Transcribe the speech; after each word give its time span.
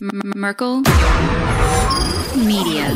Merkel 0.00 0.82
Media. 2.36 2.86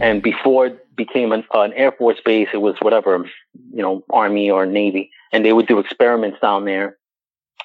And 0.00 0.22
before 0.22 0.66
it 0.66 0.96
became 0.96 1.32
an, 1.32 1.44
an 1.54 1.72
Air 1.72 1.92
Force 1.92 2.18
base, 2.24 2.48
it 2.52 2.58
was 2.58 2.76
whatever, 2.80 3.28
you 3.72 3.82
know, 3.82 4.04
Army 4.10 4.50
or 4.50 4.66
Navy. 4.66 5.10
And 5.32 5.44
they 5.44 5.52
would 5.52 5.66
do 5.66 5.78
experiments 5.78 6.38
down 6.40 6.64
there. 6.64 6.98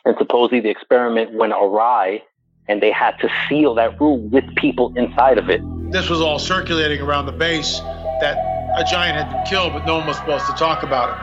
And 0.05 0.15
supposedly 0.17 0.61
the 0.61 0.69
experiment 0.69 1.33
went 1.33 1.53
awry 1.53 2.23
and 2.67 2.81
they 2.81 2.91
had 2.91 3.17
to 3.19 3.29
seal 3.49 3.75
that 3.75 3.99
room 3.99 4.31
with 4.31 4.45
people 4.55 4.93
inside 4.95 5.37
of 5.37 5.49
it. 5.49 5.61
This 5.91 6.09
was 6.09 6.21
all 6.21 6.39
circulating 6.39 7.01
around 7.01 7.25
the 7.25 7.33
base 7.33 7.79
that 8.21 8.37
a 8.77 8.83
giant 8.89 9.17
had 9.17 9.29
been 9.31 9.45
killed, 9.45 9.73
but 9.73 9.85
no 9.85 9.97
one 9.97 10.07
was 10.07 10.17
supposed 10.17 10.45
to 10.45 10.53
talk 10.53 10.83
about 10.83 11.09
it. 11.09 11.15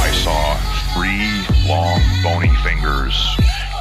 I 0.00 0.10
saw 0.10 0.56
three 0.94 1.44
long, 1.68 2.00
bony 2.22 2.54
fingers 2.64 3.14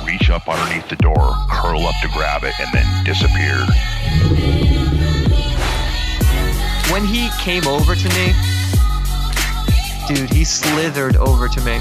reach 0.08 0.30
up 0.30 0.48
underneath 0.48 0.88
the 0.88 0.96
door, 0.96 1.36
curl 1.52 1.86
up 1.86 1.96
to 2.02 2.08
grab 2.10 2.44
it, 2.44 2.54
and 2.60 2.72
then 2.72 3.04
disappeared. 3.04 3.68
When 6.92 7.04
he 7.04 7.30
came 7.40 7.68
over 7.68 7.94
to 7.94 8.10
me, 8.16 8.34
dude, 10.08 10.32
he 10.32 10.46
slithered 10.46 11.18
over 11.18 11.50
to 11.50 11.62
me. 11.62 11.80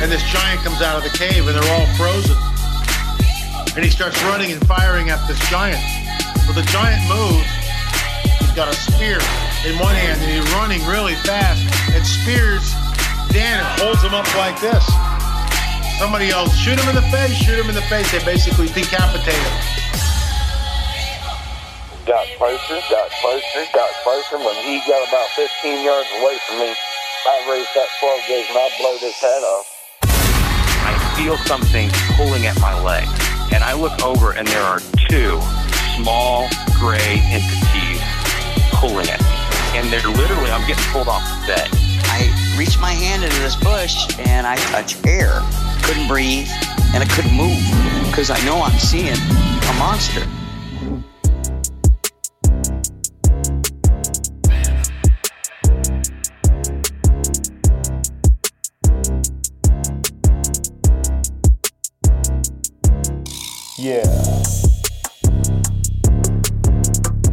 And 0.00 0.12
this 0.12 0.22
giant 0.30 0.60
comes 0.60 0.82
out 0.82 0.98
of 0.98 1.02
the 1.02 1.16
cave 1.18 1.48
and 1.48 1.56
they're 1.56 1.72
all 1.72 1.86
frozen. 1.96 2.36
And 3.74 3.84
he 3.84 3.90
starts 3.90 4.22
running 4.24 4.52
and 4.52 4.64
firing 4.66 5.08
at 5.08 5.26
this 5.26 5.40
giant. 5.48 5.82
Well, 6.44 6.54
the 6.54 6.68
giant 6.68 7.02
moves. 7.08 7.48
He's 8.40 8.52
got 8.52 8.68
a 8.68 8.76
spear 8.76 9.18
in 9.66 9.78
one 9.78 9.94
hand 9.94 10.20
and 10.20 10.30
he's 10.30 10.52
running 10.54 10.84
really 10.86 11.14
fast 11.14 11.64
and 11.94 12.06
spears 12.06 12.74
Dan 13.32 13.60
and 13.60 13.80
holds 13.80 14.02
him 14.02 14.14
up 14.14 14.26
like 14.36 14.60
this. 14.60 14.84
Somebody 15.98 16.30
else, 16.30 16.54
shoot 16.54 16.78
him 16.78 16.88
in 16.88 16.94
the 16.94 17.08
face, 17.10 17.34
shoot 17.34 17.58
him 17.58 17.68
in 17.68 17.74
the 17.74 17.86
face. 17.90 18.10
They 18.12 18.22
basically 18.24 18.68
decapitate 18.68 19.34
him. 19.34 19.56
Got 22.06 22.24
closer, 22.38 22.80
got 22.88 23.10
closer, 23.20 23.62
got 23.74 23.90
closer. 24.02 24.38
When 24.38 24.54
he 24.64 24.78
got 24.86 25.06
about 25.08 25.28
15 25.36 25.84
yards 25.84 26.08
away 26.22 26.38
from 26.46 26.58
me, 26.60 26.70
I 26.70 27.50
raised 27.50 27.68
that 27.74 27.88
12 28.00 28.20
gauge 28.28 28.46
and 28.48 28.58
I 28.58 28.70
blowed 28.78 29.00
his 29.00 29.16
head 29.20 29.42
off. 29.42 29.66
I 30.86 30.94
feel 31.18 31.36
something 31.36 31.90
pulling 32.16 32.46
at 32.46 32.58
my 32.60 32.80
leg. 32.82 33.06
And 33.52 33.64
I 33.64 33.74
look 33.74 34.02
over 34.04 34.32
and 34.32 34.46
there 34.46 34.62
are 34.62 34.80
two 35.10 35.40
small 35.96 36.48
gray 36.78 37.20
entities 37.26 38.00
pulling 38.72 39.08
at 39.10 39.20
me. 39.20 39.78
And 39.78 39.92
they're 39.92 40.08
literally, 40.08 40.50
I'm 40.50 40.66
getting 40.66 40.84
pulled 40.92 41.08
off 41.08 41.22
the 41.42 41.46
bed. 41.48 41.87
Reached 42.58 42.80
my 42.80 42.90
hand 42.90 43.22
into 43.22 43.38
this 43.38 43.54
bush 43.54 44.18
and 44.18 44.44
I 44.44 44.56
touched 44.56 45.06
air. 45.06 45.40
Couldn't 45.84 46.08
breathe 46.08 46.48
and 46.92 47.04
I 47.04 47.06
couldn't 47.06 47.36
move 47.36 47.56
because 48.10 48.30
I 48.30 48.44
know 48.44 48.60
I'm 48.60 48.76
seeing 48.80 49.14
a 49.14 49.72
monster. 49.78 50.26
Yeah. 63.78 64.67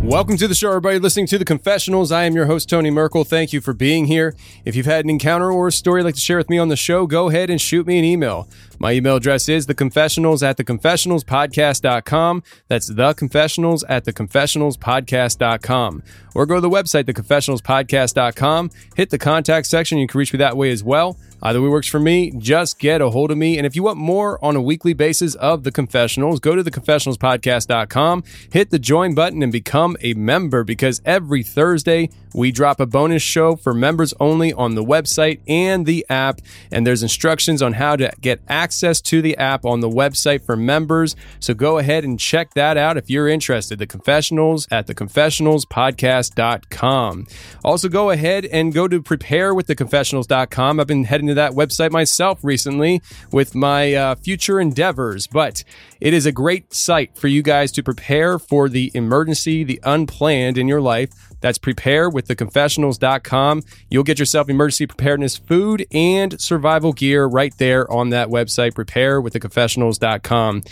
Welcome 0.05 0.37
to 0.37 0.47
the 0.47 0.53
show, 0.53 0.69
everybody 0.69 0.99
listening 0.99 1.25
to 1.27 1.39
the 1.39 1.45
confessionals. 1.45 2.11
I 2.11 2.25
am 2.25 2.35
your 2.35 2.45
host, 2.45 2.69
Tony 2.69 2.91
Merkel. 2.91 3.23
Thank 3.23 3.51
you 3.51 3.59
for 3.59 3.73
being 3.73 4.05
here. 4.05 4.35
If 4.63 4.75
you've 4.75 4.85
had 4.85 5.03
an 5.03 5.09
encounter 5.09 5.51
or 5.51 5.69
a 5.69 5.71
story 5.71 6.01
you'd 6.01 6.05
like 6.05 6.13
to 6.13 6.21
share 6.21 6.37
with 6.37 6.47
me 6.47 6.59
on 6.59 6.67
the 6.67 6.75
show, 6.75 7.07
go 7.07 7.29
ahead 7.29 7.49
and 7.49 7.59
shoot 7.59 7.87
me 7.87 7.97
an 7.97 8.05
email. 8.05 8.47
My 8.79 8.93
email 8.93 9.15
address 9.15 9.47
is 9.49 9.67
theconfessionals 9.67 10.43
at 10.43 10.57
theconfessionalspodcast.com. 10.57 12.43
That's 12.67 12.91
theconfessionals 12.91 13.83
at 13.87 14.05
theconfessionalspodcast.com. 14.05 16.03
Or 16.35 16.45
go 16.45 16.55
to 16.55 16.61
the 16.61 16.69
website, 16.69 17.05
theconfessionalspodcast.com. 17.05 18.71
Hit 18.95 19.09
the 19.09 19.17
contact 19.17 19.67
section. 19.67 19.97
You 19.97 20.07
can 20.07 20.19
reach 20.19 20.33
me 20.33 20.37
that 20.37 20.57
way 20.57 20.71
as 20.71 20.83
well. 20.83 21.17
Either 21.41 21.61
way 21.61 21.69
works 21.69 21.87
for 21.87 21.99
me. 21.99 22.31
Just 22.37 22.79
get 22.79 23.01
a 23.01 23.09
hold 23.09 23.29
of 23.29 23.37
me. 23.37 23.57
And 23.57 23.67
if 23.67 23.75
you 23.75 23.83
want 23.83 23.97
more 23.97 24.43
on 24.43 24.55
a 24.55 24.61
weekly 24.61 24.93
basis 24.93 25.35
of 25.35 25.63
the 25.63 25.71
confessionals, 25.71 26.39
go 26.39 26.55
to 26.55 26.63
theconfessionalspodcast.com, 26.63 28.23
hit 28.51 28.71
the 28.71 28.79
join 28.79 29.13
button, 29.13 29.43
and 29.43 29.51
become 29.51 29.95
a 30.01 30.13
member 30.15 30.63
because 30.63 31.01
every 31.05 31.43
Thursday 31.43 32.09
we 32.33 32.51
drop 32.51 32.79
a 32.79 32.85
bonus 32.85 33.21
show 33.21 33.55
for 33.55 33.73
members 33.73 34.13
only 34.19 34.53
on 34.53 34.75
the 34.75 34.83
website 34.83 35.39
and 35.47 35.85
the 35.85 36.05
app. 36.09 36.41
And 36.71 36.85
there's 36.85 37.03
instructions 37.03 37.61
on 37.61 37.73
how 37.73 37.95
to 37.95 38.11
get 38.19 38.41
access 38.47 38.64
to 38.71 39.21
the 39.21 39.37
app 39.37 39.63
on 39.65 39.79
the 39.79 39.89
website 39.89 40.45
for 40.45 40.55
members. 40.55 41.15
So 41.39 41.53
go 41.53 41.77
ahead 41.77 42.03
and 42.03 42.19
check 42.19 42.53
that 42.55 42.77
out 42.77 42.97
if 42.97 43.07
you're 43.09 43.27
interested. 43.27 43.77
The 43.79 43.87
confessionals 43.87 44.67
at 44.71 44.87
theconfessionalspodcast.com. 44.87 47.27
Also, 47.63 47.89
go 47.89 48.09
ahead 48.09 48.45
and 48.45 48.73
go 48.73 48.87
to 48.87 49.01
preparewiththeconfessionals.com. 49.01 50.79
I've 50.79 50.87
been 50.87 51.03
heading 51.03 51.27
to 51.27 51.33
that 51.35 51.51
website 51.51 51.91
myself 51.91 52.39
recently 52.43 53.01
with 53.31 53.53
my 53.55 53.93
uh, 53.93 54.15
future 54.15 54.59
endeavors, 54.59 55.27
but 55.27 55.63
it 56.01 56.13
is 56.13 56.25
a 56.25 56.31
great 56.31 56.73
site 56.73 57.15
for 57.17 57.27
you 57.27 57.43
guys 57.43 57.71
to 57.73 57.83
prepare 57.83 58.39
for 58.39 58.69
the 58.69 58.89
emergency, 58.93 59.63
the 59.63 59.79
unplanned 59.83 60.57
in 60.57 60.67
your 60.67 60.81
life. 60.81 61.11
That's 61.41 61.59
preparewiththeconfessionals.com. 61.59 63.61
You'll 63.89 64.03
get 64.03 64.17
yourself 64.17 64.49
emergency 64.49 64.87
preparedness 64.87 65.37
food 65.37 65.85
and 65.91 66.41
survival 66.41 66.91
gear 66.91 67.27
right 67.27 67.55
there 67.59 67.91
on 67.91 68.09
that 68.09 68.29
website, 68.29 68.54
preparewiththeconfessionals.com. 68.57 70.63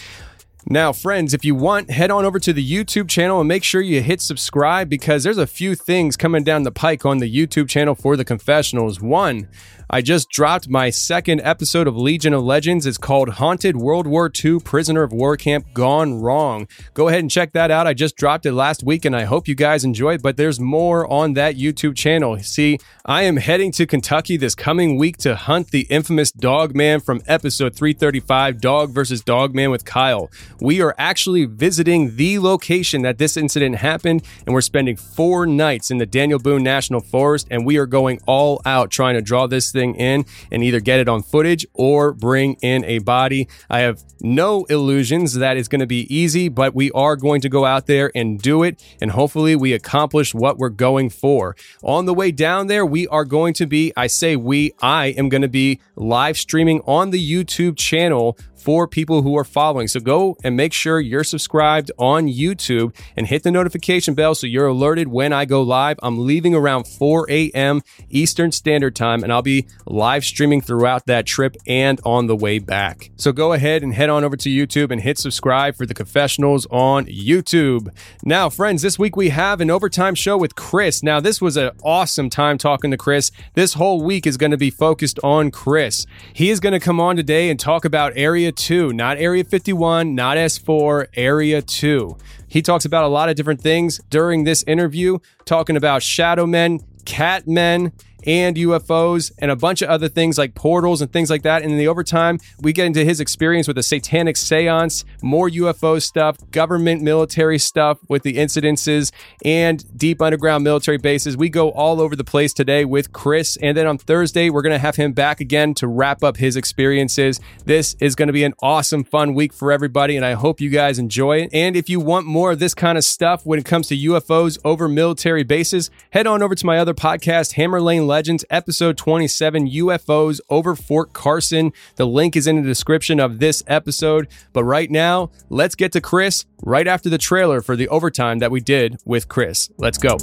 Now, 0.66 0.94
friends, 0.94 1.34
if 1.34 1.44
you 1.44 1.56
want, 1.56 1.92
head 1.92 2.10
on 2.10 2.24
over 2.24 2.40
to 2.40 2.54
the 2.54 2.66
YouTube 2.66 3.10
channel 3.10 3.42
and 3.42 3.50
make 3.50 3.66
sure 3.66 3.82
you 3.82 4.02
hit 4.02 4.22
subscribe 4.22 4.88
because 4.88 5.24
there's 5.24 5.38
a 5.38 5.46
few 5.46 5.76
things 5.76 6.16
coming 6.16 6.44
down 6.44 6.64
the 6.64 6.72
pike 6.72 7.06
on 7.06 7.18
the 7.18 7.30
YouTube 7.30 7.68
channel 7.68 7.96
for 7.96 8.16
the 8.16 8.24
confessionals. 8.24 9.02
One, 9.02 9.50
I 9.90 10.02
just 10.02 10.30
dropped 10.30 10.70
my 10.70 10.90
second 10.90 11.42
episode 11.42 11.88
of 11.88 11.98
Legion 11.98 12.34
of 12.34 12.44
Legends. 12.44 12.86
It's 12.86 12.98
called 12.98 13.30
Haunted 13.30 13.76
World 13.76 14.08
War 14.08 14.32
II 14.44 14.60
Prisoner 14.60 15.04
of 15.04 15.12
War 15.12 15.36
Camp 15.36 15.66
Gone 15.74 16.22
Wrong. 16.22 16.68
Go 16.94 17.10
ahead 17.10 17.20
and 17.20 17.30
check 17.30 17.54
that 17.54 17.70
out. 17.70 17.86
I 17.86 17.94
just 17.94 18.16
dropped 18.16 18.46
it 18.46 18.54
last 18.54 18.84
week 18.84 19.06
and 19.06 19.16
I 19.16 19.26
hope 19.26 19.48
you 19.48 19.56
guys 19.56 19.84
enjoy 19.84 20.18
but 20.18 20.38
there's 20.38 20.60
more 20.60 21.12
on 21.12 21.34
that 21.34 21.56
YouTube 21.56 21.96
channel. 21.96 22.38
See, 22.40 22.80
I 23.06 23.24
am 23.24 23.38
heading 23.38 23.72
to 23.74 23.86
Kentucky 23.86 24.38
this 24.38 24.56
coming 24.56 24.98
week 24.98 25.18
to 25.18 25.36
hunt 25.36 25.72
the 25.72 25.82
infamous 25.90 26.32
Dog 26.32 26.76
Man 26.76 27.02
from 27.02 27.22
episode 27.28 27.76
335 27.76 28.62
Dog 28.62 28.92
versus 28.92 29.22
Dog 29.22 29.54
Man 29.54 29.70
with 29.70 29.86
Kyle. 29.86 30.30
We 30.62 30.82
are 30.82 30.96
actually 30.98 31.46
visiting 31.46 32.16
the 32.16 32.40
location 32.40 33.02
that 33.02 33.18
this 33.18 33.36
incident 33.36 33.76
happened 33.76 34.24
and 34.46 34.54
we're 34.54 34.62
spending 34.62 34.96
four 34.96 35.46
nights 35.46 35.92
in 35.92 35.98
the 35.98 36.06
Daniel 36.06 36.40
Boone 36.40 36.64
National 36.64 37.02
Forest 37.02 37.48
and 37.52 37.66
we 37.66 37.78
are 37.78 37.86
going 37.86 38.22
all 38.26 38.62
out 38.66 38.90
trying 38.90 39.16
to 39.16 39.22
draw 39.22 39.48
this 39.48 39.73
thing 39.74 39.96
in 39.96 40.26
and 40.52 40.64
either 40.64 40.80
get 40.80 41.00
it 41.00 41.10
on 41.10 41.22
footage 41.22 41.66
or 41.74 42.14
bring 42.14 42.54
in 42.62 42.86
a 42.86 43.00
body. 43.00 43.50
I 43.70 43.80
have 43.80 44.02
no 44.22 44.64
illusions 44.66 45.34
that 45.34 45.58
it's 45.58 45.68
going 45.68 45.82
to 45.82 45.88
be 45.88 46.14
easy, 46.14 46.48
but 46.48 46.74
we 46.74 46.92
are 46.92 47.18
going 47.18 47.42
to 47.42 47.50
go 47.50 47.66
out 47.66 47.88
there 47.88 48.12
and 48.16 48.42
do 48.42 48.64
it. 48.64 48.82
And 49.02 49.12
hopefully 49.12 49.56
we 49.56 49.74
accomplish 49.74 50.34
what 50.34 50.58
we're 50.58 50.70
going 50.70 51.10
for. 51.10 51.56
On 51.82 52.06
the 52.06 52.14
way 52.14 52.32
down 52.32 52.68
there, 52.68 52.86
we 52.86 53.08
are 53.08 53.26
going 53.26 53.54
to 53.56 53.66
be, 53.66 53.92
I 53.98 54.08
say 54.08 54.36
we, 54.38 54.74
I 54.82 55.08
am 55.08 55.28
going 55.28 55.42
to 55.42 55.50
be 55.50 55.82
live 55.96 56.38
streaming 56.38 56.82
on 56.86 57.10
the 57.10 57.20
YouTube 57.20 57.78
channel 57.78 58.38
for 58.64 58.88
people 58.88 59.22
who 59.24 59.38
are 59.38 59.44
following. 59.44 59.90
So 59.90 60.00
go 60.00 60.38
and 60.44 60.56
make 60.56 60.72
sure 60.72 61.02
you're 61.02 61.26
subscribed 61.26 61.92
on 61.98 62.28
YouTube 62.28 62.96
and 63.18 63.28
hit 63.28 63.44
the 63.44 63.52
notification 63.52 64.14
bell 64.14 64.36
so 64.36 64.48
you're 64.48 64.68
alerted 64.68 65.10
when 65.10 65.34
I 65.34 65.44
go 65.44 65.62
live. 65.62 66.00
I'm 66.02 66.26
leaving 66.26 66.56
around 66.56 66.88
4 66.88 67.30
a.m. 67.30 67.82
Eastern 68.10 68.54
Standard 68.54 68.96
Time 68.96 69.22
and 69.22 69.34
I'll 69.34 69.42
be 69.42 69.68
live 69.86 70.24
streaming 70.24 70.62
throughout 70.62 71.06
that 71.08 71.26
trip 71.26 71.58
and 71.68 72.00
on 72.06 72.28
the 72.28 72.36
way 72.38 72.60
back. 72.60 73.12
So 73.18 73.34
go 73.34 73.52
ahead 73.52 73.84
and 73.84 73.94
head 73.94 74.10
on 74.10 74.24
over 74.24 74.38
to 74.38 74.50
YouTube 74.50 74.92
and 74.92 75.02
hit 75.02 75.18
subscribe 75.18 75.76
for 75.76 75.86
the 75.86 75.94
confessionals 75.94 76.66
on 76.72 77.06
YouTube. 77.08 77.90
Now, 78.24 78.50
friends, 78.50 78.82
this 78.82 78.98
week 78.98 79.18
we 79.18 79.30
have 79.30 79.60
an 79.60 79.70
overtime 79.70 80.16
show 80.16 80.38
with 80.38 80.56
Chris. 80.56 81.04
Now, 81.04 81.20
this 81.20 81.42
was 81.42 81.58
an 81.58 81.72
awesome 81.84 82.30
time 82.30 82.58
talking 82.58 82.92
to 82.92 82.98
Chris. 82.98 83.30
This 83.56 83.74
whole 83.74 84.02
week 84.02 84.26
is 84.26 84.38
going 84.38 84.52
to 84.52 84.58
be 84.58 84.70
focused 84.70 85.20
on 85.22 85.52
Chris. 85.52 86.06
He 86.32 86.50
is 86.50 86.62
going 86.62 86.74
to 86.74 86.80
come 86.80 87.02
on 87.02 87.18
today 87.18 87.50
and 87.50 87.60
talk 87.60 87.84
about 87.84 88.14
Area 88.16 88.53
2, 88.54 88.94
not 88.94 89.18
Area 89.18 89.44
51, 89.44 90.16
not 90.16 90.38
S4, 90.38 91.08
Area 91.16 91.62
2. 91.62 92.18
He 92.48 92.62
talks 92.62 92.86
about 92.86 93.04
a 93.04 93.08
lot 93.08 93.30
of 93.30 93.36
different 93.36 93.62
things 93.62 94.00
during 94.10 94.44
this 94.44 94.64
interview, 94.64 95.20
talking 95.46 95.76
about 95.76 96.04
shadow 96.04 96.46
men, 96.46 96.80
cat 97.06 97.48
men, 97.48 97.92
and 98.26 98.56
UFOs 98.56 99.32
and 99.40 99.52
a 99.52 99.56
bunch 99.56 99.82
of 99.82 99.90
other 99.90 100.08
things 100.08 100.38
like 100.38 100.56
portals 100.56 101.02
and 101.02 101.12
things 101.12 101.30
like 101.30 101.44
that. 101.44 101.62
And 101.62 101.72
in 101.72 101.78
the 101.78 101.88
overtime, 101.88 102.40
we 102.60 102.74
get 102.74 102.86
into 102.86 103.04
his 103.04 103.20
experience 103.20 103.68
with 103.68 103.78
a 103.78 103.84
satanic 103.84 104.38
seance, 104.38 105.06
more 105.22 105.50
UFO 105.50 106.02
stuff, 106.02 106.38
government 106.52 107.02
military 107.02 107.60
stuff 107.60 108.00
with 108.08 108.24
the 108.24 108.34
incidences, 108.36 109.12
and 109.44 109.98
deep 109.98 110.22
underground 110.22 110.64
military 110.64 110.98
bases. 110.98 111.38
We 111.38 111.50
go 111.50 111.72
all 111.72 112.02
over 112.02 112.16
the 112.16 112.24
place 112.24 112.54
today 112.54 112.86
with 112.86 113.14
Chris. 113.14 113.58
And 113.62 113.76
then 113.78 113.88
on 113.88 113.98
Thursday, 113.98 114.50
we're 114.50 114.62
going 114.62 114.74
to 114.74 114.80
have 114.80 114.96
him 114.96 115.14
back 115.14 115.40
again 115.40 115.74
to 115.76 115.88
wrap 115.88 116.24
up 116.24 116.38
his 116.38 116.56
experiences. 116.56 117.40
This 117.66 117.96
is 118.00 118.16
going 118.16 118.28
to 118.28 118.34
be 118.34 118.44
an 118.44 118.54
awesome, 118.62 119.04
fun 119.04 119.34
week 119.34 119.54
for 119.54 119.72
everybody. 119.72 120.16
And 120.16 120.26
I 120.26 120.34
hope 120.34 120.62
you 120.62 120.70
guys 120.70 121.00
enjoy 121.00 121.42
it. 121.42 121.50
And 121.54 121.76
if 121.76 121.90
you 121.90 122.00
want 122.00 122.26
more 122.26 122.52
of 122.52 122.60
this 122.60 122.74
kind 122.74 122.98
of 122.98 123.04
stuff 123.04 123.46
when 123.46 123.60
it 123.60 123.66
comes 123.66 123.88
to 123.88 123.98
UFOs 123.98 124.60
over 124.64 124.88
military 124.88 125.44
bases, 125.44 125.90
head 126.12 126.28
on 126.28 126.42
over 126.42 126.56
to 126.56 126.66
my 126.66 126.78
other 126.78 126.94
podcast, 126.94 127.54
Hammer 127.54 127.82
Lane 127.82 128.08
Legends, 128.14 128.46
episode 128.52 128.96
27 128.96 129.68
UFOs 129.68 130.40
over 130.48 130.76
Fort 130.76 131.14
Carson. 131.14 131.74
The 131.96 132.06
link 132.06 132.36
is 132.36 132.46
in 132.46 132.58
the 132.58 132.62
description 132.62 133.20
of 133.20 133.40
this 133.40 133.64
episode. 133.66 134.28
But 134.54 134.66
right 134.66 134.92
now, 134.92 135.32
let's 135.50 135.74
get 135.74 135.92
to 135.94 136.00
Chris 136.00 136.46
right 136.62 136.86
after 136.86 137.10
the 137.10 137.18
trailer 137.18 137.60
for 137.60 137.76
the 137.76 137.88
overtime 137.88 138.38
that 138.38 138.52
we 138.52 138.60
did 138.60 139.00
with 139.04 139.28
Chris. 139.30 139.72
Let's 139.80 139.98
go. 139.98 140.18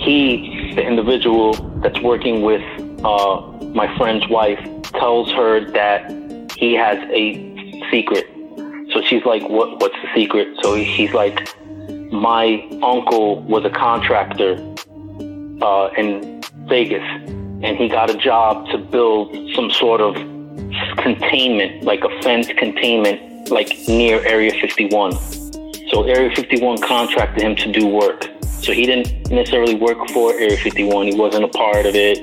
he, 0.00 0.72
the 0.74 0.82
individual 0.82 1.52
that's 1.80 2.00
working 2.00 2.42
with 2.42 2.60
uh, 3.04 3.40
my 3.72 3.96
friend's 3.96 4.26
wife, 4.26 4.58
tells 4.94 5.30
her 5.30 5.64
that 5.70 6.10
he 6.58 6.74
has 6.74 6.98
a 7.12 7.52
secret. 7.92 8.31
So 8.92 9.02
she's 9.02 9.24
like, 9.24 9.48
"What? 9.48 9.80
What's 9.80 9.96
the 10.02 10.08
secret?" 10.14 10.48
So 10.62 10.74
he's 10.74 11.12
like, 11.12 11.36
"My 12.12 12.66
uncle 12.82 13.42
was 13.42 13.64
a 13.64 13.70
contractor 13.70 14.52
uh, 15.62 15.90
in 15.96 16.42
Vegas, 16.68 17.06
and 17.64 17.76
he 17.76 17.88
got 17.88 18.10
a 18.10 18.16
job 18.16 18.68
to 18.70 18.78
build 18.78 19.34
some 19.54 19.70
sort 19.70 20.00
of 20.00 20.14
containment, 20.98 21.84
like 21.84 22.04
a 22.04 22.22
fence 22.22 22.48
containment, 22.56 23.50
like 23.50 23.68
near 23.88 24.24
Area 24.26 24.52
51." 24.60 25.12
So 25.92 26.04
Area 26.04 26.34
51 26.34 26.78
contracted 26.78 27.42
him 27.42 27.54
to 27.56 27.70
do 27.70 27.86
work. 27.86 28.28
So 28.62 28.72
he 28.72 28.86
didn't 28.86 29.30
necessarily 29.30 29.74
work 29.74 29.98
for 30.10 30.32
Area 30.32 30.56
51. 30.56 31.08
He 31.08 31.14
wasn't 31.14 31.44
a 31.44 31.48
part 31.48 31.84
of 31.84 31.94
it. 31.94 32.16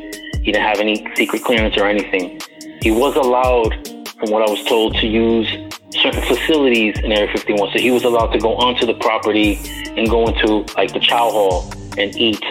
He 0.43 0.51
didn't 0.51 0.63
have 0.63 0.79
any 0.79 1.05
secret 1.15 1.43
clearance 1.43 1.77
or 1.77 1.85
anything. 1.85 2.39
He 2.81 2.91
was 2.91 3.15
allowed, 3.15 3.73
from 4.17 4.31
what 4.31 4.41
I 4.41 4.49
was 4.49 4.63
told, 4.63 4.95
to 4.97 5.07
use 5.07 5.47
certain 5.91 6.21
facilities 6.23 6.99
in 6.99 7.11
Area 7.11 7.31
51. 7.31 7.71
So 7.73 7.79
he 7.79 7.91
was 7.91 8.03
allowed 8.03 8.31
to 8.33 8.39
go 8.39 8.55
onto 8.55 8.85
the 8.85 8.93
property 8.95 9.59
and 9.97 10.09
go 10.09 10.27
into 10.27 10.65
like 10.75 10.93
the 10.93 10.99
chow 10.99 11.29
hall 11.29 11.71
and 11.97 12.15
eat 12.15 12.41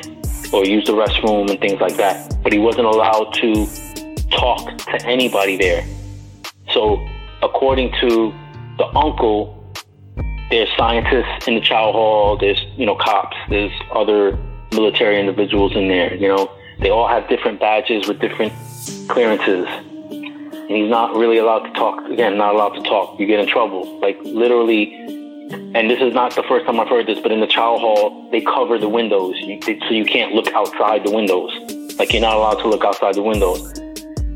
or 0.52 0.64
use 0.64 0.86
the 0.86 0.92
restroom 0.92 1.50
and 1.50 1.60
things 1.60 1.80
like 1.80 1.96
that. 1.96 2.36
But 2.42 2.52
he 2.52 2.58
wasn't 2.58 2.86
allowed 2.86 3.32
to 3.34 3.66
talk 4.30 4.78
to 4.78 5.06
anybody 5.06 5.56
there. 5.56 5.84
So 6.72 7.06
according 7.42 7.92
to 8.00 8.32
the 8.78 8.86
uncle, 8.96 9.54
there's 10.50 10.68
scientists 10.76 11.46
in 11.46 11.54
the 11.54 11.60
chow 11.60 11.92
hall. 11.92 12.36
There's 12.36 12.60
you 12.76 12.86
know 12.86 12.96
cops. 12.96 13.36
There's 13.48 13.72
other 13.92 14.38
military 14.72 15.20
individuals 15.20 15.76
in 15.76 15.88
there. 15.88 16.14
You 16.14 16.28
know 16.28 16.50
they 16.80 16.90
all 16.90 17.08
have 17.08 17.28
different 17.28 17.60
badges 17.60 18.08
with 18.08 18.20
different 18.20 18.52
clearances, 19.08 19.66
and 20.68 20.76
he's 20.76 20.90
not 20.90 21.16
really 21.16 21.38
allowed 21.38 21.60
to 21.60 21.72
talk. 21.72 22.04
Again, 22.10 22.36
not 22.36 22.54
allowed 22.54 22.74
to 22.74 22.82
talk. 22.82 23.18
You 23.18 23.26
get 23.26 23.40
in 23.40 23.46
trouble. 23.46 23.98
Like 24.00 24.18
literally. 24.22 24.94
And 25.74 25.88
this 25.88 26.00
is 26.02 26.12
not 26.12 26.34
the 26.34 26.42
first 26.42 26.66
time 26.66 26.78
I've 26.78 26.88
heard 26.88 27.06
this, 27.06 27.18
but 27.20 27.32
in 27.32 27.40
the 27.40 27.46
chow 27.46 27.78
hall, 27.78 28.28
they 28.30 28.42
cover 28.42 28.76
the 28.76 28.88
windows 28.88 29.34
you, 29.38 29.58
they, 29.60 29.78
so 29.80 29.94
you 29.94 30.04
can't 30.04 30.34
look 30.34 30.48
outside 30.48 31.06
the 31.06 31.10
windows. 31.10 31.50
Like 31.98 32.12
you're 32.12 32.20
not 32.20 32.36
allowed 32.36 32.56
to 32.56 32.68
look 32.68 32.84
outside 32.84 33.14
the 33.14 33.22
windows. 33.22 33.72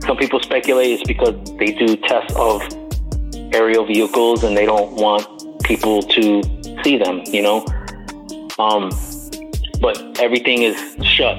Some 0.07 0.17
people 0.17 0.41
speculate 0.41 0.91
it's 0.91 1.03
because 1.07 1.35
they 1.59 1.73
do 1.73 1.97
tests 1.97 2.35
of 2.35 2.63
aerial 3.53 3.85
vehicles 3.85 4.43
and 4.43 4.57
they 4.57 4.65
don't 4.65 4.95
want 4.95 5.27
people 5.65 6.03
to 6.03 6.43
see 6.83 6.97
them, 6.97 7.23
you 7.27 7.43
know. 7.43 7.67
Um, 8.59 8.91
but 9.81 10.19
everything 10.19 10.63
is 10.63 10.77
shut, 11.05 11.39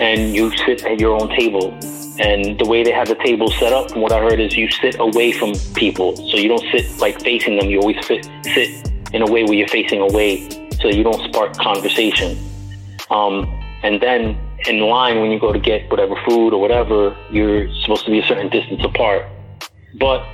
and 0.00 0.34
you 0.34 0.50
sit 0.58 0.84
at 0.84 0.98
your 0.98 1.20
own 1.20 1.28
table. 1.30 1.78
And 2.18 2.58
the 2.58 2.64
way 2.64 2.82
they 2.82 2.92
have 2.92 3.08
the 3.08 3.14
table 3.16 3.50
set 3.52 3.72
up, 3.72 3.94
what 3.94 4.10
I 4.10 4.20
heard, 4.20 4.40
is 4.40 4.56
you 4.56 4.70
sit 4.70 4.98
away 4.98 5.32
from 5.32 5.52
people, 5.74 6.16
so 6.16 6.38
you 6.38 6.48
don't 6.48 6.64
sit 6.72 6.98
like 6.98 7.20
facing 7.20 7.58
them. 7.58 7.68
You 7.68 7.80
always 7.80 8.04
sit 8.06 8.24
sit 8.44 8.90
in 9.12 9.22
a 9.22 9.30
way 9.30 9.44
where 9.44 9.52
you're 9.52 9.68
facing 9.68 10.00
away, 10.00 10.48
so 10.80 10.88
you 10.88 11.02
don't 11.02 11.22
spark 11.28 11.56
conversation. 11.58 12.38
Um, 13.10 13.44
and 13.82 14.00
then 14.00 14.38
in 14.66 14.80
line, 14.80 15.20
when 15.20 15.30
you 15.30 15.38
go 15.38 15.52
to 15.52 15.58
get 15.58 15.90
whatever 15.90 16.16
food 16.26 16.54
or 16.54 16.60
whatever, 16.60 17.14
you're 17.30 17.70
supposed 17.82 18.06
to 18.06 18.10
be 18.10 18.20
a 18.20 18.26
certain 18.26 18.48
distance 18.48 18.82
apart. 18.82 19.26
But 19.94 20.26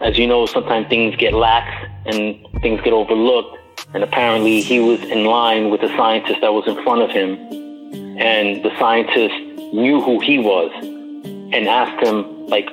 as 0.00 0.18
you 0.18 0.26
know, 0.26 0.46
sometimes 0.46 0.88
things 0.88 1.16
get 1.16 1.34
lax 1.34 1.86
and 2.06 2.46
things 2.62 2.80
get 2.80 2.94
overlooked. 2.94 3.58
And 3.92 4.02
apparently, 4.02 4.62
he 4.62 4.80
was 4.80 5.00
in 5.02 5.26
line 5.26 5.70
with 5.70 5.82
the 5.82 5.88
scientist 5.96 6.40
that 6.40 6.52
was 6.52 6.66
in 6.66 6.82
front 6.82 7.02
of 7.02 7.10
him. 7.10 7.36
And 8.18 8.64
the 8.64 8.76
scientist 8.78 9.34
knew 9.74 10.00
who 10.00 10.18
he 10.20 10.38
was 10.38 10.72
and 11.52 11.68
asked 11.68 12.04
him, 12.04 12.46
like, 12.46 12.68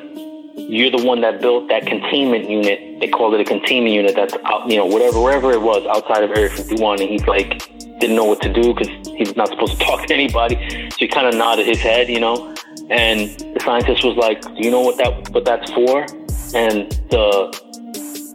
you're 0.55 0.91
the 0.91 1.03
one 1.03 1.21
that 1.21 1.41
built 1.41 1.67
that 1.69 1.85
containment 1.85 2.49
unit. 2.49 2.99
They 2.99 3.07
called 3.07 3.33
it 3.33 3.41
a 3.41 3.43
containment 3.43 3.95
unit 3.95 4.15
that's 4.15 4.35
out, 4.45 4.69
you 4.69 4.77
know, 4.77 4.85
whatever, 4.85 5.19
wherever 5.19 5.51
it 5.51 5.61
was 5.61 5.85
outside 5.87 6.23
of 6.23 6.31
Area 6.31 6.49
51. 6.49 7.01
And 7.01 7.09
he's 7.09 7.25
like, 7.25 7.61
didn't 8.03 8.17
know 8.17 8.25
what 8.25 8.41
to 8.41 8.51
do 8.51 8.73
because 8.73 8.89
he's 9.17 9.35
not 9.35 9.47
supposed 9.47 9.79
to 9.79 9.85
talk 9.85 10.05
to 10.07 10.13
anybody. 10.13 10.55
So 10.91 10.97
he 10.99 11.07
kind 11.07 11.27
of 11.27 11.35
nodded 11.35 11.65
his 11.65 11.79
head, 11.79 12.09
you 12.09 12.19
know. 12.19 12.53
And 12.89 13.29
the 13.55 13.61
scientist 13.63 14.03
was 14.03 14.17
like, 14.17 14.41
"Do 14.41 14.59
you 14.59 14.69
know 14.69 14.81
what 14.81 14.97
that 14.97 15.29
what 15.29 15.45
that's 15.45 15.71
for?" 15.71 16.01
And 16.53 16.91
the 17.09 17.25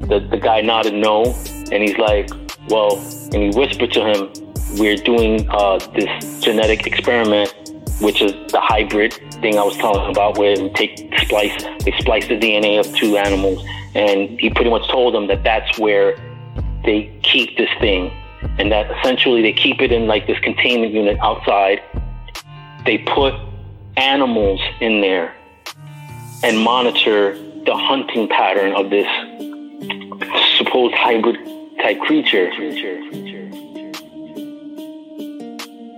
the 0.08 0.26
the 0.30 0.38
guy 0.38 0.62
nodded 0.62 0.94
no, 0.94 1.36
and 1.70 1.82
he's 1.82 1.98
like, 1.98 2.30
"Well," 2.68 2.96
and 3.32 3.42
he 3.42 3.50
whispered 3.50 3.92
to 3.92 4.04
him, 4.10 4.32
"We're 4.78 4.96
doing 4.96 5.46
uh, 5.50 5.78
this 5.94 6.40
genetic 6.40 6.86
experiment, 6.86 7.52
which 8.00 8.22
is 8.22 8.32
the 8.50 8.60
hybrid 8.60 9.12
thing 9.40 9.58
I 9.58 9.62
was 9.62 9.76
talking 9.76 10.10
about, 10.10 10.38
where 10.38 10.60
we 10.60 10.68
take 10.70 10.98
splice, 11.18 11.62
they 11.84 11.92
splice 11.98 12.26
the 12.28 12.38
DNA 12.38 12.78
of 12.78 12.94
two 12.96 13.16
animals." 13.16 13.64
And 13.94 14.38
he 14.38 14.50
pretty 14.50 14.70
much 14.70 14.86
told 14.88 15.14
them 15.14 15.26
that 15.28 15.42
that's 15.42 15.78
where 15.78 16.16
they 16.84 17.10
keep 17.22 17.56
this 17.56 17.70
thing, 17.80 18.12
and 18.58 18.70
that 18.70 18.90
essentially 18.98 19.42
they 19.42 19.52
keep 19.52 19.80
it 19.80 19.90
in 19.92 20.06
like 20.06 20.26
this 20.26 20.38
containment 20.40 20.92
unit 20.92 21.18
outside. 21.20 21.80
They 22.84 22.98
put 22.98 23.34
animals 23.96 24.60
in 24.80 25.00
there 25.00 25.34
and 26.42 26.58
monitor 26.58 27.36
the 27.64 27.74
hunting 27.76 28.28
pattern 28.28 28.72
of 28.74 28.90
this 28.90 29.08
supposed 30.56 30.94
hybrid 30.94 31.36
type 31.82 31.98
creature. 32.00 32.50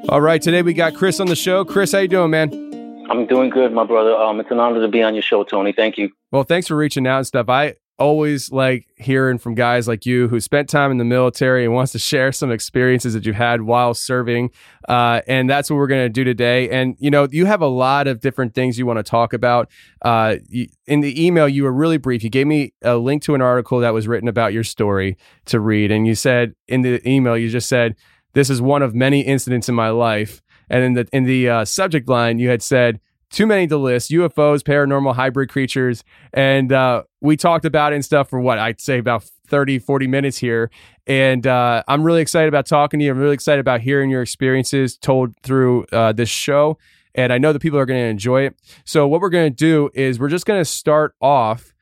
All 0.08 0.20
right, 0.20 0.40
today 0.40 0.62
we 0.62 0.72
got 0.72 0.94
Chris 0.94 1.20
on 1.20 1.26
the 1.26 1.36
show. 1.36 1.64
Chris, 1.64 1.92
how 1.92 1.98
you 1.98 2.08
doing, 2.08 2.30
man? 2.30 2.69
I'm 3.10 3.26
doing 3.26 3.50
good, 3.50 3.72
my 3.72 3.84
brother. 3.84 4.14
Um, 4.14 4.38
it's 4.38 4.52
an 4.52 4.60
honor 4.60 4.80
to 4.80 4.88
be 4.88 5.02
on 5.02 5.14
your 5.14 5.22
show, 5.22 5.42
Tony. 5.42 5.72
Thank 5.72 5.98
you. 5.98 6.10
Well, 6.30 6.44
thanks 6.44 6.68
for 6.68 6.76
reaching 6.76 7.08
out 7.08 7.18
and 7.18 7.26
stuff. 7.26 7.48
I 7.48 7.74
always 7.98 8.52
like 8.52 8.86
hearing 8.96 9.36
from 9.36 9.56
guys 9.56 9.88
like 9.88 10.06
you 10.06 10.28
who 10.28 10.40
spent 10.40 10.68
time 10.68 10.92
in 10.92 10.96
the 10.96 11.04
military 11.04 11.64
and 11.64 11.74
wants 11.74 11.90
to 11.92 11.98
share 12.10 12.30
some 12.30 12.52
experiences 12.52 13.12
that 13.14 13.26
you've 13.26 13.34
had 13.34 13.62
while 13.62 13.94
serving. 13.94 14.50
Uh, 14.88 15.22
and 15.26 15.50
that's 15.50 15.68
what 15.68 15.76
we're 15.76 15.88
going 15.88 16.04
to 16.04 16.08
do 16.08 16.22
today. 16.22 16.70
And, 16.70 16.94
you 17.00 17.10
know, 17.10 17.26
you 17.28 17.46
have 17.46 17.60
a 17.60 17.66
lot 17.66 18.06
of 18.06 18.20
different 18.20 18.54
things 18.54 18.78
you 18.78 18.86
want 18.86 19.00
to 19.00 19.02
talk 19.02 19.32
about. 19.32 19.68
Uh, 20.02 20.36
you, 20.48 20.68
in 20.86 21.00
the 21.00 21.26
email, 21.26 21.48
you 21.48 21.64
were 21.64 21.72
really 21.72 21.98
brief. 21.98 22.22
You 22.22 22.30
gave 22.30 22.46
me 22.46 22.74
a 22.80 22.96
link 22.96 23.24
to 23.24 23.34
an 23.34 23.42
article 23.42 23.80
that 23.80 23.92
was 23.92 24.06
written 24.06 24.28
about 24.28 24.52
your 24.52 24.64
story 24.64 25.18
to 25.46 25.58
read. 25.58 25.90
And 25.90 26.06
you 26.06 26.14
said 26.14 26.54
in 26.68 26.82
the 26.82 27.06
email, 27.06 27.36
you 27.36 27.50
just 27.50 27.68
said, 27.68 27.96
this 28.34 28.48
is 28.48 28.62
one 28.62 28.82
of 28.82 28.94
many 28.94 29.22
incidents 29.22 29.68
in 29.68 29.74
my 29.74 29.90
life. 29.90 30.40
And 30.70 30.84
in 30.84 30.92
the, 30.94 31.08
in 31.12 31.24
the 31.24 31.48
uh, 31.48 31.64
subject 31.64 32.08
line, 32.08 32.38
you 32.38 32.48
had 32.48 32.62
said, 32.62 33.00
too 33.30 33.46
many 33.46 33.66
to 33.68 33.76
list 33.76 34.10
UFOs, 34.10 34.62
paranormal 34.62 35.14
hybrid 35.14 35.48
creatures. 35.50 36.02
And 36.32 36.72
uh, 36.72 37.04
we 37.20 37.36
talked 37.36 37.64
about 37.64 37.92
it 37.92 37.96
and 37.96 38.04
stuff 38.04 38.28
for 38.28 38.40
what 38.40 38.58
I'd 38.58 38.80
say 38.80 38.98
about 38.98 39.22
30, 39.46 39.78
40 39.78 40.06
minutes 40.06 40.38
here. 40.38 40.70
And 41.06 41.46
uh, 41.46 41.82
I'm 41.88 42.02
really 42.02 42.22
excited 42.22 42.48
about 42.48 42.66
talking 42.66 42.98
to 43.00 43.06
you. 43.06 43.12
I'm 43.12 43.18
really 43.18 43.34
excited 43.34 43.60
about 43.60 43.80
hearing 43.80 44.10
your 44.10 44.22
experiences 44.22 44.96
told 44.96 45.34
through 45.42 45.86
uh, 45.92 46.12
this 46.12 46.28
show. 46.28 46.78
And 47.14 47.32
I 47.32 47.38
know 47.38 47.52
that 47.52 47.60
people 47.60 47.78
are 47.78 47.86
going 47.86 48.00
to 48.00 48.08
enjoy 48.08 48.42
it. 48.42 48.56
So, 48.84 49.08
what 49.08 49.20
we're 49.20 49.30
going 49.30 49.50
to 49.50 49.56
do 49.56 49.90
is 49.94 50.20
we're 50.20 50.28
just 50.28 50.46
going 50.46 50.60
to 50.60 50.64
start 50.64 51.14
off 51.20 51.72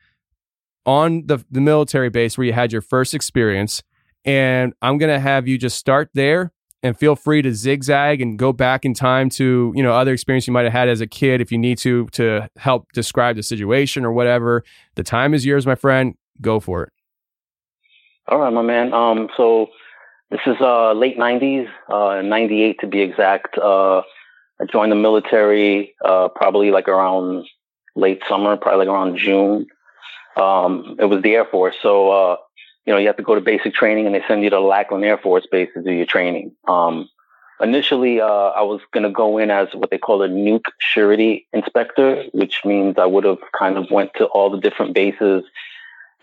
on 0.87 1.27
the, 1.27 1.45
the 1.51 1.61
military 1.61 2.09
base 2.09 2.35
where 2.35 2.45
you 2.45 2.53
had 2.53 2.71
your 2.71 2.81
first 2.81 3.13
experience. 3.13 3.83
And 4.25 4.73
I'm 4.81 4.97
going 4.97 5.13
to 5.13 5.19
have 5.19 5.47
you 5.47 5.59
just 5.59 5.77
start 5.77 6.09
there 6.15 6.51
and 6.81 6.97
feel 6.97 7.15
free 7.15 7.41
to 7.41 7.53
zigzag 7.53 8.21
and 8.21 8.39
go 8.39 8.53
back 8.53 8.85
in 8.85 8.93
time 8.93 9.29
to 9.29 9.71
you 9.75 9.83
know 9.83 9.93
other 9.93 10.13
experience 10.13 10.47
you 10.47 10.53
might 10.53 10.63
have 10.63 10.73
had 10.73 10.89
as 10.89 11.01
a 11.01 11.07
kid 11.07 11.41
if 11.41 11.51
you 11.51 11.57
need 11.57 11.77
to 11.77 12.07
to 12.07 12.49
help 12.57 12.91
describe 12.93 13.35
the 13.35 13.43
situation 13.43 14.05
or 14.05 14.11
whatever 14.11 14.63
the 14.95 15.03
time 15.03 15.33
is 15.33 15.45
yours 15.45 15.65
my 15.65 15.75
friend 15.75 16.15
go 16.41 16.59
for 16.59 16.83
it 16.83 16.93
All 18.27 18.39
right, 18.39 18.53
my 18.53 18.61
man. 18.61 18.93
Um, 18.93 19.29
so 19.35 19.67
this 20.29 20.41
is 20.45 20.55
uh 20.61 20.93
late 20.93 21.17
'90s, 21.17 21.67
uh, 21.89 22.21
'98 22.21 22.79
to 22.81 22.87
be 22.87 23.01
exact. 23.01 23.57
Uh, 23.57 24.01
I 24.61 24.65
joined 24.71 24.91
the 24.91 24.95
military 24.95 25.95
uh 26.05 26.29
probably 26.29 26.71
like 26.71 26.87
around 26.87 27.45
late 27.95 28.21
summer, 28.29 28.55
probably 28.55 28.85
like 28.85 28.93
around 28.93 29.17
June. 29.17 29.67
Um, 30.37 30.95
it 30.99 31.05
was 31.05 31.21
the 31.21 31.33
Air 31.33 31.45
Force, 31.45 31.75
so 31.81 32.11
uh, 32.11 32.35
you 32.89 32.95
know 32.95 32.99
you 32.99 33.05
have 33.05 33.17
to 33.17 33.23
go 33.23 33.35
to 33.35 33.41
basic 33.41 33.75
training, 33.75 34.07
and 34.07 34.15
they 34.15 34.23
send 34.27 34.43
you 34.43 34.49
to 34.49 34.59
Lackland 34.59 35.05
Air 35.05 35.19
Force 35.19 35.45
Base 35.45 35.69
to 35.75 35.83
do 35.83 35.91
your 35.91 36.07
training. 36.07 36.53
Um, 36.67 37.07
initially, 37.61 38.19
uh, 38.19 38.25
I 38.25 38.63
was 38.63 38.81
going 38.91 39.03
to 39.03 39.11
go 39.11 39.37
in 39.37 39.51
as 39.51 39.67
what 39.75 39.91
they 39.91 39.99
call 39.99 40.23
a 40.23 40.27
nuke 40.27 40.65
surety 40.79 41.45
inspector, 41.53 42.23
which 42.31 42.65
means 42.65 42.97
I 42.97 43.05
would 43.05 43.25
have 43.25 43.37
kind 43.55 43.77
of 43.77 43.91
went 43.91 44.15
to 44.15 44.25
all 44.25 44.49
the 44.49 44.57
different 44.57 44.95
bases 44.95 45.43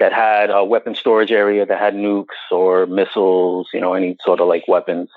that 0.00 0.12
had 0.12 0.50
a 0.50 0.64
weapon 0.64 0.96
storage 0.96 1.30
area 1.30 1.64
that 1.64 1.78
had 1.78 1.94
nukes 1.94 2.34
or 2.50 2.86
missiles, 2.86 3.68
you 3.72 3.80
know, 3.80 3.94
any 3.94 4.16
sort 4.24 4.40
of 4.40 4.48
like 4.48 4.66
weapons. 4.66 5.08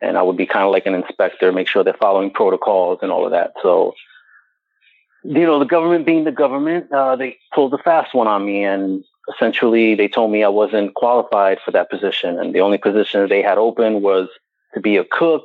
And 0.00 0.16
I 0.16 0.22
would 0.22 0.36
be 0.36 0.46
kind 0.46 0.64
of 0.64 0.70
like 0.70 0.86
an 0.86 0.94
inspector, 0.94 1.50
make 1.50 1.66
sure 1.66 1.82
they're 1.82 1.94
following 1.94 2.30
protocols 2.30 3.00
and 3.02 3.10
all 3.10 3.24
of 3.24 3.32
that. 3.32 3.54
So, 3.64 3.94
you 5.24 5.44
know, 5.44 5.58
the 5.58 5.64
government 5.64 6.06
being 6.06 6.22
the 6.22 6.30
government, 6.30 6.92
uh, 6.92 7.16
they 7.16 7.38
pulled 7.52 7.74
a 7.74 7.78
fast 7.78 8.14
one 8.14 8.28
on 8.28 8.46
me 8.46 8.62
and 8.62 9.02
essentially 9.32 9.94
they 9.94 10.08
told 10.08 10.30
me 10.30 10.44
I 10.44 10.48
wasn't 10.48 10.94
qualified 10.94 11.58
for 11.64 11.70
that 11.70 11.90
position. 11.90 12.38
And 12.38 12.54
the 12.54 12.60
only 12.60 12.78
position 12.78 13.28
they 13.28 13.42
had 13.42 13.58
open 13.58 14.02
was 14.02 14.28
to 14.74 14.80
be 14.80 14.96
a 14.96 15.04
cook 15.04 15.44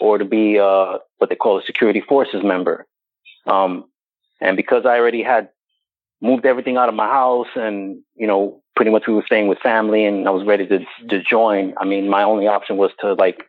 or 0.00 0.18
to 0.18 0.24
be 0.24 0.58
uh, 0.58 0.98
what 1.18 1.30
they 1.30 1.36
call 1.36 1.58
a 1.58 1.62
security 1.62 2.00
forces 2.00 2.42
member. 2.42 2.86
Um, 3.46 3.84
and 4.40 4.56
because 4.56 4.84
I 4.86 4.98
already 4.98 5.22
had 5.22 5.50
moved 6.20 6.46
everything 6.46 6.76
out 6.76 6.88
of 6.88 6.94
my 6.94 7.06
house 7.06 7.48
and, 7.54 8.02
you 8.14 8.26
know, 8.26 8.62
pretty 8.74 8.90
much 8.90 9.06
we 9.06 9.14
were 9.14 9.24
staying 9.26 9.48
with 9.48 9.58
family 9.58 10.04
and 10.04 10.26
I 10.26 10.30
was 10.30 10.46
ready 10.46 10.66
to, 10.66 10.80
to 11.08 11.22
join. 11.22 11.74
I 11.78 11.84
mean, 11.84 12.08
my 12.08 12.22
only 12.22 12.46
option 12.46 12.76
was 12.76 12.90
to 13.00 13.14
like, 13.14 13.44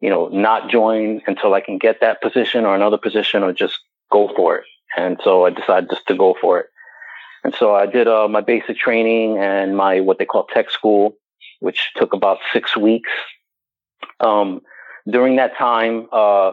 you 0.00 0.08
know, 0.08 0.28
not 0.28 0.70
join 0.70 1.22
until 1.26 1.54
I 1.54 1.60
can 1.60 1.78
get 1.78 2.00
that 2.00 2.22
position 2.22 2.64
or 2.64 2.74
another 2.74 2.98
position 2.98 3.42
or 3.42 3.52
just 3.52 3.78
go 4.10 4.32
for 4.34 4.56
it. 4.58 4.64
And 4.96 5.18
so 5.22 5.44
I 5.44 5.50
decided 5.50 5.90
just 5.90 6.06
to 6.06 6.14
go 6.16 6.36
for 6.40 6.60
it. 6.60 6.66
And 7.44 7.54
so 7.54 7.74
I 7.74 7.86
did 7.86 8.08
uh, 8.08 8.28
my 8.28 8.40
basic 8.40 8.76
training 8.76 9.38
and 9.38 9.76
my 9.76 10.00
what 10.00 10.18
they 10.18 10.24
call 10.24 10.44
tech 10.44 10.70
school, 10.70 11.16
which 11.60 11.90
took 11.96 12.12
about 12.12 12.38
six 12.52 12.76
weeks. 12.76 13.10
Um, 14.20 14.60
during 15.08 15.36
that 15.36 15.56
time, 15.56 16.08
uh, 16.12 16.52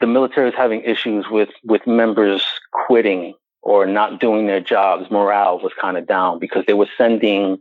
the 0.00 0.06
military 0.06 0.46
was 0.46 0.54
having 0.54 0.82
issues 0.82 1.26
with 1.30 1.50
with 1.64 1.86
members 1.86 2.44
quitting 2.72 3.34
or 3.62 3.86
not 3.86 4.20
doing 4.20 4.46
their 4.46 4.60
jobs. 4.60 5.10
Morale 5.10 5.58
was 5.58 5.72
kind 5.80 5.96
of 5.96 6.06
down 6.06 6.38
because 6.38 6.64
they 6.66 6.74
were 6.74 6.88
sending 6.96 7.58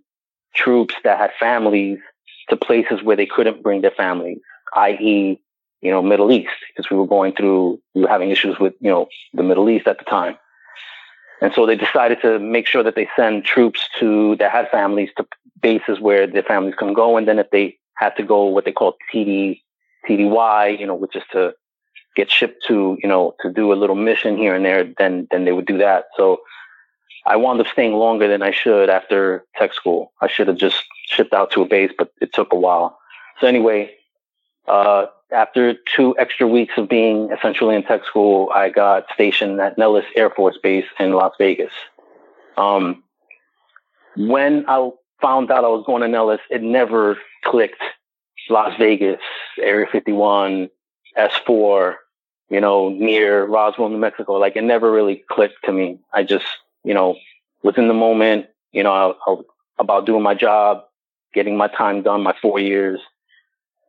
troops 0.53 0.95
that 1.03 1.17
had 1.17 1.31
families 1.39 1.99
to 2.49 2.55
places 2.55 3.01
where 3.01 3.15
they 3.15 3.25
couldn't 3.25 3.63
bring 3.63 3.81
their 3.81 3.91
families, 3.91 4.37
i.e., 4.75 5.39
you 5.81 5.91
know, 5.91 6.01
Middle 6.01 6.31
East, 6.31 6.53
because 6.69 6.89
we 6.89 6.97
were 6.97 7.07
going 7.07 7.33
through, 7.33 7.79
we 7.93 8.01
were 8.01 8.07
having 8.07 8.29
issues 8.29 8.59
with, 8.59 8.73
you 8.79 8.89
know, 8.89 9.07
the 9.33 9.43
Middle 9.43 9.69
East 9.69 9.87
at 9.87 9.97
the 9.97 10.05
time. 10.05 10.37
And 11.41 11.53
so 11.53 11.65
they 11.65 11.75
decided 11.75 12.21
to 12.21 12.39
make 12.39 12.67
sure 12.67 12.83
that 12.83 12.95
they 12.95 13.09
send 13.15 13.45
troops 13.45 13.89
to 13.99 14.35
that 14.37 14.51
had 14.51 14.69
families 14.69 15.09
to 15.17 15.25
bases 15.61 15.99
where 15.99 16.27
their 16.27 16.43
families 16.43 16.75
can 16.75 16.93
go. 16.93 17.17
And 17.17 17.27
then 17.27 17.39
if 17.39 17.49
they 17.51 17.77
had 17.95 18.15
to 18.17 18.23
go 18.23 18.45
what 18.45 18.65
they 18.65 18.71
call 18.71 18.95
TD, 19.13 19.61
TDY, 20.07 20.79
you 20.79 20.85
know, 20.85 20.95
which 20.95 21.15
is 21.15 21.23
to 21.31 21.53
get 22.15 22.31
shipped 22.31 22.63
to, 22.67 22.97
you 23.01 23.09
know, 23.09 23.35
to 23.41 23.51
do 23.51 23.73
a 23.73 23.75
little 23.75 23.95
mission 23.95 24.37
here 24.37 24.55
and 24.55 24.63
there, 24.63 24.93
then, 24.97 25.27
then 25.31 25.45
they 25.45 25.51
would 25.51 25.65
do 25.65 25.77
that. 25.77 26.05
So 26.15 26.41
I 27.25 27.35
wound 27.35 27.59
up 27.59 27.67
staying 27.67 27.93
longer 27.93 28.27
than 28.27 28.41
I 28.41 28.51
should 28.51 28.89
after 28.89 29.45
tech 29.57 29.73
school. 29.73 30.13
I 30.21 30.27
should 30.27 30.47
have 30.47 30.57
just 30.57 30.83
shipped 31.07 31.33
out 31.33 31.51
to 31.51 31.61
a 31.61 31.67
base, 31.67 31.91
but 31.97 32.11
it 32.21 32.33
took 32.33 32.53
a 32.53 32.55
while. 32.55 32.97
So 33.41 33.47
anyway, 33.47 33.91
uh, 34.67 35.07
after 35.35 35.75
two 35.95 36.17
extra 36.17 36.47
weeks 36.47 36.73
of 36.77 36.89
being 36.89 37.29
essentially 37.31 37.75
in 37.75 37.83
tech 37.83 38.05
school, 38.05 38.51
I 38.55 38.69
got 38.69 39.05
stationed 39.13 39.59
at 39.59 39.77
Nellis 39.77 40.05
Air 40.15 40.29
Force 40.29 40.57
Base 40.61 40.85
in 40.99 41.11
Las 41.11 41.33
Vegas. 41.37 41.71
Um, 42.57 43.03
when 44.15 44.65
I 44.67 44.89
found 45.21 45.51
out 45.51 45.65
I 45.65 45.67
was 45.67 45.83
going 45.85 46.01
to 46.01 46.07
Nellis, 46.07 46.39
it 46.49 46.63
never 46.63 47.17
clicked. 47.43 47.83
Las 48.49 48.77
Vegas, 48.77 49.19
Area 49.59 49.87
51, 49.91 50.69
S4, 51.17 51.95
you 52.49 52.61
know, 52.61 52.89
near 52.89 53.45
Roswell, 53.45 53.89
New 53.89 53.97
Mexico. 53.97 54.33
Like 54.33 54.55
it 54.55 54.63
never 54.63 54.91
really 54.91 55.23
clicked 55.29 55.65
to 55.65 55.71
me. 55.71 55.99
I 56.13 56.23
just, 56.23 56.45
you 56.83 56.93
know, 56.93 57.15
was 57.63 57.75
in 57.77 57.87
the 57.87 57.93
moment, 57.93 58.45
you 58.71 58.83
know, 58.83 58.91
I, 58.93 59.31
I 59.31 59.35
about 59.79 60.05
doing 60.05 60.21
my 60.23 60.35
job, 60.35 60.83
getting 61.33 61.57
my 61.57 61.67
time 61.67 62.03
done, 62.03 62.21
my 62.21 62.35
four 62.41 62.59
years, 62.59 62.99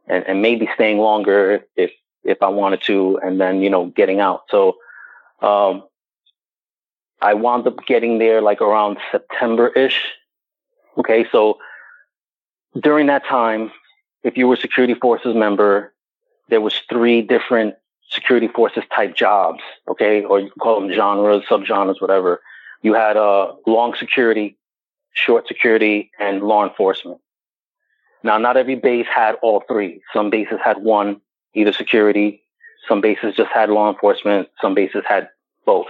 and, 0.06 0.24
and 0.26 0.42
maybe 0.42 0.68
staying 0.74 0.98
longer 0.98 1.64
if, 1.76 1.90
if 2.24 2.42
I 2.42 2.48
wanted 2.48 2.82
to, 2.82 3.18
and 3.22 3.40
then, 3.40 3.62
you 3.62 3.70
know, 3.70 3.86
getting 3.86 4.20
out. 4.20 4.42
So, 4.50 4.76
um, 5.42 5.84
I 7.20 7.34
wound 7.34 7.66
up 7.66 7.84
getting 7.86 8.18
there 8.18 8.42
like 8.42 8.60
around 8.60 8.98
September 9.10 9.68
ish. 9.68 10.02
Okay. 10.98 11.26
So 11.32 11.58
during 12.78 13.06
that 13.06 13.24
time, 13.24 13.72
if 14.22 14.36
you 14.36 14.46
were 14.46 14.56
security 14.56 14.94
forces 14.94 15.34
member, 15.34 15.94
there 16.48 16.60
was 16.60 16.80
three 16.90 17.22
different 17.22 17.74
security 18.10 18.48
forces 18.48 18.84
type 18.94 19.16
jobs. 19.16 19.60
Okay. 19.88 20.24
Or 20.24 20.40
you 20.40 20.50
call 20.60 20.80
them 20.80 20.92
genres, 20.92 21.42
subgenres, 21.48 22.00
whatever. 22.00 22.40
You 22.82 22.94
had, 22.94 23.16
uh, 23.16 23.54
long 23.66 23.94
security, 23.98 24.58
short 25.12 25.48
security 25.48 26.10
and 26.20 26.42
law 26.42 26.68
enforcement. 26.68 27.20
Now, 28.22 28.38
not 28.38 28.56
every 28.56 28.74
base 28.74 29.06
had 29.06 29.36
all 29.42 29.62
three. 29.68 30.02
Some 30.12 30.30
bases 30.30 30.58
had 30.64 30.78
one, 30.78 31.20
either 31.54 31.72
security. 31.72 32.42
Some 32.88 33.00
bases 33.00 33.34
just 33.36 33.50
had 33.50 33.70
law 33.70 33.90
enforcement. 33.92 34.48
Some 34.60 34.74
bases 34.74 35.04
had 35.08 35.28
both. 35.64 35.86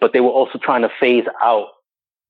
But 0.00 0.12
they 0.12 0.20
were 0.20 0.30
also 0.30 0.58
trying 0.58 0.82
to 0.82 0.90
phase 1.00 1.26
out 1.42 1.68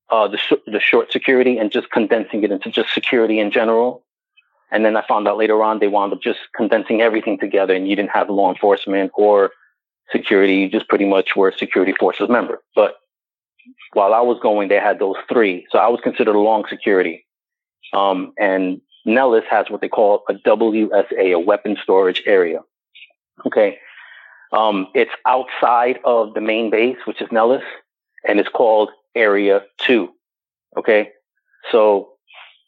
uh, 0.09 0.27
the 0.27 0.37
sh- 0.37 0.65
the 0.65 0.79
short 0.79 1.11
security 1.11 1.57
and 1.57 1.71
just 1.71 1.89
condensing 1.91 2.43
it 2.43 2.51
into 2.51 2.71
just 2.71 2.93
security 2.93 3.39
in 3.39 3.51
general. 3.51 4.03
And 4.71 4.85
then 4.85 4.95
I 4.95 5.05
found 5.07 5.27
out 5.27 5.37
later 5.37 5.63
on 5.63 5.79
they 5.79 5.87
wound 5.87 6.13
up 6.13 6.21
just 6.21 6.39
condensing 6.55 7.01
everything 7.01 7.39
together, 7.39 7.73
and 7.73 7.87
you 7.87 7.95
didn't 7.95 8.11
have 8.11 8.29
law 8.29 8.51
enforcement 8.51 9.11
or 9.15 9.51
security. 10.11 10.55
You 10.55 10.69
just 10.69 10.87
pretty 10.87 11.05
much 11.05 11.35
were 11.35 11.49
a 11.49 11.57
security 11.57 11.93
forces 11.93 12.29
member. 12.29 12.61
But 12.75 12.95
while 13.93 14.13
I 14.13 14.21
was 14.21 14.39
going, 14.41 14.69
they 14.69 14.79
had 14.79 14.99
those 14.99 15.17
three, 15.27 15.65
so 15.71 15.79
I 15.79 15.87
was 15.87 15.99
considered 16.01 16.35
a 16.35 16.39
long 16.39 16.65
security. 16.69 17.25
Um, 17.93 18.33
and 18.37 18.81
Nellis 19.05 19.45
has 19.49 19.69
what 19.69 19.81
they 19.81 19.89
call 19.89 20.23
a 20.29 20.33
WSA, 20.33 21.33
a 21.33 21.39
weapon 21.39 21.77
storage 21.81 22.23
area. 22.25 22.61
Okay. 23.45 23.77
Um, 24.51 24.87
it's 24.95 25.11
outside 25.25 25.99
of 26.03 26.33
the 26.33 26.41
main 26.41 26.69
base, 26.69 26.97
which 27.05 27.21
is 27.21 27.31
Nellis, 27.31 27.63
and 28.27 28.39
it's 28.39 28.49
called 28.49 28.89
Area 29.15 29.63
2. 29.85 30.09
Okay. 30.77 31.09
So 31.71 32.13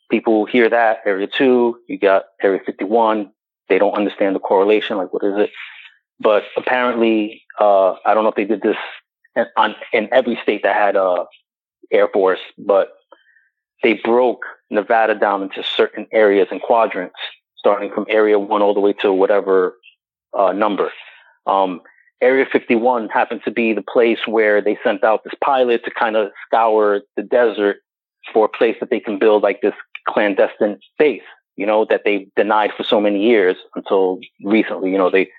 people 0.10 0.46
hear 0.46 0.70
that, 0.70 1.00
Area 1.06 1.28
2, 1.28 1.80
you 1.88 1.98
got 1.98 2.26
Area 2.42 2.60
51. 2.66 3.32
They 3.70 3.80
don't 3.80 3.94
understand 3.94 4.36
the 4.36 4.40
correlation. 4.40 4.98
Like, 4.98 5.14
what 5.14 5.24
is 5.24 5.38
it? 5.38 5.50
But 6.20 6.44
apparently, 6.56 7.44
uh, 7.60 7.94
I 8.06 8.14
don't 8.14 8.24
know 8.24 8.30
if 8.30 8.36
they 8.36 8.46
did 8.46 8.62
this 8.62 8.78
on, 9.58 9.76
in 9.94 10.10
every 10.12 10.38
state 10.44 10.64
that 10.64 10.76
had 10.76 10.96
a 10.96 11.04
uh, 11.04 11.26
Air 11.92 12.08
Force, 12.08 12.40
but 12.58 12.90
they 13.84 13.94
broke 13.94 14.44
Nevada 14.70 15.16
down 15.16 15.44
into 15.44 15.64
certain 15.64 16.08
areas 16.12 16.48
and 16.52 16.62
quadrants, 16.62 17.16
starting 17.58 17.92
from 17.92 18.06
area 18.10 18.40
one 18.40 18.62
all 18.62 18.74
the 18.74 18.80
way 18.80 18.94
to 18.94 19.12
whatever 19.12 19.76
uh, 20.38 20.54
number. 20.54 20.92
Um, 21.46 21.82
area 22.22 22.46
51 22.52 23.10
happened 23.10 23.42
to 23.46 23.52
be 23.52 23.74
the 23.74 23.82
place 23.82 24.20
where 24.26 24.62
they 24.62 24.78
sent 24.84 25.04
out 25.04 25.24
this 25.24 25.34
pilot 25.44 25.84
to 25.86 25.92
kind 25.92 26.16
of 26.16 26.32
scour 26.46 27.02
the 27.16 27.24
desert 27.24 27.78
for 28.32 28.46
a 28.46 28.50
place 28.50 28.78
that 28.80 28.90
they 28.90 29.00
can 29.00 29.18
build 29.18 29.44
like 29.44 29.62
this 29.62 29.74
clandestine 30.08 30.80
base, 30.98 31.24
you 31.56 31.66
know, 31.66 31.86
that 31.86 32.04
they 32.06 32.28
denied 32.36 32.72
for 32.76 32.84
so 32.84 33.02
many 33.02 33.24
years 33.24 33.58
until 33.76 34.20
recently, 34.44 34.92
you 34.92 34.98
know, 34.98 35.10
they 35.10 35.30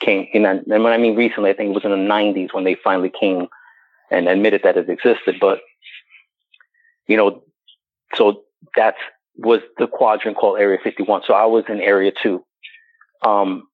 came 0.00 0.26
in. 0.32 0.44
And 0.44 0.66
when 0.66 0.92
I 0.92 0.98
mean 0.98 1.16
recently, 1.16 1.50
I 1.50 1.54
think 1.54 1.70
it 1.70 1.74
was 1.74 1.84
in 1.84 1.90
the 1.90 1.96
90s 1.96 2.52
when 2.52 2.64
they 2.64 2.76
finally 2.84 3.10
came 3.18 3.48
and 4.10 4.28
admitted 4.28 4.62
that 4.62 4.76
it 4.76 4.90
existed. 4.90 5.36
But, 5.40 5.60
you 7.06 7.16
know, 7.16 7.42
so 8.14 8.42
that 8.76 8.94
was 9.36 9.60
the 9.78 9.86
quadrant 9.86 10.36
called 10.36 10.58
Area 10.58 10.78
51. 10.82 11.22
So 11.26 11.34
I 11.34 11.46
was 11.46 11.64
in 11.68 11.80
Area 11.80 12.12
2. 12.22 12.42
Um, 13.24 13.68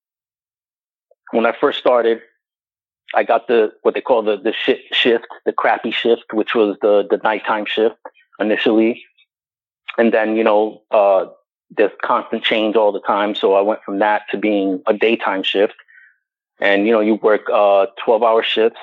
when 1.31 1.47
I 1.47 1.53
first 1.59 1.79
started, 1.79 2.21
I 3.15 3.25
got 3.25 3.47
the 3.47 3.73
what 3.83 3.95
they 3.95 4.01
call 4.01 4.23
the 4.23 4.37
the 4.37 4.53
shift, 4.93 5.27
the 5.45 5.53
crappy 5.53 5.91
shift, 5.91 6.33
which 6.33 6.55
was 6.55 6.77
the 6.81 7.07
the 7.09 7.19
nighttime 7.19 7.67
shift 7.67 7.97
initially, 8.39 9.03
and 9.99 10.13
then 10.13 10.37
you 10.37 10.45
know 10.45 10.83
uh, 10.91 11.27
there's 11.71 11.93
constant 12.03 12.43
change 12.43 12.77
all 12.77 12.93
the 12.93 13.01
time. 13.01 13.35
So 13.35 13.55
I 13.55 13.61
went 13.61 13.83
from 13.83 13.99
that 13.99 14.23
to 14.31 14.39
being 14.39 14.83
a 14.87 14.95
daytime 14.95 15.43
shift, 15.43 15.75
and 16.61 16.87
you 16.87 16.93
know 16.93 17.01
you 17.01 17.17
work 17.17 17.43
uh, 17.53 17.87
12 18.05 18.23
hour 18.23 18.43
shifts, 18.43 18.81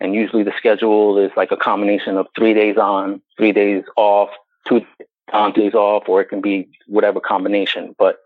and 0.00 0.14
usually 0.14 0.42
the 0.42 0.54
schedule 0.56 1.18
is 1.18 1.30
like 1.36 1.52
a 1.52 1.56
combination 1.56 2.16
of 2.16 2.26
three 2.36 2.54
days 2.54 2.76
on, 2.78 3.22
three 3.36 3.52
days 3.52 3.84
off, 3.96 4.30
two 4.68 4.84
days 5.54 5.74
off, 5.74 6.04
or 6.08 6.20
it 6.20 6.28
can 6.28 6.40
be 6.40 6.68
whatever 6.86 7.20
combination. 7.20 7.94
But 7.98 8.18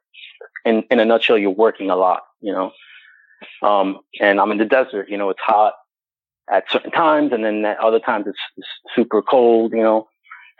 in 0.65 0.83
in 0.91 1.01
a 1.01 1.05
nutshell, 1.05 1.39
you're 1.39 1.51
working 1.51 1.91
a 1.91 1.97
lot, 1.97 2.23
you 2.41 2.53
know. 2.53 2.73
Um, 3.63 4.01
and 4.21 4.41
I'm 4.41 4.53
in 4.53 4.59
the 4.59 4.65
desert, 4.65 5.09
you 5.09 5.17
know, 5.17 5.31
it's 5.31 5.41
hot 5.41 5.75
at 6.51 6.71
certain 6.71 6.91
times, 6.91 7.33
and 7.33 7.45
then 7.45 7.65
at 7.65 7.79
other 7.79 7.99
times 7.99 8.27
it's, 8.27 8.39
it's 8.57 8.69
super 8.95 9.23
cold, 9.23 9.73
you 9.73 9.83
know. 9.83 10.09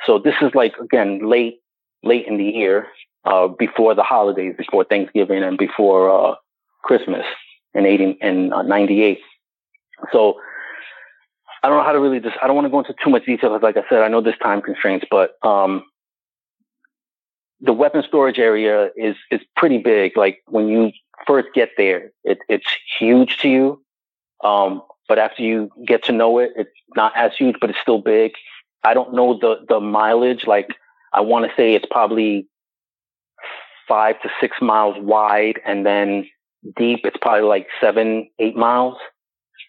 So 0.07 0.19
this 0.19 0.35
is 0.43 0.55
like 0.55 0.75
again 0.79 1.29
late 1.29 1.61
late 2.03 2.27
in 2.27 2.37
the 2.37 2.45
year, 2.45 2.89
uh, 3.25 3.49
before 3.49 3.95
the 3.95 4.03
holidays, 4.03 4.55
before 4.57 4.85
Thanksgiving, 4.85 5.43
and 5.43 5.57
before 5.57 6.11
uh, 6.11 6.35
Christmas 6.83 7.25
in 7.75 7.87
eighty 7.87 8.19
uh, 8.23 8.63
'98. 8.63 9.21
So 10.13 10.41
I 11.63 11.69
don't 11.69 11.79
know 11.79 11.85
how 11.85 11.93
to 11.93 12.01
really 12.01 12.21
just. 12.21 12.37
I 12.43 12.47
don't 12.47 12.57
want 12.57 12.67
to 12.67 12.71
go 12.71 12.81
into 12.81 12.95
too 13.03 13.11
much 13.11 13.25
detail. 13.25 13.51
because 13.51 13.63
Like 13.63 13.77
I 13.77 13.89
said, 13.89 14.03
I 14.03 14.09
know 14.09 14.21
there's 14.21 14.39
time 14.39 14.63
constraints, 14.63 15.07
but 15.11 15.37
um, 15.45 15.85
the 17.61 17.73
weapon 17.73 18.03
storage 18.07 18.39
area 18.39 18.91
is 18.97 19.17
is 19.31 19.41
pretty 19.57 19.79
big. 19.79 20.17
Like 20.17 20.41
when 20.49 20.69
you 20.69 20.93
first 21.27 21.49
get 21.55 21.71
there, 21.77 22.11
it, 22.25 22.39
it's 22.49 22.67
huge 22.99 23.39
to 23.39 23.49
you. 23.49 23.85
Um, 24.43 24.83
but 25.09 25.19
after 25.19 25.43
you 25.43 25.71
get 25.87 26.05
to 26.05 26.13
know 26.13 26.39
it, 26.39 26.51
it's 26.57 26.71
not 26.97 27.13
as 27.17 27.33
huge, 27.37 27.57
but 27.61 27.71
it's 27.71 27.79
still 27.81 28.01
big. 28.01 28.33
I 28.83 28.95
don't 28.95 29.15
know 29.15 29.39
the 29.39 29.65
the 29.69 29.79
mileage. 29.79 30.47
Like 30.47 30.75
I 31.13 31.21
want 31.21 31.49
to 31.49 31.57
say 31.57 31.75
it's 31.75 31.87
probably 31.89 32.49
five 33.87 34.21
to 34.23 34.31
six 34.41 34.61
miles 34.61 34.97
wide, 34.99 35.61
and 35.65 35.87
then 35.87 36.29
deep, 36.77 37.01
it's 37.05 37.17
probably 37.21 37.43
like 37.43 37.69
seven, 37.81 38.29
eight 38.39 38.57
miles. 38.57 38.97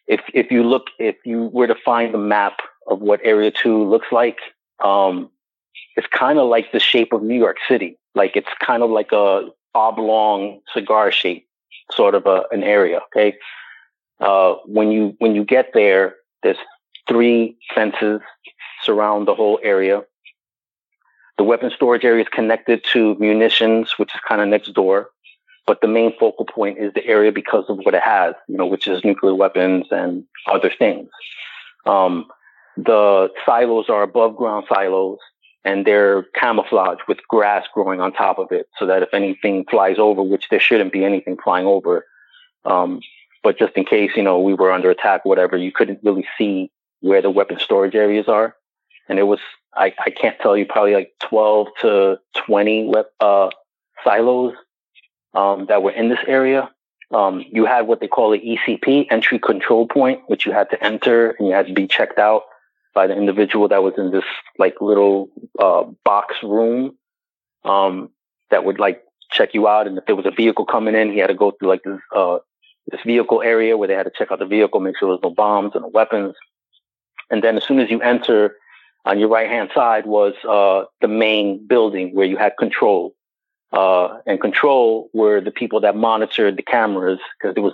If 0.07 0.21
if 0.33 0.51
you 0.51 0.63
look, 0.63 0.87
if 0.99 1.15
you 1.25 1.45
were 1.53 1.67
to 1.67 1.75
find 1.75 2.13
the 2.13 2.17
map 2.17 2.59
of 2.87 2.99
what 2.99 3.21
Area 3.23 3.51
Two 3.51 3.83
looks 3.89 4.07
like, 4.11 4.39
um, 4.83 5.29
it's 5.95 6.07
kind 6.07 6.39
of 6.39 6.49
like 6.49 6.71
the 6.71 6.79
shape 6.79 7.13
of 7.13 7.23
New 7.23 7.37
York 7.37 7.57
City. 7.67 7.97
Like 8.15 8.35
it's 8.35 8.49
kind 8.59 8.83
of 8.83 8.89
like 8.89 9.11
a 9.11 9.49
oblong 9.73 10.59
cigar 10.73 11.11
shape, 11.11 11.47
sort 11.91 12.15
of 12.15 12.25
a, 12.25 12.43
an 12.51 12.63
area. 12.63 12.99
Okay. 13.07 13.37
Uh, 14.19 14.55
when 14.65 14.91
you 14.91 15.15
when 15.19 15.35
you 15.35 15.43
get 15.43 15.71
there, 15.73 16.15
there's 16.43 16.57
three 17.07 17.57
fences 17.73 18.21
surround 18.83 19.27
the 19.27 19.35
whole 19.35 19.59
area. 19.63 20.03
The 21.37 21.43
weapon 21.43 21.71
storage 21.75 22.05
area 22.05 22.23
is 22.23 22.29
connected 22.29 22.83
to 22.93 23.15
munitions, 23.15 23.97
which 23.97 24.13
is 24.13 24.21
kind 24.27 24.41
of 24.41 24.47
next 24.47 24.73
door. 24.73 25.09
But 25.65 25.81
the 25.81 25.87
main 25.87 26.13
focal 26.19 26.45
point 26.45 26.77
is 26.77 26.93
the 26.93 27.05
area 27.05 27.31
because 27.31 27.65
of 27.69 27.77
what 27.79 27.93
it 27.93 28.03
has, 28.03 28.35
you 28.47 28.57
know, 28.57 28.65
which 28.65 28.87
is 28.87 29.03
nuclear 29.05 29.33
weapons 29.33 29.85
and 29.91 30.25
other 30.47 30.69
things. 30.77 31.09
Um, 31.85 32.25
the 32.75 33.29
silos 33.45 33.89
are 33.89 34.03
above 34.03 34.35
ground 34.35 34.65
silos 34.67 35.19
and 35.63 35.85
they're 35.85 36.23
camouflaged 36.35 37.01
with 37.07 37.19
grass 37.29 37.65
growing 37.73 38.01
on 38.01 38.11
top 38.11 38.39
of 38.39 38.51
it 38.51 38.67
so 38.77 38.85
that 38.85 39.03
if 39.03 39.13
anything 39.13 39.65
flies 39.69 39.97
over, 39.97 40.21
which 40.21 40.49
there 40.49 40.59
shouldn't 40.59 40.91
be 40.91 41.05
anything 41.05 41.37
flying 41.41 41.65
over, 41.65 42.05
um, 42.65 42.99
but 43.43 43.57
just 43.57 43.73
in 43.75 43.85
case, 43.85 44.11
you 44.15 44.23
know, 44.23 44.39
we 44.39 44.53
were 44.53 44.71
under 44.71 44.89
attack, 44.89 45.25
whatever, 45.25 45.57
you 45.57 45.71
couldn't 45.71 45.99
really 46.03 46.25
see 46.37 46.71
where 47.01 47.21
the 47.21 47.29
weapon 47.29 47.59
storage 47.59 47.95
areas 47.95 48.27
are. 48.27 48.55
And 49.09 49.19
it 49.19 49.23
was, 49.23 49.39
I, 49.73 49.93
I 50.05 50.09
can't 50.09 50.39
tell 50.39 50.55
you, 50.55 50.65
probably 50.65 50.93
like 50.93 51.11
12 51.21 51.67
to 51.81 52.19
20 52.45 52.93
uh, 53.19 53.49
silos 54.03 54.55
um, 55.33 55.65
that 55.67 55.83
were 55.83 55.91
in 55.91 56.09
this 56.09 56.19
area. 56.27 56.69
Um, 57.11 57.45
you 57.51 57.65
had 57.65 57.81
what 57.81 57.99
they 57.99 58.07
call 58.07 58.33
an 58.33 58.39
ECP, 58.39 59.07
entry 59.11 59.37
control 59.37 59.87
point, 59.87 60.21
which 60.27 60.45
you 60.45 60.51
had 60.51 60.69
to 60.71 60.83
enter 60.83 61.31
and 61.31 61.47
you 61.47 61.53
had 61.53 61.67
to 61.67 61.73
be 61.73 61.87
checked 61.87 62.17
out 62.17 62.43
by 62.93 63.07
the 63.07 63.15
individual 63.15 63.67
that 63.67 63.83
was 63.83 63.93
in 63.97 64.11
this 64.11 64.23
like 64.57 64.81
little 64.81 65.29
uh, 65.59 65.83
box 66.03 66.35
room 66.43 66.97
um, 67.65 68.09
that 68.49 68.65
would 68.65 68.79
like 68.79 69.03
check 69.31 69.53
you 69.53 69.67
out. 69.67 69.87
And 69.87 69.97
if 69.97 70.05
there 70.05 70.15
was 70.15 70.25
a 70.25 70.31
vehicle 70.31 70.65
coming 70.65 70.95
in, 70.95 71.11
he 71.11 71.19
had 71.19 71.27
to 71.27 71.33
go 71.33 71.51
through 71.51 71.69
like 71.69 71.83
this 71.83 71.99
uh, 72.15 72.39
this 72.87 73.01
vehicle 73.05 73.41
area 73.41 73.77
where 73.77 73.87
they 73.87 73.93
had 73.93 74.03
to 74.03 74.11
check 74.15 74.31
out 74.31 74.39
the 74.39 74.45
vehicle, 74.45 74.79
make 74.79 74.97
sure 74.97 75.07
there 75.07 75.13
was 75.13 75.23
no 75.23 75.29
bombs 75.29 75.71
and 75.73 75.83
no 75.83 75.89
weapons. 75.89 76.35
And 77.29 77.43
then 77.43 77.57
as 77.57 77.63
soon 77.63 77.79
as 77.79 77.89
you 77.89 78.01
enter, 78.01 78.57
on 79.05 79.19
your 79.19 79.29
right 79.29 79.49
hand 79.49 79.69
side 79.73 80.05
was 80.05 80.33
uh, 80.47 80.85
the 81.01 81.07
main 81.07 81.65
building 81.65 82.13
where 82.13 82.25
you 82.25 82.37
had 82.37 82.57
control. 82.57 83.15
Uh, 83.73 84.19
and 84.27 84.39
control 84.39 85.09
were 85.13 85.41
the 85.41 85.51
people 85.51 85.81
that 85.81 85.95
monitored 85.95 86.55
the 86.57 86.61
cameras 86.61 87.19
because 87.41 87.55
there 87.55 87.63
was 87.63 87.73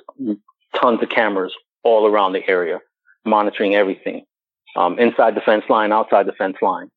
tons 0.74 1.04
of 1.04 1.10
cameras 1.10 1.54
all 1.84 2.08
around 2.08 2.32
the 2.32 2.50
area 2.50 2.80
monitoring 3.26 3.76
everything 3.76 4.26
um, 4.76 4.98
inside 4.98 5.36
the 5.36 5.42
fence 5.42 5.66
line, 5.70 5.92
outside 5.92 6.26
the 6.26 6.32
fence 6.32 6.58
line. 6.62 6.90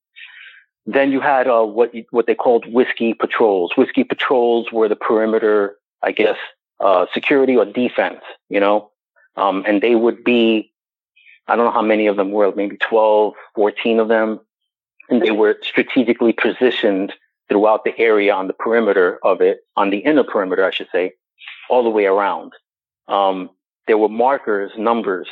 Then 0.86 1.12
you 1.12 1.20
had 1.20 1.46
uh, 1.48 1.64
what 1.64 1.92
what 2.10 2.26
they 2.26 2.34
called 2.34 2.72
whiskey 2.72 3.14
patrols. 3.14 3.72
Whiskey 3.76 4.04
patrols 4.04 4.72
were 4.72 4.88
the 4.88 4.96
perimeter, 4.96 5.76
I 6.02 6.12
guess, 6.12 6.36
uh, 6.80 7.06
security 7.14 7.56
or 7.56 7.64
defense. 7.64 8.20
You 8.48 8.60
know, 8.60 8.90
um, 9.36 9.64
and 9.66 9.80
they 9.80 9.94
would 9.94 10.24
be, 10.24 10.72
I 11.46 11.54
don't 11.54 11.66
know 11.66 11.72
how 11.72 11.82
many 11.82 12.08
of 12.08 12.16
them 12.16 12.32
were, 12.32 12.52
maybe 12.54 12.76
12, 12.76 13.34
14 13.54 14.00
of 14.00 14.08
them, 14.08 14.40
and 15.08 15.22
they 15.22 15.30
were 15.30 15.56
strategically 15.62 16.32
positioned 16.32 17.12
throughout 17.48 17.84
the 17.84 17.96
area 17.98 18.32
on 18.32 18.46
the 18.46 18.52
perimeter 18.52 19.18
of 19.22 19.40
it, 19.40 19.58
on 19.76 19.90
the 19.90 19.98
inner 19.98 20.24
perimeter, 20.24 20.64
I 20.64 20.70
should 20.70 20.88
say, 20.92 21.12
all 21.68 21.82
the 21.82 21.90
way 21.90 22.06
around. 22.06 22.52
Um, 23.08 23.50
there 23.86 23.98
were 23.98 24.08
markers, 24.08 24.72
numbers 24.76 25.28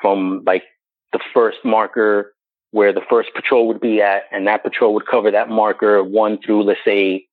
from 0.00 0.42
like 0.46 0.64
the 1.12 1.20
first 1.32 1.58
marker 1.64 2.34
where 2.72 2.92
the 2.92 3.02
first 3.08 3.30
patrol 3.34 3.68
would 3.68 3.80
be 3.80 4.00
at, 4.00 4.24
and 4.32 4.46
that 4.46 4.62
patrol 4.62 4.94
would 4.94 5.06
cover 5.06 5.30
that 5.30 5.48
marker 5.48 6.02
one 6.02 6.38
through, 6.40 6.62
let's 6.62 6.80
say, 6.84 7.26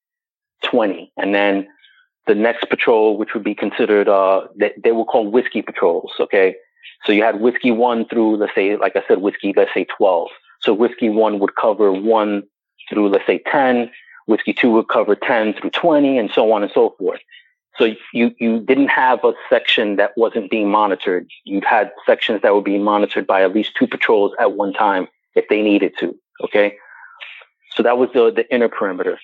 20. 0.66 1.12
And 1.18 1.34
then 1.34 1.68
the 2.28 2.36
next 2.36 2.70
patrol, 2.70 3.18
which 3.18 3.34
would 3.34 3.44
be 3.44 3.56
considered, 3.56 4.10
uh, 4.10 4.48
they, 4.58 4.74
they 4.84 4.92
were 4.92 5.06
called 5.06 5.34
whiskey 5.34 5.62
patrols. 5.62 6.12
Okay. 6.20 6.56
So 7.06 7.14
you 7.14 7.24
had 7.24 7.40
whiskey 7.40 7.72
one 7.72 8.06
through, 8.08 8.38
let's 8.38 8.54
say, 8.54 8.76
like 8.76 8.96
I 8.96 9.04
said, 9.08 9.20
whiskey, 9.20 9.54
let's 9.56 9.74
say 9.74 9.86
12. 9.98 10.28
So 10.62 10.74
whiskey 10.74 11.10
one 11.10 11.40
would 11.40 11.56
cover 11.56 11.92
one 11.94 12.44
through, 12.90 13.10
let's 13.10 13.26
say 13.26 13.42
10. 13.50 13.90
Whiskey 14.30 14.54
two 14.54 14.72
would 14.72 14.88
cover 14.88 15.16
10 15.16 15.56
through 15.56 15.72
20 15.72 16.18
and 16.18 16.30
so 16.32 16.52
on 16.52 16.62
and 16.62 16.72
so 16.72 16.96
forth. 17.00 17.20
So 17.78 17.94
you, 18.14 18.36
you 18.40 18.60
didn't 18.60 18.90
have 18.90 19.24
a 19.24 19.34
section 19.50 19.96
that 19.96 20.12
wasn't 20.18 20.52
being 20.52 20.70
monitored. 20.70 21.28
You 21.46 21.62
had 21.68 21.92
sections 22.06 22.42
that 22.44 22.54
were 22.54 22.62
being 22.62 22.84
monitored 22.84 23.26
by 23.26 23.42
at 23.42 23.56
least 23.56 23.76
two 23.76 23.88
patrols 23.88 24.34
at 24.40 24.54
one 24.54 24.74
time 24.74 25.08
if 25.36 25.48
they 25.50 25.62
needed 25.62 25.94
to. 26.00 26.16
Okay. 26.44 26.76
So 27.76 27.84
that 27.84 27.98
was 27.98 28.10
the, 28.14 28.32
the 28.32 28.54
inner 28.54 28.70
perimeter. 28.70 29.18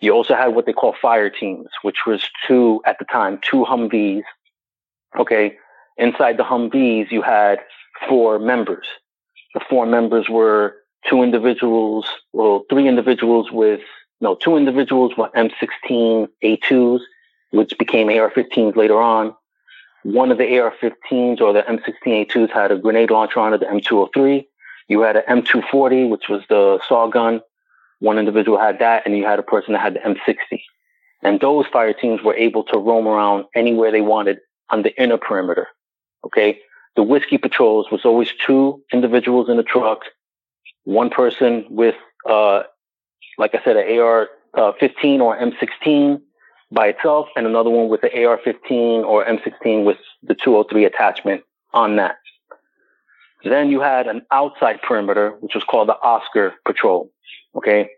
You 0.00 0.12
also 0.12 0.34
had 0.34 0.48
what 0.48 0.66
they 0.66 0.72
call 0.72 0.94
fire 1.00 1.30
teams, 1.30 1.68
which 1.82 2.06
was 2.06 2.28
two 2.46 2.80
at 2.84 2.98
the 2.98 3.06
time, 3.06 3.40
two 3.42 3.64
Humvees. 3.64 4.22
Okay. 5.18 5.56
Inside 5.96 6.36
the 6.36 6.44
Humvees, 6.44 7.10
you 7.10 7.22
had 7.22 7.60
four 8.08 8.38
members. 8.38 8.86
The 9.54 9.60
four 9.68 9.86
members 9.86 10.28
were 10.28 10.76
two 11.08 11.22
individuals, 11.22 12.06
well, 12.32 12.64
three 12.68 12.88
individuals 12.88 13.50
with, 13.50 13.80
no, 14.24 14.34
two 14.34 14.56
individuals 14.56 15.12
with 15.18 15.30
M16 15.32 16.28
A2s, 16.42 17.00
which 17.50 17.76
became 17.78 18.08
AR-15s 18.08 18.74
later 18.74 18.98
on. 18.98 19.34
One 20.02 20.32
of 20.32 20.38
the 20.38 20.58
AR-15s 20.58 21.42
or 21.42 21.52
the 21.52 21.60
M16 21.60 22.26
A2s 22.26 22.50
had 22.50 22.72
a 22.72 22.78
grenade 22.78 23.10
launcher 23.10 23.40
on 23.40 23.52
it, 23.52 23.60
the 23.60 23.66
M203. 23.66 24.46
You 24.88 25.02
had 25.02 25.16
an 25.16 25.42
M240, 25.42 26.08
which 26.08 26.30
was 26.30 26.42
the 26.48 26.80
saw 26.88 27.06
gun, 27.06 27.42
one 28.00 28.18
individual 28.18 28.58
had 28.58 28.78
that, 28.78 29.02
and 29.04 29.14
you 29.14 29.26
had 29.26 29.38
a 29.38 29.42
person 29.42 29.74
that 29.74 29.80
had 29.82 29.94
the 29.94 30.00
M60. 30.00 30.62
And 31.22 31.38
those 31.40 31.66
fire 31.66 31.92
teams 31.92 32.22
were 32.22 32.34
able 32.34 32.64
to 32.64 32.78
roam 32.78 33.06
around 33.06 33.44
anywhere 33.54 33.92
they 33.92 34.00
wanted 34.00 34.38
on 34.70 34.82
the 34.84 34.98
inner 35.02 35.18
perimeter. 35.18 35.68
Okay. 36.24 36.60
The 36.96 37.02
whiskey 37.02 37.36
patrols 37.36 37.90
was 37.92 38.06
always 38.06 38.28
two 38.46 38.82
individuals 38.90 39.50
in 39.50 39.58
a 39.58 39.62
truck, 39.62 40.00
one 40.84 41.10
person 41.10 41.66
with, 41.68 41.96
uh, 42.26 42.62
like 43.38 43.54
I 43.54 43.62
said, 43.64 43.76
an 43.76 43.98
AR 43.98 44.28
uh, 44.54 44.72
15 44.78 45.20
or 45.20 45.36
M16 45.36 46.20
by 46.70 46.88
itself, 46.88 47.28
and 47.36 47.46
another 47.46 47.70
one 47.70 47.88
with 47.88 48.00
the 48.00 48.24
AR 48.24 48.38
15 48.42 49.04
or 49.04 49.24
M16 49.24 49.84
with 49.84 49.98
the 50.22 50.34
203 50.34 50.84
attachment 50.84 51.42
on 51.72 51.96
that. 51.96 52.16
Then 53.44 53.70
you 53.70 53.80
had 53.80 54.06
an 54.06 54.22
outside 54.30 54.80
perimeter, 54.82 55.36
which 55.40 55.54
was 55.54 55.64
called 55.64 55.88
the 55.88 56.00
Oscar 56.00 56.54
Patrol. 56.64 57.10
Okay. 57.54 57.90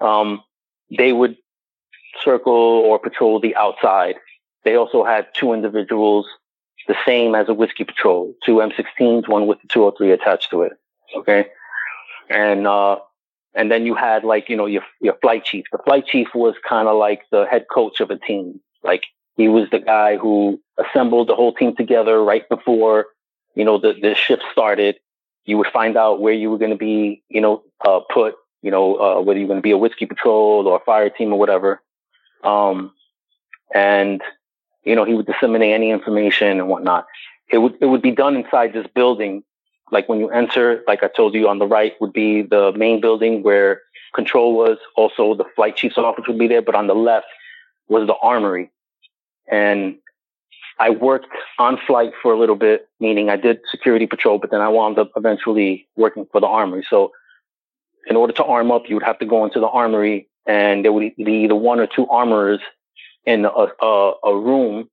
Um, 0.00 0.42
they 0.96 1.12
would 1.12 1.36
circle 2.22 2.52
or 2.52 2.98
patrol 2.98 3.40
the 3.40 3.54
outside. 3.56 4.16
They 4.64 4.74
also 4.74 5.04
had 5.04 5.28
two 5.34 5.52
individuals, 5.52 6.26
the 6.88 6.96
same 7.06 7.34
as 7.34 7.48
a 7.48 7.54
whiskey 7.54 7.84
patrol, 7.84 8.34
two 8.44 8.56
M16s, 8.56 9.28
one 9.28 9.46
with 9.46 9.60
the 9.62 9.68
203 9.68 10.10
attached 10.10 10.50
to 10.50 10.62
it. 10.62 10.72
Okay. 11.14 11.46
And, 12.28 12.66
uh, 12.66 12.98
and 13.56 13.70
then 13.70 13.86
you 13.86 13.94
had 13.94 14.22
like, 14.22 14.48
you 14.48 14.56
know, 14.56 14.66
your, 14.66 14.82
your 15.00 15.16
flight 15.20 15.44
chief. 15.44 15.64
The 15.72 15.78
flight 15.78 16.06
chief 16.06 16.28
was 16.34 16.54
kind 16.68 16.86
of 16.86 16.96
like 16.96 17.22
the 17.30 17.46
head 17.46 17.66
coach 17.72 18.00
of 18.00 18.10
a 18.10 18.16
team. 18.16 18.60
Like 18.84 19.04
he 19.36 19.48
was 19.48 19.68
the 19.70 19.80
guy 19.80 20.16
who 20.16 20.60
assembled 20.78 21.28
the 21.28 21.34
whole 21.34 21.54
team 21.54 21.74
together 21.74 22.22
right 22.22 22.48
before, 22.48 23.06
you 23.54 23.64
know, 23.64 23.78
the, 23.78 23.94
the 24.00 24.14
shift 24.14 24.42
started. 24.52 24.96
You 25.44 25.58
would 25.58 25.68
find 25.72 25.96
out 25.96 26.20
where 26.20 26.34
you 26.34 26.50
were 26.50 26.58
going 26.58 26.72
to 26.72 26.76
be, 26.76 27.22
you 27.28 27.40
know, 27.40 27.62
uh, 27.84 28.00
put 28.12 28.34
you 28.66 28.72
know, 28.72 28.96
uh, 28.96 29.20
whether 29.20 29.38
you're 29.38 29.46
going 29.46 29.60
to 29.60 29.62
be 29.62 29.70
a 29.70 29.78
whiskey 29.78 30.06
patrol 30.06 30.66
or 30.66 30.78
a 30.78 30.84
fire 30.84 31.08
team 31.08 31.32
or 31.32 31.38
whatever. 31.38 31.80
Um, 32.42 32.92
and, 33.72 34.20
you 34.82 34.96
know, 34.96 35.04
he 35.04 35.14
would 35.14 35.26
disseminate 35.26 35.72
any 35.72 35.90
information 35.90 36.58
and 36.58 36.68
whatnot. 36.68 37.06
It 37.48 37.58
would, 37.58 37.76
it 37.80 37.86
would 37.86 38.02
be 38.02 38.10
done 38.10 38.34
inside 38.34 38.72
this 38.72 38.86
building. 38.92 39.44
Like 39.92 40.08
when 40.08 40.18
you 40.18 40.28
enter, 40.30 40.82
like 40.86 41.02
I 41.02 41.08
told 41.08 41.34
you 41.34 41.48
on 41.48 41.58
the 41.58 41.66
right 41.66 41.94
would 42.00 42.12
be 42.12 42.42
the 42.42 42.72
main 42.72 43.00
building 43.00 43.42
where 43.42 43.82
control 44.14 44.56
was. 44.56 44.78
Also 44.96 45.34
the 45.34 45.44
flight 45.54 45.76
chief's 45.76 45.98
office 45.98 46.24
would 46.26 46.38
be 46.38 46.48
there, 46.48 46.62
but 46.62 46.74
on 46.74 46.86
the 46.86 46.94
left 46.94 47.26
was 47.88 48.06
the 48.06 48.16
armory. 48.16 48.70
And 49.50 49.98
I 50.78 50.90
worked 50.90 51.28
on 51.58 51.78
flight 51.86 52.12
for 52.20 52.32
a 52.32 52.38
little 52.38 52.56
bit, 52.56 52.88
meaning 53.00 53.30
I 53.30 53.36
did 53.36 53.60
security 53.70 54.06
patrol, 54.06 54.38
but 54.38 54.50
then 54.50 54.60
I 54.60 54.68
wound 54.68 54.98
up 54.98 55.10
eventually 55.16 55.86
working 55.96 56.26
for 56.30 56.40
the 56.40 56.46
armory. 56.46 56.84
So 56.88 57.12
in 58.06 58.16
order 58.16 58.32
to 58.34 58.44
arm 58.44 58.70
up, 58.70 58.88
you 58.88 58.96
would 58.96 59.04
have 59.04 59.18
to 59.20 59.26
go 59.26 59.44
into 59.44 59.60
the 59.60 59.68
armory 59.68 60.28
and 60.46 60.84
there 60.84 60.92
would 60.92 61.14
be 61.16 61.44
either 61.44 61.54
one 61.54 61.80
or 61.80 61.86
two 61.86 62.06
armorers 62.08 62.60
in 63.24 63.44
a, 63.44 63.66
a, 63.82 64.12
a 64.24 64.36
room 64.36 64.88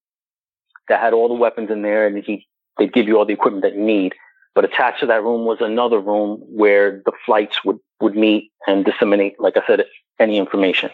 that 0.90 1.00
had 1.00 1.14
all 1.14 1.28
the 1.28 1.34
weapons 1.34 1.70
in 1.70 1.82
there 1.82 2.08
and 2.08 2.24
he, 2.24 2.48
they'd 2.78 2.94
give 2.94 3.08
you 3.08 3.18
all 3.18 3.26
the 3.26 3.34
equipment 3.34 3.64
that 3.64 3.76
you 3.76 3.84
need. 3.84 4.14
But 4.56 4.66
attached 4.66 5.00
to 5.00 5.08
that 5.08 5.24
room 5.24 5.46
was 5.46 5.62
another 5.62 6.00
room 6.00 6.40
where 6.42 7.02
the 7.06 7.12
flights 7.26 7.64
would, 7.66 7.80
would 8.02 8.16
meet 8.16 8.52
and 8.68 8.86
disseminate, 8.86 9.40
like 9.40 9.58
I 9.58 9.66
said, 9.66 9.86
any 10.20 10.38
information. 10.38 10.92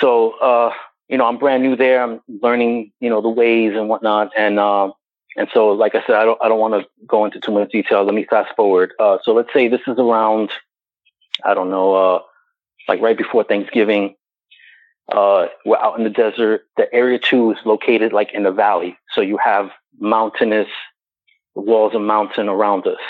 So, 0.00 0.32
uh, 0.38 0.72
you 1.08 1.18
know, 1.18 1.26
I'm 1.26 1.36
brand 1.36 1.62
new 1.62 1.76
there. 1.76 2.02
I'm 2.02 2.20
learning, 2.42 2.92
you 3.00 3.10
know, 3.10 3.20
the 3.20 3.28
ways 3.28 3.74
and 3.76 3.88
whatnot. 3.88 4.30
And, 4.36 4.58
uh, 4.58 4.92
and 5.36 5.48
so, 5.52 5.72
like 5.72 5.94
I 5.94 6.02
said, 6.06 6.16
I 6.16 6.24
don't, 6.24 6.38
I 6.42 6.48
don't 6.48 6.58
want 6.58 6.74
to 6.82 6.88
go 7.06 7.24
into 7.26 7.38
too 7.38 7.52
much 7.52 7.70
detail. 7.70 8.02
Let 8.02 8.14
me 8.14 8.24
fast 8.24 8.56
forward. 8.56 8.92
Uh, 8.98 9.18
so 9.22 9.34
let's 9.34 9.52
say 9.52 9.68
this 9.68 9.82
is 9.86 9.98
around, 9.98 10.50
I 11.44 11.52
don't 11.52 11.70
know, 11.70 11.94
uh, 11.94 12.22
like 12.88 13.00
right 13.00 13.16
before 13.16 13.44
Thanksgiving. 13.44 14.14
Uh, 15.10 15.46
we're 15.66 15.76
out 15.76 15.98
in 15.98 16.04
the 16.04 16.10
desert. 16.10 16.62
The 16.76 16.92
area 16.94 17.18
two 17.18 17.52
is 17.52 17.58
located 17.64 18.12
like 18.12 18.32
in 18.32 18.44
the 18.44 18.52
valley. 18.52 18.96
So 19.14 19.20
you 19.20 19.36
have 19.36 19.70
mountainous 19.98 20.68
walls 21.54 21.94
of 21.94 22.00
mountain 22.00 22.48
around 22.48 22.86
us. 22.86 23.00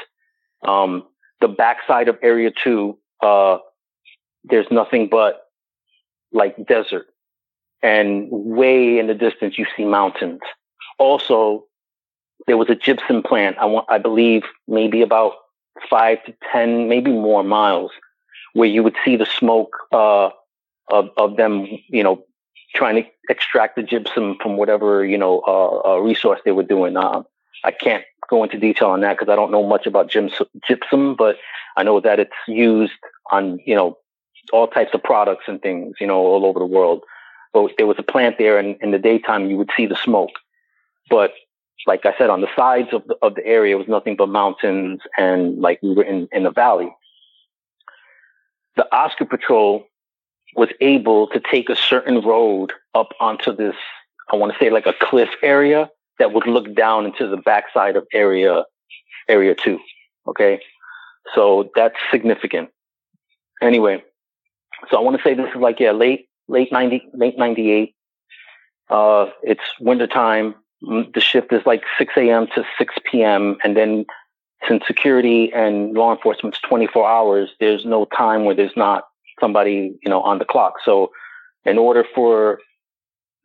Um, 0.67 1.05
the 1.41 1.49
backside 1.49 2.09
of 2.09 2.19
area 2.23 2.51
two, 2.51 2.99
uh, 3.21 3.59
there's 4.45 4.67
nothing 4.71 5.09
but 5.09 5.43
like 6.33 6.57
desert 6.67 7.07
and 7.83 8.29
way 8.31 8.99
in 8.99 9.07
the 9.07 9.15
distance 9.15 9.59
you 9.59 9.67
see 9.77 9.85
mountains. 9.85 10.41
Also, 10.99 11.65
there 12.47 12.57
was 12.57 12.71
a 12.71 12.75
gypsum 12.75 13.23
plant. 13.23 13.57
I 13.59 13.67
want, 13.67 13.87
I 13.89 13.99
believe 13.99 14.45
maybe 14.69 15.03
about 15.03 15.35
five 15.89 16.25
to 16.25 16.35
10, 16.53 16.89
maybe 16.89 17.11
more 17.11 17.43
miles 17.43 17.91
where 18.55 18.69
you 18.69 18.83
would 18.83 18.97
see 19.05 19.17
the 19.17 19.27
smoke, 19.27 19.77
uh, 19.93 20.31
of, 20.91 21.09
of 21.17 21.37
them, 21.37 21.67
you 21.89 22.03
know, 22.03 22.25
trying 22.75 23.03
to 23.03 23.09
extract 23.29 23.77
the 23.77 23.83
gypsum 23.83 24.37
from 24.43 24.57
whatever, 24.57 25.05
you 25.05 25.17
know, 25.19 25.43
uh, 25.47 25.93
uh 25.93 25.99
resource 25.99 26.41
they 26.45 26.53
were 26.53 26.63
doing. 26.63 26.97
I 27.65 27.71
can't 27.71 28.05
go 28.29 28.43
into 28.43 28.59
detail 28.59 28.89
on 28.89 29.01
that 29.01 29.19
because 29.19 29.31
I 29.31 29.37
don't 29.37 29.51
know 29.51 29.67
much 29.67 29.87
about 29.87 30.11
gypsum, 30.11 31.15
but 31.17 31.37
I 31.77 31.83
know 31.83 32.01
that 32.01 32.21
it's 32.21 32.33
used 32.49 32.93
on, 33.31 33.59
you 33.65 33.75
know, 33.75 33.99
all 34.53 34.67
types 34.67 34.95
of 34.95 35.03
products 35.03 35.45
and 35.47 35.61
things, 35.61 35.97
you 36.01 36.07
know, 36.07 36.19
all 36.19 36.45
over 36.45 36.59
the 36.59 36.67
world. 36.67 37.03
But 37.53 37.73
there 37.77 37.87
was 37.87 37.99
a 37.99 38.03
plant 38.03 38.37
there, 38.39 38.59
and 38.59 38.77
in 38.81 38.91
the 38.91 38.99
daytime 38.99 39.51
you 39.51 39.57
would 39.57 39.71
see 39.77 39.87
the 39.87 39.97
smoke. 39.97 40.33
But 41.11 41.33
like 41.87 42.07
I 42.07 42.17
said, 42.17 42.31
on 42.31 42.41
the 42.41 42.49
sides 42.57 42.89
of 42.93 43.07
the, 43.07 43.17
of 43.23 43.35
the 43.35 43.47
area 43.47 43.77
was 43.77 43.89
nothing 43.89 44.17
but 44.17 44.29
mountains, 44.29 45.01
and 45.19 45.61
like 45.61 45.81
we 45.83 45.95
were 45.95 46.05
in 46.05 46.29
in 46.33 46.47
a 46.47 46.51
valley. 46.51 46.91
The 48.77 48.87
Oscar 48.95 49.27
Patrol 49.27 49.87
was 50.57 50.71
able 50.81 51.29
to 51.29 51.41
take 51.41 51.69
a 51.69 51.77
certain 51.77 52.21
road 52.23 52.73
up 52.95 53.13
onto 53.21 53.55
this, 53.55 53.77
I 54.33 54.37
want 54.37 54.53
to 54.53 54.59
say 54.59 54.71
like 54.71 54.87
a 54.87 54.95
cliff 54.95 55.31
area 55.43 55.91
that 56.23 56.33
would 56.33 56.47
look 56.47 56.73
down 56.77 57.05
into 57.05 57.27
the 57.27 57.37
backside 57.37 57.97
of 57.97 58.07
area 58.15 58.63
area 59.29 59.57
two. 59.57 59.81
Okay. 60.29 60.61
So 61.35 61.71
that's 61.75 61.97
significant. 62.13 62.69
Anyway, 63.61 64.05
so 64.89 64.97
I 64.97 65.01
want 65.01 65.17
to 65.17 65.23
say 65.23 65.35
this 65.35 65.51
is 65.51 65.61
like, 65.61 65.81
yeah, 65.81 65.91
late, 65.91 66.29
late 66.47 66.71
90, 66.71 67.11
late 67.13 67.37
98. 67.37 67.95
Uh, 68.89 69.27
it's 69.43 69.63
winter 69.81 70.07
time. 70.07 70.55
Mm, 70.85 71.13
the 71.13 71.21
shift 71.21 71.53
is 71.53 71.63
like 71.67 71.83
6 71.99 72.15
a.m. 72.17 72.47
to 72.55 72.65
6 72.79 72.95
p.m. 73.11 73.57
And 73.65 73.77
then 73.77 74.05
since 74.69 74.85
security 74.87 75.53
and 75.53 75.95
law 75.95 76.15
enforcement's 76.15 76.61
24 76.61 77.09
hours, 77.09 77.51
there's 77.59 77.85
no 77.85 78.05
time 78.17 78.45
where 78.45 78.55
there's 78.55 78.77
not 78.77 79.05
somebody, 79.41 79.97
you 80.03 80.11
know, 80.11 80.23
on 80.23 80.39
the 80.39 80.45
clock. 80.45 80.75
So 80.85 81.11
in 81.65 81.79
order 81.79 82.05
for 82.15 82.61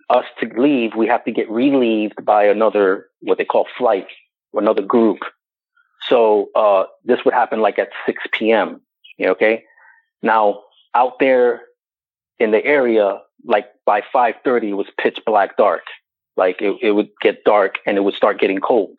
us 0.09 0.25
to 0.39 0.47
leave, 0.59 0.95
we 0.95 1.07
have 1.07 1.25
to 1.25 1.31
get 1.31 1.49
relieved 1.49 2.23
by 2.23 2.45
another, 2.45 3.07
what 3.21 3.37
they 3.37 3.45
call 3.45 3.67
flight, 3.77 4.07
another 4.53 4.81
group. 4.81 5.19
So, 6.07 6.49
uh, 6.55 6.85
this 7.03 7.19
would 7.25 7.33
happen 7.33 7.59
like 7.59 7.79
at 7.79 7.89
6 8.05 8.23
p.m. 8.31 8.81
Okay. 9.19 9.63
Now, 10.21 10.63
out 10.93 11.19
there 11.19 11.61
in 12.39 12.51
the 12.51 12.63
area, 12.63 13.21
like 13.43 13.67
by 13.85 14.01
5:30, 14.13 14.69
it 14.69 14.73
was 14.73 14.87
pitch 14.97 15.19
black 15.25 15.57
dark. 15.57 15.83
Like 16.35 16.61
it, 16.61 16.77
it 16.81 16.91
would 16.91 17.09
get 17.21 17.43
dark 17.43 17.79
and 17.85 17.97
it 17.97 18.01
would 18.01 18.13
start 18.13 18.39
getting 18.39 18.59
cold. 18.59 18.95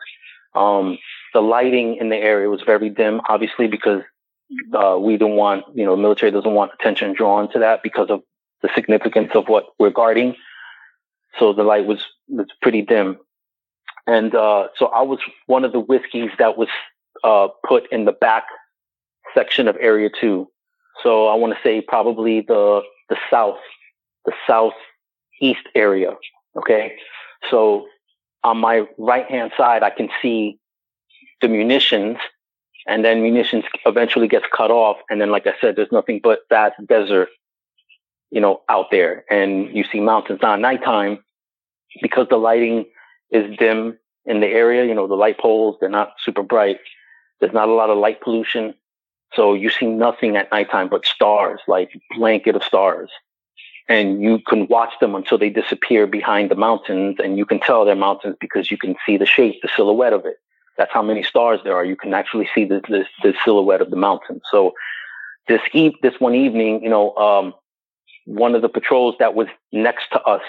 Um, 0.54 0.98
the 1.34 1.40
lighting 1.40 1.96
in 1.96 2.08
the 2.08 2.16
area 2.16 2.48
was 2.48 2.62
very 2.62 2.90
dim, 2.90 3.20
obviously, 3.28 3.68
because 3.68 4.02
uh, 4.74 4.98
we 4.98 5.16
don't 5.16 5.36
want, 5.36 5.64
you 5.74 5.84
know, 5.84 5.94
the 5.94 6.02
military 6.02 6.32
doesn't 6.32 6.54
want 6.54 6.72
attention 6.78 7.12
drawn 7.12 7.50
to 7.52 7.60
that 7.60 7.82
because 7.82 8.10
of 8.10 8.22
the 8.62 8.68
significance 8.74 9.30
of 9.34 9.46
what 9.46 9.66
we're 9.78 9.90
guarding. 9.90 10.34
So 11.38 11.52
the 11.52 11.62
light 11.62 11.86
was 11.86 12.04
was 12.28 12.46
pretty 12.60 12.82
dim, 12.82 13.18
and 14.06 14.34
uh, 14.34 14.68
so 14.76 14.86
I 14.86 15.02
was 15.02 15.18
one 15.46 15.64
of 15.64 15.72
the 15.72 15.80
whiskeys 15.80 16.30
that 16.38 16.56
was 16.56 16.68
uh, 17.24 17.48
put 17.66 17.90
in 17.92 18.04
the 18.04 18.12
back 18.12 18.44
section 19.34 19.68
of 19.68 19.76
Area 19.80 20.10
Two. 20.20 20.50
So 21.02 21.28
I 21.28 21.34
want 21.34 21.54
to 21.54 21.58
say 21.62 21.80
probably 21.80 22.40
the 22.40 22.82
the 23.08 23.16
south, 23.30 23.58
the 24.24 24.32
southeast 24.46 25.66
area. 25.74 26.16
Okay. 26.56 26.96
So 27.50 27.86
on 28.44 28.58
my 28.58 28.86
right 28.98 29.26
hand 29.26 29.52
side, 29.56 29.82
I 29.82 29.90
can 29.90 30.08
see 30.20 30.58
the 31.40 31.48
munitions 31.48 32.18
and 32.86 33.04
then 33.04 33.22
munitions 33.22 33.64
eventually 33.86 34.28
gets 34.28 34.46
cut 34.52 34.70
off. 34.70 34.96
And 35.10 35.20
then, 35.20 35.30
like 35.30 35.46
I 35.46 35.54
said, 35.60 35.76
there's 35.76 35.92
nothing 35.92 36.20
but 36.22 36.40
that 36.50 36.74
desert, 36.86 37.28
you 38.30 38.40
know, 38.40 38.62
out 38.68 38.86
there 38.90 39.24
and 39.30 39.74
you 39.76 39.84
see 39.84 40.00
mountains. 40.00 40.40
At 40.42 40.58
nighttime, 40.58 41.18
because 42.00 42.26
the 42.28 42.36
lighting 42.36 42.86
is 43.30 43.56
dim 43.58 43.98
in 44.24 44.40
the 44.40 44.46
area, 44.46 44.84
you 44.84 44.94
know, 44.94 45.06
the 45.06 45.14
light 45.14 45.38
poles, 45.38 45.76
they're 45.80 45.88
not 45.88 46.12
super 46.24 46.42
bright. 46.42 46.78
There's 47.40 47.52
not 47.52 47.68
a 47.68 47.72
lot 47.72 47.90
of 47.90 47.98
light 47.98 48.20
pollution. 48.20 48.74
So 49.34 49.54
you 49.54 49.70
see 49.70 49.86
nothing 49.86 50.36
at 50.36 50.50
nighttime 50.50 50.88
but 50.88 51.06
stars, 51.06 51.60
like 51.66 51.90
blanket 52.16 52.56
of 52.56 52.62
stars. 52.62 53.10
And 53.88 54.22
you 54.22 54.38
can 54.46 54.66
watch 54.68 54.92
them 55.00 55.14
until 55.14 55.38
they 55.38 55.48
disappear 55.48 56.06
behind 56.06 56.50
the 56.50 56.54
mountains 56.54 57.16
and 57.22 57.38
you 57.38 57.46
can 57.46 57.58
tell 57.58 57.84
they're 57.84 57.94
mountains 57.96 58.36
because 58.38 58.70
you 58.70 58.76
can 58.76 58.96
see 59.06 59.16
the 59.16 59.26
shape, 59.26 59.56
the 59.62 59.68
silhouette 59.74 60.12
of 60.12 60.26
it. 60.26 60.36
That's 60.76 60.92
how 60.92 61.02
many 61.02 61.22
stars 61.22 61.60
there 61.64 61.74
are. 61.74 61.84
You 61.84 61.96
can 61.96 62.12
actually 62.12 62.48
see 62.54 62.64
the, 62.64 62.80
the, 62.88 63.04
the 63.22 63.34
silhouette 63.44 63.80
of 63.80 63.90
the 63.90 63.96
mountain. 63.96 64.40
So 64.50 64.74
this 65.48 65.62
e- 65.72 65.96
this 66.02 66.20
one 66.20 66.34
evening, 66.34 66.82
you 66.82 66.90
know, 66.90 67.14
um, 67.16 67.54
one 68.26 68.54
of 68.54 68.60
the 68.62 68.68
patrols 68.68 69.16
that 69.18 69.34
was 69.34 69.48
next 69.72 70.10
to 70.12 70.20
us 70.22 70.42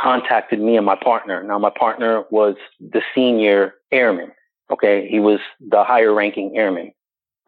contacted 0.00 0.60
me 0.60 0.76
and 0.76 0.86
my 0.86 0.96
partner. 0.96 1.42
Now 1.42 1.58
my 1.58 1.70
partner 1.70 2.24
was 2.30 2.56
the 2.80 3.02
senior 3.14 3.74
airman. 3.90 4.32
Okay. 4.70 5.08
He 5.08 5.18
was 5.18 5.40
the 5.60 5.84
higher 5.84 6.12
ranking 6.12 6.56
airman. 6.56 6.92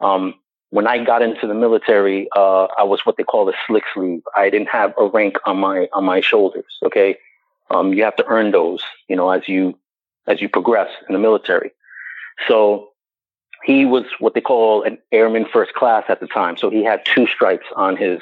Um, 0.00 0.34
when 0.70 0.86
I 0.86 1.04
got 1.04 1.22
into 1.22 1.46
the 1.46 1.54
military, 1.54 2.28
uh, 2.34 2.66
I 2.78 2.84
was 2.84 3.04
what 3.04 3.16
they 3.16 3.24
call 3.24 3.48
a 3.48 3.52
slick 3.66 3.84
sleeve. 3.92 4.22
I 4.36 4.50
didn't 4.50 4.68
have 4.68 4.94
a 4.96 5.06
rank 5.06 5.36
on 5.44 5.58
my, 5.58 5.88
on 5.92 6.04
my 6.04 6.20
shoulders. 6.20 6.78
Okay. 6.84 7.16
Um, 7.70 7.92
you 7.92 8.02
have 8.04 8.16
to 8.16 8.26
earn 8.26 8.50
those, 8.50 8.82
you 9.08 9.16
know, 9.16 9.30
as 9.30 9.48
you, 9.48 9.78
as 10.26 10.40
you 10.40 10.48
progress 10.48 10.90
in 11.08 11.12
the 11.12 11.18
military. 11.18 11.72
So 12.48 12.90
he 13.64 13.84
was 13.84 14.04
what 14.18 14.34
they 14.34 14.40
call 14.40 14.82
an 14.82 14.98
airman 15.12 15.44
first 15.52 15.74
class 15.74 16.04
at 16.08 16.20
the 16.20 16.26
time. 16.26 16.56
So 16.56 16.70
he 16.70 16.82
had 16.84 17.04
two 17.04 17.26
stripes 17.26 17.66
on 17.76 17.96
his, 17.96 18.20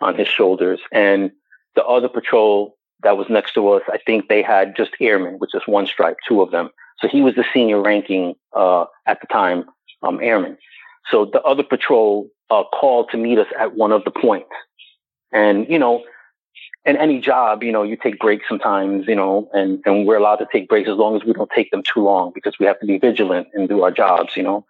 on 0.00 0.16
his 0.16 0.26
shoulders 0.26 0.80
and 0.90 1.30
the 1.76 1.84
other 1.84 2.08
patrol 2.08 2.76
that 3.04 3.16
was 3.16 3.26
next 3.30 3.54
to 3.54 3.68
us, 3.68 3.82
I 3.88 3.98
think 4.04 4.28
they 4.28 4.42
had 4.42 4.76
just 4.76 4.92
airmen, 5.00 5.34
which 5.38 5.54
is 5.54 5.62
one 5.66 5.86
stripe, 5.86 6.16
two 6.26 6.42
of 6.42 6.50
them. 6.50 6.70
So 6.98 7.08
he 7.08 7.20
was 7.22 7.34
the 7.34 7.44
senior 7.52 7.80
ranking, 7.80 8.34
uh, 8.52 8.86
at 9.06 9.20
the 9.20 9.26
time, 9.28 9.64
um, 10.02 10.20
airman. 10.22 10.58
So 11.10 11.26
the 11.26 11.42
other 11.42 11.62
patrol 11.62 12.28
uh, 12.50 12.64
called 12.72 13.10
to 13.10 13.16
meet 13.16 13.38
us 13.38 13.46
at 13.58 13.76
one 13.76 13.92
of 13.92 14.04
the 14.04 14.10
points. 14.10 14.50
And, 15.32 15.68
you 15.68 15.78
know, 15.78 16.04
in 16.84 16.96
any 16.96 17.20
job, 17.20 17.62
you 17.62 17.72
know, 17.72 17.82
you 17.82 17.96
take 17.96 18.18
breaks 18.18 18.46
sometimes, 18.48 19.06
you 19.06 19.14
know, 19.14 19.48
and, 19.52 19.80
and 19.84 20.06
we're 20.06 20.16
allowed 20.16 20.36
to 20.36 20.46
take 20.52 20.68
breaks 20.68 20.88
as 20.88 20.96
long 20.96 21.16
as 21.16 21.24
we 21.24 21.32
don't 21.32 21.50
take 21.54 21.70
them 21.70 21.82
too 21.82 22.02
long 22.02 22.32
because 22.34 22.58
we 22.58 22.66
have 22.66 22.78
to 22.80 22.86
be 22.86 22.98
vigilant 22.98 23.48
and 23.54 23.68
do 23.68 23.82
our 23.82 23.90
jobs, 23.90 24.36
you 24.36 24.42
know. 24.42 24.66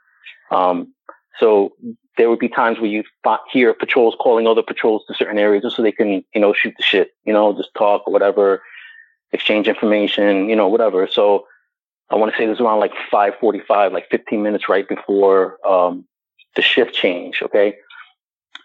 Um, 0.50 0.94
so 1.40 1.72
there 2.16 2.30
would 2.30 2.38
be 2.38 2.48
times 2.48 2.78
where 2.78 2.90
you 2.90 3.02
hear 3.50 3.74
patrols 3.74 4.16
calling 4.20 4.46
other 4.46 4.62
patrols 4.62 5.02
to 5.06 5.14
certain 5.14 5.38
areas 5.38 5.62
just 5.62 5.76
so 5.76 5.82
they 5.82 5.92
can, 5.92 6.24
you 6.34 6.40
know, 6.40 6.52
shoot 6.52 6.74
the 6.76 6.82
shit, 6.82 7.10
you 7.24 7.32
know, 7.32 7.56
just 7.56 7.74
talk 7.74 8.02
or 8.06 8.12
whatever, 8.12 8.62
exchange 9.32 9.66
information, 9.66 10.48
you 10.48 10.56
know, 10.56 10.68
whatever. 10.68 11.08
So 11.10 11.46
I 12.10 12.16
want 12.16 12.32
to 12.32 12.38
say 12.38 12.46
this 12.46 12.60
around 12.60 12.80
like 12.80 12.92
545, 13.10 13.92
like 13.92 14.08
15 14.10 14.42
minutes 14.42 14.68
right 14.68 14.88
before, 14.88 15.58
um, 15.66 16.06
the 16.54 16.62
shift 16.62 16.94
change. 16.94 17.42
Okay. 17.42 17.76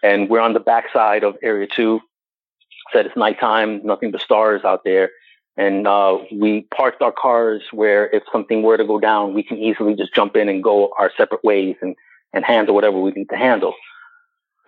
And 0.02 0.30
we're 0.30 0.40
on 0.40 0.52
the 0.52 0.60
backside 0.60 1.24
of 1.24 1.36
area 1.42 1.66
two. 1.66 2.00
Said 2.92 3.06
it's 3.06 3.16
nighttime, 3.16 3.84
nothing 3.84 4.10
but 4.10 4.20
stars 4.20 4.64
out 4.64 4.84
there. 4.84 5.10
And, 5.56 5.86
uh, 5.86 6.18
we 6.32 6.62
parked 6.74 7.02
our 7.02 7.12
cars 7.12 7.62
where 7.72 8.08
if 8.10 8.22
something 8.32 8.62
were 8.62 8.76
to 8.76 8.84
go 8.84 9.00
down, 9.00 9.34
we 9.34 9.42
can 9.42 9.58
easily 9.58 9.94
just 9.94 10.14
jump 10.14 10.36
in 10.36 10.48
and 10.48 10.62
go 10.62 10.92
our 10.96 11.10
separate 11.16 11.42
ways 11.42 11.76
and, 11.82 11.96
and 12.32 12.44
handle 12.44 12.74
whatever 12.74 12.98
we 13.00 13.10
need 13.12 13.28
to 13.30 13.36
handle. 13.36 13.74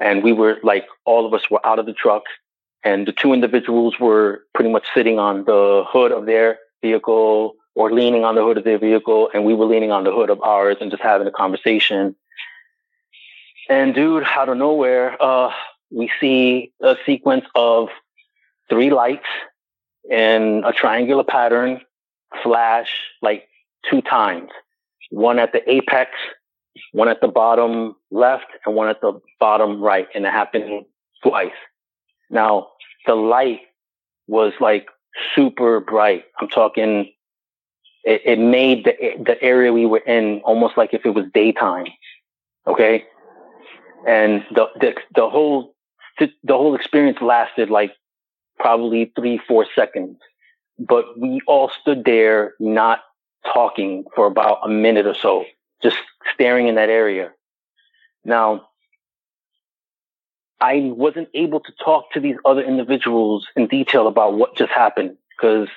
And 0.00 0.22
we 0.22 0.32
were 0.32 0.58
like, 0.62 0.86
all 1.04 1.26
of 1.26 1.34
us 1.34 1.48
were 1.50 1.64
out 1.64 1.78
of 1.78 1.86
the 1.86 1.92
truck 1.92 2.24
and 2.84 3.06
the 3.06 3.12
two 3.12 3.32
individuals 3.32 3.98
were 4.00 4.44
pretty 4.54 4.70
much 4.70 4.86
sitting 4.94 5.18
on 5.18 5.44
the 5.44 5.84
hood 5.88 6.12
of 6.12 6.26
their 6.26 6.58
vehicle 6.82 7.54
or 7.74 7.92
leaning 7.92 8.24
on 8.24 8.34
the 8.34 8.42
hood 8.42 8.58
of 8.58 8.64
their 8.64 8.78
vehicle. 8.78 9.30
And 9.32 9.44
we 9.44 9.54
were 9.54 9.66
leaning 9.66 9.92
on 9.92 10.04
the 10.04 10.12
hood 10.12 10.30
of 10.30 10.40
ours 10.42 10.76
and 10.80 10.90
just 10.90 11.02
having 11.02 11.26
a 11.26 11.30
conversation. 11.30 12.16
And 13.68 13.94
dude, 13.94 14.24
out 14.24 14.48
of 14.48 14.56
nowhere, 14.56 15.16
uh, 15.22 15.52
we 15.90 16.10
see 16.20 16.72
a 16.82 16.96
sequence 17.06 17.44
of 17.54 17.88
three 18.68 18.90
lights 18.90 19.26
in 20.10 20.62
a 20.66 20.72
triangular 20.72 21.24
pattern 21.24 21.80
flash 22.42 22.90
like 23.20 23.46
two 23.88 24.02
times. 24.02 24.50
One 25.10 25.38
at 25.38 25.52
the 25.52 25.70
apex 25.70 26.10
one 26.92 27.08
at 27.08 27.20
the 27.20 27.28
bottom 27.28 27.94
left 28.10 28.46
and 28.64 28.74
one 28.74 28.88
at 28.88 29.00
the 29.00 29.20
bottom 29.38 29.80
right. 29.80 30.08
And 30.14 30.24
it 30.24 30.32
happened 30.32 30.84
twice. 31.22 31.52
Now 32.30 32.68
the 33.06 33.14
light 33.14 33.60
was 34.26 34.52
like 34.60 34.88
super 35.34 35.80
bright. 35.80 36.24
I'm 36.40 36.48
talking, 36.48 37.12
it, 38.04 38.22
it 38.24 38.38
made 38.38 38.84
the, 38.84 38.94
the 39.24 39.42
area 39.42 39.72
we 39.72 39.86
were 39.86 39.98
in 39.98 40.40
almost 40.44 40.76
like 40.76 40.94
if 40.94 41.04
it 41.04 41.10
was 41.10 41.26
daytime. 41.34 41.86
Okay. 42.66 43.04
And 44.06 44.44
the, 44.54 44.66
the, 44.80 44.94
the 45.14 45.28
whole, 45.28 45.74
the 46.18 46.30
whole 46.48 46.74
experience 46.74 47.18
lasted 47.20 47.70
like 47.70 47.92
probably 48.58 49.12
three, 49.16 49.40
four 49.46 49.66
seconds, 49.74 50.18
but 50.78 51.18
we 51.18 51.40
all 51.46 51.70
stood 51.80 52.04
there 52.04 52.54
not 52.60 53.00
talking 53.52 54.04
for 54.14 54.26
about 54.26 54.58
a 54.62 54.68
minute 54.68 55.06
or 55.06 55.14
so 55.14 55.44
just 55.82 55.96
staring 56.32 56.68
in 56.68 56.76
that 56.76 56.88
area. 56.88 57.32
Now, 58.24 58.68
I 60.60 60.92
wasn't 60.94 61.28
able 61.34 61.60
to 61.60 61.72
talk 61.84 62.12
to 62.12 62.20
these 62.20 62.36
other 62.44 62.62
individuals 62.62 63.46
in 63.56 63.66
detail 63.66 64.06
about 64.06 64.34
what 64.34 64.56
just 64.56 64.70
happened 64.70 65.16
because 65.30 65.68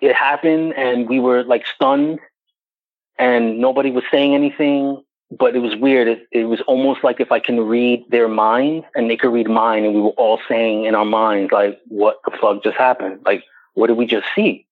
it 0.00 0.14
happened 0.14 0.74
and 0.74 1.08
we 1.08 1.18
were 1.18 1.44
like 1.44 1.66
stunned 1.66 2.20
and 3.18 3.58
nobody 3.58 3.90
was 3.90 4.04
saying 4.10 4.34
anything, 4.34 5.02
but 5.30 5.56
it 5.56 5.60
was 5.60 5.76
weird. 5.76 6.08
It, 6.08 6.28
it 6.30 6.44
was 6.44 6.60
almost 6.66 7.02
like 7.02 7.20
if 7.20 7.32
I 7.32 7.40
can 7.40 7.60
read 7.60 8.04
their 8.10 8.28
minds 8.28 8.86
and 8.94 9.10
they 9.10 9.16
could 9.16 9.32
read 9.32 9.48
mine 9.48 9.84
and 9.84 9.94
we 9.94 10.00
were 10.02 10.10
all 10.10 10.38
saying 10.46 10.84
in 10.84 10.94
our 10.94 11.06
minds, 11.06 11.50
like, 11.50 11.80
what 11.88 12.20
the 12.24 12.36
fuck 12.38 12.62
just 12.62 12.76
happened? 12.76 13.20
Like, 13.24 13.44
what 13.74 13.86
did 13.86 13.96
we 13.96 14.06
just 14.06 14.26
see? 14.34 14.66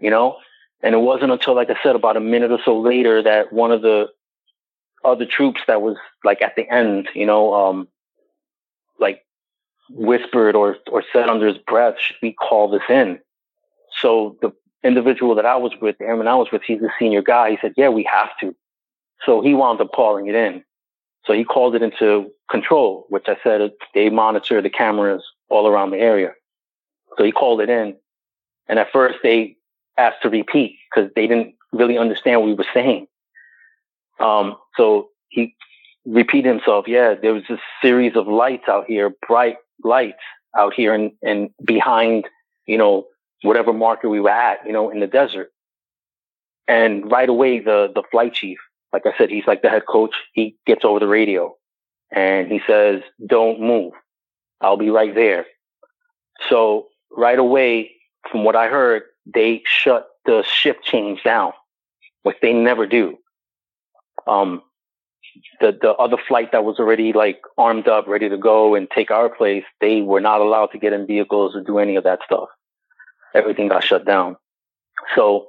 You 0.00 0.10
know? 0.10 0.36
And 0.82 0.94
it 0.94 0.98
wasn't 0.98 1.32
until, 1.32 1.54
like 1.54 1.70
I 1.70 1.76
said, 1.82 1.94
about 1.94 2.16
a 2.16 2.20
minute 2.20 2.50
or 2.50 2.58
so 2.64 2.80
later 2.80 3.22
that 3.22 3.52
one 3.52 3.70
of 3.70 3.82
the 3.82 4.08
other 5.04 5.26
troops 5.26 5.60
that 5.66 5.80
was 5.80 5.96
like 6.24 6.42
at 6.42 6.56
the 6.56 6.68
end, 6.68 7.08
you 7.14 7.26
know, 7.26 7.54
um, 7.54 7.88
like 8.98 9.24
whispered 9.90 10.56
or, 10.56 10.76
or 10.90 11.04
said 11.12 11.28
under 11.28 11.46
his 11.46 11.58
breath, 11.58 11.94
should 11.98 12.16
we 12.22 12.32
call 12.32 12.68
this 12.68 12.82
in? 12.88 13.20
So 14.00 14.36
the 14.40 14.52
individual 14.82 15.34
that 15.36 15.46
I 15.46 15.56
was 15.56 15.72
with, 15.80 15.98
the 15.98 16.04
airman 16.04 16.28
I 16.28 16.34
was 16.34 16.48
with, 16.50 16.62
he's 16.62 16.82
a 16.82 16.92
senior 16.98 17.22
guy. 17.22 17.50
He 17.50 17.58
said, 17.60 17.74
yeah, 17.76 17.88
we 17.88 18.04
have 18.04 18.30
to. 18.40 18.54
So 19.24 19.40
he 19.40 19.54
wound 19.54 19.80
up 19.80 19.92
calling 19.92 20.26
it 20.26 20.34
in. 20.34 20.64
So 21.24 21.32
he 21.32 21.44
called 21.44 21.76
it 21.76 21.82
into 21.82 22.32
control, 22.50 23.06
which 23.08 23.26
I 23.28 23.36
said 23.44 23.72
they 23.94 24.10
monitor 24.10 24.60
the 24.60 24.70
cameras 24.70 25.22
all 25.48 25.68
around 25.68 25.90
the 25.90 25.98
area. 25.98 26.32
So 27.16 27.22
he 27.22 27.30
called 27.30 27.60
it 27.60 27.68
in. 27.68 27.96
And 28.68 28.78
at 28.78 28.90
first 28.90 29.18
they 29.22 29.56
asked 29.98 30.22
to 30.22 30.30
repeat 30.30 30.78
because 30.90 31.10
they 31.14 31.26
didn't 31.26 31.54
really 31.72 31.98
understand 31.98 32.40
what 32.40 32.46
we 32.46 32.54
were 32.54 32.66
saying. 32.74 33.06
Um, 34.20 34.56
so 34.76 35.08
he 35.28 35.54
repeated 36.04 36.48
himself. 36.48 36.86
Yeah, 36.88 37.14
there 37.14 37.34
was 37.34 37.44
a 37.50 37.58
series 37.80 38.16
of 38.16 38.26
lights 38.26 38.64
out 38.68 38.86
here, 38.86 39.12
bright 39.26 39.56
lights 39.84 40.22
out 40.56 40.74
here 40.74 40.94
and, 40.94 41.12
and 41.22 41.50
behind, 41.64 42.26
you 42.66 42.78
know, 42.78 43.06
whatever 43.42 43.72
marker 43.72 44.08
we 44.08 44.20
were 44.20 44.30
at, 44.30 44.58
you 44.66 44.72
know, 44.72 44.90
in 44.90 45.00
the 45.00 45.06
desert. 45.06 45.50
And 46.68 47.10
right 47.10 47.28
away, 47.28 47.58
the, 47.58 47.90
the 47.94 48.02
flight 48.10 48.34
chief, 48.34 48.58
like 48.92 49.06
I 49.06 49.16
said, 49.18 49.30
he's 49.30 49.46
like 49.46 49.62
the 49.62 49.70
head 49.70 49.86
coach. 49.88 50.14
He 50.32 50.56
gets 50.66 50.84
over 50.84 51.00
the 51.00 51.08
radio 51.08 51.56
and 52.14 52.50
he 52.50 52.60
says, 52.66 53.00
don't 53.26 53.60
move. 53.60 53.94
I'll 54.60 54.76
be 54.76 54.90
right 54.90 55.14
there. 55.14 55.46
So 56.48 56.88
right 57.10 57.38
away, 57.38 57.92
from 58.30 58.44
what 58.44 58.54
I 58.54 58.68
heard, 58.68 59.02
they 59.26 59.62
shut 59.64 60.08
the 60.24 60.42
shift 60.42 60.82
change 60.84 61.22
down, 61.22 61.52
which 62.22 62.36
they 62.42 62.52
never 62.52 62.86
do. 62.86 63.18
Um, 64.26 64.62
the 65.60 65.76
the 65.80 65.92
other 65.94 66.16
flight 66.28 66.52
that 66.52 66.64
was 66.64 66.78
already 66.78 67.12
like 67.12 67.40
armed 67.56 67.88
up, 67.88 68.06
ready 68.06 68.28
to 68.28 68.36
go 68.36 68.74
and 68.74 68.88
take 68.90 69.10
our 69.10 69.28
place, 69.28 69.64
they 69.80 70.02
were 70.02 70.20
not 70.20 70.40
allowed 70.40 70.66
to 70.72 70.78
get 70.78 70.92
in 70.92 71.06
vehicles 71.06 71.54
or 71.54 71.62
do 71.62 71.78
any 71.78 71.96
of 71.96 72.04
that 72.04 72.20
stuff. 72.24 72.48
Everything 73.34 73.68
got 73.68 73.84
shut 73.84 74.04
down. 74.04 74.36
So 75.14 75.48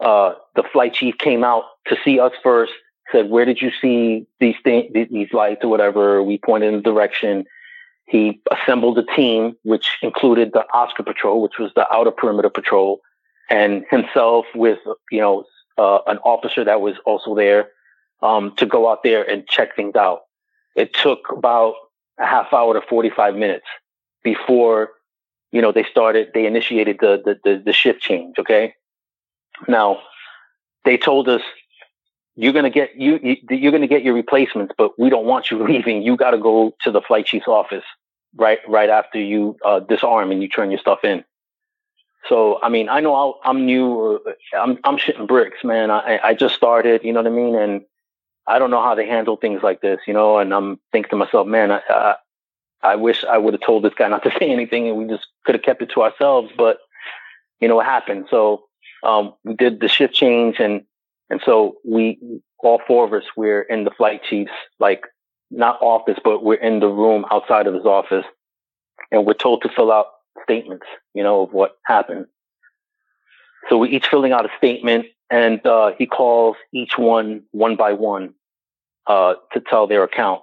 uh, 0.00 0.34
the 0.56 0.64
flight 0.72 0.94
chief 0.94 1.18
came 1.18 1.44
out 1.44 1.64
to 1.88 1.96
see 2.04 2.18
us 2.18 2.32
first. 2.42 2.72
Said, 3.12 3.28
"Where 3.28 3.44
did 3.44 3.60
you 3.60 3.70
see 3.80 4.26
these 4.40 4.56
things, 4.64 4.90
these 4.92 5.32
lights 5.32 5.62
or 5.62 5.68
whatever?" 5.68 6.22
We 6.22 6.38
pointed 6.38 6.68
in 6.68 6.76
the 6.76 6.82
direction. 6.82 7.44
He 8.06 8.40
assembled 8.50 8.98
a 8.98 9.04
team, 9.16 9.56
which 9.62 9.96
included 10.02 10.52
the 10.52 10.66
Oscar 10.72 11.02
Patrol, 11.02 11.40
which 11.42 11.58
was 11.58 11.72
the 11.74 11.90
outer 11.92 12.10
perimeter 12.10 12.50
patrol, 12.50 13.00
and 13.50 13.84
himself 13.90 14.46
with, 14.54 14.78
you 15.10 15.20
know, 15.20 15.44
uh, 15.78 15.98
an 16.06 16.18
officer 16.18 16.64
that 16.64 16.80
was 16.80 16.94
also 17.06 17.34
there, 17.34 17.70
um, 18.22 18.54
to 18.56 18.66
go 18.66 18.90
out 18.90 19.02
there 19.02 19.28
and 19.28 19.46
check 19.48 19.74
things 19.74 19.96
out. 19.96 20.22
It 20.76 20.94
took 20.94 21.30
about 21.30 21.74
a 22.18 22.26
half 22.26 22.52
hour 22.52 22.74
to 22.74 22.86
45 22.86 23.34
minutes 23.34 23.66
before, 24.22 24.90
you 25.52 25.60
know, 25.62 25.72
they 25.72 25.84
started, 25.84 26.28
they 26.34 26.46
initiated 26.46 26.98
the, 27.00 27.22
the, 27.24 27.38
the, 27.44 27.62
the 27.64 27.72
shift 27.72 28.00
change. 28.00 28.38
Okay. 28.38 28.74
Now 29.68 30.00
they 30.84 30.96
told 30.96 31.28
us 31.28 31.42
you're 32.36 32.52
going 32.52 32.64
to 32.64 32.70
get 32.70 32.96
you, 32.96 33.18
you 33.22 33.36
you're 33.50 33.70
going 33.70 33.82
to 33.82 33.88
get 33.88 34.02
your 34.02 34.14
replacements, 34.14 34.74
but 34.76 34.98
we 34.98 35.10
don't 35.10 35.26
want 35.26 35.50
you 35.50 35.64
leaving. 35.68 36.02
You 36.02 36.16
got 36.16 36.32
to 36.32 36.38
go 36.38 36.74
to 36.82 36.90
the 36.90 37.00
flight 37.00 37.26
chief's 37.26 37.48
office 37.48 37.84
right 38.36 38.58
right 38.68 38.90
after 38.90 39.20
you 39.20 39.56
uh, 39.64 39.80
disarm 39.80 40.30
and 40.32 40.42
you 40.42 40.48
turn 40.48 40.70
your 40.70 40.80
stuff 40.80 41.04
in. 41.04 41.24
So 42.28 42.58
I 42.62 42.68
mean, 42.68 42.88
I 42.88 43.00
know 43.00 43.38
i 43.44 43.50
am 43.50 43.66
new. 43.66 44.20
Uh, 44.26 44.32
I'm 44.56 44.78
I'm 44.84 44.96
shitting 44.96 45.28
bricks, 45.28 45.62
man. 45.62 45.90
I 45.90 46.18
I 46.22 46.34
just 46.34 46.54
started. 46.54 47.04
You 47.04 47.12
know 47.12 47.20
what 47.20 47.30
I 47.30 47.34
mean? 47.34 47.54
And 47.54 47.82
I 48.46 48.58
don't 48.58 48.70
know 48.70 48.82
how 48.82 48.94
they 48.94 49.06
handle 49.06 49.36
things 49.36 49.62
like 49.62 49.80
this. 49.80 50.00
You 50.06 50.14
know, 50.14 50.38
and 50.38 50.52
I'm 50.52 50.80
thinking 50.90 51.10
to 51.10 51.16
myself, 51.16 51.46
man, 51.46 51.70
I 51.70 51.80
I, 51.88 52.14
I 52.82 52.96
wish 52.96 53.24
I 53.24 53.38
would 53.38 53.54
have 53.54 53.62
told 53.62 53.84
this 53.84 53.94
guy 53.94 54.08
not 54.08 54.22
to 54.24 54.30
say 54.38 54.50
anything, 54.50 54.88
and 54.88 54.96
we 54.96 55.06
just 55.06 55.26
could 55.44 55.54
have 55.54 55.62
kept 55.62 55.82
it 55.82 55.90
to 55.90 56.02
ourselves. 56.02 56.50
But 56.56 56.78
you 57.60 57.68
know 57.68 57.76
what 57.76 57.86
happened? 57.86 58.26
So 58.30 58.64
um, 59.02 59.34
we 59.44 59.54
did 59.54 59.80
the 59.80 59.88
shift 59.88 60.14
change 60.14 60.56
and 60.58 60.84
and 61.30 61.40
so 61.44 61.76
we, 61.84 62.18
all 62.58 62.80
four 62.86 63.04
of 63.04 63.12
us, 63.12 63.24
we're 63.36 63.62
in 63.62 63.84
the 63.84 63.90
flight 63.90 64.22
chief's, 64.28 64.52
like, 64.78 65.04
not 65.50 65.78
office, 65.80 66.18
but 66.22 66.44
we're 66.44 66.54
in 66.54 66.80
the 66.80 66.88
room 66.88 67.24
outside 67.30 67.66
of 67.66 67.74
his 67.74 67.84
office. 67.84 68.24
And 69.10 69.26
we're 69.26 69.34
told 69.34 69.62
to 69.62 69.68
fill 69.68 69.92
out 69.92 70.06
statements, 70.42 70.86
you 71.14 71.22
know, 71.22 71.42
of 71.42 71.52
what 71.52 71.78
happened. 71.86 72.26
So 73.68 73.78
we're 73.78 73.90
each 73.90 74.08
filling 74.08 74.32
out 74.32 74.44
a 74.44 74.50
statement 74.58 75.06
and, 75.30 75.64
uh, 75.66 75.92
he 75.96 76.06
calls 76.06 76.56
each 76.72 76.98
one 76.98 77.44
one 77.52 77.76
by 77.76 77.92
one, 77.94 78.34
uh, 79.06 79.34
to 79.52 79.60
tell 79.60 79.86
their 79.86 80.02
account. 80.02 80.42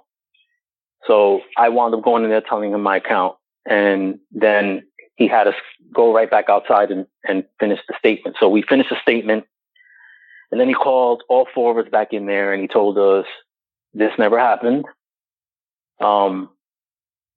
So 1.06 1.40
I 1.56 1.68
wound 1.68 1.94
up 1.94 2.02
going 2.02 2.24
in 2.24 2.30
there 2.30 2.40
telling 2.40 2.72
him 2.72 2.82
my 2.82 2.96
account 2.96 3.36
and 3.68 4.18
then 4.32 4.82
he 5.16 5.28
had 5.28 5.46
us 5.46 5.54
go 5.92 6.12
right 6.12 6.30
back 6.30 6.48
outside 6.48 6.90
and, 6.90 7.06
and 7.24 7.44
finish 7.60 7.80
the 7.88 7.94
statement. 7.98 8.36
So 8.40 8.48
we 8.48 8.62
finished 8.62 8.90
the 8.90 8.96
statement 9.02 9.44
and 10.52 10.60
then 10.60 10.68
he 10.68 10.74
called 10.74 11.24
all 11.28 11.48
four 11.54 11.72
of 11.72 11.84
us 11.84 11.90
back 11.90 12.12
in 12.12 12.26
there 12.26 12.52
and 12.52 12.60
he 12.62 12.68
told 12.68 12.98
us 12.98 13.26
this 13.94 14.12
never 14.18 14.38
happened. 14.38 14.84
Um, 16.00 16.50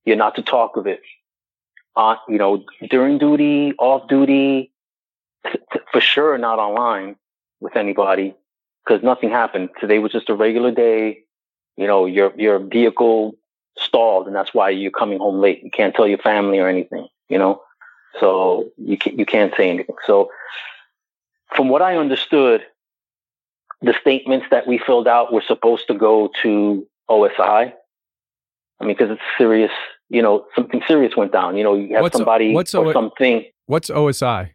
you're 0.04 0.18
not 0.18 0.36
to 0.36 0.44
talk 0.44 0.78
of 0.78 0.86
it. 0.86 1.02
Uh, 1.96 2.18
you 2.28 2.38
know, 2.38 2.64
during 2.90 3.18
duty, 3.18 3.74
off 3.80 4.08
duty, 4.10 4.72
for 5.92 6.02
sure 6.02 6.38
not 6.38 6.60
online 6.60 7.16
with 7.62 7.78
anybody 7.78 8.36
because 8.86 9.02
nothing 9.02 9.30
happened. 9.30 9.70
Today 9.80 10.00
was 10.00 10.12
just 10.12 10.30
a 10.30 10.36
regular 10.36 10.72
day. 10.72 11.24
you 11.78 11.88
know, 11.88 12.06
your 12.06 12.34
your 12.36 12.60
vehicle 12.60 13.36
stalled, 13.78 14.28
and 14.28 14.36
that's 14.36 14.54
why 14.54 14.70
you're 14.70 14.92
coming 14.92 15.20
home 15.20 15.40
late. 15.40 15.64
You 15.64 15.72
can't 15.72 15.96
tell 15.96 16.08
your 16.08 16.18
family 16.18 16.60
or 16.60 16.68
anything, 16.68 17.08
you 17.30 17.38
know. 17.38 17.62
So 18.20 18.70
you 18.78 18.98
can, 18.98 19.18
you 19.20 19.26
can't 19.26 19.54
say 19.56 19.70
anything. 19.70 19.96
So 20.06 20.30
from 21.56 21.70
what 21.70 21.82
I 21.82 21.98
understood, 21.98 22.66
the 23.86 23.94
statements 24.02 24.46
that 24.52 24.66
we 24.68 24.78
filled 24.88 25.08
out 25.08 25.32
were 25.34 25.44
supposed 25.48 25.86
to 25.88 25.94
go 25.94 26.30
to 26.44 26.86
OSI. 27.10 27.74
I 28.80 28.84
mean, 28.86 28.96
because 28.98 29.12
it's 29.12 29.22
serious, 29.38 29.72
you 30.10 30.22
know, 30.22 30.46
something 30.56 30.82
serious 30.88 31.16
went 31.16 31.32
down. 31.32 31.56
You 31.58 31.64
know, 31.64 31.76
you 31.76 31.94
have 31.94 32.02
What's- 32.04 32.18
somebody 32.18 32.54
what's 32.54 32.74
or 32.76 32.88
O- 32.88 32.94
something. 32.94 33.46
What's 33.68 33.90
OSI? 33.90 34.52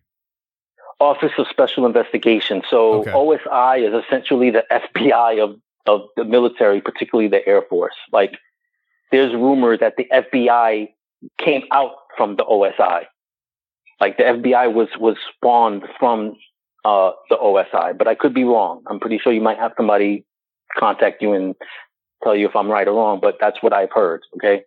Office 0.98 1.32
of 1.38 1.46
Special 1.48 1.86
Investigation. 1.86 2.62
So 2.68 2.78
Okay. 3.00 3.12
OSI 3.12 3.78
is 3.88 3.94
essentially 4.04 4.50
the 4.50 4.64
FBI 4.70 5.32
of, 5.42 5.56
of 5.86 5.98
the 6.16 6.24
military, 6.24 6.80
particularly 6.80 7.28
the 7.28 7.46
Air 7.48 7.62
Force. 7.70 7.94
Like 8.12 8.32
there's 9.12 9.32
rumor 9.32 9.76
that 9.78 9.94
the 9.96 10.06
FBI 10.12 10.92
came 11.38 11.62
out 11.72 11.92
from 12.16 12.36
the 12.36 12.44
OSI. 12.44 13.06
Like 14.00 14.16
the 14.18 14.24
FBI 14.24 14.66
was, 14.72 14.88
was 14.98 15.16
spawned 15.36 15.84
from, 15.98 16.36
uh, 16.84 17.12
the 17.28 17.36
OSI, 17.36 17.96
but 17.96 18.08
I 18.08 18.14
could 18.14 18.34
be 18.34 18.44
wrong. 18.44 18.82
I'm 18.86 19.00
pretty 19.00 19.18
sure 19.18 19.32
you 19.32 19.40
might 19.40 19.58
have 19.58 19.72
somebody 19.76 20.24
contact 20.78 21.22
you 21.22 21.32
and 21.32 21.54
tell 22.22 22.34
you 22.36 22.48
if 22.48 22.56
I'm 22.56 22.68
right 22.68 22.86
or 22.86 22.94
wrong, 22.94 23.20
but 23.20 23.38
that's 23.40 23.62
what 23.62 23.72
I've 23.72 23.92
heard. 23.92 24.22
Okay. 24.36 24.64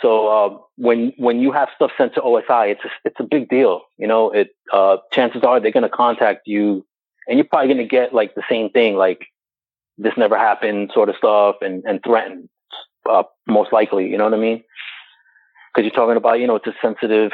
So 0.00 0.28
uh, 0.28 0.58
when 0.76 1.12
when 1.16 1.40
you 1.40 1.50
have 1.52 1.68
stuff 1.74 1.90
sent 1.98 2.14
to 2.14 2.20
OSI, 2.20 2.70
it's 2.70 2.84
a, 2.84 2.88
it's 3.04 3.16
a 3.18 3.24
big 3.24 3.48
deal. 3.48 3.82
You 3.96 4.06
know, 4.06 4.30
it 4.30 4.50
uh, 4.72 4.98
chances 5.12 5.42
are 5.42 5.58
they're 5.58 5.72
going 5.72 5.82
to 5.82 5.88
contact 5.88 6.46
you, 6.46 6.86
and 7.26 7.36
you're 7.36 7.46
probably 7.46 7.74
going 7.74 7.78
to 7.78 7.88
get 7.88 8.14
like 8.14 8.34
the 8.34 8.44
same 8.48 8.70
thing, 8.70 8.94
like 8.96 9.26
this 9.96 10.12
never 10.16 10.38
happened, 10.38 10.92
sort 10.94 11.08
of 11.08 11.16
stuff, 11.16 11.56
and 11.62 11.82
and 11.84 12.00
threatened, 12.04 12.48
uh, 13.10 13.24
most 13.48 13.72
likely. 13.72 14.08
You 14.08 14.18
know 14.18 14.24
what 14.24 14.34
I 14.34 14.38
mean? 14.38 14.62
Because 15.74 15.84
you're 15.84 15.94
talking 15.94 16.16
about, 16.16 16.38
you 16.38 16.46
know, 16.46 16.56
it's 16.56 16.66
a 16.68 16.74
sensitive 16.80 17.32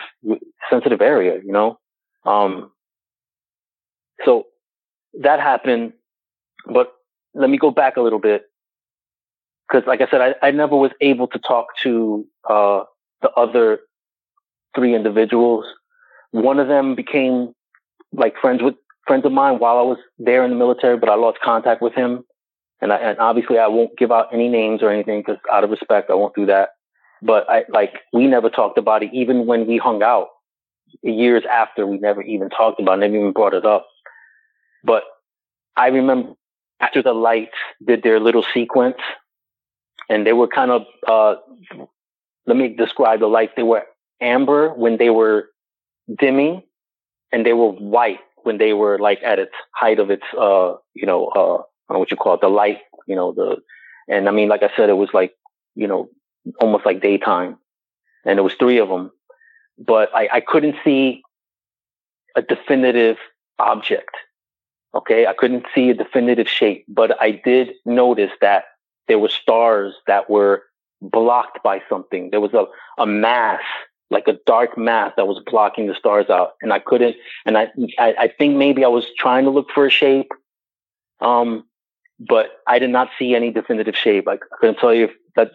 sensitive 0.71 1.03
area. 1.03 1.41
You 1.45 1.53
know, 1.53 1.79
um, 2.25 2.71
so 4.25 4.47
that 5.21 5.41
happened, 5.41 5.93
but 6.67 6.93
let 7.35 7.51
me 7.51 7.59
go 7.59 7.71
back 7.71 7.97
a 7.97 8.01
little 8.01 8.19
bit 8.19 8.45
because 9.69 9.87
like 9.87 10.01
I 10.01 10.11
said, 10.11 10.21
I, 10.21 10.47
I 10.47 10.51
never 10.51 10.77
was 10.77 10.93
able 11.01 11.27
to 11.29 11.39
talk 11.39 11.69
to 11.83 12.27
uh, 12.49 12.85
the 13.23 13.31
other 13.31 13.81
three 14.75 14.95
individuals. 14.95 15.65
One 16.33 16.59
of 16.59 16.69
them 16.69 16.95
became 16.95 17.53
like 18.13 18.35
friends 18.41 18.63
with 18.63 18.75
friends 19.07 19.25
of 19.25 19.33
mine 19.33 19.59
while 19.59 19.79
I 19.79 19.83
was 19.83 19.99
there 20.19 20.45
in 20.45 20.51
the 20.51 20.57
military, 20.57 20.97
but 20.97 21.09
I 21.09 21.15
lost 21.15 21.39
contact 21.41 21.83
with 21.83 21.95
him. 21.95 22.25
And, 22.81 22.93
I, 22.93 22.97
and 22.97 23.19
obviously, 23.19 23.59
I 23.59 23.69
won't 23.69 23.97
give 23.97 24.13
out 24.13 24.29
any 24.33 24.49
names 24.49 24.83
or 24.83 24.91
anything 24.91 25.21
because 25.21 25.39
out 25.51 25.65
of 25.65 25.71
respect, 25.71 26.11
I 26.11 26.15
won't 26.15 26.35
do 26.35 26.47
that. 26.47 26.71
But 27.23 27.49
I 27.49 27.65
like 27.71 27.95
we 28.13 28.27
never 28.27 28.51
talked 28.51 28.77
about 28.77 29.03
it, 29.03 29.11
even 29.15 29.47
when 29.47 29.67
we 29.67 29.79
hung 29.79 30.03
out 30.03 30.29
years 31.03 31.45
after. 31.51 31.87
We 31.87 31.99
never 31.99 32.21
even 32.23 32.51
talked 32.51 32.81
about, 32.81 32.99
it, 32.99 33.01
never 33.01 33.17
even 33.17 33.33
brought 33.33 33.55
it 33.55 33.65
up. 33.65 33.87
But 34.85 35.05
I 35.77 35.89
remember 35.89 36.35
after 36.81 37.03
the 37.03 37.15
lights 37.15 37.57
did 37.85 38.03
their 38.03 38.21
little 38.21 38.45
sequence 38.55 38.99
and 40.09 40.27
they 40.27 40.33
were 40.33 40.49
kind 40.49 40.71
of 40.71 40.83
uh, 41.07 41.37
let 42.47 42.57
me 42.57 42.69
describe 42.69 43.21
the 43.21 43.27
lights. 43.27 43.55
They 43.57 43.63
were 43.63 43.85
amber 44.21 44.73
when 44.75 44.99
they 44.99 45.11
were 45.11 45.49
dimming, 46.19 46.63
and 47.33 47.45
they 47.45 47.55
were 47.55 47.71
white 47.71 48.21
when 48.43 48.59
they 48.59 48.75
were 48.75 48.99
like 48.99 49.23
at 49.25 49.39
its 49.39 49.55
height 49.73 49.99
of 49.99 50.11
its 50.11 50.25
uh 50.39 50.75
you 50.93 51.07
know 51.07 51.29
uh 51.29 51.57
I 51.89 51.93
don't 51.93 51.95
know 51.95 51.99
what 52.01 52.11
you 52.11 52.17
call 52.17 52.35
it 52.35 52.41
the 52.43 52.49
light 52.49 52.81
you 53.07 53.17
know 53.17 53.33
the 53.33 53.57
and 54.09 54.29
I 54.29 54.33
mean 54.33 54.49
like 54.49 54.63
I 54.63 54.71
said 54.77 54.91
it 54.91 54.95
was 54.95 55.09
like 55.15 55.33
you 55.75 55.87
know 55.87 56.11
almost 56.61 56.85
like 56.85 57.01
daytime, 57.01 57.57
and 58.25 58.39
there 58.39 58.45
was 58.45 58.55
three 58.55 58.79
of 58.79 58.89
them, 58.89 59.11
but 59.79 60.15
I, 60.15 60.29
I 60.35 60.41
couldn't 60.41 60.77
see 60.85 61.23
a 62.37 62.43
definitive 62.43 63.17
object. 63.59 64.15
Okay, 64.95 65.27
I 65.27 65.33
couldn't 65.33 65.67
see 65.75 65.91
a 65.91 65.95
definitive 65.95 66.49
shape, 66.49 66.85
but 66.89 67.21
I 67.21 67.33
did 67.33 67.73
notice 67.85 68.31
that 68.41 68.65
there 69.09 69.19
were 69.19 69.29
stars 69.29 69.95
that 70.07 70.31
were 70.31 70.63
blocked 71.03 71.63
by 71.63 71.83
something. 71.89 72.31
There 72.31 72.41
was 72.41 72.55
a, 72.55 72.67
a 72.99 73.07
mass, 73.07 73.61
like 74.11 74.29
a 74.29 74.39
dark 74.47 74.79
mass 74.79 75.13
that 75.17 75.27
was 75.27 75.43
blocking 75.45 75.89
the 75.89 75.95
stars 75.95 76.31
out. 76.31 76.53
And 76.63 76.73
I 76.73 76.79
couldn't, 76.79 77.17
and 77.45 77.59
I, 77.59 77.73
I, 77.99 78.15
I 78.19 78.29
think 78.29 78.57
maybe 78.57 78.85
I 78.85 78.89
was 78.89 79.07
trying 79.19 79.45
to 79.45 79.51
look 79.51 79.71
for 79.75 79.87
a 79.87 79.91
shape. 79.91 80.31
Um, 81.21 81.65
but 82.21 82.61
I 82.69 82.79
did 82.79 82.91
not 82.91 83.11
see 83.19 83.35
any 83.35 83.51
definitive 83.51 83.97
shape. 83.97 84.29
I 84.29 84.39
couldn't 84.61 84.79
tell 84.79 84.95
you 84.95 85.09
that 85.35 85.51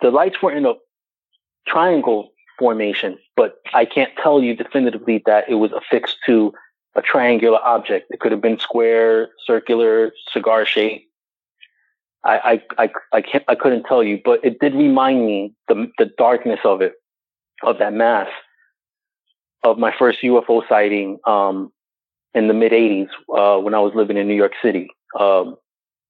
the 0.00 0.10
lights 0.10 0.40
were 0.40 0.52
in 0.52 0.64
a 0.64 0.74
triangle 1.66 2.30
formation, 2.58 3.18
but 3.36 3.56
I 3.72 3.84
can't 3.84 4.12
tell 4.22 4.40
you 4.40 4.54
definitively 4.54 5.22
that 5.26 5.48
it 5.48 5.54
was 5.54 5.72
affixed 5.72 6.18
to 6.26 6.52
a 6.96 7.02
triangular 7.02 7.58
object. 7.62 8.06
It 8.10 8.20
could 8.20 8.32
have 8.32 8.40
been 8.40 8.58
square, 8.58 9.30
circular, 9.44 10.12
cigar 10.32 10.64
shape. 10.64 11.08
I, 12.24 12.60
I, 12.78 12.84
I, 12.84 12.90
I 13.12 13.20
can't, 13.20 13.44
I 13.48 13.54
couldn't 13.54 13.84
tell 13.84 14.02
you, 14.02 14.20
but 14.24 14.44
it 14.44 14.58
did 14.58 14.74
remind 14.74 15.26
me 15.26 15.54
the, 15.68 15.90
the 15.98 16.06
darkness 16.16 16.60
of 16.64 16.80
it, 16.80 16.94
of 17.62 17.78
that 17.78 17.92
mass, 17.92 18.28
of 19.62 19.78
my 19.78 19.92
first 19.96 20.22
UFO 20.22 20.66
sighting, 20.68 21.18
um, 21.26 21.70
in 22.34 22.48
the 22.48 22.54
mid 22.54 22.72
'80s, 22.72 23.08
uh, 23.32 23.60
when 23.60 23.74
I 23.74 23.78
was 23.78 23.92
living 23.94 24.16
in 24.16 24.26
New 24.26 24.34
York 24.34 24.52
City. 24.60 24.88
Um, 25.18 25.56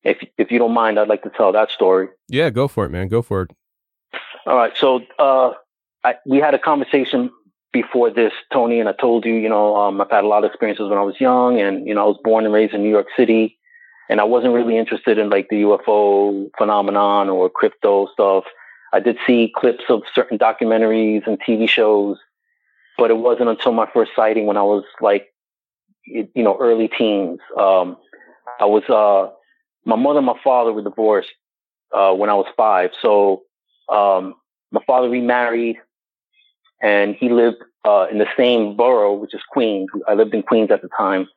if 0.04 0.18
if 0.38 0.50
you 0.50 0.58
don't 0.58 0.72
mind, 0.72 0.98
I'd 0.98 1.08
like 1.08 1.22
to 1.24 1.30
tell 1.30 1.52
that 1.52 1.70
story. 1.70 2.08
Yeah, 2.28 2.50
go 2.50 2.68
for 2.68 2.86
it, 2.86 2.90
man. 2.90 3.08
Go 3.08 3.20
for 3.20 3.42
it. 3.42 3.50
All 4.46 4.56
right, 4.56 4.72
so 4.76 5.00
uh, 5.18 5.52
I, 6.04 6.14
we 6.26 6.38
had 6.38 6.54
a 6.54 6.58
conversation 6.58 7.30
before 7.74 8.08
this, 8.08 8.32
Tony, 8.50 8.80
and 8.80 8.88
I 8.88 8.92
told 8.92 9.26
you, 9.26 9.34
you 9.34 9.50
know, 9.50 9.76
um, 9.76 10.00
I've 10.00 10.10
had 10.10 10.24
a 10.24 10.28
lot 10.28 10.44
of 10.44 10.50
experiences 10.50 10.88
when 10.88 10.98
I 10.98 11.02
was 11.02 11.20
young, 11.20 11.60
and 11.60 11.86
you 11.86 11.94
know, 11.94 12.04
I 12.04 12.06
was 12.06 12.18
born 12.24 12.46
and 12.46 12.54
raised 12.54 12.72
in 12.72 12.82
New 12.82 12.88
York 12.90 13.08
City 13.14 13.58
and 14.08 14.20
I 14.20 14.24
wasn't 14.24 14.54
really 14.54 14.76
interested 14.76 15.18
in 15.18 15.30
like 15.30 15.48
the 15.48 15.62
UFO 15.62 16.50
phenomenon 16.58 17.28
or 17.28 17.48
crypto 17.48 18.06
stuff. 18.12 18.44
I 18.92 19.00
did 19.00 19.18
see 19.26 19.52
clips 19.54 19.84
of 19.88 20.02
certain 20.14 20.38
documentaries 20.38 21.26
and 21.26 21.40
TV 21.40 21.68
shows, 21.68 22.18
but 22.98 23.10
it 23.10 23.16
wasn't 23.16 23.48
until 23.48 23.72
my 23.72 23.88
first 23.92 24.12
sighting 24.14 24.46
when 24.46 24.56
I 24.56 24.62
was 24.62 24.84
like, 25.00 25.32
you 26.06 26.28
know, 26.34 26.56
early 26.60 26.88
teens. 26.88 27.40
Um, 27.56 27.96
I 28.60 28.66
was, 28.66 28.84
uh, 28.88 29.34
my 29.84 29.96
mother 29.96 30.18
and 30.18 30.26
my 30.26 30.38
father 30.44 30.72
were 30.72 30.82
divorced, 30.82 31.30
uh, 31.92 32.12
when 32.12 32.30
I 32.30 32.34
was 32.34 32.46
five. 32.56 32.90
So, 33.00 33.42
um, 33.88 34.34
my 34.70 34.82
father 34.86 35.08
remarried 35.08 35.76
and 36.80 37.14
he 37.14 37.28
lived, 37.28 37.62
uh, 37.84 38.06
in 38.10 38.18
the 38.18 38.28
same 38.36 38.76
borough, 38.76 39.12
which 39.12 39.34
is 39.34 39.42
Queens. 39.50 39.88
I 40.08 40.14
lived 40.14 40.34
in 40.34 40.42
Queens 40.42 40.70
at 40.70 40.82
the 40.82 40.88
time 40.96 41.28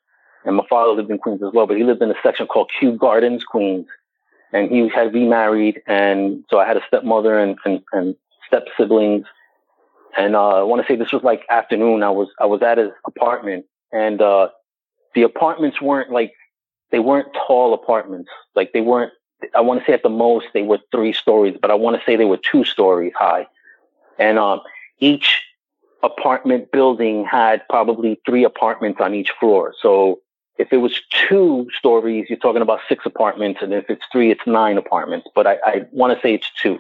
and 0.48 0.56
my 0.56 0.64
father 0.70 0.94
lived 0.94 1.12
in 1.12 1.18
Queens 1.18 1.44
as 1.44 1.52
well, 1.54 1.68
but 1.68 1.76
he 1.76 1.84
lived 1.84 2.02
in 2.02 2.10
a 2.10 2.16
section 2.24 2.48
called 2.48 2.72
Kew 2.80 2.94
Gardens, 2.94 3.44
Queens. 3.44 3.86
And 4.54 4.72
he 4.72 4.88
had 4.88 5.14
remarried, 5.14 5.82
and 5.88 6.46
so 6.50 6.58
I 6.58 6.66
had 6.66 6.78
a 6.78 6.82
stepmother 6.88 7.38
and, 7.38 7.58
and, 7.66 7.82
and 7.92 8.16
step 8.48 8.66
siblings. 8.78 9.26
And 10.16 10.38
uh, 10.38 10.62
I 10.62 10.64
want 10.64 10.82
to 10.82 10.88
say 10.88 10.96
this 10.96 11.12
was 11.12 11.22
like 11.22 11.46
afternoon. 11.50 12.02
I 12.02 12.12
was 12.12 12.30
I 12.40 12.46
was 12.46 12.62
at 12.62 12.78
his 12.78 12.92
apartment, 13.06 13.66
and 13.92 14.22
uh, 14.22 14.48
the 15.16 15.24
apartments 15.24 15.82
weren't 15.82 16.12
like 16.12 16.32
they 16.92 17.00
weren't 17.00 17.28
tall 17.34 17.74
apartments. 17.74 18.30
Like 18.56 18.72
they 18.72 18.80
weren't. 18.80 19.12
I 19.54 19.60
want 19.60 19.82
to 19.82 19.86
say 19.86 19.92
at 19.92 20.02
the 20.02 20.10
most 20.10 20.46
they 20.54 20.64
were 20.64 20.80
three 20.94 21.12
stories, 21.12 21.58
but 21.62 21.70
I 21.70 21.76
want 21.76 22.00
to 22.00 22.06
say 22.06 22.16
they 22.16 22.24
were 22.24 22.38
two 22.38 22.64
stories 22.64 23.12
high. 23.18 23.48
And 24.18 24.40
um, 24.40 24.62
each 25.00 25.44
apartment 26.04 26.72
building 26.72 27.26
had 27.26 27.68
probably 27.70 28.20
three 28.26 28.44
apartments 28.44 29.00
on 29.02 29.14
each 29.14 29.32
floor. 29.40 29.74
So 29.82 30.22
if 30.58 30.74
it 30.74 30.78
was 30.78 31.02
two 31.10 31.68
stories, 31.78 32.26
you're 32.30 32.40
talking 32.40 32.62
about 32.62 32.80
six 32.90 33.06
apartments, 33.06 33.60
and 33.62 33.74
if 33.74 33.90
it's 33.90 34.06
three, 34.12 34.32
it's 34.32 34.46
nine 34.46 34.78
apartments. 34.78 35.28
But 35.36 35.48
I, 35.48 35.58
I 35.66 35.86
want 35.92 36.16
to 36.16 36.22
say 36.22 36.34
it's 36.34 36.50
two, 36.62 36.80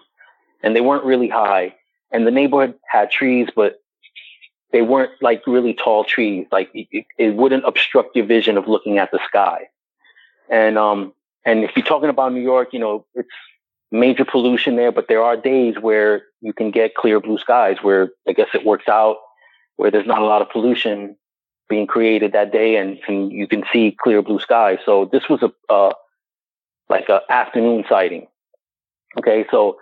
and 0.63 0.75
they 0.75 0.81
weren't 0.81 1.05
really 1.05 1.29
high. 1.29 1.75
And 2.11 2.25
the 2.25 2.31
neighborhood 2.31 2.75
had 2.89 3.11
trees, 3.11 3.49
but 3.55 3.81
they 4.71 4.81
weren't 4.81 5.11
like 5.21 5.45
really 5.45 5.73
tall 5.73 6.03
trees. 6.03 6.47
Like 6.51 6.69
it, 6.73 7.05
it 7.17 7.35
wouldn't 7.35 7.65
obstruct 7.65 8.15
your 8.15 8.25
vision 8.25 8.57
of 8.57 8.67
looking 8.67 8.97
at 8.97 9.11
the 9.11 9.19
sky. 9.27 9.69
And 10.49 10.77
um, 10.77 11.13
and 11.45 11.63
if 11.63 11.71
you're 11.75 11.85
talking 11.85 12.09
about 12.09 12.33
New 12.33 12.41
York, 12.41 12.69
you 12.71 12.79
know 12.79 13.05
it's 13.13 13.29
major 13.91 14.25
pollution 14.25 14.75
there, 14.75 14.91
but 14.91 15.07
there 15.07 15.23
are 15.23 15.37
days 15.37 15.75
where 15.79 16.23
you 16.41 16.53
can 16.53 16.71
get 16.71 16.95
clear 16.95 17.19
blue 17.19 17.37
skies, 17.37 17.77
where 17.81 18.09
I 18.27 18.33
guess 18.33 18.49
it 18.53 18.65
works 18.65 18.87
out, 18.87 19.17
where 19.77 19.91
there's 19.91 20.07
not 20.07 20.21
a 20.21 20.25
lot 20.25 20.41
of 20.41 20.49
pollution 20.49 21.15
being 21.69 21.87
created 21.87 22.31
that 22.33 22.51
day 22.51 22.77
and, 22.77 22.97
and 23.07 23.31
you 23.31 23.47
can 23.47 23.63
see 23.71 23.95
clear 24.01 24.21
blue 24.21 24.39
skies. 24.39 24.79
So 24.85 25.09
this 25.11 25.27
was 25.29 25.41
a, 25.43 25.51
uh, 25.71 25.93
like 26.89 27.09
a 27.09 27.21
afternoon 27.29 27.83
sighting. 27.89 28.27
Okay. 29.17 29.45
So, 29.51 29.77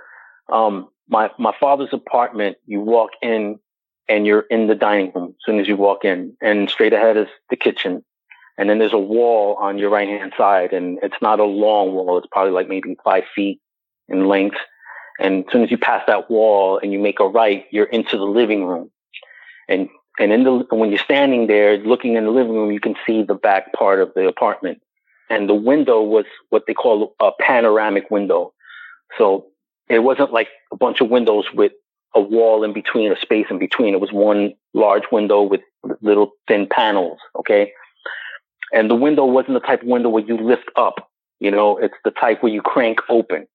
um, 0.52 0.90
my, 1.08 1.30
my 1.38 1.54
father's 1.60 1.94
apartment, 1.94 2.58
you 2.66 2.80
walk 2.80 3.12
in 3.22 3.60
and 4.08 4.26
you're 4.26 4.46
in 4.50 4.68
the 4.68 4.76
dining 4.76 5.12
room 5.14 5.30
as 5.30 5.46
soon 5.46 5.60
as 5.60 5.68
you 5.68 5.76
walk 5.76 6.04
in 6.04 6.36
and 6.42 6.70
straight 6.70 6.94
ahead 6.94 7.18
is 7.18 7.28
the 7.50 7.56
kitchen. 7.56 8.04
And 8.58 8.70
then 8.70 8.80
there's 8.80 8.94
a 8.94 8.98
wall 8.98 9.56
on 9.60 9.78
your 9.78 9.90
right 9.90 10.08
hand 10.08 10.34
side 10.38 10.74
and 10.74 10.98
it's 11.04 11.22
not 11.22 11.40
a 11.40 11.44
long 11.44 11.94
wall. 11.94 12.18
It's 12.18 12.28
probably 12.32 12.54
like 12.54 12.70
maybe 12.70 12.96
five 13.04 13.24
feet 13.36 13.60
in 14.10 14.28
length. 14.28 14.58
And 15.20 15.46
as 15.46 15.52
soon 15.52 15.64
as 15.64 15.72
you 15.72 15.78
pass 15.78 16.04
that 16.08 16.30
wall 16.30 16.80
and 16.82 16.92
you 16.92 17.00
make 17.00 17.20
a 17.20 17.28
right, 17.28 17.66
you're 17.72 17.86
into 17.86 18.18
the 18.18 18.26
living 18.26 18.66
room. 18.66 18.92
And 19.68 19.90
and 20.20 20.32
in 20.32 20.44
the 20.44 20.66
when 20.72 20.90
you're 20.90 21.00
standing 21.00 21.48
there 21.48 21.78
looking 21.78 22.16
in 22.16 22.26
the 22.26 22.32
living 22.32 22.54
room, 22.54 22.72
you 22.72 22.80
can 22.80 22.96
see 23.06 23.24
the 23.24 23.36
back 23.36 23.74
part 23.74 24.00
of 24.00 24.14
the 24.14 24.28
apartment. 24.28 24.82
And 25.30 25.50
the 25.50 25.56
window 25.56 26.02
was 26.02 26.26
what 26.50 26.64
they 26.68 26.74
call 26.74 27.16
a 27.20 27.32
panoramic 27.40 28.12
window. 28.12 28.54
So 29.18 29.48
it 29.90 30.00
wasn't 30.00 30.32
like 30.32 30.50
a 30.72 30.78
bunch 30.78 31.02
of 31.02 31.10
windows 31.10 31.46
with 31.54 31.72
a 32.14 32.22
wall 32.22 32.64
in 32.64 32.74
between, 32.74 33.12
a 33.12 33.20
space 33.20 33.48
in 33.50 33.60
between. 33.60 33.94
It 33.94 34.00
was 34.00 34.12
one 34.12 34.54
large 34.74 35.04
window 35.12 35.42
with 35.42 35.62
little 36.02 36.32
thin 36.48 36.68
panels. 36.68 37.20
Okay. 37.38 37.72
And 38.72 38.90
the 38.90 38.96
window 38.96 39.26
wasn't 39.26 39.56
the 39.56 39.68
type 39.68 39.82
of 39.82 39.88
window 39.88 40.10
where 40.10 40.24
you 40.24 40.38
lift 40.38 40.70
up. 40.76 41.10
You 41.40 41.52
know, 41.52 41.78
it's 41.78 41.96
the 42.04 42.12
type 42.12 42.42
where 42.42 42.52
you 42.52 42.62
crank 42.62 43.00
open. 43.10 43.48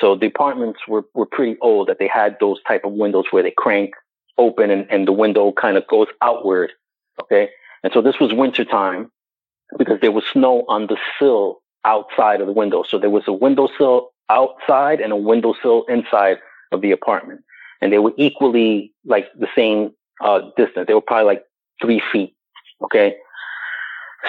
So 0.00 0.14
the 0.14 0.26
apartments 0.26 0.80
were, 0.86 1.04
were 1.14 1.26
pretty 1.26 1.56
old 1.60 1.88
that 1.88 1.98
they 1.98 2.08
had 2.08 2.36
those 2.40 2.62
type 2.66 2.84
of 2.84 2.92
windows 2.92 3.26
where 3.30 3.42
they 3.42 3.52
crank 3.56 3.94
open 4.38 4.70
and, 4.70 4.86
and 4.90 5.08
the 5.08 5.12
window 5.12 5.52
kind 5.52 5.76
of 5.76 5.86
goes 5.86 6.08
outward. 6.22 6.72
Okay. 7.20 7.48
And 7.82 7.92
so 7.92 8.02
this 8.02 8.20
was 8.20 8.32
winter 8.32 8.64
time 8.64 9.10
because 9.78 10.00
there 10.00 10.12
was 10.12 10.24
snow 10.32 10.64
on 10.68 10.86
the 10.86 10.98
sill 11.18 11.60
outside 11.84 12.40
of 12.40 12.46
the 12.46 12.52
window. 12.52 12.82
So 12.86 12.98
there 12.98 13.10
was 13.10 13.24
a 13.26 13.32
windowsill 13.32 14.10
outside 14.28 15.00
and 15.00 15.12
a 15.12 15.16
windowsill 15.16 15.84
inside 15.88 16.38
of 16.72 16.82
the 16.82 16.90
apartment. 16.90 17.40
And 17.80 17.92
they 17.92 17.98
were 17.98 18.12
equally 18.16 18.92
like 19.04 19.28
the 19.38 19.48
same 19.54 19.92
uh, 20.22 20.40
distance. 20.56 20.86
They 20.86 20.94
were 20.94 21.00
probably 21.00 21.26
like 21.26 21.44
three 21.80 22.02
feet. 22.12 22.34
Okay. 22.82 23.16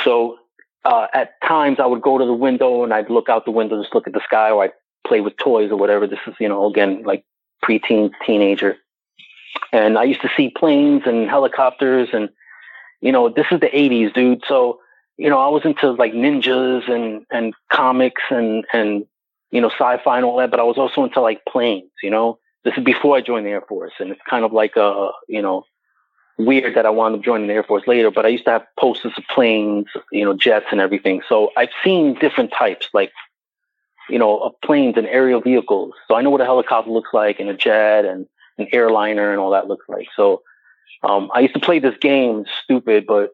So 0.03 0.37
uh, 0.85 1.07
at 1.13 1.41
times 1.41 1.77
I 1.79 1.85
would 1.85 2.01
go 2.01 2.17
to 2.17 2.25
the 2.25 2.33
window 2.33 2.83
and 2.83 2.93
I'd 2.93 3.09
look 3.09 3.27
out 3.27 3.45
the 3.45 3.51
window, 3.51 3.81
just 3.81 3.93
look 3.93 4.07
at 4.07 4.13
the 4.13 4.21
sky, 4.23 4.51
or 4.51 4.65
I'd 4.65 4.71
play 5.07 5.21
with 5.21 5.37
toys 5.37 5.71
or 5.71 5.77
whatever. 5.77 6.07
This 6.07 6.19
is, 6.27 6.35
you 6.39 6.49
know, 6.49 6.65
again, 6.67 7.03
like 7.03 7.23
preteen, 7.63 8.11
teenager. 8.25 8.77
And 9.71 9.97
I 9.97 10.03
used 10.03 10.21
to 10.21 10.29
see 10.35 10.49
planes 10.49 11.03
and 11.05 11.29
helicopters 11.29 12.09
and, 12.13 12.29
you 13.01 13.11
know, 13.11 13.29
this 13.29 13.47
is 13.51 13.59
the 13.59 13.67
80s, 13.67 14.13
dude. 14.13 14.43
So, 14.47 14.79
you 15.17 15.29
know, 15.29 15.39
I 15.39 15.47
was 15.49 15.65
into 15.65 15.91
like 15.91 16.13
ninjas 16.13 16.89
and, 16.89 17.25
and 17.31 17.53
comics 17.71 18.21
and, 18.29 18.65
and, 18.73 19.05
you 19.51 19.61
know, 19.61 19.69
sci-fi 19.69 20.17
and 20.17 20.25
all 20.25 20.37
that, 20.37 20.51
but 20.51 20.59
I 20.59 20.63
was 20.63 20.77
also 20.77 21.03
into 21.03 21.21
like 21.21 21.45
planes, 21.45 21.89
you 22.03 22.09
know, 22.09 22.39
this 22.63 22.77
is 22.77 22.83
before 22.83 23.15
I 23.15 23.21
joined 23.21 23.45
the 23.45 23.51
Air 23.51 23.61
Force. 23.61 23.93
And 23.99 24.11
it's 24.11 24.21
kind 24.29 24.43
of 24.45 24.51
like, 24.53 24.75
a, 24.75 25.11
you 25.27 25.41
know, 25.41 25.63
weird 26.37 26.75
that 26.75 26.85
I 26.85 26.89
wound 26.89 27.15
up 27.15 27.21
joining 27.21 27.47
the 27.47 27.53
Air 27.53 27.63
Force 27.63 27.87
later, 27.87 28.11
but 28.11 28.25
I 28.25 28.29
used 28.29 28.45
to 28.45 28.51
have 28.51 28.65
posters 28.79 29.13
of 29.17 29.23
planes, 29.33 29.87
you 30.11 30.23
know, 30.23 30.33
jets 30.33 30.67
and 30.71 30.79
everything. 30.79 31.21
So 31.27 31.51
I've 31.57 31.69
seen 31.83 32.13
different 32.15 32.51
types, 32.51 32.89
like, 32.93 33.11
you 34.09 34.19
know, 34.19 34.39
of 34.39 34.53
planes 34.63 34.95
and 34.97 35.07
aerial 35.07 35.41
vehicles. 35.41 35.93
So 36.07 36.15
I 36.15 36.21
know 36.21 36.29
what 36.29 36.41
a 36.41 36.45
helicopter 36.45 36.91
looks 36.91 37.09
like 37.13 37.39
and 37.39 37.49
a 37.49 37.53
jet 37.53 38.05
and 38.05 38.27
an 38.57 38.67
airliner 38.71 39.31
and 39.31 39.39
all 39.39 39.51
that 39.51 39.67
looks 39.67 39.85
like. 39.87 40.07
So 40.15 40.41
um, 41.03 41.29
I 41.33 41.41
used 41.41 41.53
to 41.53 41.59
play 41.59 41.79
this 41.79 41.97
game, 41.99 42.45
stupid, 42.63 43.05
but 43.05 43.31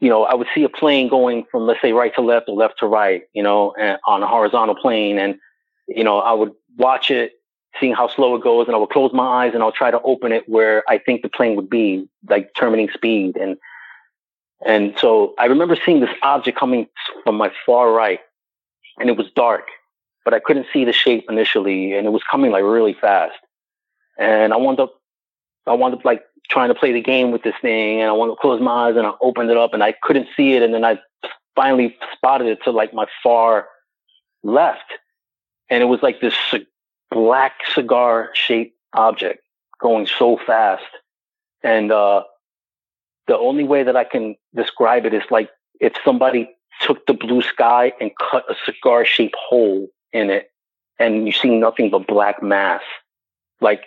you 0.00 0.08
know, 0.08 0.24
I 0.24 0.34
would 0.34 0.48
see 0.52 0.64
a 0.64 0.68
plane 0.68 1.08
going 1.08 1.44
from 1.50 1.66
let's 1.66 1.80
say 1.80 1.92
right 1.92 2.12
to 2.16 2.22
left 2.22 2.48
or 2.48 2.56
left 2.56 2.80
to 2.80 2.86
right, 2.86 3.22
you 3.32 3.42
know, 3.42 3.72
on 4.06 4.22
a 4.22 4.26
horizontal 4.26 4.74
plane, 4.74 5.18
and 5.18 5.36
you 5.86 6.02
know, 6.02 6.18
I 6.18 6.32
would 6.32 6.52
watch 6.76 7.10
it, 7.10 7.32
seeing 7.78 7.94
how 7.94 8.08
slow 8.08 8.34
it 8.34 8.42
goes, 8.42 8.66
and 8.66 8.74
I 8.74 8.78
would 8.78 8.90
close 8.90 9.12
my 9.12 9.44
eyes 9.44 9.54
and 9.54 9.62
I'll 9.62 9.70
try 9.70 9.92
to 9.92 10.00
open 10.02 10.32
it 10.32 10.48
where 10.48 10.82
I 10.88 10.98
think 10.98 11.22
the 11.22 11.28
plane 11.28 11.54
would 11.54 11.70
be, 11.70 12.08
like 12.28 12.52
determining 12.52 12.90
speed, 12.90 13.36
and 13.36 13.56
and 14.66 14.94
so 14.98 15.34
I 15.38 15.46
remember 15.46 15.76
seeing 15.76 16.00
this 16.00 16.10
object 16.22 16.58
coming 16.58 16.88
from 17.22 17.36
my 17.36 17.52
far 17.64 17.92
right, 17.92 18.20
and 18.98 19.08
it 19.08 19.16
was 19.16 19.30
dark, 19.34 19.68
but 20.24 20.34
I 20.34 20.40
couldn't 20.40 20.66
see 20.72 20.84
the 20.84 20.92
shape 20.92 21.26
initially, 21.28 21.94
and 21.94 22.06
it 22.06 22.10
was 22.10 22.22
coming 22.30 22.50
like 22.50 22.64
really 22.64 22.94
fast. 22.94 23.38
And 24.18 24.52
I 24.52 24.56
wound 24.56 24.80
up, 24.80 24.94
I 25.66 25.72
wound 25.72 25.94
up 25.94 26.04
like 26.04 26.22
trying 26.48 26.68
to 26.68 26.74
play 26.74 26.92
the 26.92 27.00
game 27.00 27.30
with 27.30 27.42
this 27.42 27.54
thing 27.62 28.00
and 28.00 28.08
I 28.08 28.12
wanted 28.12 28.32
to 28.32 28.40
close 28.40 28.60
my 28.60 28.88
eyes 28.88 28.96
and 28.96 29.06
I 29.06 29.12
opened 29.20 29.50
it 29.50 29.56
up 29.56 29.74
and 29.74 29.82
I 29.82 29.92
couldn't 30.02 30.28
see 30.36 30.52
it. 30.54 30.62
And 30.62 30.74
then 30.74 30.84
I 30.84 31.00
finally 31.56 31.96
spotted 32.12 32.46
it 32.46 32.62
to 32.64 32.70
like 32.70 32.92
my 32.92 33.06
far 33.22 33.68
left. 34.42 34.84
And 35.70 35.82
it 35.82 35.86
was 35.86 36.02
like 36.02 36.20
this 36.20 36.34
black 37.10 37.54
cigar 37.74 38.30
shaped 38.34 38.76
object 38.92 39.42
going 39.80 40.06
so 40.06 40.38
fast. 40.46 40.84
And, 41.62 41.90
uh, 41.90 42.24
the 43.28 43.38
only 43.38 43.64
way 43.64 43.84
that 43.84 43.96
I 43.96 44.04
can 44.04 44.34
describe 44.54 45.06
it 45.06 45.14
is 45.14 45.22
like 45.30 45.48
if 45.80 45.94
somebody 46.04 46.50
took 46.80 47.06
the 47.06 47.14
blue 47.14 47.42
sky 47.42 47.92
and 48.00 48.10
cut 48.18 48.44
a 48.50 48.54
cigar 48.64 49.04
shaped 49.04 49.36
hole 49.36 49.88
in 50.12 50.30
it 50.30 50.50
and 50.98 51.26
you 51.26 51.32
see 51.32 51.50
nothing 51.50 51.90
but 51.90 52.06
black 52.06 52.42
mass. 52.42 52.82
Like 53.60 53.82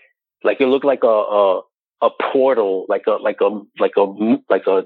like 0.46 0.62
it 0.62 0.68
looked 0.68 0.86
like 0.86 1.04
a, 1.04 1.08
a, 1.08 1.62
a 2.02 2.10
portal, 2.32 2.86
like 2.88 3.08
a, 3.08 3.14
like 3.14 3.42
a, 3.42 3.60
like 3.80 3.94
a, 3.98 4.38
like 4.50 4.68
a 4.68 4.86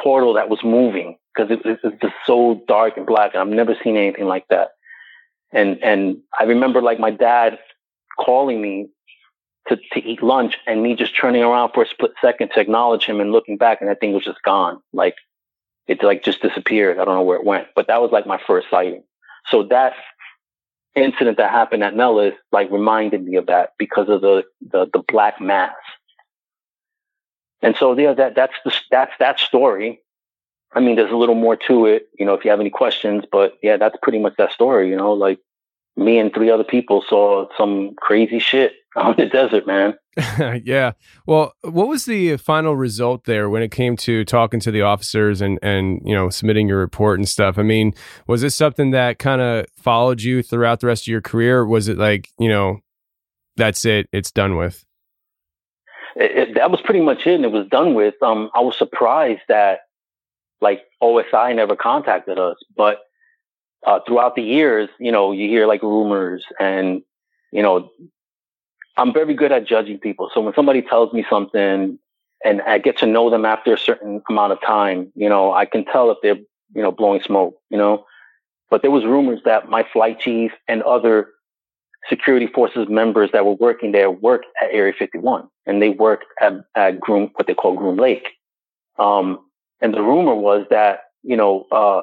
portal 0.00 0.34
that 0.34 0.48
was 0.48 0.62
moving 0.62 1.18
because 1.34 1.50
it, 1.50 1.66
it, 1.66 1.80
it's 1.82 2.00
just 2.00 2.14
so 2.24 2.62
dark 2.68 2.96
and 2.96 3.06
black 3.06 3.34
and 3.34 3.40
I've 3.40 3.54
never 3.54 3.76
seen 3.82 3.96
anything 3.96 4.26
like 4.26 4.46
that. 4.48 4.70
And, 5.52 5.82
and 5.82 6.18
I 6.38 6.44
remember 6.44 6.80
like 6.80 7.00
my 7.00 7.10
dad 7.10 7.58
calling 8.18 8.62
me 8.62 8.88
to, 9.68 9.76
to 9.92 10.00
eat 10.00 10.22
lunch 10.22 10.56
and 10.66 10.82
me 10.82 10.94
just 10.94 11.16
turning 11.16 11.42
around 11.42 11.72
for 11.72 11.82
a 11.82 11.88
split 11.88 12.12
second 12.20 12.50
to 12.50 12.60
acknowledge 12.60 13.04
him 13.04 13.20
and 13.20 13.32
looking 13.32 13.56
back 13.56 13.80
and 13.80 13.90
that 13.90 13.98
thing 13.98 14.12
was 14.12 14.24
just 14.24 14.42
gone. 14.42 14.80
Like 14.92 15.16
it 15.86 16.02
like 16.02 16.24
just 16.24 16.42
disappeared. 16.42 16.98
I 16.98 17.04
don't 17.04 17.14
know 17.14 17.22
where 17.22 17.38
it 17.38 17.44
went, 17.44 17.68
but 17.74 17.86
that 17.88 18.00
was 18.00 18.10
like 18.10 18.26
my 18.26 18.40
first 18.46 18.68
sighting. 18.70 19.04
So 19.48 19.64
that 19.64 19.94
incident 20.94 21.38
that 21.38 21.50
happened 21.50 21.82
at 21.82 21.94
Nellis 21.96 22.34
like 22.52 22.70
reminded 22.70 23.24
me 23.24 23.36
of 23.36 23.46
that 23.46 23.72
because 23.78 24.08
of 24.08 24.20
the 24.20 24.44
the, 24.60 24.86
the 24.92 25.02
black 25.08 25.40
mass. 25.40 25.74
And 27.62 27.74
so 27.76 27.98
yeah, 27.98 28.14
that 28.14 28.34
that's 28.34 28.54
the 28.64 28.72
that's 28.90 29.12
that 29.18 29.38
story. 29.38 30.00
I 30.72 30.80
mean, 30.80 30.96
there's 30.96 31.12
a 31.12 31.16
little 31.16 31.36
more 31.36 31.56
to 31.68 31.86
it, 31.86 32.08
you 32.18 32.26
know, 32.26 32.34
if 32.34 32.44
you 32.44 32.50
have 32.50 32.58
any 32.58 32.70
questions, 32.70 33.24
but 33.30 33.58
yeah, 33.62 33.76
that's 33.76 33.96
pretty 34.02 34.18
much 34.18 34.34
that 34.38 34.50
story, 34.50 34.90
you 34.90 34.96
know, 34.96 35.12
like 35.12 35.38
me 35.96 36.18
and 36.18 36.34
three 36.34 36.50
other 36.50 36.64
people 36.64 37.04
saw 37.08 37.46
some 37.56 37.94
crazy 37.94 38.40
shit 38.40 38.72
out 38.98 39.18
in 39.18 39.26
the 39.26 39.30
desert, 39.30 39.66
man. 39.66 39.94
yeah. 40.64 40.92
Well, 41.26 41.54
what 41.62 41.88
was 41.88 42.04
the 42.04 42.36
final 42.36 42.76
result 42.76 43.24
there 43.24 43.50
when 43.50 43.62
it 43.62 43.70
came 43.70 43.96
to 43.98 44.24
talking 44.24 44.60
to 44.60 44.70
the 44.70 44.82
officers 44.82 45.40
and 45.40 45.58
and 45.62 46.00
you 46.04 46.14
know 46.14 46.30
submitting 46.30 46.68
your 46.68 46.78
report 46.78 47.18
and 47.18 47.28
stuff? 47.28 47.58
I 47.58 47.62
mean, 47.62 47.92
was 48.26 48.40
this 48.40 48.54
something 48.54 48.92
that 48.92 49.18
kind 49.18 49.40
of 49.40 49.66
followed 49.76 50.22
you 50.22 50.42
throughout 50.42 50.80
the 50.80 50.86
rest 50.86 51.04
of 51.04 51.08
your 51.08 51.20
career? 51.20 51.66
was 51.66 51.88
it 51.88 51.98
like 51.98 52.28
you 52.38 52.48
know, 52.48 52.80
that's 53.56 53.84
it, 53.84 54.08
it's 54.12 54.30
done 54.30 54.56
with? 54.56 54.84
It, 56.16 56.30
it, 56.30 56.54
that 56.54 56.70
was 56.70 56.80
pretty 56.80 57.00
much 57.00 57.26
it, 57.26 57.34
and 57.34 57.44
it 57.44 57.50
was 57.50 57.66
done 57.68 57.94
with. 57.94 58.14
Um, 58.22 58.50
I 58.54 58.60
was 58.60 58.78
surprised 58.78 59.42
that 59.48 59.80
like 60.60 60.82
OSI 61.02 61.56
never 61.56 61.74
contacted 61.74 62.38
us, 62.38 62.56
but 62.76 62.98
uh, 63.84 63.98
throughout 64.06 64.36
the 64.36 64.42
years, 64.42 64.88
you 64.98 65.10
know, 65.10 65.32
you 65.32 65.48
hear 65.48 65.66
like 65.66 65.82
rumors 65.82 66.44
and 66.60 67.02
you 67.50 67.62
know 67.62 67.90
I'm 68.96 69.12
very 69.12 69.34
good 69.34 69.52
at 69.52 69.66
judging 69.66 69.98
people. 69.98 70.30
So 70.32 70.40
when 70.40 70.54
somebody 70.54 70.82
tells 70.82 71.12
me 71.12 71.24
something 71.28 71.98
and 72.44 72.62
I 72.62 72.78
get 72.78 72.98
to 72.98 73.06
know 73.06 73.30
them 73.30 73.44
after 73.44 73.74
a 73.74 73.78
certain 73.78 74.22
amount 74.28 74.52
of 74.52 74.60
time, 74.60 75.12
you 75.14 75.28
know, 75.28 75.52
I 75.52 75.64
can 75.64 75.84
tell 75.84 76.10
if 76.10 76.18
they're, 76.22 76.36
you 76.36 76.82
know, 76.82 76.92
blowing 76.92 77.20
smoke, 77.22 77.56
you 77.70 77.78
know. 77.78 78.04
But 78.70 78.82
there 78.82 78.90
was 78.90 79.04
rumors 79.04 79.40
that 79.44 79.68
my 79.68 79.84
flight 79.92 80.20
chief 80.20 80.52
and 80.68 80.82
other 80.82 81.28
security 82.08 82.46
forces 82.46 82.88
members 82.88 83.30
that 83.32 83.44
were 83.44 83.54
working 83.54 83.92
there 83.92 84.10
worked 84.10 84.46
at 84.62 84.70
Area 84.70 84.92
51 84.96 85.48
and 85.66 85.80
they 85.80 85.88
worked 85.88 86.26
at, 86.40 86.52
at 86.74 87.00
Groom, 87.00 87.30
what 87.34 87.46
they 87.46 87.54
call 87.54 87.74
Groom 87.74 87.96
Lake. 87.96 88.28
Um, 88.98 89.38
and 89.80 89.94
the 89.94 90.02
rumor 90.02 90.34
was 90.34 90.66
that, 90.70 91.00
you 91.22 91.36
know, 91.36 91.66
uh, 91.72 92.02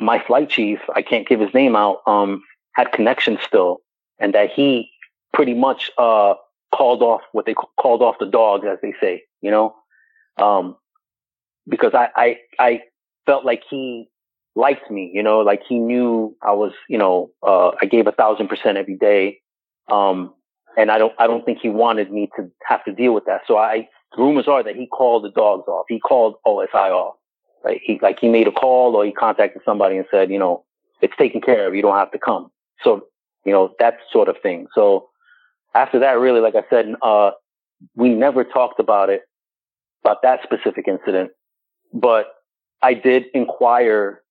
my 0.00 0.22
flight 0.26 0.50
chief, 0.50 0.80
I 0.94 1.02
can't 1.02 1.28
give 1.28 1.40
his 1.40 1.54
name 1.54 1.76
out, 1.76 2.00
um, 2.06 2.42
had 2.74 2.92
connections 2.92 3.38
still 3.46 3.80
and 4.18 4.34
that 4.34 4.50
he 4.50 4.90
pretty 5.36 5.52
much 5.52 5.90
uh, 5.98 6.32
called 6.74 7.02
off 7.02 7.20
what 7.32 7.44
they 7.44 7.54
called 7.54 8.00
off 8.00 8.16
the 8.18 8.26
dogs, 8.26 8.66
as 8.66 8.78
they 8.80 8.94
say, 8.98 9.22
you 9.42 9.50
know, 9.50 9.74
um, 10.38 10.76
because 11.68 11.92
I, 11.94 12.08
I 12.16 12.38
I 12.58 12.82
felt 13.26 13.44
like 13.44 13.62
he 13.68 14.08
liked 14.54 14.90
me, 14.90 15.10
you 15.12 15.22
know, 15.22 15.40
like 15.40 15.60
he 15.68 15.78
knew 15.78 16.34
I 16.42 16.52
was, 16.52 16.72
you 16.88 16.96
know, 16.96 17.30
uh, 17.46 17.72
I 17.80 17.84
gave 17.84 18.06
a 18.06 18.12
thousand 18.12 18.48
percent 18.48 18.78
every 18.78 18.96
day, 18.96 19.40
um, 19.88 20.32
and 20.78 20.90
I 20.90 20.96
don't 20.96 21.12
I 21.18 21.26
don't 21.26 21.44
think 21.44 21.58
he 21.60 21.68
wanted 21.68 22.10
me 22.10 22.30
to 22.36 22.50
have 22.66 22.82
to 22.86 22.92
deal 22.92 23.12
with 23.12 23.26
that. 23.26 23.42
So 23.46 23.58
I 23.58 23.88
rumors 24.16 24.48
are 24.48 24.62
that 24.62 24.74
he 24.74 24.86
called 24.86 25.22
the 25.22 25.30
dogs 25.30 25.68
off. 25.68 25.84
He 25.86 26.00
called 26.00 26.36
OSI 26.46 26.90
off. 26.90 27.16
Right? 27.62 27.80
He 27.84 27.98
like 28.00 28.20
he 28.20 28.28
made 28.30 28.48
a 28.48 28.52
call 28.52 28.96
or 28.96 29.04
he 29.04 29.12
contacted 29.12 29.60
somebody 29.66 29.98
and 29.98 30.06
said, 30.10 30.30
you 30.30 30.38
know, 30.38 30.64
it's 31.02 31.16
taken 31.18 31.42
care 31.42 31.68
of. 31.68 31.74
You 31.74 31.82
don't 31.82 31.96
have 31.96 32.12
to 32.12 32.18
come. 32.18 32.50
So 32.82 33.06
you 33.44 33.52
know 33.52 33.74
that 33.78 33.98
sort 34.10 34.30
of 34.30 34.36
thing. 34.42 34.66
So 34.74 35.10
after 35.76 35.98
that, 36.00 36.18
really, 36.18 36.40
like 36.40 36.54
I 36.54 36.64
said, 36.70 36.94
uh, 37.02 37.32
we 37.94 38.08
never 38.08 38.44
talked 38.44 38.80
about 38.80 39.10
it, 39.10 39.22
about 40.02 40.22
that 40.22 40.40
specific 40.42 40.88
incident, 40.88 41.30
but 41.92 42.28
I 42.82 42.94
did 42.94 43.26
inquire 43.34 44.22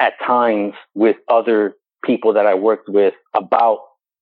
at 0.00 0.14
times 0.24 0.74
with 0.94 1.16
other 1.28 1.74
people 2.04 2.32
that 2.32 2.46
I 2.46 2.54
worked 2.54 2.88
with 2.88 3.14
about 3.34 3.78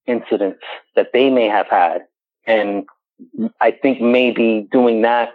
incidents 0.06 0.60
that 0.94 1.08
they 1.12 1.30
may 1.30 1.46
have 1.46 1.68
had. 1.68 2.02
And 2.46 2.84
I 3.60 3.70
think 3.70 4.00
maybe 4.00 4.68
doing 4.70 5.02
that 5.02 5.30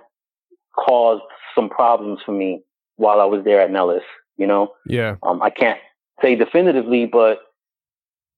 caused 0.77 1.23
some 1.55 1.69
problems 1.69 2.19
for 2.25 2.31
me 2.31 2.61
while 2.97 3.19
I 3.19 3.25
was 3.25 3.43
there 3.43 3.61
at 3.61 3.71
Nellis, 3.71 4.03
you 4.37 4.45
know? 4.45 4.73
Yeah. 4.85 5.15
Um, 5.23 5.41
I 5.41 5.49
can't 5.49 5.79
say 6.21 6.35
definitively, 6.35 7.05
but 7.05 7.39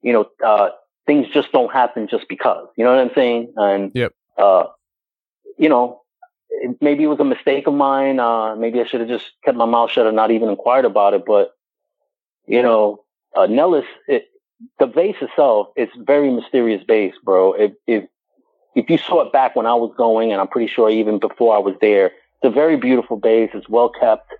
you 0.02 0.14
know, 0.14 0.26
uh, 0.46 0.70
things 1.06 1.28
just 1.34 1.51
don't 1.51 1.72
happen 1.72 2.08
just 2.08 2.28
because, 2.28 2.68
you 2.78 2.84
know 2.84 2.95
what 2.95 3.01
I'm 3.01 3.14
saying? 3.14 3.53
And, 3.56 3.91
Yep. 3.93 4.14
uh, 4.38 4.66
you 5.58 5.70
know, 5.70 6.01
it, 6.49 6.78
maybe 6.82 7.03
it 7.03 7.08
was 7.08 7.20
a 7.20 7.26
mistake 7.26 7.68
of 7.68 7.74
mine. 7.74 8.20
Uh, 8.20 8.56
maybe 8.56 8.82
I 8.82 8.86
should 8.86 9.01
have 9.01 9.10
just 9.10 9.26
kept 9.43 9.58
my 9.58 9.66
mouth 9.66 9.91
shut 9.91 10.08
and 10.08 10.16
not 10.16 10.32
even 10.32 10.49
inquired 10.49 10.86
about 10.86 11.14
it. 11.14 11.24
But, 11.26 11.53
you 12.47 12.62
know, 12.62 13.03
uh, 13.36 13.45
Nellis, 13.47 13.86
it, 14.08 14.28
the 14.80 14.88
base 14.88 15.18
itself, 15.22 15.68
it's 15.76 15.91
very 15.95 16.32
mysterious 16.32 16.84
base, 16.84 17.14
bro. 17.24 17.53
If, 17.53 17.74
if, 17.88 18.06
if 18.76 18.89
you 18.89 18.97
saw 18.97 19.22
it 19.22 19.32
back 19.32 19.56
when 19.56 19.66
I 19.66 19.76
was 19.76 19.93
going, 19.97 20.32
and 20.32 20.41
I'm 20.41 20.47
pretty 20.47 20.72
sure 20.72 20.89
even 20.89 21.20
before 21.20 21.56
I 21.56 21.60
was 21.60 21.76
there, 21.82 22.08
it's 22.08 22.43
a 22.43 22.49
very 22.49 22.78
beautiful 22.78 23.18
base. 23.18 23.51
It's 23.53 23.70
well 23.70 23.89
kept. 23.89 24.34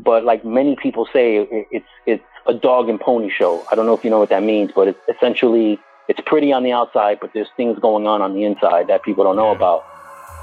But 0.00 0.24
like 0.24 0.44
many 0.44 0.76
people 0.76 1.08
say, 1.12 1.36
it, 1.36 1.66
it's, 1.70 1.86
it's 2.06 2.24
a 2.46 2.54
dog 2.54 2.88
and 2.88 3.00
pony 3.00 3.30
show. 3.30 3.64
I 3.70 3.74
don't 3.74 3.86
know 3.86 3.94
if 3.94 4.04
you 4.04 4.10
know 4.10 4.18
what 4.18 4.28
that 4.28 4.42
means, 4.42 4.70
but 4.74 4.88
it's 4.88 4.98
essentially, 5.08 5.78
it's 6.08 6.20
pretty 6.26 6.52
on 6.52 6.62
the 6.62 6.72
outside, 6.72 7.18
but 7.20 7.32
there's 7.32 7.48
things 7.56 7.78
going 7.78 8.06
on 8.06 8.22
on 8.22 8.34
the 8.34 8.44
inside 8.44 8.88
that 8.88 9.02
people 9.02 9.24
don't 9.24 9.36
know 9.36 9.50
about. 9.50 9.84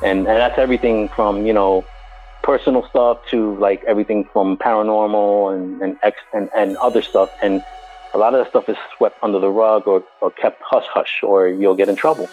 And, 0.03 0.19
and 0.19 0.37
that's 0.37 0.57
everything 0.57 1.09
from, 1.09 1.45
you 1.45 1.53
know, 1.53 1.85
personal 2.41 2.87
stuff 2.89 3.19
to 3.29 3.55
like 3.57 3.83
everything 3.83 4.27
from 4.33 4.57
paranormal 4.57 5.55
and, 5.55 5.81
and, 5.81 5.97
ex, 6.01 6.17
and, 6.33 6.49
and 6.55 6.75
other 6.77 7.03
stuff. 7.03 7.29
And 7.43 7.63
a 8.13 8.17
lot 8.17 8.33
of 8.33 8.43
that 8.43 8.49
stuff 8.49 8.67
is 8.67 8.77
swept 8.97 9.17
under 9.21 9.39
the 9.39 9.49
rug 9.49 9.87
or, 9.87 10.03
or 10.21 10.31
kept 10.31 10.61
hush 10.63 10.87
hush 10.87 11.21
or 11.23 11.47
you'll 11.47 11.75
get 11.75 11.87
in 11.87 11.95
trouble. 11.95 12.27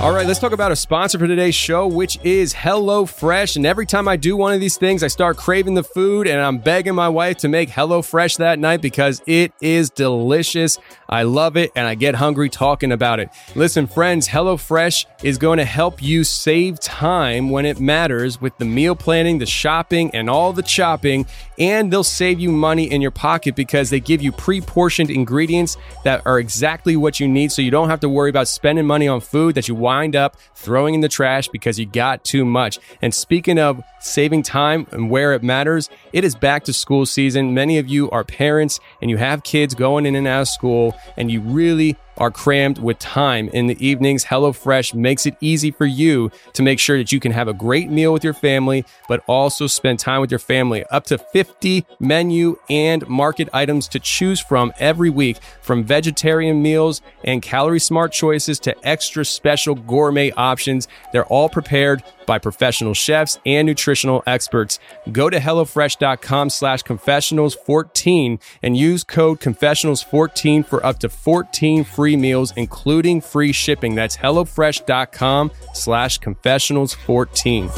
All 0.00 0.12
right, 0.12 0.26
let's 0.26 0.38
talk 0.38 0.52
about 0.52 0.72
a 0.72 0.76
sponsor 0.76 1.18
for 1.18 1.26
today's 1.26 1.54
show, 1.54 1.86
which 1.86 2.18
is 2.24 2.54
HelloFresh. 2.54 3.56
And 3.56 3.66
every 3.66 3.84
time 3.84 4.08
I 4.08 4.16
do 4.16 4.34
one 4.34 4.54
of 4.54 4.58
these 4.58 4.78
things, 4.78 5.02
I 5.02 5.08
start 5.08 5.36
craving 5.36 5.74
the 5.74 5.84
food, 5.84 6.26
and 6.26 6.40
I'm 6.40 6.56
begging 6.56 6.94
my 6.94 7.10
wife 7.10 7.36
to 7.38 7.48
make 7.48 7.68
HelloFresh 7.68 8.38
that 8.38 8.58
night 8.58 8.80
because 8.80 9.20
it 9.26 9.52
is 9.60 9.90
delicious. 9.90 10.78
I 11.06 11.24
love 11.24 11.58
it, 11.58 11.70
and 11.76 11.86
I 11.86 11.96
get 11.96 12.14
hungry 12.14 12.48
talking 12.48 12.92
about 12.92 13.20
it. 13.20 13.28
Listen, 13.54 13.86
friends, 13.86 14.26
HelloFresh 14.26 15.04
is 15.22 15.36
going 15.36 15.58
to 15.58 15.66
help 15.66 16.02
you 16.02 16.24
save 16.24 16.80
time 16.80 17.50
when 17.50 17.66
it 17.66 17.78
matters 17.78 18.40
with 18.40 18.56
the 18.56 18.64
meal 18.64 18.96
planning, 18.96 19.36
the 19.36 19.44
shopping, 19.44 20.10
and 20.14 20.30
all 20.30 20.54
the 20.54 20.62
chopping. 20.62 21.26
And 21.58 21.92
they'll 21.92 22.04
save 22.04 22.40
you 22.40 22.50
money 22.50 22.90
in 22.90 23.02
your 23.02 23.10
pocket 23.10 23.54
because 23.54 23.90
they 23.90 24.00
give 24.00 24.22
you 24.22 24.32
pre 24.32 24.62
portioned 24.62 25.10
ingredients 25.10 25.76
that 26.04 26.24
are 26.24 26.38
exactly 26.38 26.96
what 26.96 27.20
you 27.20 27.28
need. 27.28 27.52
So 27.52 27.60
you 27.60 27.70
don't 27.70 27.90
have 27.90 28.00
to 28.00 28.08
worry 28.08 28.30
about 28.30 28.48
spending 28.48 28.86
money 28.86 29.06
on 29.06 29.20
food 29.20 29.56
that 29.56 29.68
you 29.68 29.74
wind 29.90 30.14
up 30.14 30.36
throwing 30.54 30.94
in 30.94 31.00
the 31.00 31.08
trash 31.08 31.48
because 31.48 31.76
you 31.76 31.84
got 31.84 32.22
too 32.24 32.44
much. 32.44 32.78
And 33.02 33.12
speaking 33.12 33.58
of 33.58 33.82
saving 33.98 34.44
time 34.44 34.86
and 34.92 35.10
where 35.10 35.32
it 35.32 35.42
matters, 35.42 35.90
it 36.12 36.22
is 36.22 36.36
back 36.36 36.62
to 36.64 36.72
school 36.72 37.06
season. 37.06 37.54
Many 37.54 37.76
of 37.78 37.88
you 37.88 38.08
are 38.10 38.22
parents 38.22 38.78
and 39.02 39.10
you 39.10 39.16
have 39.16 39.42
kids 39.42 39.74
going 39.74 40.06
in 40.06 40.14
and 40.14 40.28
out 40.28 40.42
of 40.42 40.48
school, 40.48 40.94
and 41.16 41.28
you 41.28 41.40
really 41.40 41.96
are 42.20 42.30
crammed 42.30 42.78
with 42.78 42.98
time 42.98 43.48
in 43.48 43.66
the 43.66 43.84
evenings. 43.84 44.26
HelloFresh 44.26 44.94
makes 44.94 45.26
it 45.26 45.36
easy 45.40 45.70
for 45.70 45.86
you 45.86 46.30
to 46.52 46.62
make 46.62 46.78
sure 46.78 46.98
that 46.98 47.10
you 47.10 47.18
can 47.18 47.32
have 47.32 47.48
a 47.48 47.54
great 47.54 47.90
meal 47.90 48.12
with 48.12 48.22
your 48.22 48.34
family, 48.34 48.84
but 49.08 49.24
also 49.26 49.66
spend 49.66 49.98
time 49.98 50.20
with 50.20 50.30
your 50.30 50.38
family. 50.38 50.84
Up 50.90 51.04
to 51.06 51.16
50 51.18 51.86
menu 51.98 52.56
and 52.68 53.08
market 53.08 53.48
items 53.52 53.88
to 53.88 53.98
choose 53.98 54.38
from 54.38 54.72
every 54.78 55.10
week, 55.10 55.38
from 55.62 55.82
vegetarian 55.82 56.62
meals 56.62 57.00
and 57.24 57.40
calorie 57.40 57.80
smart 57.80 58.12
choices 58.12 58.60
to 58.60 58.76
extra 58.86 59.24
special 59.24 59.74
gourmet 59.74 60.30
options. 60.32 60.86
They're 61.12 61.24
all 61.26 61.48
prepared 61.48 62.02
by 62.30 62.38
professional 62.38 62.94
chefs 62.94 63.40
and 63.44 63.66
nutritional 63.66 64.22
experts. 64.24 64.78
Go 65.10 65.28
to 65.28 65.40
HelloFresh.com 65.40 66.50
slash 66.50 66.84
confessionals14 66.84 68.40
and 68.62 68.76
use 68.76 69.02
code 69.02 69.40
confessionals14 69.40 70.64
for 70.64 70.86
up 70.86 71.00
to 71.00 71.08
14 71.08 71.82
free 71.82 72.14
meals, 72.14 72.52
including 72.54 73.20
free 73.20 73.50
shipping. 73.50 73.96
That's 73.96 74.16
HelloFresh.com 74.16 75.50
slash 75.74 76.20
confessionals14. 76.20 77.68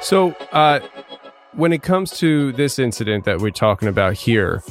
So, 0.00 0.30
uh, 0.52 0.78
when 1.52 1.72
it 1.72 1.82
comes 1.82 2.12
to 2.18 2.52
this 2.52 2.78
incident 2.78 3.24
that 3.24 3.40
we're 3.40 3.50
talking 3.50 3.88
about 3.88 4.14
here, 4.14 4.62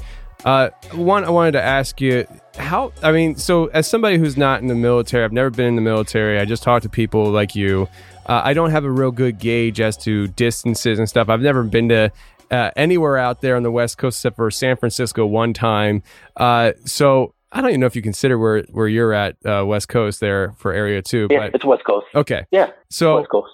uh, 0.45 0.69
one, 0.93 1.25
I 1.25 1.29
wanted 1.29 1.51
to 1.53 1.61
ask 1.61 1.99
you 1.99 2.25
how. 2.55 2.93
I 3.03 3.11
mean, 3.11 3.35
so 3.35 3.67
as 3.67 3.87
somebody 3.87 4.17
who's 4.17 4.37
not 4.37 4.61
in 4.61 4.67
the 4.67 4.75
military, 4.75 5.23
I've 5.23 5.33
never 5.33 5.49
been 5.49 5.65
in 5.67 5.75
the 5.75 5.81
military. 5.81 6.39
I 6.39 6.45
just 6.45 6.63
talk 6.63 6.81
to 6.83 6.89
people 6.89 7.29
like 7.29 7.55
you. 7.55 7.89
Uh, 8.25 8.41
I 8.43 8.53
don't 8.53 8.71
have 8.71 8.85
a 8.85 8.91
real 8.91 9.11
good 9.11 9.39
gauge 9.39 9.81
as 9.81 9.97
to 9.97 10.27
distances 10.27 10.99
and 10.99 11.09
stuff. 11.09 11.29
I've 11.29 11.41
never 11.41 11.63
been 11.63 11.89
to 11.89 12.11
uh, 12.51 12.71
anywhere 12.75 13.17
out 13.17 13.41
there 13.41 13.55
on 13.55 13.63
the 13.63 13.71
West 13.71 13.97
Coast 13.97 14.19
except 14.19 14.35
for 14.35 14.49
San 14.51 14.77
Francisco 14.77 15.25
one 15.25 15.53
time. 15.53 16.03
Uh, 16.37 16.71
so 16.85 17.33
I 17.51 17.61
don't 17.61 17.71
even 17.71 17.81
know 17.81 17.87
if 17.87 17.95
you 17.95 18.01
consider 18.01 18.37
where 18.37 18.63
where 18.71 18.87
you're 18.87 19.13
at 19.13 19.35
uh, 19.45 19.65
West 19.65 19.89
Coast 19.89 20.19
there 20.19 20.53
for 20.57 20.71
Area 20.71 21.01
Two. 21.01 21.27
Yeah, 21.29 21.47
but 21.47 21.55
it's 21.55 21.65
West 21.65 21.83
Coast. 21.85 22.05
okay, 22.15 22.45
Yeah, 22.51 22.71
so 22.89 23.17
West 23.17 23.29
Coast. 23.29 23.51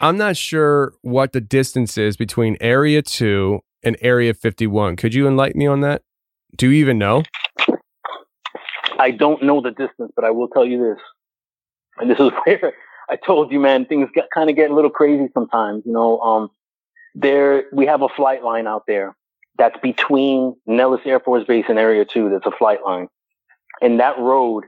I'm 0.00 0.18
not 0.18 0.36
sure 0.36 0.92
what 1.02 1.32
the 1.32 1.40
distance 1.40 1.96
is 1.96 2.18
between 2.18 2.58
Area 2.60 3.00
2 3.00 3.60
and 3.82 3.96
Area 4.02 4.34
51. 4.34 4.96
Could 4.96 5.14
you 5.14 5.26
enlighten 5.26 5.58
me 5.58 5.66
on 5.66 5.80
that? 5.80 6.02
Do 6.56 6.70
you 6.70 6.80
even 6.80 6.98
know? 6.98 7.22
I 8.98 9.10
don't 9.10 9.42
know 9.42 9.60
the 9.60 9.70
distance, 9.70 10.12
but 10.16 10.24
I 10.24 10.30
will 10.30 10.48
tell 10.48 10.64
you 10.64 10.78
this. 10.78 11.02
And 11.98 12.10
this 12.10 12.18
is 12.18 12.30
where 12.44 12.72
I 13.08 13.16
told 13.16 13.52
you, 13.52 13.60
man, 13.60 13.84
things 13.86 14.08
get 14.14 14.28
kind 14.32 14.50
of 14.50 14.56
get 14.56 14.70
a 14.70 14.74
little 14.74 14.90
crazy 14.90 15.28
sometimes. 15.34 15.82
You 15.84 15.92
know, 15.92 16.18
um, 16.20 16.50
there 17.14 17.64
we 17.72 17.86
have 17.86 18.02
a 18.02 18.08
flight 18.08 18.42
line 18.42 18.66
out 18.66 18.84
there 18.86 19.14
that's 19.58 19.78
between 19.80 20.56
Nellis 20.66 21.00
Air 21.04 21.20
Force 21.20 21.44
Base 21.44 21.66
and 21.68 21.78
Area 21.78 22.04
Two. 22.04 22.30
That's 22.30 22.46
a 22.46 22.56
flight 22.56 22.80
line, 22.84 23.08
and 23.82 24.00
that 24.00 24.18
road 24.18 24.64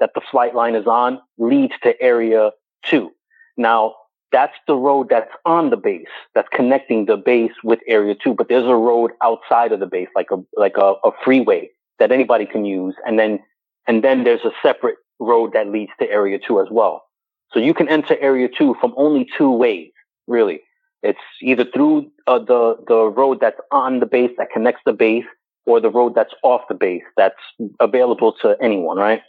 that 0.00 0.10
the 0.14 0.22
flight 0.30 0.54
line 0.54 0.74
is 0.74 0.86
on 0.86 1.20
leads 1.38 1.74
to 1.82 2.00
Area 2.00 2.50
Two. 2.84 3.10
Now, 3.56 3.94
that's 4.32 4.54
the 4.66 4.74
road 4.74 5.08
that's 5.10 5.30
on 5.44 5.70
the 5.70 5.76
base, 5.76 6.06
that's 6.34 6.48
connecting 6.52 7.06
the 7.06 7.16
base 7.16 7.52
with 7.62 7.80
Area 7.86 8.14
Two. 8.14 8.34
But 8.34 8.48
there's 8.48 8.66
a 8.66 8.74
road 8.74 9.12
outside 9.22 9.72
of 9.72 9.80
the 9.80 9.86
base, 9.86 10.08
like 10.16 10.30
a 10.30 10.42
like 10.56 10.76
a, 10.76 10.94
a 11.04 11.10
freeway 11.24 11.70
that 11.98 12.10
anybody 12.10 12.46
can 12.46 12.64
use, 12.64 12.94
and 13.06 13.18
then 13.18 13.38
and 13.86 14.02
then 14.02 14.24
there's 14.24 14.44
a 14.44 14.52
separate 14.62 14.96
road 15.20 15.52
that 15.52 15.68
leads 15.68 15.92
to 16.00 16.10
Area 16.10 16.38
Two 16.38 16.60
as 16.60 16.68
well. 16.70 17.04
So 17.52 17.60
you 17.60 17.74
can 17.74 17.88
enter 17.88 18.16
Area 18.20 18.48
Two 18.48 18.74
from 18.80 18.94
only 18.96 19.28
two 19.36 19.50
ways, 19.50 19.92
really. 20.26 20.62
It's 21.02 21.18
either 21.42 21.64
through 21.64 22.10
uh, 22.26 22.38
the 22.38 22.76
the 22.88 23.04
road 23.08 23.38
that's 23.40 23.60
on 23.70 24.00
the 24.00 24.06
base 24.06 24.30
that 24.38 24.48
connects 24.50 24.82
the 24.86 24.92
base, 24.92 25.26
or 25.66 25.80
the 25.80 25.90
road 25.90 26.14
that's 26.14 26.34
off 26.42 26.62
the 26.68 26.74
base 26.74 27.02
that's 27.16 27.42
available 27.80 28.32
to 28.42 28.56
anyone, 28.62 28.96
right? 28.96 29.22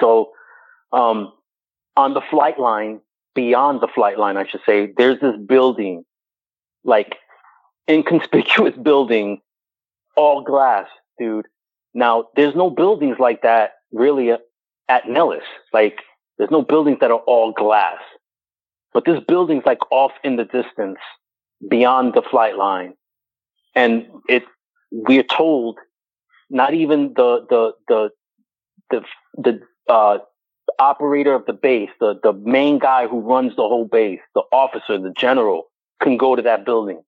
So, 0.00 0.32
um, 0.92 1.32
on 1.96 2.14
the 2.14 2.20
flight 2.30 2.58
line, 2.58 3.00
beyond 3.34 3.80
the 3.80 3.88
flight 3.88 4.18
line, 4.18 4.36
I 4.36 4.46
should 4.46 4.60
say, 4.66 4.92
there's 4.96 5.20
this 5.20 5.36
building, 5.46 6.04
like 6.84 7.16
inconspicuous 7.88 8.76
building, 8.82 9.40
all 10.16 10.42
glass, 10.42 10.86
dude. 11.18 11.46
Now, 11.94 12.26
there's 12.36 12.54
no 12.54 12.70
buildings 12.70 13.16
like 13.18 13.42
that 13.42 13.72
really 13.92 14.30
at 14.88 15.08
Nellis. 15.08 15.42
Like, 15.72 16.00
there's 16.38 16.50
no 16.50 16.62
buildings 16.62 16.98
that 17.00 17.10
are 17.10 17.20
all 17.20 17.52
glass. 17.52 17.98
But 18.92 19.04
this 19.04 19.20
building's 19.26 19.64
like 19.66 19.78
off 19.90 20.12
in 20.24 20.36
the 20.36 20.44
distance 20.44 20.98
beyond 21.68 22.14
the 22.14 22.22
flight 22.22 22.56
line. 22.56 22.94
And 23.74 24.06
it, 24.28 24.44
we're 24.90 25.22
told 25.22 25.78
not 26.48 26.74
even 26.74 27.12
the, 27.14 27.46
the, 27.48 27.72
the, 27.88 28.10
the, 28.90 29.04
the, 29.36 29.92
uh, 29.92 30.18
operator 30.78 31.34
of 31.34 31.46
the 31.46 31.52
base, 31.52 31.90
the, 32.00 32.18
the 32.22 32.32
main 32.32 32.78
guy 32.78 33.06
who 33.06 33.20
runs 33.20 33.56
the 33.56 33.62
whole 33.62 33.86
base, 33.86 34.20
the 34.34 34.42
officer, 34.52 34.98
the 34.98 35.12
general 35.16 35.64
can 36.02 36.16
go 36.16 36.36
to 36.36 36.42
that 36.42 36.64
building. 36.64 37.02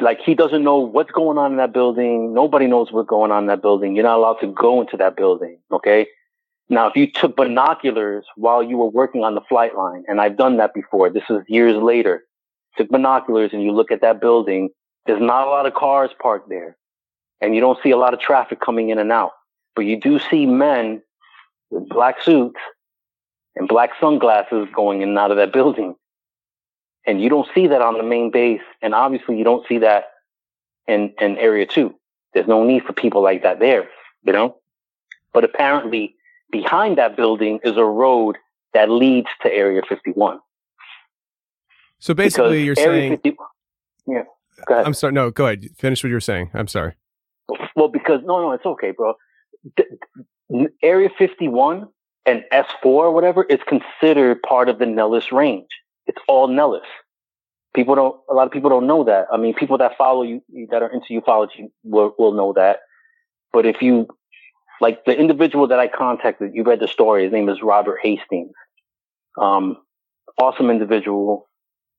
Like 0.00 0.20
he 0.20 0.34
doesn't 0.34 0.64
know 0.64 0.78
what's 0.78 1.10
going 1.10 1.38
on 1.38 1.52
in 1.52 1.56
that 1.58 1.72
building. 1.72 2.34
Nobody 2.34 2.66
knows 2.66 2.92
what's 2.92 3.08
going 3.08 3.32
on 3.32 3.44
in 3.44 3.46
that 3.48 3.62
building. 3.62 3.94
You're 3.94 4.04
not 4.04 4.18
allowed 4.18 4.40
to 4.40 4.48
go 4.48 4.80
into 4.80 4.96
that 4.98 5.16
building. 5.16 5.58
Okay. 5.72 6.06
Now, 6.68 6.88
if 6.88 6.96
you 6.96 7.10
took 7.10 7.36
binoculars 7.36 8.26
while 8.36 8.62
you 8.62 8.76
were 8.76 8.90
working 8.90 9.24
on 9.24 9.34
the 9.34 9.40
flight 9.42 9.76
line, 9.76 10.04
and 10.08 10.20
I've 10.20 10.36
done 10.36 10.56
that 10.58 10.74
before, 10.74 11.10
this 11.10 11.24
is 11.30 11.42
years 11.48 11.76
later, 11.80 12.24
took 12.76 12.88
binoculars 12.90 13.52
and 13.52 13.62
you 13.62 13.72
look 13.72 13.90
at 13.90 14.00
that 14.02 14.20
building, 14.20 14.70
there's 15.06 15.22
not 15.22 15.46
a 15.46 15.50
lot 15.50 15.66
of 15.66 15.74
cars 15.74 16.10
parked 16.20 16.48
there. 16.48 16.76
and 17.40 17.54
you 17.54 17.60
don't 17.60 17.78
see 17.82 17.90
a 17.90 17.96
lot 17.96 18.14
of 18.14 18.20
traffic 18.20 18.60
coming 18.60 18.90
in 18.90 18.98
and 18.98 19.12
out. 19.12 19.32
But 19.74 19.82
you 19.82 20.00
do 20.00 20.18
see 20.18 20.46
men 20.46 21.02
with 21.70 21.88
black 21.88 22.22
suits 22.22 22.58
and 23.54 23.68
black 23.68 23.90
sunglasses 24.00 24.68
going 24.74 25.02
in 25.02 25.10
and 25.10 25.18
out 25.18 25.30
of 25.30 25.36
that 25.36 25.52
building. 25.52 25.94
And 27.06 27.20
you 27.22 27.28
don't 27.28 27.48
see 27.54 27.68
that 27.68 27.82
on 27.82 27.96
the 27.96 28.02
main 28.02 28.30
base. 28.30 28.62
And 28.82 28.94
obviously 28.94 29.38
you 29.38 29.44
don't 29.44 29.66
see 29.68 29.78
that 29.78 30.06
in, 30.88 31.12
in 31.20 31.36
area 31.38 31.66
two. 31.66 31.94
There's 32.34 32.48
no 32.48 32.64
need 32.64 32.82
for 32.82 32.92
people 32.92 33.22
like 33.22 33.42
that 33.44 33.60
there, 33.60 33.88
you 34.24 34.32
know? 34.32 34.56
But 35.32 35.44
apparently 35.44 36.16
behind 36.50 36.98
that 36.98 37.16
building 37.16 37.60
is 37.64 37.76
a 37.76 37.84
road 37.84 38.36
that 38.74 38.90
leads 38.90 39.28
to 39.42 39.52
area 39.52 39.82
51. 39.88 40.38
So 41.98 42.14
basically, 42.14 42.64
Because 42.64 42.80
you're 42.80 42.88
Area 42.88 43.00
saying. 43.00 43.12
50 43.22 43.36
yeah. 44.08 44.22
Go 44.66 44.74
ahead. 44.74 44.86
I'm 44.86 44.94
sorry. 44.94 45.12
No, 45.12 45.30
go 45.30 45.46
ahead. 45.46 45.66
Finish 45.76 46.02
what 46.02 46.08
you 46.08 46.14
were 46.14 46.20
saying. 46.20 46.50
I'm 46.54 46.68
sorry. 46.68 46.94
Well, 47.74 47.88
because 47.88 48.20
no, 48.24 48.40
no, 48.40 48.52
it's 48.52 48.64
okay, 48.66 48.90
bro. 48.90 49.14
D- 49.76 49.84
Area 50.82 51.08
51 51.18 51.88
and 52.24 52.44
S4 52.52 52.66
or 52.84 53.12
whatever 53.12 53.44
is 53.44 53.60
considered 53.66 54.42
part 54.42 54.68
of 54.68 54.78
the 54.78 54.86
Nellis 54.86 55.32
range. 55.32 55.68
It's 56.06 56.20
all 56.28 56.48
Nellis. 56.48 56.86
People 57.74 57.94
don't, 57.94 58.16
a 58.30 58.34
lot 58.34 58.46
of 58.46 58.52
people 58.52 58.70
don't 58.70 58.86
know 58.86 59.04
that. 59.04 59.26
I 59.32 59.36
mean, 59.36 59.54
people 59.54 59.78
that 59.78 59.98
follow 59.98 60.22
you, 60.22 60.40
that 60.70 60.82
are 60.82 60.90
into 60.90 61.20
ufology 61.20 61.68
will, 61.84 62.14
will 62.18 62.32
know 62.32 62.52
that. 62.54 62.80
But 63.52 63.66
if 63.66 63.82
you, 63.82 64.08
like 64.80 65.04
the 65.04 65.18
individual 65.18 65.66
that 65.68 65.78
I 65.78 65.88
contacted, 65.88 66.54
you 66.54 66.62
read 66.62 66.80
the 66.80 66.88
story. 66.88 67.24
His 67.24 67.32
name 67.32 67.48
is 67.48 67.62
Robert 67.62 67.98
Hastings. 68.02 68.52
Um, 69.38 69.76
awesome 70.38 70.70
individual. 70.70 71.48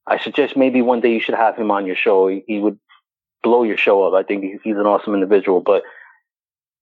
I 0.07 0.19
suggest 0.19 0.55
maybe 0.55 0.81
one 0.81 1.01
day 1.01 1.13
you 1.13 1.19
should 1.19 1.35
have 1.35 1.55
him 1.57 1.69
on 1.69 1.85
your 1.85 1.95
show. 1.95 2.27
He, 2.27 2.43
he 2.47 2.59
would 2.59 2.79
blow 3.43 3.63
your 3.63 3.77
show 3.77 4.03
up. 4.03 4.13
I 4.13 4.23
think 4.23 4.43
he- 4.43 4.57
he's 4.63 4.77
an 4.77 4.85
awesome 4.85 5.13
individual, 5.13 5.61
but 5.61 5.83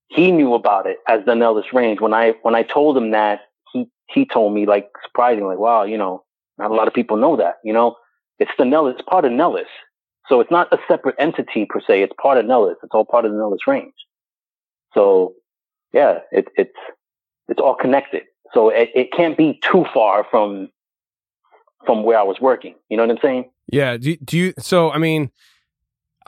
he 0.08 0.32
knew 0.32 0.54
about 0.54 0.86
it 0.86 0.98
as 1.08 1.26
the 1.26 1.36
Nellis 1.36 1.74
range. 1.74 2.00
When 2.02 2.14
I, 2.14 2.34
when 2.42 2.56
I 2.56 2.64
told 2.64 2.98
him 2.98 3.12
that, 3.12 3.42
he, 3.74 3.90
he 4.08 4.26
told 4.26 4.54
me 4.54 4.66
like 4.66 4.90
surprisingly, 5.04 5.50
like, 5.50 5.60
wow, 5.60 5.84
you 5.84 5.98
know, 5.98 6.24
not 6.58 6.72
a 6.72 6.74
lot 6.74 6.88
of 6.88 6.94
people 6.94 7.18
know 7.18 7.36
that, 7.38 7.56
you 7.64 7.74
know, 7.74 7.96
it's 8.40 8.52
the 8.58 8.66
Nellis, 8.66 8.96
it's 8.98 9.10
part 9.10 9.26
of 9.26 9.32
Nellis. 9.32 9.68
So 10.28 10.40
it's 10.40 10.52
not 10.52 10.74
a 10.74 10.78
separate 10.88 11.16
entity 11.20 11.66
per 11.70 11.80
se. 11.80 12.02
It's 12.02 12.14
part 12.20 12.38
of 12.38 12.46
Nellis. 12.46 12.78
It's 12.82 12.94
all 12.94 13.06
part 13.06 13.26
of 13.26 13.32
the 13.32 13.38
Nellis 13.38 13.68
range. 13.68 13.94
So 14.94 15.34
yeah, 15.94 16.20
it, 16.32 16.48
it's, 16.58 16.78
it's 17.48 17.60
all 17.60 17.76
connected. 17.76 18.24
So 18.54 18.70
it, 18.70 18.90
it 18.96 19.12
can't 19.12 19.38
be 19.38 19.60
too 19.62 19.86
far 19.94 20.26
from, 20.30 20.70
from 21.86 22.04
where 22.04 22.18
I 22.18 22.24
was 22.24 22.42
working. 22.42 22.76
You 22.90 22.98
know 22.98 23.04
what 23.04 23.12
I'm 23.12 23.22
saying? 23.22 23.52
Yeah. 23.68 23.98
Do, 23.98 24.16
do 24.18 24.38
you? 24.38 24.54
So 24.60 24.92
I 24.92 24.98
mean, 24.98 25.32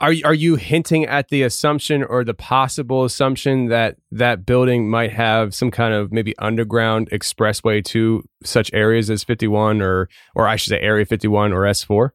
are 0.00 0.14
are 0.24 0.34
you 0.34 0.56
hinting 0.56 1.06
at 1.06 1.28
the 1.28 1.42
assumption 1.42 2.04
or 2.04 2.24
the 2.24 2.34
possible 2.34 3.04
assumption 3.04 3.66
that 3.66 3.96
that 4.12 4.46
building 4.46 4.88
might 4.88 5.12
have 5.12 5.54
some 5.54 5.70
kind 5.70 5.92
of 5.92 6.12
maybe 6.12 6.36
underground 6.38 7.10
expressway 7.10 7.84
to 7.86 8.22
such 8.44 8.72
areas 8.72 9.10
as 9.10 9.24
51 9.24 9.82
or 9.82 10.08
or 10.34 10.46
I 10.46 10.56
should 10.56 10.70
say 10.70 10.80
Area 10.80 11.04
51 11.04 11.52
or 11.52 11.62
S4? 11.62 12.10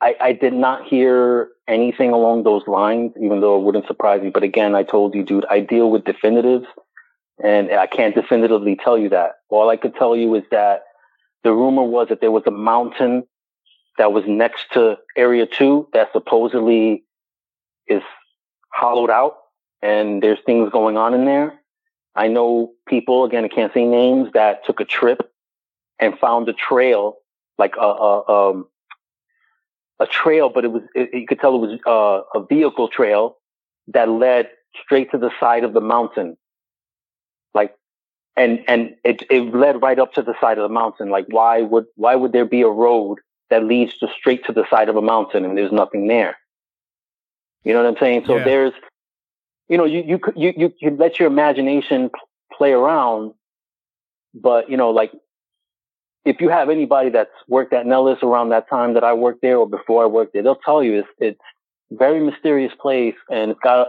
I, 0.00 0.14
I 0.20 0.32
did 0.32 0.52
not 0.52 0.86
hear 0.86 1.48
anything 1.66 2.12
along 2.12 2.44
those 2.44 2.62
lines, 2.68 3.12
even 3.20 3.40
though 3.40 3.58
it 3.58 3.64
wouldn't 3.64 3.86
surprise 3.86 4.22
me. 4.22 4.30
But 4.30 4.44
again, 4.44 4.76
I 4.76 4.84
told 4.84 5.14
you, 5.14 5.24
dude, 5.24 5.44
I 5.50 5.60
deal 5.60 5.90
with 5.90 6.04
definitives 6.04 6.66
and 7.42 7.70
I 7.72 7.86
can't 7.86 8.14
definitively 8.14 8.76
tell 8.82 8.96
you 8.96 9.08
that. 9.10 9.32
All 9.48 9.68
I 9.70 9.76
could 9.76 9.94
tell 9.96 10.16
you 10.16 10.34
is 10.36 10.44
that 10.50 10.82
the 11.42 11.52
rumor 11.52 11.82
was 11.82 12.08
that 12.08 12.20
there 12.20 12.30
was 12.30 12.44
a 12.46 12.52
mountain 12.52 13.24
that 13.98 14.12
was 14.12 14.24
next 14.26 14.72
to 14.72 14.96
area 15.16 15.46
two 15.46 15.88
that 15.92 16.12
supposedly 16.12 17.04
is 17.86 18.02
hollowed 18.72 19.10
out 19.10 19.36
and 19.82 20.22
there's 20.22 20.38
things 20.46 20.70
going 20.70 20.96
on 20.96 21.14
in 21.14 21.24
there. 21.24 21.60
I 22.14 22.28
know 22.28 22.72
people, 22.88 23.24
again, 23.24 23.44
I 23.44 23.48
can't 23.48 23.72
say 23.72 23.84
names, 23.84 24.30
that 24.34 24.64
took 24.64 24.80
a 24.80 24.84
trip 24.84 25.30
and 26.00 26.18
found 26.18 26.48
a 26.48 26.52
trail, 26.52 27.16
like 27.58 27.74
a, 27.76 27.80
a, 27.80 28.50
um, 28.50 28.66
a 30.00 30.06
trail, 30.06 30.48
but 30.48 30.64
it 30.64 30.68
was, 30.68 30.82
it, 30.94 31.10
you 31.12 31.26
could 31.26 31.40
tell 31.40 31.54
it 31.56 31.68
was 31.68 31.80
uh, 31.86 32.38
a 32.38 32.44
vehicle 32.46 32.88
trail 32.88 33.36
that 33.88 34.08
led 34.08 34.48
straight 34.82 35.10
to 35.10 35.18
the 35.18 35.30
side 35.40 35.64
of 35.64 35.72
the 35.72 35.80
mountain. 35.80 36.36
Like, 37.54 37.74
and, 38.36 38.64
and 38.68 38.94
it, 39.04 39.22
it 39.30 39.54
led 39.54 39.82
right 39.82 39.98
up 39.98 40.14
to 40.14 40.22
the 40.22 40.34
side 40.40 40.58
of 40.58 40.68
the 40.68 40.74
mountain. 40.74 41.10
Like, 41.10 41.26
why 41.28 41.62
would, 41.62 41.86
why 41.96 42.14
would 42.14 42.32
there 42.32 42.44
be 42.44 42.62
a 42.62 42.68
road 42.68 43.18
that 43.50 43.64
leads 43.64 43.96
to 43.98 44.08
straight 44.18 44.44
to 44.46 44.52
the 44.52 44.64
side 44.70 44.88
of 44.88 44.96
a 44.96 45.02
mountain 45.02 45.44
and 45.44 45.56
there's 45.56 45.72
nothing 45.72 46.06
there? 46.06 46.36
You 47.64 47.72
know 47.72 47.82
what 47.82 47.88
I'm 47.88 48.00
saying? 48.00 48.24
So 48.26 48.38
Yeah. 48.38 48.44
there's, 48.44 48.72
you 49.68 49.76
know, 49.76 49.84
you, 49.84 50.02
you 50.06 50.18
could, 50.18 50.34
you, 50.36 50.72
you 50.80 50.90
let 50.90 51.18
your 51.18 51.28
imagination 51.28 52.10
play 52.52 52.72
around, 52.72 53.34
but, 54.34 54.70
you 54.70 54.76
know, 54.76 54.90
like, 54.90 55.12
if 56.24 56.40
you 56.40 56.48
have 56.50 56.68
anybody 56.68 57.10
that's 57.10 57.30
worked 57.48 57.72
at 57.72 57.86
Nellis 57.86 58.22
around 58.22 58.50
that 58.50 58.68
time 58.68 58.94
that 58.94 59.04
I 59.04 59.14
worked 59.14 59.40
there 59.40 59.56
or 59.56 59.68
before 59.68 60.02
I 60.02 60.06
worked 60.06 60.34
there, 60.34 60.42
they'll 60.42 60.56
tell 60.56 60.82
you 60.82 60.98
it's, 61.00 61.08
it's 61.18 61.40
very 61.90 62.20
mysterious 62.20 62.72
place 62.78 63.14
and 63.30 63.50
it's 63.50 63.60
got 63.60 63.88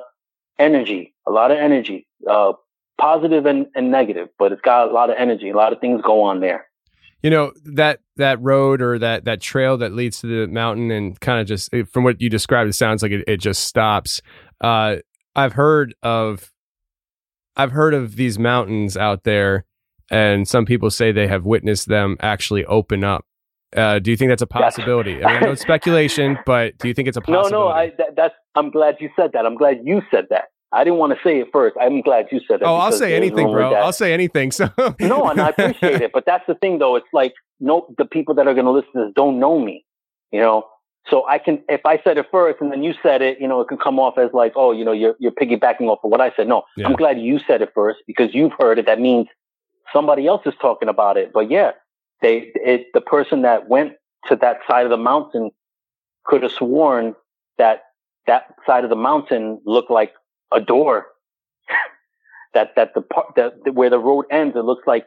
energy, 0.58 1.14
a 1.28 1.32
lot 1.32 1.52
of 1.52 1.58
energy, 1.58 2.08
uh, 2.30 2.54
positive 2.98 3.46
and, 3.46 3.68
and 3.76 3.92
negative, 3.92 4.30
but 4.38 4.52
it's 4.52 4.62
got 4.62 4.90
a 4.90 4.92
lot 4.92 5.10
of 5.10 5.18
energy, 5.18 5.50
a 5.50 5.56
lot 5.56 5.74
of 5.74 5.80
things 5.82 6.02
go 6.02 6.22
on 6.22 6.40
there. 6.40 6.69
You 7.22 7.30
know 7.30 7.52
that 7.66 8.00
that 8.16 8.42
road 8.42 8.82
or 8.82 8.98
that 9.00 9.26
that 9.26 9.42
trail 9.42 9.78
that 9.78 9.94
leads 9.94 10.22
to 10.22 10.28
the 10.28 10.48
mountain 10.48 10.90
and 10.92 11.20
kind 11.20 11.42
of 11.42 11.48
just 11.48 11.70
from 11.92 12.04
what 12.04 12.22
you 12.22 12.30
described, 12.30 12.70
it 12.70 12.74
sounds 12.74 13.04
like 13.04 13.12
it, 13.12 13.26
it 13.28 13.38
just 13.38 13.66
stops. 13.66 14.22
Uh, 14.62 14.98
I've 15.36 15.54
heard 15.54 15.96
of 16.02 16.52
I've 17.58 17.72
heard 17.72 17.94
of 17.94 18.16
these 18.16 18.40
mountains 18.40 18.96
out 18.96 19.26
there, 19.26 19.66
and 20.10 20.48
some 20.48 20.66
people 20.66 20.90
say 20.90 21.12
they 21.12 21.28
have 21.28 21.46
witnessed 21.46 21.88
them 21.90 22.16
actually 22.22 22.66
open 22.66 23.04
up. 23.04 23.26
Uh, 23.76 24.00
do 24.00 24.12
you 24.12 24.18
think 24.18 24.30
that's 24.30 24.42
a 24.42 24.48
possibility? 24.48 25.24
I 25.24 25.28
mean, 25.28 25.38
I 25.38 25.40
know 25.42 25.52
it's 25.52 25.62
speculation, 25.62 26.40
but 26.46 26.78
do 26.78 26.88
you 26.88 26.94
think 26.94 27.08
it's 27.08 27.18
a 27.18 27.22
possibility? 27.22 27.52
No, 27.52 27.66
no, 27.66 27.68
I, 27.68 27.92
that, 27.98 28.16
that's, 28.16 28.34
I'm 28.56 28.72
glad 28.72 28.96
you 29.00 29.10
said 29.16 29.32
that. 29.34 29.46
I'm 29.46 29.56
glad 29.56 29.82
you 29.84 30.02
said 30.10 30.26
that. 30.32 30.46
I 30.72 30.84
didn't 30.84 31.00
want 31.00 31.14
to 31.18 31.20
say 31.24 31.40
it 31.40 31.48
first. 31.52 31.76
I'm 31.82 32.02
glad 32.02 32.28
you 32.32 32.40
said 32.48 32.60
that. 32.60 32.66
oh, 32.66 32.76
I'll 32.76 32.92
say 32.92 33.16
anything, 33.16 33.52
bro. 33.52 33.74
I'll 33.74 33.92
say 33.94 34.14
anything. 34.14 34.52
So 34.52 34.70
no, 35.00 35.28
and 35.28 35.42
I 35.42 35.50
appreciate 35.50 36.02
it, 36.02 36.12
but 36.12 36.26
that's 36.26 36.46
the 36.48 36.56
thing 36.56 36.78
though. 36.80 36.96
It's 36.96 37.08
like, 37.14 37.34
no, 37.60 37.94
the 37.98 38.06
people 38.06 38.36
that 38.36 38.48
are 38.48 38.54
going 38.54 38.66
to 38.66 38.72
listen 38.72 38.92
to 38.94 39.06
this 39.06 39.14
don't 39.16 39.40
know 39.40 39.60
me, 39.60 39.86
you 40.32 40.40
know? 40.40 40.66
So 41.10 41.26
I 41.28 41.40
can, 41.40 41.64
if 41.70 41.84
I 41.86 42.00
said 42.04 42.18
it 42.18 42.28
first 42.30 42.62
and 42.62 42.72
then 42.72 42.84
you 42.84 42.94
said 43.02 43.22
it, 43.24 43.40
you 43.42 43.48
know, 43.48 43.62
it 43.62 43.68
could 43.68 43.80
come 43.82 44.00
off 44.00 44.18
as 44.20 44.30
like, 44.32 44.54
oh, 44.56 44.72
you 44.72 44.86
know, 44.86 44.92
you're, 44.92 45.16
you're 45.20 45.32
piggybacking 45.32 45.88
off 45.88 46.00
of 46.04 46.12
what 46.12 46.22
I 46.22 46.32
said. 46.36 46.48
No, 46.48 46.64
Yeah. 46.78 46.86
I'm 46.88 46.94
glad 46.94 47.20
you 47.20 47.40
said 47.40 47.62
it 47.64 47.72
first 47.74 48.00
because 48.06 48.34
you've 48.36 48.54
heard 48.60 48.78
it. 48.78 48.86
That 48.86 49.00
means 49.00 49.28
somebody 49.92 50.28
else 50.28 50.44
is 50.46 50.54
talking 50.62 50.88
about 50.88 51.18
it. 51.18 51.32
But 51.34 51.50
yeah, 51.50 51.72
they, 52.22 52.52
it, 52.56 52.88
the 52.94 53.02
person 53.02 53.42
that 53.42 53.68
went 53.70 53.94
to 54.28 54.36
that 54.36 54.60
side 54.70 54.86
of 54.86 54.92
the 54.92 54.98
mountain 54.98 55.50
could 56.26 56.44
have 56.44 56.52
sworn 56.52 57.16
that 57.58 57.84
that 58.28 58.54
side 58.68 58.84
of 58.84 58.92
the 58.92 58.96
mountain 58.96 59.60
looked 59.66 59.90
like 59.90 60.14
a 60.52 60.60
door. 60.60 61.08
that, 62.54 62.76
that 62.76 62.94
the 62.94 63.02
part, 63.02 63.36
that 63.36 63.74
where 63.74 63.90
the 63.90 64.00
road 64.00 64.26
ends, 64.32 64.56
it 64.56 64.66
looks 64.66 64.88
like 64.88 65.06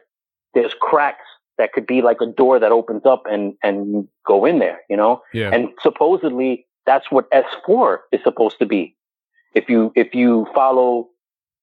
there's 0.53 0.73
cracks 0.79 1.25
that 1.57 1.73
could 1.73 1.85
be 1.85 2.01
like 2.01 2.21
a 2.21 2.25
door 2.25 2.59
that 2.59 2.71
opens 2.71 3.05
up 3.05 3.23
and, 3.29 3.53
and 3.63 3.87
you 3.87 4.09
go 4.25 4.45
in 4.45 4.59
there, 4.59 4.79
you 4.89 4.97
know? 4.97 5.21
yeah, 5.33 5.51
And 5.53 5.69
supposedly 5.81 6.65
that's 6.85 7.11
what 7.11 7.29
S4 7.31 7.99
is 8.11 8.21
supposed 8.23 8.59
to 8.59 8.65
be. 8.65 8.95
If 9.53 9.69
you, 9.69 9.91
if 9.95 10.15
you 10.15 10.47
follow 10.53 11.09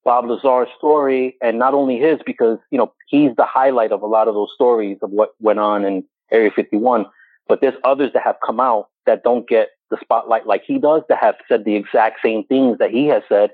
Bob 0.04 0.26
Lazar's 0.26 0.68
story 0.78 1.36
and 1.42 1.58
not 1.58 1.74
only 1.74 1.98
his, 1.98 2.20
because, 2.24 2.58
you 2.70 2.78
know, 2.78 2.92
he's 3.08 3.34
the 3.36 3.44
highlight 3.44 3.90
of 3.90 4.02
a 4.02 4.06
lot 4.06 4.28
of 4.28 4.34
those 4.34 4.50
stories 4.54 4.98
of 5.02 5.10
what 5.10 5.30
went 5.40 5.58
on 5.58 5.84
in 5.84 6.04
Area 6.30 6.50
51, 6.54 7.06
but 7.48 7.60
there's 7.60 7.74
others 7.82 8.12
that 8.14 8.22
have 8.22 8.36
come 8.44 8.60
out 8.60 8.86
that 9.06 9.24
don't 9.24 9.48
get 9.48 9.70
the 9.90 9.98
spotlight 10.00 10.46
like 10.46 10.62
he 10.64 10.78
does 10.78 11.02
that 11.08 11.18
have 11.20 11.34
said 11.48 11.64
the 11.64 11.74
exact 11.74 12.20
same 12.22 12.44
things 12.44 12.78
that 12.78 12.90
he 12.90 13.06
has 13.06 13.22
said. 13.28 13.50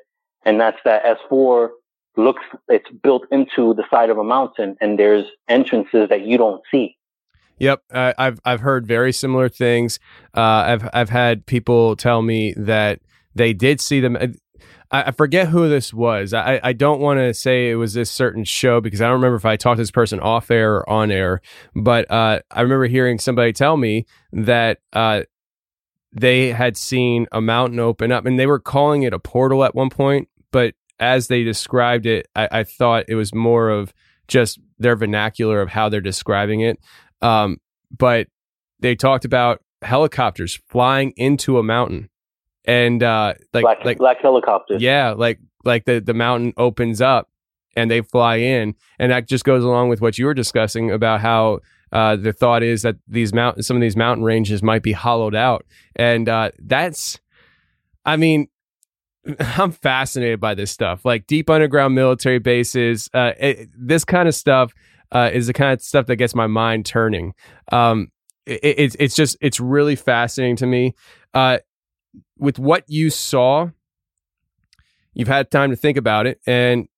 And 0.47 0.59
that's 0.59 0.78
that 0.84 1.03
S4 1.05 1.68
looks, 2.16 2.42
it's 2.68 2.88
built 3.03 3.24
into 3.30 3.74
the 3.74 3.84
side 3.90 4.09
of 4.09 4.16
a 4.16 4.24
mountain 4.24 4.76
and 4.80 4.99
there's 4.99 5.26
entrances 5.49 6.09
that 6.09 6.22
you 6.22 6.38
don't 6.38 6.62
see. 6.70 6.97
Yep, 7.59 7.82
uh, 7.90 8.12
I've 8.18 8.38
I've 8.44 8.61
heard 8.61 8.86
very 8.86 9.12
similar 9.12 9.49
things. 9.49 9.99
Uh, 10.36 10.40
I've 10.40 10.90
I've 10.92 11.09
had 11.09 11.47
people 11.47 11.97
tell 11.97 12.20
me 12.20 12.53
that 12.57 13.01
they 13.34 13.55
did 13.55 13.80
see 13.80 14.01
them. 14.01 14.16
I, 14.16 15.05
I 15.05 15.11
forget 15.11 15.49
who 15.49 15.66
this 15.68 15.92
was. 15.92 16.34
I 16.34 16.61
I 16.62 16.74
don't 16.74 17.01
want 17.01 17.18
to 17.18 17.32
say 17.32 17.70
it 17.70 17.76
was 17.76 17.94
this 17.94 18.11
certain 18.11 18.44
show 18.44 18.82
because 18.82 19.01
I 19.01 19.07
don't 19.07 19.14
remember 19.14 19.36
if 19.36 19.47
I 19.47 19.57
talked 19.57 19.78
to 19.78 19.82
this 19.82 19.90
person 19.90 20.20
off 20.20 20.51
air 20.51 20.76
or 20.76 20.88
on 20.90 21.11
air. 21.11 21.40
But 21.74 22.11
uh, 22.11 22.40
I 22.51 22.61
remember 22.61 22.88
hearing 22.88 23.18
somebody 23.18 23.55
tell 23.55 23.78
me 23.78 24.05
that 24.32 24.80
uh, 24.92 25.22
they 26.12 26.53
had 26.53 26.76
seen 26.76 27.26
a 27.32 27.40
mountain 27.40 27.80
open 27.80 28.12
up, 28.12 28.26
and 28.26 28.38
they 28.38 28.47
were 28.47 28.61
calling 28.61 29.03
it 29.03 29.14
a 29.14 29.18
portal 29.18 29.64
at 29.64 29.74
one 29.74 29.88
point. 29.88 30.28
But 30.57 30.72
as 30.98 31.28
they 31.28 31.44
described 31.44 32.07
it, 32.07 32.28
I, 32.34 32.48
I 32.50 32.64
thought 32.64 33.04
it 33.09 33.14
was 33.14 33.34
more 33.34 33.68
of 33.68 33.92
just 34.26 34.59
their 34.78 34.96
vernacular 34.96 35.61
of 35.61 35.68
how 35.68 35.90
they're 35.90 36.00
describing 36.00 36.61
it. 36.61 36.80
Um, 37.20 37.59
but 37.94 38.28
they 38.80 38.94
talked 38.94 39.26
about 39.26 39.62
helicopters 39.82 40.59
flying 40.66 41.12
into 41.18 41.59
a 41.59 41.62
mountain 41.62 42.09
and 42.64 43.02
uh, 43.02 43.34
like 43.52 43.64
black, 43.64 43.84
like 43.84 43.98
black 43.98 44.22
helicopters. 44.22 44.80
yeah, 44.80 45.11
like 45.11 45.40
like 45.66 45.84
the 45.84 46.00
the 46.00 46.14
mountain 46.14 46.54
opens 46.57 47.02
up 47.02 47.28
and 47.76 47.90
they 47.90 48.00
fly 48.00 48.36
in, 48.36 48.76
and 48.98 49.12
that 49.12 49.28
just 49.28 49.44
goes 49.44 49.62
along 49.62 49.90
with 49.90 50.00
what 50.00 50.16
you 50.16 50.24
were 50.24 50.34
discussing 50.34 50.90
about 50.90 51.20
how. 51.20 51.61
Uh, 51.92 52.16
the 52.16 52.32
thought 52.32 52.64
is 52.64 52.82
that 52.82 52.96
these 53.07 53.32
mountain, 53.32 53.62
some 53.62 53.76
of 53.76 53.80
these 53.80 53.96
mountain 53.96 54.24
ranges 54.24 54.61
might 54.61 54.82
be 54.82 54.90
hollowed 54.90 55.36
out, 55.36 55.64
and 55.94 56.28
uh, 56.28 56.50
that's, 56.59 57.20
I 58.04 58.16
mean, 58.16 58.48
I'm 59.41 59.72
fascinated 59.72 60.41
by 60.41 60.55
this 60.55 60.70
stuff, 60.70 61.05
like 61.05 61.27
deep 61.27 61.51
underground 61.51 61.95
military 61.95 62.39
bases. 62.39 63.09
Uh, 63.12 63.33
it, 63.39 63.68
this 63.77 64.05
kind 64.05 64.29
of 64.29 64.35
stuff 64.35 64.72
uh, 65.12 65.31
is 65.33 65.47
the 65.47 65.53
kind 65.53 65.72
of 65.72 65.83
stuff 65.83 66.07
that 66.07 66.16
gets 66.16 66.35
my 66.35 66.47
mind 66.47 66.87
turning. 66.87 67.35
Um, 67.72 68.11
it, 68.45 68.61
it's 68.62 68.97
it's 68.99 69.14
just 69.14 69.37
it's 69.41 69.61
really 69.61 69.97
fascinating 69.97 70.57
to 70.57 70.66
me. 70.66 70.95
Uh, 71.35 71.59
with 72.39 72.59
what 72.59 72.85
you 72.87 73.11
saw, 73.11 73.70
you've 75.14 75.29
had 75.29 75.51
time 75.51 75.70
to 75.70 75.77
think 75.77 75.97
about 75.97 76.27
it, 76.27 76.41
and 76.47 76.89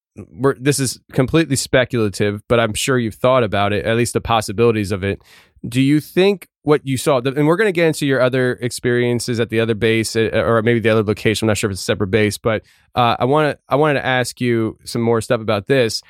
this 0.59 0.79
is 0.79 0.99
completely 1.13 1.55
speculative, 1.55 2.41
but 2.47 2.59
I'm 2.59 2.73
sure 2.73 2.97
you've 2.97 3.15
thought 3.15 3.43
about 3.43 3.73
it, 3.73 3.85
at 3.85 3.95
least 3.95 4.13
the 4.13 4.21
possibilities 4.21 4.91
of 4.91 5.03
it. 5.03 5.21
Do 5.67 5.81
you 5.81 5.99
think 5.99 6.47
what 6.69 6.85
you 6.85 6.97
saw, 6.97 7.19
and 7.19 7.47
we're 7.47 7.57
going 7.57 7.67
to 7.67 7.73
get 7.73 7.87
into 7.87 8.05
your 8.05 8.21
other 8.21 8.53
experiences 8.53 9.39
at 9.39 9.49
the 9.49 9.59
other 9.59 9.73
base, 9.73 10.15
uh, 10.15 10.29
or 10.33 10.61
maybe 10.61 10.79
the 10.79 10.89
other 10.89 11.03
location. 11.03 11.45
I'm 11.45 11.47
not 11.47 11.57
sure 11.57 11.69
if 11.69 11.73
it's 11.73 11.81
a 11.81 11.85
separate 11.85 12.11
base, 12.11 12.37
but 12.37 12.63
uh, 12.95 13.15
I 13.19 13.25
want 13.25 13.51
to 13.51 13.59
I 13.67 13.75
wanted 13.75 13.95
to 13.95 14.05
ask 14.05 14.39
you 14.39 14.77
some 14.83 15.01
more 15.01 15.19
stuff 15.21 15.41
about 15.41 15.67
this. 15.67 16.01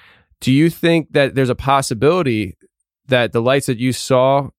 Do 0.41 0.51
you 0.51 0.69
think 0.69 1.13
that 1.13 1.35
there's 1.35 1.49
a 1.49 1.55
possibility 1.55 2.57
that 3.07 3.31
the 3.31 3.41
lights 3.41 3.67
that 3.67 3.77
you 3.77 3.93
saw, 3.93 4.49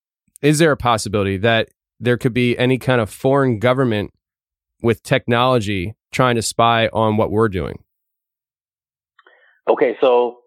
is 0.42 0.58
there 0.58 0.72
a 0.72 0.76
possibility 0.76 1.36
that 1.38 1.68
there 2.00 2.16
could 2.16 2.34
be 2.34 2.56
any 2.58 2.78
kind 2.78 3.00
of 3.00 3.10
foreign 3.10 3.58
government 3.58 4.12
with 4.82 5.02
technology 5.02 5.94
trying 6.12 6.36
to 6.36 6.42
spy 6.42 6.88
on 6.92 7.16
what 7.16 7.30
we're 7.30 7.48
doing? 7.48 7.82
Okay, 9.68 9.96
so 10.00 10.38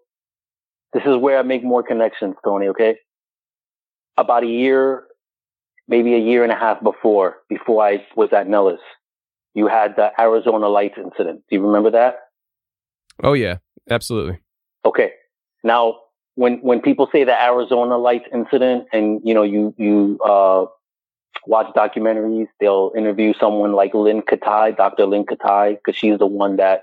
this 0.92 1.02
is 1.06 1.16
where 1.16 1.38
I 1.38 1.42
make 1.42 1.64
more 1.64 1.82
connections, 1.82 2.34
Tony. 2.44 2.68
Okay, 2.68 2.96
about 4.16 4.44
a 4.44 4.48
year, 4.48 5.04
maybe 5.88 6.14
a 6.14 6.18
year 6.18 6.42
and 6.42 6.52
a 6.52 6.56
half 6.56 6.82
before, 6.82 7.36
before 7.48 7.84
I 7.84 8.04
was 8.16 8.32
at 8.32 8.48
Nellis, 8.48 8.80
you 9.54 9.66
had 9.66 9.96
the 9.96 10.10
Arizona 10.20 10.68
Lights 10.68 10.98
incident. 10.98 11.42
Do 11.48 11.56
you 11.56 11.66
remember 11.66 11.90
that? 11.92 12.16
Oh 13.22 13.32
yeah, 13.32 13.58
absolutely. 13.90 14.40
Okay, 14.84 15.12
now 15.62 15.98
when 16.34 16.58
when 16.58 16.80
people 16.80 17.08
say 17.12 17.24
the 17.24 17.40
Arizona 17.40 17.96
Lights 17.96 18.26
incident, 18.32 18.86
and 18.92 19.20
you 19.24 19.34
know 19.34 19.44
you 19.44 19.74
you 19.78 20.18
uh, 20.24 20.66
watch 21.46 21.72
documentaries, 21.74 22.48
they'll 22.60 22.92
interview 22.96 23.32
someone 23.38 23.72
like 23.72 23.94
Lynne 23.94 24.22
Kitei, 24.22 24.76
Dr. 24.76 25.06
Lynne 25.06 25.26
Kitei, 25.26 25.76
because 25.76 25.96
she's 25.96 26.18
the 26.18 26.26
one 26.26 26.56
that 26.56 26.82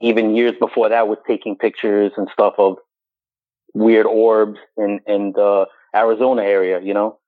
even 0.00 0.34
years 0.34 0.54
before 0.58 0.88
that 0.88 1.08
was 1.08 1.18
taking 1.26 1.56
pictures 1.56 2.12
and 2.16 2.28
stuff 2.32 2.54
of 2.58 2.76
weird 3.74 4.06
orbs 4.06 4.58
and 4.76 5.00
and 5.06 5.34
the 5.34 5.66
Arizona 5.94 6.42
area, 6.42 6.80
you 6.80 6.94
know. 6.94 7.18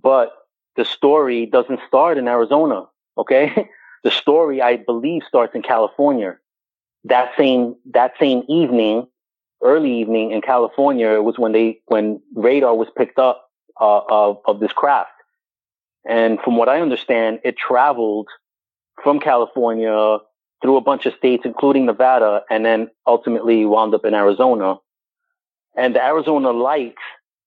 But 0.00 0.32
the 0.76 0.84
story 0.84 1.46
doesn't 1.46 1.80
start 1.86 2.18
in 2.18 2.28
Arizona, 2.28 2.84
okay? 3.16 3.68
the 4.04 4.10
story, 4.10 4.60
I 4.62 4.76
believe, 4.76 5.22
starts 5.26 5.54
in 5.54 5.62
California. 5.62 6.36
That 7.04 7.32
same 7.36 7.76
that 7.92 8.12
same 8.18 8.42
evening, 8.48 9.06
early 9.62 10.00
evening 10.00 10.32
in 10.32 10.42
California, 10.42 11.08
it 11.10 11.24
was 11.24 11.38
when 11.38 11.52
they 11.52 11.80
when 11.86 12.20
radar 12.34 12.74
was 12.74 12.88
picked 12.96 13.18
up 13.18 13.48
uh, 13.80 14.00
of 14.08 14.38
of 14.46 14.60
this 14.60 14.72
craft. 14.72 15.10
And 16.08 16.38
from 16.40 16.56
what 16.56 16.68
I 16.68 16.80
understand, 16.80 17.40
it 17.44 17.56
traveled 17.56 18.28
from 19.02 19.20
California 19.20 20.18
through 20.62 20.76
a 20.76 20.80
bunch 20.80 21.06
of 21.06 21.14
states, 21.14 21.44
including 21.44 21.86
Nevada, 21.86 22.42
and 22.50 22.64
then 22.64 22.88
ultimately 23.06 23.64
wound 23.64 23.94
up 23.94 24.04
in 24.04 24.14
Arizona. 24.14 24.76
And 25.76 25.94
the 25.94 26.02
Arizona 26.02 26.50
light 26.50 26.94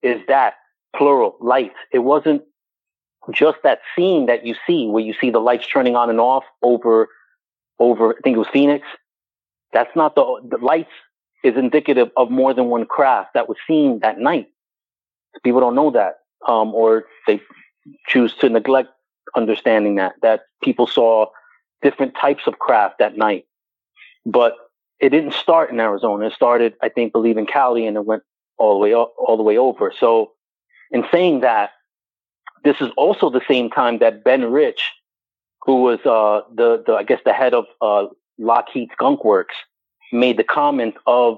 is 0.01 0.21
that 0.27 0.55
plural 0.95 1.37
light. 1.39 1.71
It 1.91 1.99
wasn't 1.99 2.43
just 3.31 3.57
that 3.63 3.79
scene 3.95 4.25
that 4.27 4.45
you 4.45 4.55
see 4.65 4.87
where 4.87 5.03
you 5.03 5.13
see 5.19 5.29
the 5.29 5.39
lights 5.39 5.67
turning 5.67 5.95
on 5.95 6.09
and 6.09 6.19
off 6.19 6.43
over, 6.61 7.09
over, 7.79 8.15
I 8.17 8.21
think 8.23 8.35
it 8.35 8.39
was 8.39 8.47
Phoenix. 8.51 8.87
That's 9.73 9.95
not 9.95 10.15
the, 10.15 10.41
the 10.49 10.57
lights 10.57 10.89
is 11.43 11.55
indicative 11.55 12.09
of 12.17 12.31
more 12.31 12.53
than 12.53 12.65
one 12.65 12.85
craft 12.85 13.33
that 13.33 13.47
was 13.47 13.57
seen 13.67 13.99
that 13.99 14.19
night. 14.19 14.47
People 15.43 15.61
don't 15.61 15.75
know 15.75 15.91
that, 15.91 16.15
um, 16.47 16.73
or 16.73 17.05
they 17.27 17.41
choose 18.07 18.33
to 18.35 18.49
neglect 18.49 18.89
understanding 19.35 19.95
that, 19.95 20.13
that 20.21 20.41
people 20.63 20.87
saw 20.87 21.27
different 21.81 22.15
types 22.15 22.47
of 22.47 22.59
craft 22.59 22.95
that 22.99 23.15
night. 23.15 23.45
But 24.25 24.55
it 24.99 25.09
didn't 25.09 25.33
start 25.33 25.69
in 25.69 25.79
Arizona. 25.79 26.27
It 26.27 26.33
started, 26.33 26.73
I 26.81 26.89
think, 26.89 27.13
believe 27.13 27.37
in 27.37 27.45
Cali 27.45 27.85
and 27.85 27.95
it 27.95 28.05
went 28.05 28.23
all 28.59 28.73
the 28.73 28.79
way 28.79 28.93
all 28.93 29.37
the 29.37 29.43
way 29.43 29.57
over. 29.57 29.91
So 29.97 30.31
in 30.91 31.03
saying 31.11 31.41
that, 31.41 31.71
this 32.63 32.77
is 32.81 32.89
also 32.97 33.29
the 33.29 33.41
same 33.47 33.69
time 33.69 33.99
that 33.99 34.23
Ben 34.23 34.51
Rich, 34.51 34.91
who 35.61 35.81
was 35.83 35.99
uh, 36.05 36.41
the, 36.53 36.83
the 36.85 36.93
I 36.93 37.03
guess 37.03 37.21
the 37.25 37.33
head 37.33 37.53
of 37.53 37.65
uh, 37.81 38.07
Lockheed 38.37 38.89
Skunk 38.93 39.23
Works, 39.23 39.55
made 40.11 40.37
the 40.37 40.43
comment 40.43 40.95
of 41.07 41.37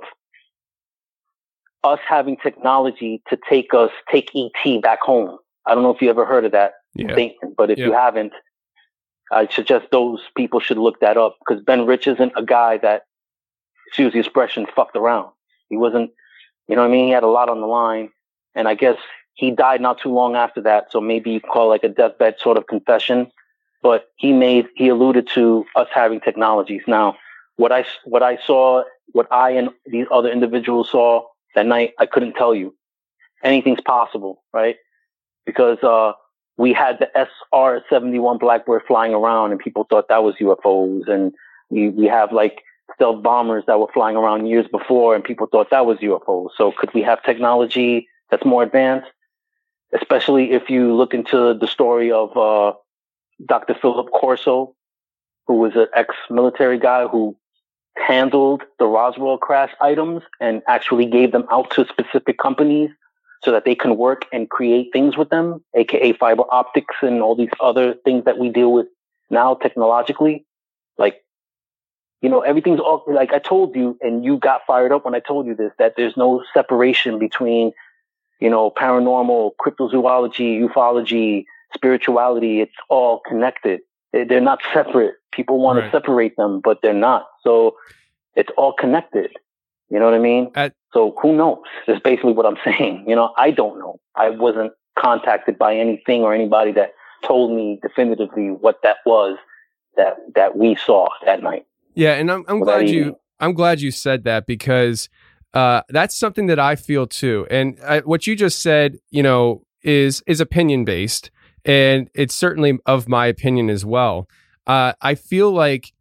us 1.84 2.00
having 2.08 2.38
technology 2.38 3.22
to 3.30 3.38
take 3.50 3.74
us 3.74 3.92
take 4.12 4.32
ET 4.36 4.82
back 4.82 5.02
home. 5.02 5.38
I 5.66 5.74
don't 5.74 5.84
know 5.84 5.94
if 5.94 6.02
you 6.02 6.10
ever 6.10 6.26
heard 6.26 6.46
of 6.46 6.52
that 6.52 6.74
Yeah. 6.96 7.14
statement, 7.14 7.56
but 7.56 7.70
if 7.72 7.78
Yeah. 7.80 7.86
you 7.88 7.94
haven't, 7.94 8.34
I 9.32 9.48
suggest 9.48 9.88
those 9.92 10.22
people 10.36 10.60
should 10.60 10.78
look 10.78 11.00
that 11.00 11.18
up 11.18 11.38
because 11.40 11.64
Ben 11.64 11.86
Rich 11.86 12.08
isn't 12.08 12.34
a 12.36 12.44
guy 12.44 12.78
that, 12.80 13.04
excuse 13.88 14.14
the 14.14 14.20
expression, 14.20 14.66
fucked 14.76 14.96
around. 14.96 15.32
He 15.70 15.78
wasn't, 15.78 16.12
you 16.68 16.76
know 16.76 16.82
what 16.82 16.89
I 16.89 16.91
mean? 16.91 17.07
He 17.07 17.12
had 17.12 17.24
a 17.24 17.28
lot 17.28 17.49
on 17.49 17.62
the 17.62 17.68
line. 17.68 18.09
And 18.55 18.68
I 18.68 18.76
guess 18.76 18.97
he 19.34 19.51
died 19.51 19.82
not 19.82 19.99
too 20.01 20.12
long 20.12 20.36
after 20.36 20.62
that. 20.62 20.91
So 20.91 21.01
maybe 21.01 21.32
you 21.32 21.39
call 21.39 21.70
like 21.70 21.84
a 21.84 21.89
deathbed 21.89 22.36
sort 22.39 22.57
of 22.57 22.68
confession. 22.68 23.32
But 23.82 24.05
he 24.18 24.32
made, 24.32 24.68
he 24.76 24.89
alluded 24.89 25.28
to 25.34 25.66
us 25.76 25.88
having 25.93 26.20
technologies. 26.20 26.84
Now, 26.88 27.18
what 27.55 27.72
I, 27.72 27.86
what 28.05 28.22
I 28.22 28.38
saw, 28.45 28.84
what 29.14 29.28
I 29.32 29.51
and 29.51 29.70
these 29.86 30.05
other 30.12 30.30
individuals 30.30 30.91
saw 30.91 31.26
that 31.55 31.66
night, 31.66 31.93
I 31.99 32.05
couldn't 32.05 32.34
tell 32.34 32.53
you. 32.53 32.76
Anything's 33.43 33.82
possible, 33.82 34.43
right? 34.53 34.76
Because, 35.45 35.80
uh, 35.84 36.14
we 36.57 36.74
had 36.74 36.99
the 36.99 37.09
SR-71 37.16 38.39
Blackbird 38.39 38.84
flying 38.88 39.16
around 39.16 39.51
and 39.51 39.59
people 39.59 39.88
thought 39.89 40.09
that 40.09 40.24
was 40.24 40.36
UFOs. 40.36 41.09
And 41.09 41.34
we, 41.72 41.89
we 41.89 42.05
have 42.05 42.32
like 42.32 42.62
stealth 42.96 43.24
bombers 43.24 43.64
that 43.68 43.80
were 43.80 43.92
flying 43.94 44.16
around 44.16 44.48
years 44.48 44.68
before 44.68 45.16
and 45.16 45.24
people 45.24 45.48
thought 45.48 45.70
that 45.72 45.86
was 45.86 45.98
UFOs. 46.00 46.50
So 46.58 46.72
could 46.72 46.94
we 46.94 47.02
have 47.02 47.24
technology 47.24 48.08
that's 48.30 48.46
more 48.46 48.64
advanced? 48.64 49.10
Especially 49.94 50.52
if 50.52 50.70
you 50.70 50.94
look 50.96 51.14
into 51.14 51.54
the 51.54 51.68
story 51.68 52.12
of, 52.12 52.36
uh, 52.38 52.74
Dr. 53.46 53.74
Philip 53.74 54.12
Corso, 54.12 54.76
who 55.48 55.56
was 55.56 55.76
an 55.76 55.88
ex-military 55.96 56.80
guy 56.80 57.08
who 57.08 57.36
handled 57.98 58.64
the 58.80 58.86
Roswell 58.86 59.38
crash 59.38 59.72
items 59.82 60.24
and 60.39 60.62
actually 60.68 61.06
gave 61.06 61.32
them 61.32 61.46
out 61.52 61.72
to 61.72 61.86
specific 61.88 62.38
companies 62.38 62.89
so 63.44 63.52
that 63.52 63.66
they 63.66 63.76
can 63.76 63.98
work 63.98 64.26
and 64.32 64.50
create 64.50 64.92
things 64.94 65.18
with 65.18 65.30
them, 65.30 65.64
aka 65.76 66.14
fiber 66.14 66.44
optics 66.52 66.96
and 67.02 67.22
all 67.22 67.36
these 67.36 67.50
other 67.60 67.96
things 68.06 68.24
that 68.26 68.38
we 68.38 68.50
deal 68.50 68.72
with 68.72 68.88
now 69.30 69.56
technologically. 69.56 70.46
Like, 70.98 71.24
you 72.22 72.30
know, 72.30 72.42
everything's 72.42 72.80
all, 72.80 73.04
like 73.08 73.34
I 73.34 73.40
told 73.40 73.76
you, 73.76 73.98
and 74.02 74.24
you 74.24 74.38
got 74.38 74.62
fired 74.68 74.92
up 74.92 75.06
when 75.06 75.16
I 75.16 75.20
told 75.20 75.48
you 75.48 75.56
this, 75.56 75.72
that 75.80 75.96
there's 75.98 76.16
no 76.16 76.44
separation 76.54 77.18
between, 77.20 77.72
you 78.40 78.50
know, 78.50 78.70
paranormal, 78.72 79.52
cryptozoology, 79.60 80.62
ufology, 80.68 81.46
spirituality. 81.74 82.62
It's 82.62 82.76
all 82.90 83.20
connected. 83.28 83.82
They- 84.14 84.24
They're 84.26 84.42
not 84.42 84.60
separate. 84.74 85.16
People 85.32 85.60
want 85.60 85.80
Right. 85.80 85.86
to 85.86 85.92
separate 85.92 86.36
them, 86.36 86.60
but 86.60 86.82
they're 86.82 86.94
not. 86.94 87.28
So 87.44 87.76
it's 88.36 88.52
all 88.58 88.74
connected. 88.74 89.32
You 89.90 90.00
know 90.00 90.06
what 90.06 90.14
I 90.14 90.20
mean? 90.20 90.52
At- 90.56 90.74
so 90.94 91.16
who 91.22 91.34
knows? 91.36 91.60
That's 91.88 92.02
basically 92.02 92.34
what 92.34 92.46
I'm 92.46 92.58
saying. 92.64 93.06
You 93.08 93.16
know, 93.16 93.34
I 93.38 93.52
don't 93.52 93.80
know. 93.80 94.00
I 94.16 94.30
wasn't 94.30 94.74
contacted 94.98 95.58
by 95.58 95.76
anything 95.76 96.22
or 96.24 96.34
anybody 96.34 96.72
that 96.74 96.94
told 97.24 97.52
me 97.52 97.80
definitively 97.82 98.52
what 98.52 98.82
that 98.84 98.98
was 99.06 99.38
that 99.98 100.18
that 100.36 100.58
we 100.58 100.76
saw 100.76 101.08
that 101.26 101.42
night. 101.42 101.66
Yeah, 101.94 102.14
and 102.14 102.32
I'm 102.32 102.46
I'm 102.48 102.60
glad 102.60 102.84
eating. 102.84 102.96
you 102.96 103.16
I'm 103.39 103.54
glad 103.54 103.82
you 103.82 103.92
said 103.92 104.24
that 104.26 104.46
because 104.46 105.10
uh, 105.54 105.82
that's 105.89 106.16
something 106.16 106.48
that 106.48 106.60
I 106.60 106.76
feel 106.76 107.08
too. 107.08 107.48
And 107.50 107.78
I, 107.86 108.00
what 108.00 108.28
you 108.28 108.36
just 108.36 108.62
said, 108.62 108.98
you 109.10 109.24
know, 109.24 109.64
is 109.84 110.24
is 110.28 110.39
opinion 110.39 110.86
based, 110.86 111.32
and 111.66 112.10
it's 112.14 112.36
certainly 112.36 112.78
of 112.86 113.10
my 113.10 113.26
opinion 113.28 113.70
as 113.70 113.84
well. 113.84 114.28
Uh, 114.68 114.94
I 115.02 115.16
feel 115.16 115.52
like 115.52 115.92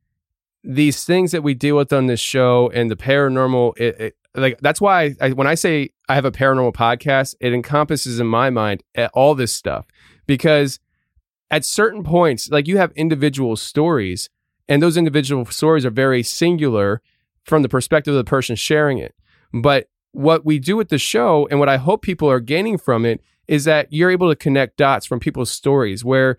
these 0.62 1.04
things 1.04 1.32
that 1.32 1.42
we 1.42 1.54
deal 1.54 1.76
with 1.76 1.92
on 1.92 2.06
this 2.06 2.20
show 2.20 2.70
and 2.74 2.90
the 2.90 2.96
paranormal, 2.96 3.78
it, 3.78 4.00
it, 4.00 4.16
like 4.34 4.58
that's 4.60 4.80
why 4.80 5.14
I, 5.20 5.30
when 5.30 5.46
I 5.46 5.54
say 5.54 5.90
I 6.08 6.14
have 6.14 6.26
a 6.26 6.30
paranormal 6.30 6.74
podcast, 6.74 7.34
it 7.40 7.52
encompasses 7.54 8.20
in 8.20 8.26
my 8.26 8.50
mind 8.50 8.82
eh, 8.94 9.08
all 9.14 9.34
this 9.34 9.52
stuff 9.52 9.86
because 10.26 10.78
at 11.50 11.64
certain 11.64 12.04
points, 12.04 12.50
like 12.50 12.68
you 12.68 12.76
have 12.76 12.92
individual 12.92 13.56
stories, 13.56 14.28
and 14.70 14.80
those 14.80 14.96
individual 14.96 15.44
stories 15.46 15.84
are 15.84 15.90
very 15.90 16.22
singular 16.22 17.02
from 17.44 17.62
the 17.62 17.68
perspective 17.68 18.14
of 18.14 18.18
the 18.18 18.30
person 18.30 18.54
sharing 18.54 18.98
it. 18.98 19.14
But 19.52 19.88
what 20.12 20.46
we 20.46 20.60
do 20.60 20.76
with 20.76 20.88
the 20.88 20.98
show 20.98 21.48
and 21.50 21.58
what 21.58 21.68
I 21.68 21.76
hope 21.76 22.02
people 22.02 22.30
are 22.30 22.40
gaining 22.40 22.78
from 22.78 23.04
it 23.04 23.20
is 23.48 23.64
that 23.64 23.92
you're 23.92 24.12
able 24.12 24.30
to 24.30 24.36
connect 24.36 24.76
dots 24.76 25.04
from 25.06 25.18
people's 25.18 25.50
stories 25.50 26.04
where 26.04 26.38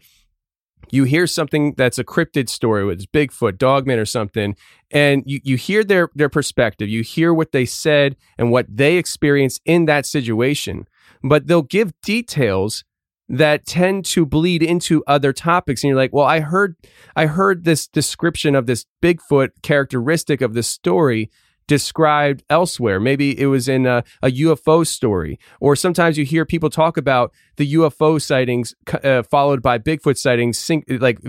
you 0.92 1.04
hear 1.04 1.28
something 1.28 1.74
that's 1.76 2.00
a 2.00 2.06
cryptid 2.06 2.50
story 2.50 2.86
with 2.86 3.12
Bigfoot, 3.12 3.58
Dogman, 3.58 4.00
or 4.00 4.06
something, 4.06 4.56
and 4.90 5.24
you, 5.26 5.40
you 5.44 5.58
hear 5.58 5.84
their 5.84 6.10
their 6.16 6.30
perspective, 6.30 6.90
you 6.90 7.02
hear 7.02 7.34
what 7.34 7.52
they 7.52 7.66
said 7.66 8.16
and 8.38 8.52
what 8.52 8.66
they 8.68 8.98
experienced 8.98 9.62
in 9.66 9.86
that 9.86 10.06
situation, 10.06 10.88
but 11.24 11.48
they'll 11.48 11.62
give 11.62 11.94
details 12.02 12.84
that 13.32 13.66
tend 13.66 14.06
to 14.06 14.26
bleed 14.26 14.62
into 14.62 15.04
other 15.08 15.32
topics 15.32 15.84
and 15.84 15.90
you're 15.90 15.98
like 15.98 16.14
well 16.14 16.26
i 16.26 16.40
heard 16.40 16.76
i 17.16 17.26
heard 17.26 17.64
this 17.64 17.88
description 17.88 18.56
of 18.56 18.66
this 18.66 18.86
bigfoot 19.02 19.50
characteristic 19.62 20.42
of 20.42 20.54
this 20.54 20.68
story 20.68 21.32
described 21.72 22.44
elsewhere. 22.50 23.00
Maybe 23.00 23.40
it 23.40 23.46
was 23.46 23.70
in 23.70 23.86
a, 23.86 24.04
a, 24.22 24.28
UFO 24.28 24.86
story, 24.86 25.40
or 25.62 25.78
sometimes 25.78 26.18
you 26.18 26.26
hear 26.26 26.46
people 26.46 26.70
talk 26.70 26.98
about 26.98 27.32
the 27.56 27.76
UFO 27.76 28.22
sightings 28.22 28.76
uh, 29.06 29.24
followed 29.24 29.62
by 29.62 29.78
Bigfoot 29.78 30.18
sightings, 30.18 30.60
sync, 30.60 30.84
like 30.90 31.20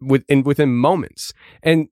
within 0.00 0.42
within 0.42 0.74
moments. 0.74 1.34
And 1.62 1.88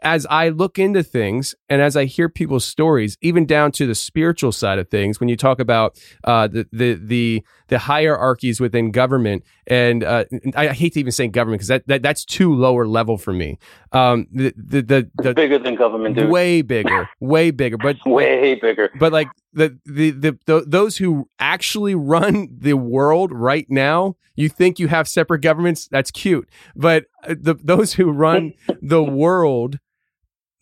as 0.00 0.26
I 0.30 0.50
look 0.50 0.78
into 0.78 1.02
things 1.02 1.54
and 1.68 1.80
as 1.80 1.96
I 1.96 2.04
hear 2.04 2.28
people's 2.28 2.64
stories, 2.64 3.16
even 3.20 3.46
down 3.46 3.72
to 3.72 3.86
the 3.86 3.94
spiritual 3.94 4.52
side 4.52 4.78
of 4.78 4.88
things, 4.88 5.18
when 5.20 5.28
you 5.28 5.36
talk 5.36 5.60
about 5.60 5.98
uh, 6.24 6.46
the, 6.48 6.66
the 6.72 6.94
the 6.94 7.44
the 7.68 7.78
hierarchies 7.78 8.60
within 8.60 8.90
government, 8.90 9.44
and 9.66 10.04
uh, 10.04 10.24
I 10.54 10.68
hate 10.68 10.94
to 10.94 11.00
even 11.00 11.12
say 11.12 11.28
government 11.28 11.60
because 11.60 11.68
that, 11.68 11.86
that 11.86 12.02
that's 12.02 12.24
too 12.24 12.54
lower 12.54 12.86
level 12.86 13.18
for 13.18 13.32
me. 13.32 13.58
Um, 13.92 14.26
the 14.32 14.52
the 14.56 14.82
the, 14.82 15.10
the 15.22 15.34
bigger 15.34 15.58
than 15.58 15.74
government, 15.74 16.16
dude. 16.16 16.30
way 16.30 16.62
bigger, 16.62 17.08
way 17.20 17.50
bigger, 17.50 17.78
but 17.78 17.96
way 18.06 18.54
bigger. 18.56 18.90
But 18.98 19.12
like 19.12 19.28
the, 19.52 19.78
the 19.84 20.10
the 20.10 20.38
the 20.46 20.64
those 20.66 20.98
who 20.98 21.28
actually 21.38 21.94
run 21.94 22.48
the 22.50 22.74
world 22.74 23.32
right 23.32 23.66
now, 23.68 24.16
you 24.34 24.48
think 24.48 24.78
you 24.78 24.88
have 24.88 25.08
separate 25.08 25.40
governments? 25.40 25.88
That's 25.90 26.10
cute, 26.10 26.48
but 26.76 27.06
uh, 27.22 27.34
the 27.40 27.54
those 27.54 27.94
who 27.94 28.10
run 28.10 28.52
the 28.82 29.02
world 29.02 29.78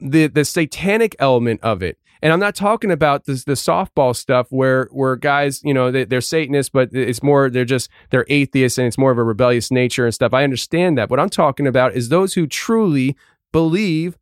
the 0.03 0.27
the 0.27 0.45
satanic 0.45 1.17
element 1.19 1.61
of 1.63 1.83
it. 1.83 1.99
And 2.23 2.33
I'm 2.33 2.39
not 2.39 2.55
talking 2.55 2.93
about 2.93 3.25
this, 3.25 3.45
the 3.45 3.53
softball 3.53 4.15
stuff 4.15 4.47
where 4.51 4.89
where 4.93 5.17
guys, 5.17 5.61
you 5.65 5.75
know, 5.75 5.91
they, 5.91 6.17
are 6.17 6.21
Satanists, 6.21 6.71
but 6.71 6.91
it's 6.93 7.23
more 7.23 7.51
they're 7.51 7.65
just 7.65 7.91
they're 8.11 8.27
atheists 8.29 8.79
and 8.79 8.87
it's 8.87 8.97
more 8.99 9.11
of 9.11 9.19
a 9.19 9.25
rebellious 9.25 9.71
nature 9.71 10.05
and 10.05 10.15
stuff. 10.15 10.33
I 10.33 10.45
understand 10.45 10.97
that. 10.99 11.11
What 11.11 11.19
I'm 11.19 11.29
talking 11.29 11.67
about 11.67 11.95
is 11.95 12.09
those 12.09 12.35
who 12.35 12.47
truly 12.47 13.17
believe 13.51 14.17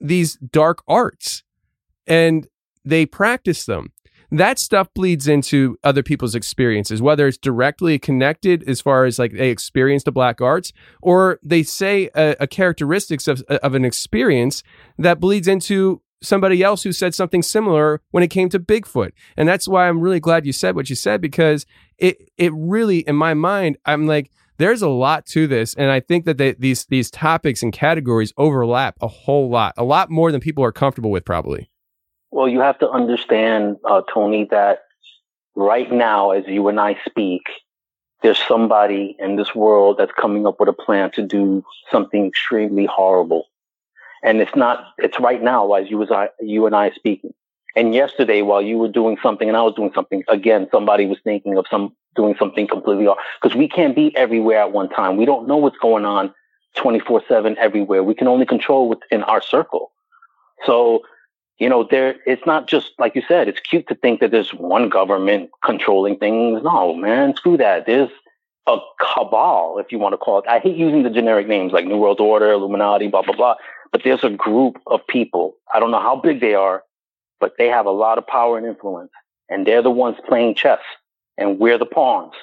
these 0.00 0.34
dark 0.36 0.82
arts 0.88 1.44
and 2.06 2.48
they 2.84 3.06
practice 3.06 3.64
them 3.64 3.92
that 4.30 4.58
stuff 4.58 4.92
bleeds 4.94 5.26
into 5.26 5.78
other 5.82 6.02
people's 6.02 6.34
experiences, 6.34 7.00
whether 7.00 7.26
it's 7.26 7.38
directly 7.38 7.98
connected 7.98 8.62
as 8.68 8.80
far 8.80 9.06
as 9.06 9.18
like 9.18 9.32
they 9.32 9.48
experience 9.48 10.04
the 10.04 10.12
black 10.12 10.40
arts, 10.40 10.72
or 11.00 11.38
they 11.42 11.62
say 11.62 12.10
a, 12.14 12.36
a 12.40 12.46
characteristics 12.46 13.26
of, 13.26 13.40
of 13.42 13.74
an 13.74 13.84
experience 13.84 14.62
that 14.98 15.18
bleeds 15.18 15.48
into 15.48 16.02
somebody 16.22 16.62
else 16.62 16.82
who 16.82 16.92
said 16.92 17.14
something 17.14 17.42
similar 17.42 18.00
when 18.10 18.22
it 18.22 18.28
came 18.28 18.48
to 18.50 18.58
Bigfoot. 18.58 19.12
And 19.36 19.48
that's 19.48 19.68
why 19.68 19.88
I'm 19.88 20.00
really 20.00 20.20
glad 20.20 20.46
you 20.46 20.52
said 20.52 20.74
what 20.74 20.90
you 20.90 20.96
said 20.96 21.20
because 21.20 21.66
it 21.98 22.30
it 22.36 22.52
really 22.54 23.00
in 23.00 23.16
my 23.16 23.34
mind 23.34 23.78
I'm 23.84 24.06
like 24.06 24.30
there's 24.58 24.82
a 24.82 24.88
lot 24.88 25.24
to 25.26 25.46
this 25.46 25.74
and 25.74 25.90
I 25.90 26.00
think 26.00 26.24
that 26.24 26.38
they, 26.38 26.52
these 26.52 26.86
these 26.86 27.10
topics 27.10 27.62
and 27.62 27.72
categories 27.72 28.32
overlap 28.36 28.96
a 29.00 29.08
whole 29.08 29.48
lot. 29.48 29.74
A 29.76 29.84
lot 29.84 30.10
more 30.10 30.32
than 30.32 30.40
people 30.40 30.64
are 30.64 30.72
comfortable 30.72 31.10
with 31.10 31.24
probably. 31.24 31.70
Well, 32.30 32.48
you 32.48 32.60
have 32.60 32.78
to 32.80 32.90
understand, 32.90 33.76
uh, 33.84 34.02
Tony, 34.12 34.46
that 34.50 34.80
right 35.54 35.90
now, 35.90 36.32
as 36.32 36.44
you 36.46 36.68
and 36.68 36.78
I 36.78 36.98
speak, 37.06 37.42
there's 38.22 38.38
somebody 38.46 39.16
in 39.18 39.36
this 39.36 39.54
world 39.54 39.96
that's 39.98 40.12
coming 40.12 40.46
up 40.46 40.60
with 40.60 40.68
a 40.68 40.72
plan 40.72 41.10
to 41.12 41.22
do 41.22 41.64
something 41.90 42.26
extremely 42.26 42.86
horrible. 42.86 43.46
And 44.22 44.40
it's 44.40 44.54
not, 44.56 44.84
it's 44.98 45.20
right 45.20 45.42
now 45.42 45.72
as 45.74 45.90
you, 45.90 45.98
was, 45.98 46.10
I, 46.10 46.28
you 46.40 46.66
and 46.66 46.74
I 46.74 46.90
speaking. 46.90 47.32
And 47.76 47.94
yesterday, 47.94 48.42
while 48.42 48.62
you 48.62 48.78
were 48.78 48.88
doing 48.88 49.16
something 49.22 49.48
and 49.48 49.56
I 49.56 49.62
was 49.62 49.74
doing 49.74 49.92
something, 49.94 50.24
again, 50.28 50.68
somebody 50.72 51.06
was 51.06 51.18
thinking 51.22 51.56
of 51.56 51.66
some, 51.70 51.94
doing 52.16 52.34
something 52.38 52.66
completely 52.66 53.06
off. 53.06 53.18
Because 53.40 53.56
we 53.56 53.68
can't 53.68 53.94
be 53.94 54.14
everywhere 54.16 54.60
at 54.60 54.72
one 54.72 54.88
time. 54.88 55.16
We 55.16 55.24
don't 55.24 55.46
know 55.46 55.56
what's 55.56 55.78
going 55.78 56.04
on 56.04 56.34
24 56.76 57.22
7 57.28 57.56
everywhere. 57.58 58.02
We 58.02 58.14
can 58.14 58.26
only 58.26 58.46
control 58.46 58.88
within 58.88 59.22
our 59.22 59.40
circle. 59.40 59.92
So 60.66 61.02
you 61.58 61.68
know, 61.68 61.86
there 61.90 62.16
it's 62.24 62.46
not 62.46 62.68
just 62.68 62.92
like 62.98 63.14
you 63.14 63.22
said, 63.26 63.48
it's 63.48 63.60
cute 63.60 63.88
to 63.88 63.94
think 63.96 64.20
that 64.20 64.30
there's 64.30 64.54
one 64.54 64.88
government 64.88 65.50
controlling 65.64 66.16
things. 66.16 66.62
No, 66.62 66.94
man, 66.94 67.34
screw 67.34 67.56
that. 67.56 67.86
There's 67.86 68.10
a 68.66 68.78
cabal, 69.00 69.78
if 69.78 69.90
you 69.90 69.98
want 69.98 70.12
to 70.12 70.18
call 70.18 70.38
it. 70.38 70.44
I 70.48 70.60
hate 70.60 70.76
using 70.76 71.02
the 71.02 71.10
generic 71.10 71.48
names 71.48 71.72
like 71.72 71.86
New 71.86 71.96
World 71.96 72.20
Order, 72.20 72.52
Illuminati, 72.52 73.08
blah, 73.08 73.22
blah, 73.22 73.34
blah. 73.34 73.54
But 73.92 74.02
there's 74.04 74.24
a 74.24 74.30
group 74.30 74.80
of 74.86 75.06
people. 75.06 75.56
I 75.72 75.80
don't 75.80 75.90
know 75.90 76.00
how 76.00 76.16
big 76.16 76.40
they 76.40 76.54
are, 76.54 76.82
but 77.40 77.54
they 77.58 77.68
have 77.68 77.86
a 77.86 77.90
lot 77.90 78.18
of 78.18 78.26
power 78.26 78.58
and 78.58 78.66
influence. 78.66 79.10
And 79.48 79.66
they're 79.66 79.82
the 79.82 79.90
ones 79.90 80.16
playing 80.26 80.54
chess. 80.56 80.80
And 81.36 81.58
we're 81.58 81.78
the 81.78 81.86
pawns. 81.86 82.34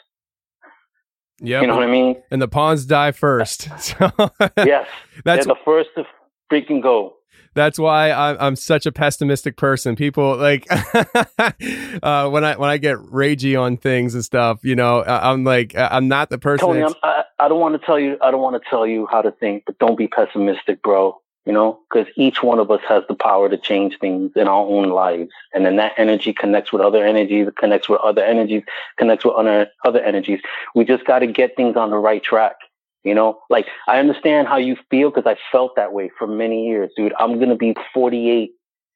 Yeah, 1.39 1.61
you 1.61 1.67
know 1.67 1.75
what 1.75 1.83
I 1.83 1.91
mean. 1.91 2.15
And 2.31 2.41
the 2.41 2.47
pawns 2.47 2.85
die 2.85 3.11
first. 3.11 3.67
So 3.79 4.11
yes, 4.57 4.87
that's 5.25 5.45
they're 5.45 5.55
the 5.55 5.59
first 5.65 5.89
to 5.95 6.05
freaking 6.49 6.81
go 6.81 7.15
that's 7.55 7.79
why 7.79 8.11
I'm, 8.11 8.37
I'm 8.39 8.55
such 8.55 8.85
a 8.85 8.91
pessimistic 8.91 9.55
person. 9.55 9.95
People 9.95 10.35
like 10.35 10.67
uh, 10.69 12.29
when 12.29 12.43
I 12.43 12.57
when 12.57 12.69
I 12.69 12.77
get 12.77 12.97
ragey 12.97 13.59
on 13.59 13.77
things 13.77 14.13
and 14.13 14.23
stuff. 14.23 14.59
You 14.63 14.75
know, 14.75 15.03
I'm 15.03 15.43
like 15.45 15.73
I'm 15.75 16.07
not 16.07 16.29
the 16.29 16.37
person. 16.37 16.67
Tony, 16.67 16.93
I, 17.01 17.23
I 17.39 17.47
don't 17.47 17.59
want 17.59 17.79
to 17.79 17.85
tell 17.85 17.97
you. 17.97 18.17
I 18.21 18.29
don't 18.29 18.41
want 18.41 18.61
to 18.61 18.69
tell 18.69 18.85
you 18.85 19.07
how 19.09 19.21
to 19.21 19.31
think, 19.31 19.63
but 19.65 19.79
don't 19.79 19.97
be 19.97 20.07
pessimistic, 20.07 20.83
bro. 20.83 21.19
You 21.45 21.53
know, 21.53 21.79
because 21.89 22.11
each 22.15 22.41
one 22.41 22.57
of 22.57 22.71
us 22.71 22.81
has 22.87 23.03
the 23.07 23.13
power 23.13 23.49
to 23.49 23.57
change 23.57 23.99
things 23.99 24.31
in 24.35 24.47
our 24.47 24.65
own 24.65 24.89
lives, 24.89 25.29
and 25.53 25.63
then 25.63 25.75
that 25.75 25.93
energy 25.95 26.33
connects 26.33 26.73
with 26.73 26.81
other 26.81 27.05
energies, 27.05 27.47
connects 27.55 27.87
with 27.87 28.01
other 28.01 28.23
energies, 28.23 28.63
connects 28.97 29.23
with 29.23 29.35
other 29.35 29.67
other 29.83 30.01
energies. 30.01 30.41
We 30.73 30.85
just 30.85 31.05
got 31.05 31.19
to 31.19 31.27
get 31.27 31.55
things 31.55 31.75
on 31.75 31.91
the 31.91 31.97
right 31.97 32.23
track. 32.23 32.55
You 33.03 33.13
know, 33.13 33.39
like 33.51 33.67
I 33.87 33.99
understand 33.99 34.47
how 34.47 34.57
you 34.57 34.75
feel 34.89 35.11
because 35.11 35.27
I 35.27 35.37
felt 35.51 35.75
that 35.75 35.93
way 35.93 36.09
for 36.17 36.25
many 36.25 36.67
years, 36.67 36.91
dude. 36.97 37.13
I'm 37.19 37.35
going 37.35 37.49
to 37.49 37.55
be 37.55 37.75
48 37.93 38.51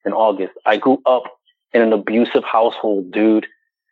in 0.06 0.14
August. 0.14 0.54
I 0.66 0.78
grew 0.78 1.00
up 1.06 1.26
in 1.74 1.84
an 1.84 1.94
abusive 1.94 2.44
household, 2.44 3.12
dude. 3.12 3.46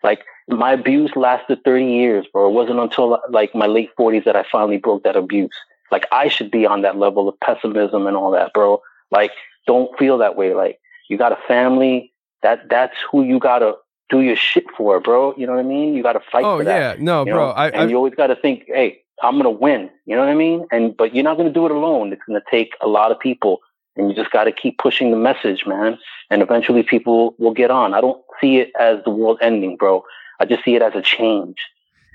Like 0.03 0.22
my 0.47 0.74
abuse 0.74 1.12
lasted 1.16 1.64
30 1.64 1.86
years, 1.86 2.26
bro. 2.32 2.49
It 2.49 2.53
wasn't 2.53 2.80
until 2.80 3.20
like 3.30 3.53
my 3.53 3.68
late 3.68 3.91
40s 3.97 4.26
that 4.26 4.36
I 4.36 4.43
finally 4.51 4.78
broke 4.78 5.03
that 5.03 5.16
abuse. 5.16 5.53
Like 5.92 6.06
I 6.12 6.28
should 6.28 6.52
be 6.52 6.66
on 6.66 6.82
that 6.82 6.98
level 6.98 7.30
of 7.30 7.40
pessimism 7.40 8.08
and 8.08 8.18
all 8.18 8.32
that, 8.32 8.54
bro. 8.54 8.82
Like 9.12 9.32
don't 9.66 9.98
feel 9.98 10.18
that 10.20 10.36
way. 10.36 10.54
Like 10.54 10.80
you 11.10 11.18
got 11.18 11.32
a 11.32 11.40
family. 11.48 12.14
That 12.44 12.70
that's 12.70 12.96
who 13.12 13.24
you 13.24 13.40
gotta 13.40 13.76
do 14.10 14.22
your 14.22 14.36
shit 14.36 14.66
for, 14.78 15.00
bro. 15.00 15.34
You 15.38 15.48
know 15.48 15.54
what 15.54 15.60
I 15.60 15.68
mean? 15.68 15.94
You 15.94 16.04
gotta 16.04 16.22
fight 16.32 16.46
oh, 16.46 16.60
for 16.60 16.64
that. 16.64 16.98
yeah. 16.98 17.04
No, 17.04 17.26
bro. 17.26 17.50
I, 17.50 17.68
and 17.70 17.82
I, 17.82 17.86
you 17.88 17.96
always 17.96 18.16
gotta 18.16 18.36
think, 18.36 18.66
hey, 18.68 19.02
I'm 19.24 19.42
to 19.42 19.50
win. 19.50 19.90
You 20.06 20.16
know 20.16 20.22
what 20.22 20.30
I 20.30 20.36
mean? 20.36 20.68
And, 20.72 20.96
but 20.96 21.16
you're 21.16 21.24
not 21.24 21.38
to 21.38 21.50
do 21.50 21.66
it 21.66 21.72
alone. 21.72 22.14
It's 22.14 22.22
to 22.30 22.42
take 22.50 22.74
a 22.82 22.88
lot 22.88 23.12
of 23.12 23.20
people 23.20 23.62
and 23.96 24.10
you 24.10 24.16
just 24.16 24.32
got 24.32 24.44
to 24.44 24.52
keep 24.52 24.78
pushing 24.78 25.12
the 25.12 25.18
message, 25.18 25.66
man. 25.66 25.98
And 26.30 26.42
eventually 26.42 26.84
people 26.84 27.36
will 27.40 27.54
get 27.54 27.72
on. 27.72 27.94
I 27.94 28.02
don't 28.02 28.22
see 28.40 28.58
it 28.58 28.72
as 28.80 29.00
the 29.04 29.10
world 29.10 29.40
ending, 29.42 29.76
bro. 29.76 30.04
I 30.40 30.46
just 30.46 30.64
see 30.64 30.76
it 30.76 30.82
as 30.82 30.94
a 30.94 31.02
change. 31.02 31.58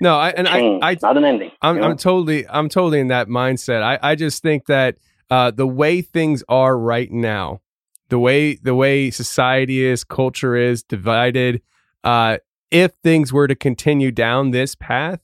No, 0.03 0.17
I, 0.17 0.31
and 0.31 0.49
I, 0.49 0.89
I, 0.91 0.97
not 1.01 1.15
an 1.15 1.23
ending. 1.23 1.51
I'm, 1.61 1.81
I'm 1.81 1.95
totally, 1.95 2.45
I'm 2.49 2.67
totally 2.67 2.99
in 2.99 3.07
that 3.07 3.29
mindset. 3.29 3.81
I, 3.81 3.97
I 4.01 4.15
just 4.15 4.43
think 4.43 4.65
that, 4.65 4.97
uh, 5.29 5.49
the 5.49 5.65
way 5.65 6.01
things 6.01 6.43
are 6.49 6.77
right 6.77 7.09
now, 7.09 7.61
the 8.09 8.19
way, 8.19 8.55
the 8.55 8.75
way 8.75 9.09
society 9.11 9.81
is, 9.81 10.03
culture 10.03 10.57
is 10.57 10.83
divided, 10.83 11.61
uh, 12.03 12.39
if 12.69 12.91
things 13.01 13.31
were 13.31 13.47
to 13.47 13.55
continue 13.55 14.11
down 14.11 14.51
this 14.51 14.75
path, 14.75 15.21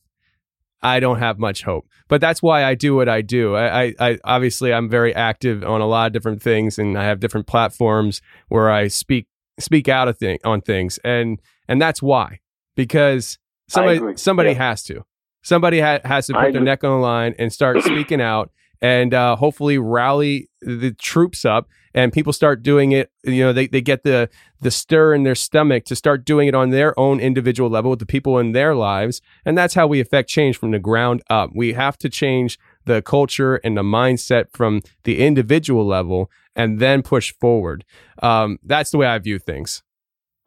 I 0.82 1.01
don't 1.01 1.19
have 1.19 1.39
much 1.39 1.63
hope. 1.63 1.86
But 2.07 2.21
that's 2.21 2.41
why 2.41 2.63
I 2.63 2.73
do 2.73 2.95
what 2.95 3.09
I 3.09 3.21
do. 3.21 3.55
I, 3.55 3.84
I, 3.84 3.95
I, 3.99 4.17
obviously 4.23 4.73
I'm 4.73 4.89
very 4.89 5.13
active 5.13 5.61
on 5.61 5.82
a 5.82 5.88
lot 5.88 6.07
of 6.07 6.13
different 6.13 6.41
things, 6.41 6.80
and 6.80 6.97
I 6.97 7.03
have 7.03 7.19
different 7.19 7.47
platforms 7.47 8.21
where 8.47 8.71
I 8.71 8.88
speak 8.88 9.27
speak 9.59 9.89
out 9.89 10.07
of 10.07 10.17
thing, 10.17 10.39
on 10.45 10.61
things, 10.61 10.99
and 11.03 11.38
and 11.67 11.82
that's 11.82 12.01
why 12.01 12.39
because 12.77 13.38
somebody 13.70 14.17
somebody 14.17 14.49
yeah. 14.51 14.70
has 14.70 14.84
to 14.84 15.05
somebody 15.41 15.80
ha- 15.80 16.01
has 16.03 16.28
to 16.28 16.34
put 16.34 16.53
their 16.53 16.61
neck 16.61 16.84
on 16.84 16.91
the 16.91 16.97
line 16.97 17.36
and 17.39 17.51
start 17.53 17.82
speaking 17.84 18.22
out 18.22 18.51
and 18.82 19.13
uh, 19.13 19.36
hopefully 19.36 19.78
rally 19.78 20.49
the 20.61 20.91
troops 20.91 21.45
up 21.45 21.67
and 21.93 22.13
people 22.13 22.34
start 22.34 22.63
doing 22.63 22.91
it. 22.91 23.11
You 23.24 23.43
know, 23.45 23.53
they 23.53 23.67
they 23.67 23.82
get 23.82 24.03
the 24.03 24.30
the 24.61 24.72
stir 24.72 25.13
in 25.13 25.24
their 25.24 25.36
stomach 25.36 25.86
to 25.86 25.95
start 25.95 26.26
doing 26.26 26.47
it 26.47 26.55
on 26.55 26.70
their 26.70 26.97
own 26.99 27.20
individual 27.20 27.70
level 27.70 27.89
with 27.89 27.99
the 27.99 28.05
people 28.05 28.38
in 28.38 28.51
their 28.51 28.76
lives, 28.76 29.22
and 29.45 29.57
that's 29.57 29.74
how 29.74 29.88
we 29.88 29.99
affect 29.99 30.30
change 30.30 30.57
from 30.57 30.72
the 30.72 30.80
ground 30.80 31.22
up. 31.30 31.51
We 31.53 31.74
have 31.74 31.97
to 31.99 32.09
change 32.09 32.59
the 32.86 33.01
culture 33.01 33.55
and 33.57 33.78
the 33.78 33.84
mindset 33.84 34.45
from 34.53 34.82
the 35.03 35.20
individual 35.20 35.86
level, 35.86 36.30
and 36.55 36.80
then 36.80 37.01
push 37.01 37.34
forward. 37.39 37.86
Um, 38.22 38.59
that's 38.63 38.91
the 38.91 38.97
way 38.97 39.07
I 39.07 39.17
view 39.20 39.39
things. 39.39 39.84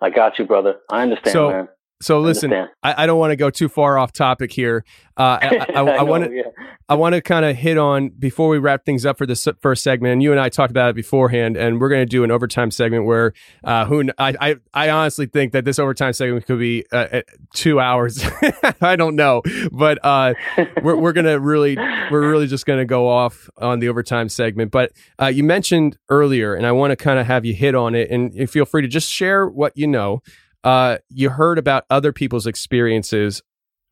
I 0.01 0.11
got 0.11 0.39
you, 0.39 0.45
brother. 0.45 0.77
I 0.91 1.03
understand, 1.03 1.33
So- 1.33 1.51
man. 1.51 1.69
So 2.03 2.21
listen. 2.21 2.53
I, 2.53 3.05
I 3.05 3.07
don't 3.07 3.19
want 3.19 3.31
to 3.31 3.37
go 3.37 3.51
too 3.51 3.69
far 3.69 3.99
off 3.99 4.13
topic 4.13 4.53
here. 4.53 4.85
Uh, 5.17 5.39
I, 5.41 5.67
I, 5.75 5.81
I, 5.81 5.83
know, 5.97 6.05
want 6.05 6.25
to. 6.25 6.45
I 6.89 6.95
want 6.95 7.15
to 7.15 7.23
kind 7.23 7.45
of 7.45 7.57
hit 7.57 7.79
on 7.79 8.11
before 8.11 8.49
we 8.49 8.59
wrap 8.59 8.85
things 8.85 9.07
up 9.07 9.17
for 9.17 9.25
this 9.25 9.47
first 9.61 9.83
segment. 9.83 10.13
And 10.13 10.23
you 10.23 10.31
and 10.31 10.41
I 10.41 10.49
talked 10.49 10.71
about 10.71 10.91
it 10.91 10.97
beforehand, 10.97 11.57
and 11.57 11.81
we're 11.81 11.89
going 11.89 12.03
to 12.03 12.07
do 12.07 12.25
an 12.25 12.31
overtime 12.31 12.71
segment 12.71 13.07
where 13.07 13.33
uh, 13.65 13.87
who 13.87 14.11
I, 14.19 14.35
I 14.41 14.57
I 14.75 14.91
honestly 14.91 15.27
think 15.27 15.53
that 15.53 15.65
this 15.65 15.79
overtime 15.79 16.13
segment 16.13 16.45
could 16.47 16.59
be 16.59 16.85
uh, 16.93 17.07
uh, 17.13 17.23
two 17.55 17.79
hours. 17.79 18.23
I 18.81 18.97
don't 18.97 19.17
know, 19.17 19.43
but 19.71 19.99
uh, 20.05 20.35
we're 20.83 20.97
we're 20.97 21.13
gonna 21.13 21.39
really 21.39 21.77
we're 22.11 22.29
really 22.29 22.47
just 22.47 22.67
going 22.67 22.79
to 22.79 22.85
go 22.85 23.09
off 23.09 23.49
on 23.57 23.79
the 23.79 23.89
overtime 23.89 24.29
segment. 24.29 24.71
But 24.71 24.93
uh, 25.21 25.27
you 25.27 25.45
mentioned 25.45 25.99
earlier, 26.09 26.55
and 26.55 26.67
I 26.67 26.73
want 26.73 26.91
to 26.91 26.97
kind 26.97 27.19
of 27.19 27.27
have 27.27 27.45
you 27.45 27.55
hit 27.55 27.75
on 27.75 27.95
it, 27.95 28.11
and, 28.11 28.35
and 28.35 28.51
feel 28.51 28.65
free 28.65 28.83
to 28.83 28.89
just 28.89 29.11
share 29.11 29.47
what 29.47 29.73
you 29.77 29.87
know. 29.87 30.23
Uh, 30.65 30.99
you 31.09 31.31
heard 31.31 31.59
about 31.59 31.85
other 31.91 32.13
people's 32.13 32.47
experiences 32.47 33.43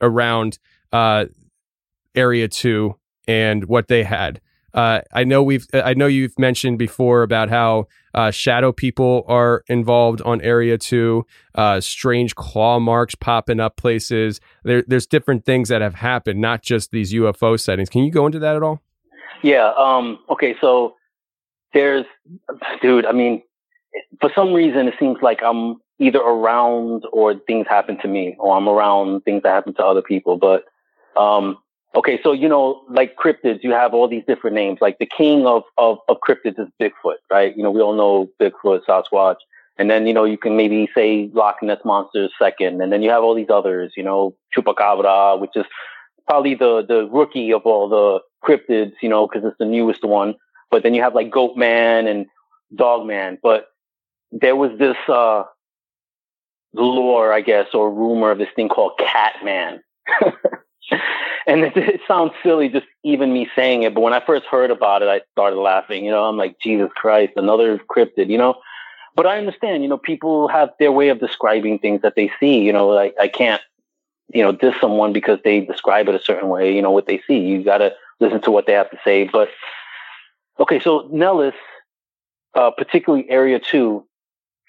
around 0.01 0.59
uh, 0.93 1.27
area 2.15 2.49
two 2.49 2.97
and 3.27 3.65
what 3.67 3.89
they 3.89 4.05
had. 4.05 4.41
Uh, 4.73 5.01
I 5.13 5.25
know 5.25 5.43
we've 5.43 5.67
I 5.75 5.95
know 5.95 6.07
you've 6.07 6.39
mentioned 6.39 6.79
before 6.79 7.23
about 7.23 7.49
how 7.49 7.89
uh, 8.15 8.31
shadow 8.31 8.71
people 8.71 9.25
are 9.27 9.65
involved 9.67 10.23
on 10.23 10.41
area 10.43 10.79
two, 10.79 11.27
uh, 11.57 11.81
strange 11.81 12.37
claw 12.37 12.79
marks 12.79 13.17
popping 13.17 13.59
up 13.59 13.77
places. 13.77 14.41
There, 14.63 14.85
there's 14.87 15.07
different 15.07 15.45
things 15.45 15.69
that 15.71 15.83
have 15.83 15.97
happened, 15.97 16.41
not 16.41 16.63
just 16.63 16.93
these 16.93 17.13
UFO 17.13 17.59
sightings. 17.59 17.89
Can 17.89 18.05
you 18.05 18.13
go 18.13 18.27
into 18.27 18.39
that 18.39 18.55
at 18.57 18.63
all? 18.63 18.81
Yeah. 19.43 19.73
Um, 19.77 20.21
okay. 20.31 20.55
So 20.61 20.95
there's, 21.73 22.05
dude, 22.83 23.07
I 23.07 23.13
mean, 23.13 23.43
for 24.21 24.31
some 24.35 24.53
reason, 24.53 24.87
it 24.87 24.95
seems 25.01 25.19
like 25.23 25.41
I'm 25.45 25.81
either 26.01 26.19
around 26.19 27.05
or 27.13 27.35
things 27.47 27.67
happen 27.69 27.99
to 27.99 28.09
me 28.09 28.35
or 28.39 28.57
I'm 28.57 28.69
around 28.69 29.21
things 29.25 29.43
that 29.43 29.51
happen 29.51 29.75
to 29.75 29.85
other 29.85 30.03
people. 30.03 30.39
But, 30.39 30.65
um, 31.15 31.59
okay. 31.95 32.19
So, 32.23 32.33
you 32.33 32.49
know, 32.49 32.83
like 32.89 33.17
cryptids, 33.17 33.63
you 33.63 33.73
have 33.73 33.93
all 33.93 34.09
these 34.09 34.25
different 34.27 34.57
names. 34.57 34.79
Like 34.81 34.99
the 34.99 35.07
king 35.07 35.47
of, 35.47 35.63
of, 35.77 35.99
of 36.09 36.17
cryptids 36.27 36.59
is 36.59 36.69
Bigfoot, 36.81 37.17
right? 37.31 37.55
You 37.57 37.63
know, 37.63 37.71
we 37.71 37.83
all 37.83 37.95
know 37.95 38.31
Bigfoot, 38.41 38.81
Sasquatch. 38.89 39.37
And 39.79 39.91
then, 39.91 40.07
you 40.07 40.15
know, 40.15 40.25
you 40.25 40.39
can 40.39 40.57
maybe 40.57 40.89
say 40.95 41.31
Loch 41.33 41.63
Ness 41.63 41.79
Monster 41.85 42.29
second. 42.39 42.81
And 42.81 42.93
then 42.93 43.03
you 43.03 43.11
have 43.11 43.23
all 43.23 43.35
these 43.35 43.51
others, 43.51 43.93
you 43.97 44.03
know, 44.03 44.35
Chupacabra, 44.57 45.39
which 45.39 45.53
is 45.55 45.67
probably 46.27 46.55
the, 46.55 46.85
the 46.87 47.09
rookie 47.11 47.53
of 47.53 47.63
all 47.63 47.89
the 47.89 48.21
cryptids, 48.47 48.93
you 49.03 49.09
know, 49.09 49.27
because 49.27 49.47
it's 49.47 49.59
the 49.59 49.67
newest 49.67 50.03
one. 50.03 50.35
But 50.71 50.83
then 50.83 50.95
you 50.95 51.03
have 51.03 51.15
like 51.15 51.31
Goat 51.31 51.57
Man 51.57 52.07
and 52.07 52.27
Dog 52.75 53.07
Man. 53.07 53.39
But 53.43 53.67
there 54.33 54.57
was 54.57 54.71
this 54.79 54.97
uh, 55.09 55.45
lore, 56.75 57.33
I 57.33 57.41
guess, 57.41 57.69
or 57.75 57.93
rumor 57.93 58.31
of 58.31 58.39
this 58.39 58.49
thing 58.55 58.69
called 58.69 58.93
Cat 58.99 59.35
Man. 59.45 59.83
and 61.47 61.65
it, 61.65 61.77
it 61.77 62.01
sounds 62.07 62.33
silly 62.43 62.69
just 62.69 62.87
even 63.05 63.33
me 63.33 63.49
saying 63.57 63.83
it, 63.83 63.95
but 63.95 64.01
when 64.03 64.13
I 64.13 64.25
first 64.25 64.47
heard 64.47 64.71
about 64.71 65.03
it, 65.03 65.09
I 65.09 65.21
started 65.33 65.57
laughing. 65.57 66.05
You 66.05 66.11
know, 66.11 66.25
I'm 66.25 66.37
like, 66.37 66.59
Jesus 66.61 66.91
Christ, 66.95 67.33
another 67.37 67.79
cryptid, 67.79 68.29
you 68.29 68.39
know? 68.39 68.57
But 69.17 69.27
I 69.27 69.39
understand, 69.39 69.83
you 69.83 69.89
know, 69.89 69.99
people 69.99 70.49
have 70.49 70.71
their 70.79 70.93
way 70.93 71.09
of 71.09 71.21
describing 71.21 71.79
things 71.79 72.03
that 72.03 72.15
they 72.17 72.31
see. 72.39 72.61
You 72.61 72.73
know, 72.73 72.89
like 72.89 73.15
I 73.21 73.29
can't, 73.29 73.61
you 74.33 74.43
know, 74.43 74.53
diss 74.53 74.75
someone 74.81 75.13
because 75.13 75.39
they 75.45 75.61
describe 75.61 76.09
it 76.09 76.15
a 76.15 76.23
certain 76.23 76.49
way, 76.49 76.75
you 76.75 76.83
know, 76.83 76.93
what 76.93 77.07
they 77.07 77.21
see. 77.27 77.39
You 77.39 77.65
got 77.65 77.79
to 77.79 77.93
listen 78.21 78.41
to 78.43 78.51
what 78.51 78.67
they 78.67 78.73
have 78.73 78.91
to 78.91 78.99
say. 79.03 79.25
But 79.25 79.51
okay, 80.61 80.79
so 80.79 81.09
Nellis, 81.11 81.55
uh, 82.55 82.71
particularly 82.71 83.29
Area 83.29 83.59
2, 83.59 84.05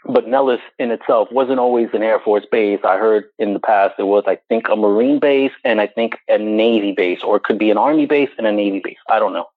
but 0.05 0.27
Nellis 0.27 0.61
in 0.79 0.91
itself 0.91 1.29
wasn't 1.31 1.59
always 1.59 1.89
an 1.93 2.01
Air 2.01 2.19
Force 2.19 2.45
base. 2.51 2.79
I 2.83 2.97
heard 2.97 3.25
in 3.37 3.53
the 3.53 3.59
past 3.59 3.95
it 3.99 4.03
was, 4.03 4.23
I 4.25 4.37
think, 4.49 4.67
a 4.69 4.75
Marine 4.75 5.19
base 5.19 5.51
and 5.63 5.79
I 5.79 5.87
think 5.87 6.17
a 6.27 6.37
Navy 6.37 6.91
base, 6.91 7.21
or 7.23 7.37
it 7.37 7.43
could 7.43 7.59
be 7.59 7.69
an 7.71 7.77
Army 7.77 8.07
base 8.07 8.29
and 8.37 8.47
a 8.47 8.51
Navy 8.51 8.81
base. 8.83 8.97
I 9.09 9.19
don't 9.19 9.33
know. 9.33 9.47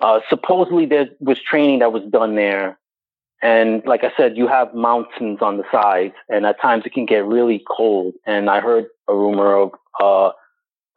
Uh, 0.00 0.20
supposedly 0.28 0.86
there 0.86 1.08
was 1.20 1.40
training 1.40 1.78
that 1.78 1.92
was 1.92 2.02
done 2.10 2.34
there. 2.34 2.78
And 3.42 3.84
like 3.86 4.02
I 4.02 4.12
said, 4.16 4.36
you 4.36 4.48
have 4.48 4.74
mountains 4.74 5.38
on 5.40 5.58
the 5.58 5.64
sides 5.70 6.14
and 6.28 6.44
at 6.44 6.60
times 6.60 6.84
it 6.84 6.92
can 6.92 7.06
get 7.06 7.24
really 7.24 7.62
cold. 7.68 8.14
And 8.26 8.50
I 8.50 8.60
heard 8.60 8.86
a 9.08 9.14
rumor 9.14 9.54
of, 9.54 9.72
uh, 10.00 10.32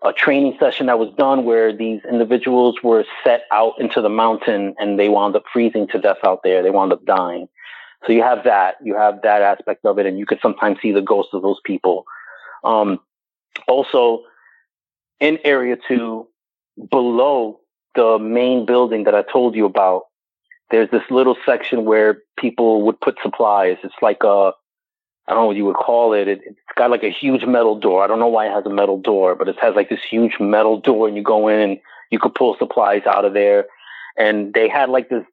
a 0.01 0.13
training 0.13 0.55
session 0.59 0.85
that 0.85 0.97
was 0.97 1.13
done 1.17 1.43
where 1.43 1.75
these 1.75 1.99
individuals 2.09 2.77
were 2.81 3.03
set 3.23 3.43
out 3.51 3.73
into 3.79 4.01
the 4.01 4.09
mountain 4.09 4.73
and 4.79 4.97
they 4.97 5.09
wound 5.09 5.35
up 5.35 5.43
freezing 5.51 5.87
to 5.89 5.99
death 5.99 6.19
out 6.23 6.39
there. 6.43 6.63
They 6.63 6.69
wound 6.69 6.93
up 6.93 7.05
dying. 7.05 7.49
So 8.05 8.13
you 8.13 8.21
have 8.23 8.43
that, 8.45 8.75
you 8.83 8.95
have 8.95 9.21
that 9.23 9.41
aspect 9.41 9.85
of 9.85 9.99
it, 9.99 10.05
and 10.05 10.17
you 10.17 10.25
could 10.25 10.39
sometimes 10.41 10.77
see 10.81 10.91
the 10.91 11.01
ghosts 11.01 11.33
of 11.33 11.41
those 11.41 11.59
people. 11.65 12.05
Um, 12.63 12.99
also, 13.67 14.23
in 15.19 15.37
Area 15.43 15.77
2, 15.87 16.27
below 16.89 17.59
the 17.95 18.17
main 18.19 18.65
building 18.65 19.03
that 19.03 19.15
I 19.15 19.23
told 19.23 19.55
you 19.55 19.65
about, 19.65 20.03
there's 20.71 20.89
this 20.91 21.03
little 21.09 21.35
section 21.45 21.85
where 21.85 22.19
people 22.37 22.83
would 22.83 23.01
put 23.01 23.17
supplies. 23.21 23.77
It's 23.83 23.95
like 24.01 24.23
a, 24.23 24.51
I 25.27 25.33
don't 25.33 25.43
know 25.43 25.47
what 25.47 25.57
you 25.57 25.65
would 25.65 25.75
call 25.75 26.13
it. 26.13 26.27
it. 26.27 26.41
It's 26.45 26.59
got 26.75 26.91
like 26.91 27.03
a 27.03 27.11
huge 27.11 27.45
metal 27.45 27.77
door. 27.77 28.03
I 28.03 28.07
don't 28.07 28.19
know 28.19 28.27
why 28.27 28.47
it 28.47 28.51
has 28.51 28.65
a 28.65 28.69
metal 28.69 28.99
door, 28.99 29.35
but 29.35 29.47
it 29.47 29.57
has 29.61 29.75
like 29.75 29.89
this 29.89 30.03
huge 30.09 30.39
metal 30.39 30.79
door 30.79 31.07
and 31.07 31.17
you 31.17 31.23
go 31.23 31.47
in 31.47 31.59
and 31.59 31.79
you 32.11 32.19
could 32.19 32.35
pull 32.35 32.55
supplies 32.57 33.01
out 33.05 33.25
of 33.25 33.33
there. 33.33 33.65
And 34.17 34.53
they 34.53 34.69
had 34.69 34.89
like 34.89 35.09
this 35.09 35.23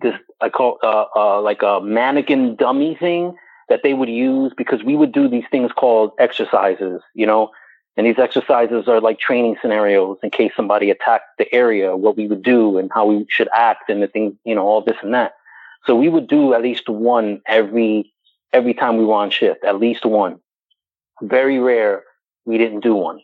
this 0.00 0.14
I 0.40 0.48
call 0.48 0.78
uh, 0.82 1.06
uh, 1.14 1.40
like 1.40 1.62
a 1.62 1.80
mannequin 1.80 2.56
dummy 2.56 2.96
thing 2.96 3.36
that 3.68 3.82
they 3.82 3.94
would 3.94 4.08
use 4.08 4.52
because 4.56 4.82
we 4.82 4.96
would 4.96 5.12
do 5.12 5.28
these 5.28 5.44
things 5.50 5.72
called 5.72 6.12
exercises, 6.18 7.02
you 7.14 7.26
know, 7.26 7.50
and 7.96 8.06
these 8.06 8.18
exercises 8.18 8.88
are 8.88 9.00
like 9.00 9.18
training 9.18 9.56
scenarios 9.60 10.18
in 10.22 10.30
case 10.30 10.52
somebody 10.54 10.90
attacked 10.90 11.38
the 11.38 11.52
area, 11.54 11.96
what 11.96 12.16
we 12.16 12.26
would 12.26 12.42
do 12.42 12.78
and 12.78 12.90
how 12.92 13.06
we 13.06 13.26
should 13.28 13.48
act 13.54 13.88
and 13.88 14.02
the 14.02 14.06
things, 14.06 14.34
you 14.44 14.54
know, 14.54 14.66
all 14.66 14.82
this 14.82 14.96
and 15.02 15.14
that. 15.14 15.32
So 15.86 15.96
we 15.96 16.08
would 16.08 16.28
do 16.28 16.52
at 16.52 16.62
least 16.62 16.88
one 16.88 17.40
every 17.46 18.12
every 18.52 18.74
time 18.74 18.98
we 18.98 19.04
were 19.04 19.14
on 19.14 19.30
shift, 19.30 19.64
at 19.64 19.80
least 19.80 20.04
one. 20.04 20.40
Very 21.22 21.58
rare 21.58 22.02
we 22.44 22.58
didn't 22.58 22.80
do 22.80 22.94
one. 22.94 23.20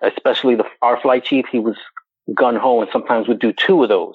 Especially 0.00 0.54
the 0.54 0.64
our 0.80 1.00
flight 1.00 1.24
chief, 1.24 1.46
he 1.50 1.58
was 1.58 1.76
gun 2.34 2.56
ho 2.56 2.80
and 2.80 2.90
sometimes 2.92 3.28
would 3.28 3.38
do 3.38 3.52
two 3.52 3.82
of 3.82 3.88
those. 3.88 4.14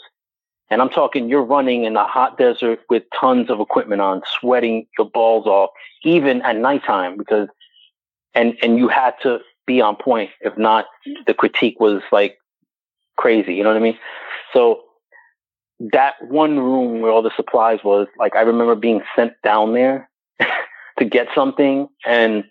And 0.72 0.82
I'm 0.82 0.89
talking, 0.89 1.28
you're 1.28 1.43
running 1.43 1.84
in 1.84 1.93
the 1.93 2.03
hot 2.05 2.38
desert 2.38 2.80
with 2.89 3.03
tons 3.13 3.49
of 3.49 3.59
equipment 3.59 4.01
on, 4.01 4.22
sweating 4.39 4.88
your 4.97 5.09
balls 5.09 5.45
off, 5.45 5.69
even 6.03 6.41
at 6.43 6.55
nighttime, 6.55 7.17
because, 7.17 7.49
and, 8.34 8.55
and 8.63 8.78
you 8.78 8.88
had 8.88 9.13
to 9.24 9.41
be 9.67 9.82
on 9.82 9.97
point. 9.97 10.30
If 10.39 10.57
not, 10.57 10.86
the 11.28 11.34
critique 11.34 11.82
was 11.82 12.01
like 12.13 12.38
crazy. 13.17 13.53
You 13.53 13.63
know 13.63 13.69
what 13.69 13.78
I 13.78 13.82
mean? 13.82 13.97
So 14.53 14.84
that 15.91 16.15
one 16.30 16.57
room 16.57 17.01
where 17.01 17.11
all 17.11 17.22
the 17.22 17.36
supplies 17.36 17.80
was, 17.84 18.07
like, 18.17 18.38
I 18.38 18.41
remember 18.41 18.76
being 18.76 19.01
sent 19.13 19.34
down 19.43 19.74
there 19.74 20.09
to 20.99 21.03
get 21.03 21.28
something 21.36 21.89
and 22.05 22.45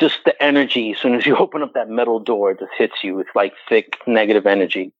just 0.00 0.20
the 0.24 0.42
energy, 0.42 0.92
as 0.92 0.98
soon 0.98 1.14
as 1.14 1.26
you 1.26 1.36
open 1.38 1.62
up 1.62 1.74
that 1.74 1.90
metal 1.90 2.18
door, 2.18 2.52
it 2.52 2.60
just 2.60 2.72
hits 2.78 3.04
you. 3.04 3.18
It's 3.20 3.28
like 3.34 3.52
thick 3.68 3.98
negative 4.06 4.46
energy. 4.46 4.94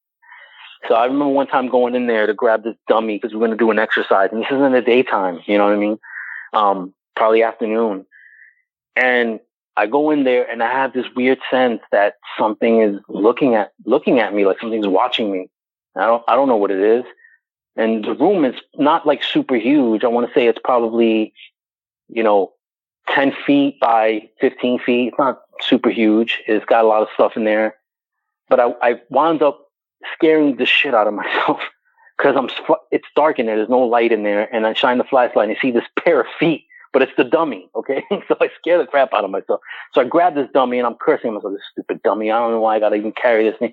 So 0.89 0.95
I 0.95 1.05
remember 1.05 1.29
one 1.29 1.47
time 1.47 1.69
going 1.69 1.95
in 1.95 2.07
there 2.07 2.27
to 2.27 2.35
grab 2.35 2.63
this 2.63 2.77
dummy 2.89 3.17
because 3.17 3.33
we 3.33 3.39
are 3.39 3.47
going 3.47 3.51
to 3.51 3.57
do 3.57 3.71
an 3.71 3.79
exercise, 3.79 4.29
and 4.33 4.43
this 4.43 4.51
is 4.51 4.61
in 4.61 4.73
the 4.73 4.83
daytime. 4.83 5.41
You 5.47 5.59
know 5.59 5.65
what 5.65 5.73
I 5.73 5.77
mean? 5.77 5.99
Um, 6.53 6.95
probably 7.15 7.43
afternoon. 7.43 8.07
And 8.95 9.41
I 9.77 9.87
go 9.87 10.11
in 10.11 10.25
there, 10.25 10.49
and 10.49 10.63
I 10.63 10.71
have 10.71 10.93
this 10.93 11.07
weird 11.15 11.39
sense 11.51 11.81
that 11.93 12.15
something 12.39 12.81
is 12.81 13.01
looking 13.09 13.55
at 13.55 13.73
looking 13.85 14.21
at 14.21 14.33
me, 14.35 14.47
like 14.47 14.61
something's 14.61 14.87
watching 14.87 15.33
me. 15.33 15.49
I 15.97 16.07
don't 16.07 16.23
I 16.29 16.37
don't 16.37 16.49
know 16.49 16.57
what 16.57 16.71
it 16.71 16.81
is. 16.81 17.05
And 17.77 18.05
the 18.05 18.15
room 18.15 18.45
is 18.45 18.55
not 18.77 19.07
like 19.07 19.23
super 19.23 19.57
huge. 19.57 20.03
I 20.03 20.09
want 20.09 20.27
to 20.27 20.33
say 20.35 20.47
it's 20.47 20.59
probably, 20.63 21.35
you 22.09 22.23
know, 22.23 22.53
10 23.11 23.37
feet 23.47 23.79
by 23.81 24.31
15 24.41 24.79
feet. 24.81 25.09
It's 25.09 25.19
not 25.19 25.43
super 25.61 25.91
huge. 25.91 26.43
It's 26.47 26.65
got 26.65 26.85
a 26.85 26.89
lot 26.89 27.03
of 27.03 27.09
stuff 27.13 27.37
in 27.37 27.45
there. 27.45 27.77
But 28.49 28.61
I, 28.61 28.75
I 28.81 29.01
wound 29.11 29.43
up 29.43 29.66
scaring 30.15 30.57
the 30.57 30.67
shit 30.67 30.95
out 30.95 31.07
of 31.07 31.15
myself 31.15 31.61
because 32.19 32.37
I'm 32.37 32.49
it's 32.91 33.09
dark 33.15 33.39
in 33.39 33.47
there. 33.47 33.57
There's 33.57 33.69
no 33.69 33.81
light 33.81 34.13
in 34.13 34.23
there, 34.23 34.53
and 34.55 34.67
I 34.67 34.75
shine 34.75 34.99
the 34.99 35.05
flashlight 35.05 35.49
and 35.49 35.57
I 35.57 35.61
see 35.61 35.71
this 35.71 35.85
pair 35.99 36.21
of 36.21 36.27
feet, 36.39 36.65
but 36.93 37.03
it's 37.03 37.13
the 37.17 37.25
dummy. 37.25 37.69
Okay, 37.75 38.05
so 38.29 38.37
I 38.41 38.51
scare 38.59 38.79
the 38.79 38.87
crap 38.87 39.13
out 39.15 39.25
of 39.25 39.31
myself. 39.31 39.61
So 39.93 40.01
I 40.01 40.05
grab 40.05 40.35
this 40.35 40.49
dummy 40.53 40.79
and 40.79 40.87
I'm 40.87 40.97
cursing 40.97 41.35
myself, 41.35 41.53
this 41.53 41.63
stupid 41.73 42.03
dummy. 42.03 42.31
I 42.31 42.39
don't 42.39 42.53
know 42.53 42.61
why 42.61 42.77
I 42.77 42.81
got 42.81 42.91
to 42.91 42.97
even 42.97 43.13
carry 43.13 43.49
this 43.49 43.59
thing. 43.59 43.73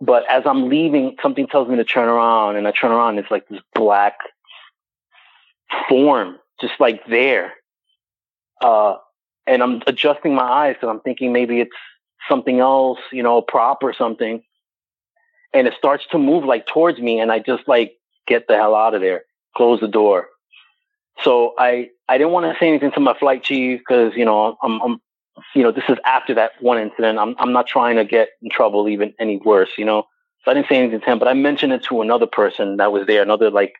But 0.00 0.28
as 0.30 0.44
I'm 0.46 0.68
leaving, 0.68 1.16
something 1.20 1.46
tells 1.48 1.68
me 1.68 1.76
to 1.76 1.84
turn 1.84 2.08
around, 2.08 2.56
and 2.56 2.68
I 2.68 2.72
turn 2.72 2.92
around. 2.92 3.10
And 3.10 3.20
It's 3.20 3.30
like 3.30 3.48
this 3.48 3.60
black 3.74 4.14
form, 5.88 6.38
just 6.60 6.74
like 6.78 7.04
there. 7.06 7.54
Uh, 8.60 8.96
and 9.46 9.62
I'm 9.62 9.82
adjusting 9.86 10.34
my 10.34 10.44
eyes, 10.44 10.76
and 10.82 10.90
I'm 10.90 11.00
thinking 11.00 11.32
maybe 11.32 11.60
it's 11.60 11.76
something 12.28 12.60
else, 12.60 12.98
you 13.10 13.22
know, 13.22 13.38
a 13.38 13.42
prop 13.42 13.82
or 13.82 13.92
something. 13.92 14.42
And 15.54 15.66
it 15.66 15.74
starts 15.78 16.04
to 16.10 16.18
move 16.18 16.44
like 16.44 16.66
towards 16.66 16.98
me, 16.98 17.20
and 17.20 17.32
I 17.32 17.38
just 17.38 17.66
like 17.66 17.92
get 18.26 18.46
the 18.48 18.56
hell 18.56 18.74
out 18.74 18.94
of 18.94 19.00
there, 19.00 19.22
close 19.56 19.80
the 19.80 19.88
door. 19.88 20.28
So 21.24 21.54
I 21.58 21.88
I 22.08 22.18
didn't 22.18 22.32
want 22.32 22.52
to 22.52 22.58
say 22.58 22.68
anything 22.68 22.92
to 22.92 23.00
my 23.00 23.18
flight 23.18 23.42
chief 23.42 23.80
because 23.80 24.12
you 24.14 24.24
know 24.24 24.56
I'm, 24.62 24.80
I'm 24.82 25.00
you 25.54 25.62
know 25.62 25.72
this 25.72 25.84
is 25.88 25.96
after 26.04 26.34
that 26.34 26.52
one 26.60 26.78
incident. 26.78 27.18
I'm 27.18 27.34
I'm 27.38 27.52
not 27.52 27.66
trying 27.66 27.96
to 27.96 28.04
get 28.04 28.28
in 28.42 28.50
trouble 28.50 28.88
even 28.88 29.14
any 29.18 29.38
worse, 29.38 29.70
you 29.78 29.84
know. 29.84 30.04
So 30.44 30.50
I 30.50 30.54
didn't 30.54 30.68
say 30.68 30.76
anything 30.76 31.00
to 31.00 31.06
him, 31.06 31.18
but 31.18 31.28
I 31.28 31.34
mentioned 31.34 31.72
it 31.72 31.82
to 31.84 32.02
another 32.02 32.26
person 32.26 32.76
that 32.76 32.92
was 32.92 33.06
there, 33.06 33.22
another 33.22 33.50
like 33.50 33.74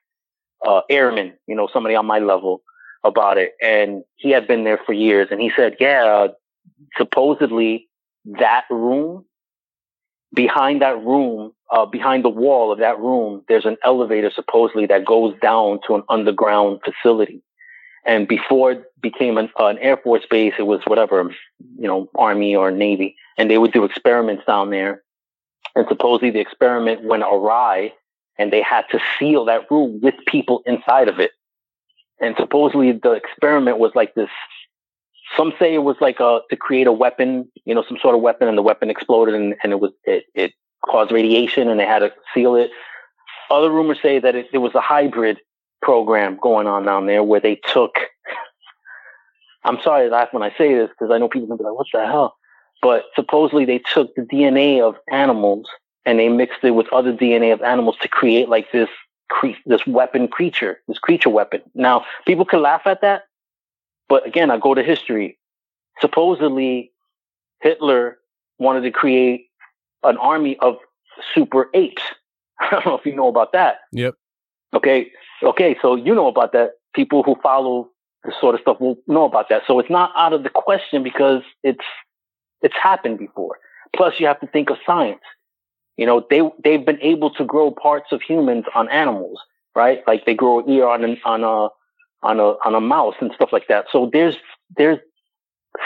uh, 0.66 0.80
airman, 0.90 1.34
you 1.46 1.54
know, 1.54 1.68
somebody 1.72 1.94
on 1.94 2.06
my 2.06 2.18
level 2.18 2.62
about 3.04 3.38
it, 3.38 3.52
and 3.62 4.02
he 4.16 4.30
had 4.30 4.48
been 4.48 4.64
there 4.64 4.80
for 4.84 4.92
years, 4.92 5.28
and 5.30 5.40
he 5.40 5.52
said, 5.54 5.76
yeah, 5.78 6.26
supposedly 6.96 7.88
that 8.24 8.64
room 8.70 9.24
behind 10.34 10.82
that 10.82 11.02
room, 11.02 11.52
uh, 11.70 11.86
behind 11.86 12.24
the 12.24 12.30
wall 12.30 12.72
of 12.72 12.78
that 12.78 12.98
room, 12.98 13.42
there's 13.48 13.66
an 13.66 13.76
elevator 13.84 14.30
supposedly 14.34 14.86
that 14.86 15.04
goes 15.04 15.34
down 15.40 15.80
to 15.86 15.94
an 15.94 16.02
underground 16.08 16.80
facility. 16.84 17.42
And 18.06 18.26
before 18.26 18.72
it 18.72 18.84
became 19.00 19.36
an, 19.36 19.50
uh, 19.60 19.66
an 19.66 19.78
Air 19.78 19.98
Force 19.98 20.24
base, 20.30 20.54
it 20.58 20.62
was 20.62 20.80
whatever, 20.86 21.30
you 21.76 21.86
know, 21.86 22.08
Army 22.14 22.56
or 22.56 22.70
Navy. 22.70 23.16
And 23.36 23.50
they 23.50 23.58
would 23.58 23.72
do 23.72 23.84
experiments 23.84 24.44
down 24.46 24.70
there. 24.70 25.02
And 25.74 25.86
supposedly 25.88 26.30
the 26.30 26.40
experiment 26.40 27.04
went 27.04 27.22
awry 27.22 27.92
and 28.38 28.52
they 28.52 28.62
had 28.62 28.84
to 28.92 29.00
seal 29.18 29.44
that 29.44 29.70
room 29.70 30.00
with 30.02 30.14
people 30.26 30.62
inside 30.64 31.08
of 31.08 31.20
it. 31.20 31.32
And 32.20 32.34
supposedly 32.38 32.92
the 32.92 33.12
experiment 33.12 33.78
was 33.78 33.92
like 33.94 34.14
this 34.14 34.30
some 35.36 35.52
say 35.58 35.74
it 35.74 35.78
was 35.78 35.96
like 36.00 36.20
a 36.20 36.40
to 36.50 36.56
create 36.56 36.86
a 36.86 36.92
weapon, 36.92 37.50
you 37.64 37.74
know, 37.74 37.84
some 37.86 37.98
sort 38.00 38.14
of 38.14 38.20
weapon, 38.20 38.48
and 38.48 38.56
the 38.56 38.62
weapon 38.62 38.90
exploded, 38.90 39.34
and, 39.34 39.54
and 39.62 39.72
it 39.72 39.80
was 39.80 39.92
it, 40.04 40.24
it 40.34 40.52
caused 40.84 41.12
radiation, 41.12 41.68
and 41.68 41.78
they 41.78 41.86
had 41.86 42.00
to 42.00 42.12
seal 42.34 42.56
it. 42.56 42.70
Other 43.50 43.70
rumors 43.70 43.98
say 44.02 44.18
that 44.18 44.34
it, 44.34 44.48
it 44.52 44.58
was 44.58 44.74
a 44.74 44.80
hybrid 44.80 45.38
program 45.82 46.38
going 46.40 46.66
on 46.66 46.84
down 46.84 47.06
there 47.06 47.22
where 47.22 47.40
they 47.40 47.60
took. 47.72 47.96
I'm 49.64 49.80
sorry 49.82 50.08
to 50.08 50.12
laugh 50.14 50.28
when 50.32 50.42
I 50.42 50.50
say 50.56 50.74
this 50.74 50.90
because 50.90 51.12
I 51.12 51.18
know 51.18 51.28
people 51.28 51.48
can 51.48 51.56
be 51.56 51.64
like, 51.64 51.74
"What 51.74 51.86
the 51.92 52.06
hell?" 52.06 52.36
But 52.80 53.04
supposedly 53.14 53.64
they 53.64 53.78
took 53.78 54.14
the 54.14 54.22
DNA 54.22 54.80
of 54.80 54.96
animals 55.10 55.66
and 56.06 56.18
they 56.18 56.28
mixed 56.28 56.62
it 56.62 56.70
with 56.70 56.92
other 56.92 57.12
DNA 57.12 57.52
of 57.52 57.60
animals 57.62 57.96
to 58.02 58.08
create 58.08 58.48
like 58.48 58.70
this 58.72 58.88
cre- 59.28 59.60
this 59.66 59.86
weapon 59.86 60.28
creature, 60.28 60.80
this 60.88 60.98
creature 60.98 61.30
weapon. 61.30 61.60
Now 61.74 62.04
people 62.26 62.44
can 62.44 62.62
laugh 62.62 62.82
at 62.86 63.00
that, 63.02 63.24
but 64.08 64.26
again, 64.26 64.50
I 64.50 64.58
go 64.58 64.74
to 64.74 64.82
history. 64.82 65.38
Supposedly, 66.00 66.92
Hitler 67.60 68.18
wanted 68.58 68.82
to 68.82 68.90
create 68.90 69.47
an 70.02 70.16
army 70.18 70.56
of 70.58 70.76
super 71.34 71.68
apes. 71.74 72.02
I 72.60 72.70
don't 72.70 72.86
know 72.86 72.98
if 72.98 73.06
you 73.06 73.14
know 73.14 73.28
about 73.28 73.52
that. 73.52 73.80
Yep. 73.92 74.14
Okay. 74.74 75.10
Okay. 75.42 75.76
So 75.80 75.96
you 75.96 76.14
know 76.14 76.28
about 76.28 76.52
that. 76.52 76.72
People 76.94 77.22
who 77.22 77.36
follow 77.42 77.90
this 78.24 78.34
sort 78.40 78.54
of 78.54 78.60
stuff 78.60 78.80
will 78.80 78.96
know 79.06 79.24
about 79.24 79.48
that. 79.48 79.62
So 79.66 79.78
it's 79.78 79.90
not 79.90 80.12
out 80.16 80.32
of 80.32 80.42
the 80.42 80.50
question 80.50 81.02
because 81.02 81.42
it's 81.62 81.84
it's 82.62 82.74
happened 82.80 83.18
before. 83.18 83.58
Plus, 83.94 84.18
you 84.18 84.26
have 84.26 84.40
to 84.40 84.46
think 84.48 84.70
of 84.70 84.76
science. 84.84 85.22
You 85.96 86.06
know, 86.06 86.26
they 86.28 86.42
they've 86.62 86.84
been 86.84 87.00
able 87.00 87.30
to 87.34 87.44
grow 87.44 87.70
parts 87.70 88.12
of 88.12 88.22
humans 88.22 88.64
on 88.74 88.88
animals, 88.88 89.40
right? 89.74 90.02
Like 90.06 90.26
they 90.26 90.34
grow 90.34 90.60
an 90.60 90.68
ear 90.68 90.86
on 90.86 91.04
an, 91.04 91.18
on 91.24 91.44
a 91.44 91.68
on 92.22 92.40
a 92.40 92.54
on 92.64 92.74
a 92.74 92.80
mouse 92.80 93.14
and 93.20 93.30
stuff 93.34 93.52
like 93.52 93.68
that. 93.68 93.86
So 93.90 94.10
there's 94.12 94.36
there's 94.76 94.98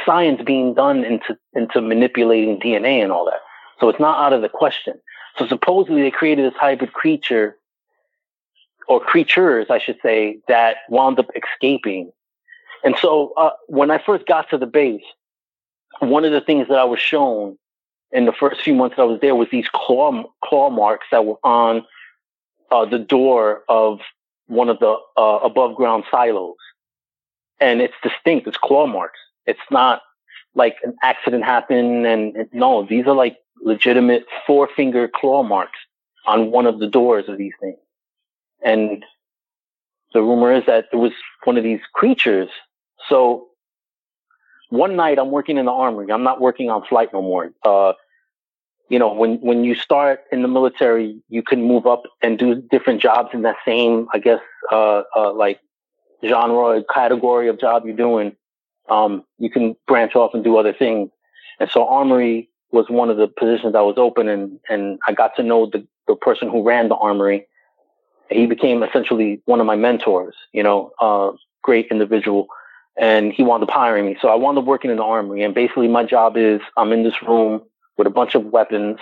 science 0.04 0.40
being 0.44 0.74
done 0.74 1.04
into 1.04 1.36
into 1.54 1.80
manipulating 1.80 2.58
DNA 2.60 3.02
and 3.02 3.12
all 3.12 3.24
that. 3.26 3.40
So 3.82 3.88
it's 3.88 3.98
not 3.98 4.24
out 4.24 4.32
of 4.32 4.42
the 4.42 4.48
question. 4.48 4.94
So 5.36 5.48
supposedly 5.48 6.02
they 6.02 6.12
created 6.12 6.44
this 6.44 6.56
hybrid 6.56 6.92
creature 6.92 7.56
or 8.86 9.00
creatures, 9.00 9.66
I 9.70 9.80
should 9.80 9.98
say, 10.04 10.38
that 10.46 10.76
wound 10.88 11.18
up 11.18 11.26
escaping. 11.34 12.12
And 12.84 12.94
so 13.02 13.32
uh, 13.36 13.50
when 13.66 13.90
I 13.90 13.98
first 13.98 14.24
got 14.26 14.50
to 14.50 14.58
the 14.58 14.68
base, 14.68 15.02
one 15.98 16.24
of 16.24 16.30
the 16.30 16.40
things 16.40 16.68
that 16.68 16.78
I 16.78 16.84
was 16.84 17.00
shown 17.00 17.58
in 18.12 18.24
the 18.24 18.32
first 18.32 18.60
few 18.60 18.72
months 18.72 18.94
that 18.96 19.02
I 19.02 19.06
was 19.06 19.20
there 19.20 19.34
was 19.34 19.48
these 19.50 19.68
claw 19.72 20.30
claw 20.44 20.70
marks 20.70 21.08
that 21.10 21.26
were 21.26 21.40
on 21.42 21.84
uh, 22.70 22.84
the 22.84 23.00
door 23.00 23.64
of 23.68 23.98
one 24.46 24.68
of 24.68 24.78
the 24.78 24.96
uh, 25.16 25.38
above 25.42 25.74
ground 25.74 26.04
silos. 26.08 26.54
And 27.60 27.80
it's 27.80 27.94
distinct. 28.00 28.46
It's 28.46 28.58
claw 28.58 28.86
marks. 28.86 29.18
It's 29.44 29.58
not 29.72 30.02
like 30.54 30.76
an 30.84 30.94
accident 31.02 31.42
happened. 31.42 32.06
And, 32.06 32.36
and 32.36 32.48
no, 32.52 32.86
these 32.86 33.06
are 33.08 33.14
like 33.14 33.38
legitimate 33.62 34.26
four 34.46 34.68
finger 34.74 35.08
claw 35.08 35.42
marks 35.42 35.78
on 36.26 36.50
one 36.50 36.66
of 36.66 36.78
the 36.78 36.86
doors 36.86 37.28
of 37.28 37.38
these 37.38 37.52
things. 37.60 37.78
And 38.64 39.04
the 40.12 40.22
rumor 40.22 40.52
is 40.52 40.64
that 40.66 40.86
it 40.92 40.96
was 40.96 41.12
one 41.44 41.56
of 41.56 41.64
these 41.64 41.80
creatures. 41.94 42.48
So 43.08 43.48
one 44.68 44.96
night 44.96 45.18
I'm 45.18 45.30
working 45.30 45.58
in 45.58 45.66
the 45.66 45.72
armory. 45.72 46.10
I'm 46.12 46.22
not 46.22 46.40
working 46.40 46.70
on 46.70 46.84
flight 46.84 47.12
no 47.12 47.22
more. 47.22 47.52
Uh, 47.64 47.92
you 48.88 48.98
know, 48.98 49.12
when, 49.12 49.36
when 49.40 49.64
you 49.64 49.74
start 49.74 50.20
in 50.30 50.42
the 50.42 50.48
military, 50.48 51.20
you 51.28 51.42
can 51.42 51.62
move 51.62 51.86
up 51.86 52.02
and 52.20 52.38
do 52.38 52.56
different 52.70 53.00
jobs 53.00 53.30
in 53.32 53.42
that 53.42 53.56
same, 53.64 54.06
I 54.12 54.18
guess, 54.18 54.40
uh, 54.70 55.02
uh, 55.16 55.32
like 55.32 55.60
genre 56.24 56.84
category 56.92 57.48
of 57.48 57.58
job 57.58 57.84
you're 57.86 57.96
doing. 57.96 58.36
Um, 58.88 59.24
you 59.38 59.50
can 59.50 59.76
branch 59.86 60.14
off 60.14 60.34
and 60.34 60.44
do 60.44 60.56
other 60.56 60.72
things. 60.72 61.10
And 61.58 61.70
so 61.70 61.88
armory 61.88 62.50
was 62.72 62.86
one 62.88 63.10
of 63.10 63.16
the 63.16 63.28
positions 63.28 63.74
that 63.74 63.80
was 63.80 63.96
open 63.98 64.28
and, 64.28 64.58
and 64.68 64.98
I 65.06 65.12
got 65.12 65.36
to 65.36 65.42
know 65.42 65.66
the, 65.66 65.86
the 66.08 66.16
person 66.16 66.48
who 66.48 66.62
ran 66.62 66.88
the 66.88 66.96
armory. 66.96 67.46
He 68.30 68.46
became 68.46 68.82
essentially 68.82 69.42
one 69.44 69.60
of 69.60 69.66
my 69.66 69.76
mentors, 69.76 70.34
you 70.52 70.62
know, 70.62 70.92
uh, 71.00 71.32
great 71.62 71.88
individual. 71.90 72.46
And 72.98 73.32
he 73.32 73.42
wound 73.42 73.62
up 73.62 73.70
hiring 73.70 74.06
me. 74.06 74.16
So 74.20 74.28
I 74.28 74.34
wound 74.34 74.58
up 74.58 74.64
working 74.64 74.90
in 74.90 74.96
the 74.96 75.02
armory. 75.02 75.42
And 75.42 75.54
basically 75.54 75.88
my 75.88 76.04
job 76.04 76.36
is 76.36 76.60
I'm 76.76 76.92
in 76.92 77.02
this 77.02 77.22
room 77.22 77.62
with 77.96 78.06
a 78.06 78.10
bunch 78.10 78.34
of 78.34 78.46
weapons. 78.46 78.98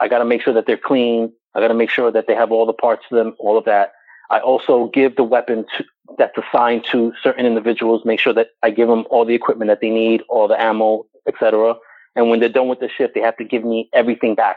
I 0.00 0.08
got 0.08 0.18
to 0.18 0.24
make 0.24 0.42
sure 0.42 0.54
that 0.54 0.66
they're 0.66 0.76
clean. 0.76 1.32
I 1.54 1.60
got 1.60 1.68
to 1.68 1.74
make 1.74 1.90
sure 1.90 2.10
that 2.10 2.26
they 2.26 2.34
have 2.34 2.50
all 2.50 2.66
the 2.66 2.72
parts 2.72 3.04
to 3.08 3.14
them, 3.14 3.34
all 3.38 3.58
of 3.58 3.64
that. 3.64 3.92
I 4.30 4.40
also 4.40 4.90
give 4.94 5.16
the 5.16 5.24
weapon 5.24 5.66
to, 5.76 5.84
that's 6.18 6.36
assigned 6.38 6.84
to 6.90 7.12
certain 7.22 7.46
individuals, 7.46 8.04
make 8.04 8.18
sure 8.18 8.32
that 8.32 8.48
I 8.62 8.70
give 8.70 8.88
them 8.88 9.04
all 9.10 9.24
the 9.24 9.34
equipment 9.34 9.68
that 9.68 9.80
they 9.80 9.90
need, 9.90 10.22
all 10.28 10.48
the 10.48 10.60
ammo, 10.60 11.04
etc. 11.28 11.74
And 12.14 12.28
when 12.28 12.40
they're 12.40 12.48
done 12.48 12.68
with 12.68 12.80
the 12.80 12.88
shift, 12.88 13.14
they 13.14 13.20
have 13.20 13.36
to 13.38 13.44
give 13.44 13.64
me 13.64 13.88
everything 13.92 14.34
back. 14.34 14.56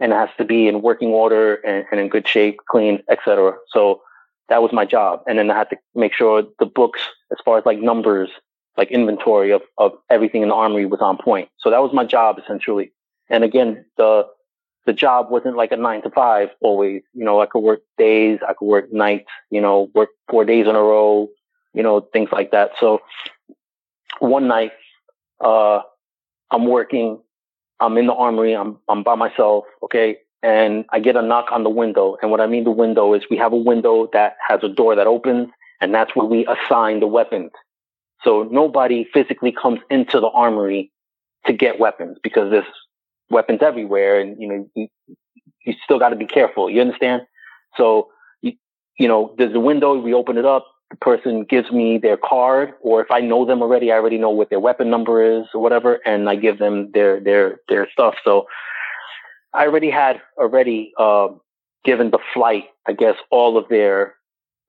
And 0.00 0.12
it 0.12 0.16
has 0.16 0.30
to 0.38 0.44
be 0.44 0.68
in 0.68 0.82
working 0.82 1.08
order 1.08 1.56
and, 1.56 1.84
and 1.90 2.00
in 2.00 2.08
good 2.08 2.26
shape, 2.26 2.58
clean, 2.68 3.02
etc. 3.10 3.56
So 3.68 4.02
that 4.48 4.62
was 4.62 4.72
my 4.72 4.84
job. 4.84 5.22
And 5.26 5.38
then 5.38 5.50
I 5.50 5.56
had 5.56 5.70
to 5.70 5.76
make 5.94 6.14
sure 6.14 6.44
the 6.58 6.66
books, 6.66 7.00
as 7.30 7.38
far 7.44 7.58
as 7.58 7.66
like 7.66 7.78
numbers, 7.78 8.30
like 8.76 8.90
inventory 8.90 9.50
of, 9.50 9.62
of 9.76 9.92
everything 10.08 10.42
in 10.42 10.48
the 10.48 10.54
armory 10.54 10.86
was 10.86 11.00
on 11.00 11.18
point. 11.18 11.48
So 11.58 11.70
that 11.70 11.82
was 11.82 11.92
my 11.92 12.04
job 12.04 12.38
essentially. 12.38 12.92
And 13.28 13.44
again, 13.44 13.84
the, 13.96 14.26
the 14.86 14.92
job 14.92 15.30
wasn't 15.30 15.56
like 15.56 15.72
a 15.72 15.76
nine 15.76 16.00
to 16.02 16.10
five 16.10 16.50
always. 16.62 17.02
You 17.12 17.24
know, 17.24 17.42
I 17.42 17.46
could 17.46 17.60
work 17.60 17.80
days, 17.98 18.38
I 18.48 18.54
could 18.54 18.66
work 18.66 18.92
nights, 18.92 19.28
you 19.50 19.60
know, 19.60 19.90
work 19.94 20.10
four 20.30 20.44
days 20.44 20.66
in 20.66 20.76
a 20.76 20.80
row, 20.80 21.28
you 21.74 21.82
know, 21.82 22.00
things 22.00 22.30
like 22.32 22.52
that. 22.52 22.70
So 22.80 23.02
one 24.20 24.48
night, 24.48 24.72
uh, 25.40 25.80
I'm 26.50 26.66
working, 26.66 27.20
I'm 27.80 27.96
in 27.96 28.06
the 28.06 28.14
armory, 28.14 28.54
I'm, 28.54 28.78
I'm 28.88 29.02
by 29.02 29.14
myself. 29.14 29.64
Okay. 29.82 30.18
And 30.42 30.84
I 30.90 31.00
get 31.00 31.16
a 31.16 31.22
knock 31.22 31.46
on 31.50 31.64
the 31.64 31.70
window. 31.70 32.16
And 32.22 32.30
what 32.30 32.40
I 32.40 32.46
mean 32.46 32.64
the 32.64 32.70
window 32.70 33.14
is 33.14 33.24
we 33.28 33.36
have 33.38 33.52
a 33.52 33.56
window 33.56 34.08
that 34.12 34.36
has 34.46 34.60
a 34.62 34.68
door 34.68 34.94
that 34.94 35.06
opens 35.06 35.48
and 35.80 35.92
that's 35.92 36.14
where 36.14 36.26
we 36.26 36.46
assign 36.46 37.00
the 37.00 37.06
weapons. 37.06 37.50
So 38.22 38.44
nobody 38.50 39.06
physically 39.12 39.52
comes 39.52 39.80
into 39.90 40.20
the 40.20 40.28
armory 40.28 40.92
to 41.46 41.52
get 41.52 41.78
weapons 41.78 42.18
because 42.22 42.50
there's 42.50 42.64
weapons 43.30 43.60
everywhere 43.62 44.20
and, 44.20 44.40
you 44.40 44.48
know, 44.48 44.70
you, 44.74 44.88
you 45.64 45.74
still 45.84 45.98
got 45.98 46.10
to 46.10 46.16
be 46.16 46.26
careful. 46.26 46.70
You 46.70 46.80
understand? 46.80 47.22
So, 47.76 48.08
you, 48.40 48.52
you 48.98 49.08
know, 49.08 49.34
there's 49.38 49.54
a 49.54 49.60
window, 49.60 49.98
we 50.00 50.14
open 50.14 50.36
it 50.38 50.44
up, 50.44 50.66
the 50.90 50.96
person 50.96 51.44
gives 51.44 51.70
me 51.70 51.98
their 51.98 52.16
card, 52.16 52.72
or 52.80 53.00
if 53.02 53.10
I 53.10 53.20
know 53.20 53.44
them 53.44 53.62
already, 53.62 53.92
I 53.92 53.96
already 53.96 54.18
know 54.18 54.30
what 54.30 54.50
their 54.50 54.60
weapon 54.60 54.88
number 54.90 55.22
is 55.22 55.46
or 55.54 55.60
whatever, 55.60 56.00
and 56.06 56.28
I 56.28 56.36
give 56.36 56.58
them 56.58 56.90
their, 56.92 57.20
their, 57.20 57.60
their 57.68 57.90
stuff. 57.90 58.14
So 58.24 58.46
I 59.52 59.66
already 59.66 59.90
had 59.90 60.20
already, 60.38 60.92
uh, 60.98 61.28
given 61.84 62.10
the 62.10 62.18
flight, 62.34 62.64
I 62.86 62.92
guess, 62.92 63.16
all 63.30 63.56
of 63.56 63.68
their 63.68 64.14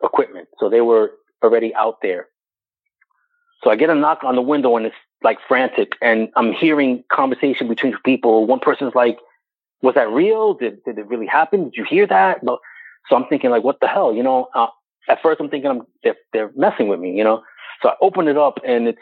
equipment. 0.04 0.48
So 0.60 0.70
they 0.70 0.82
were 0.82 1.12
already 1.44 1.74
out 1.76 1.98
there. 2.02 2.28
So 3.64 3.70
I 3.70 3.76
get 3.76 3.90
a 3.90 3.96
knock 3.96 4.24
on 4.24 4.36
the 4.36 4.42
window 4.42 4.78
and 4.78 4.86
it's 4.86 4.96
like 5.22 5.38
frantic 5.48 5.94
and 6.02 6.30
I'm 6.36 6.54
hearing 6.54 7.04
conversation 7.12 7.68
between 7.68 7.96
people. 8.06 8.48
One 8.48 8.60
person's 8.60 8.96
like, 8.96 9.18
was 9.82 9.96
that 9.96 10.10
real? 10.10 10.54
Did 10.54 10.84
did 10.84 10.98
it 10.98 11.08
really 11.08 11.26
happen? 11.28 11.66
Did 11.66 11.78
you 11.78 11.84
hear 11.84 12.08
that? 12.08 12.44
No. 12.44 12.60
So 13.10 13.16
I'm 13.16 13.26
thinking 13.28 13.50
like, 13.50 13.64
what 13.64 13.80
the 13.80 13.88
hell? 13.88 14.14
You 14.14 14.24
know, 14.24 14.50
uh, 14.54 14.68
at 15.10 15.22
first 15.22 15.40
I'm 15.40 15.50
thinking 15.50 15.70
I'm 15.70 15.82
they're, 16.04 16.16
they're 16.34 16.52
messing 16.56 16.88
with 16.88 17.00
me. 17.00 17.18
You 17.18 17.24
know, 17.24 17.44
so 17.82 17.90
I 17.90 17.94
open 18.02 18.28
it 18.28 18.38
up 18.38 18.60
and 18.66 18.88
it's 18.88 19.00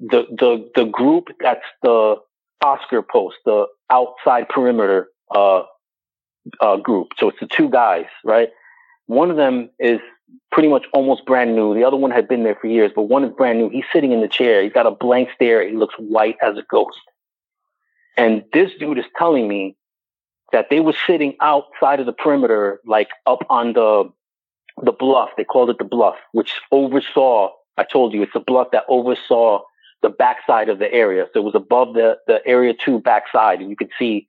the 0.00 0.24
the 0.30 0.70
the 0.74 0.84
group 0.84 1.28
that's 1.40 1.64
the 1.82 2.16
Oscar 2.62 3.02
post, 3.02 3.36
the 3.44 3.66
outside 3.90 4.48
perimeter 4.48 5.08
uh, 5.34 5.62
uh, 6.60 6.76
group. 6.76 7.08
So 7.18 7.28
it's 7.28 7.40
the 7.40 7.46
two 7.46 7.68
guys, 7.68 8.06
right? 8.24 8.48
One 9.06 9.30
of 9.30 9.36
them 9.36 9.70
is 9.78 10.00
pretty 10.50 10.68
much 10.68 10.86
almost 10.92 11.26
brand 11.26 11.54
new. 11.54 11.74
The 11.74 11.84
other 11.84 11.96
one 11.96 12.10
had 12.10 12.26
been 12.26 12.42
there 12.42 12.56
for 12.60 12.66
years, 12.66 12.90
but 12.94 13.02
one 13.02 13.24
is 13.24 13.32
brand 13.36 13.58
new. 13.58 13.68
He's 13.68 13.84
sitting 13.92 14.12
in 14.12 14.20
the 14.20 14.28
chair. 14.28 14.62
He's 14.62 14.72
got 14.72 14.86
a 14.86 14.90
blank 14.90 15.28
stare. 15.34 15.66
He 15.66 15.76
looks 15.76 15.94
white 15.98 16.36
as 16.42 16.56
a 16.56 16.62
ghost. 16.70 16.98
And 18.16 18.44
this 18.52 18.70
dude 18.78 18.98
is 18.98 19.04
telling 19.18 19.48
me 19.48 19.76
that 20.52 20.68
they 20.70 20.80
were 20.80 20.94
sitting 21.06 21.36
outside 21.40 22.00
of 22.00 22.06
the 22.06 22.12
perimeter, 22.12 22.80
like 22.86 23.08
up 23.26 23.44
on 23.50 23.72
the 23.72 24.10
the 24.82 24.92
bluff. 24.92 25.30
They 25.36 25.44
called 25.44 25.70
it 25.70 25.78
the 25.78 25.84
bluff, 25.84 26.16
which 26.32 26.52
oversaw. 26.70 27.50
I 27.76 27.84
told 27.84 28.14
you 28.14 28.22
it's 28.22 28.34
a 28.34 28.40
bluff 28.40 28.68
that 28.72 28.84
oversaw 28.88 29.62
the 30.02 30.10
backside 30.10 30.68
of 30.68 30.78
the 30.78 30.92
area. 30.92 31.26
So 31.32 31.40
it 31.40 31.44
was 31.44 31.54
above 31.54 31.94
the 31.94 32.18
the 32.26 32.46
area 32.46 32.74
two 32.74 33.00
backside, 33.00 33.60
and 33.60 33.70
you 33.70 33.76
could 33.76 33.90
see 33.98 34.28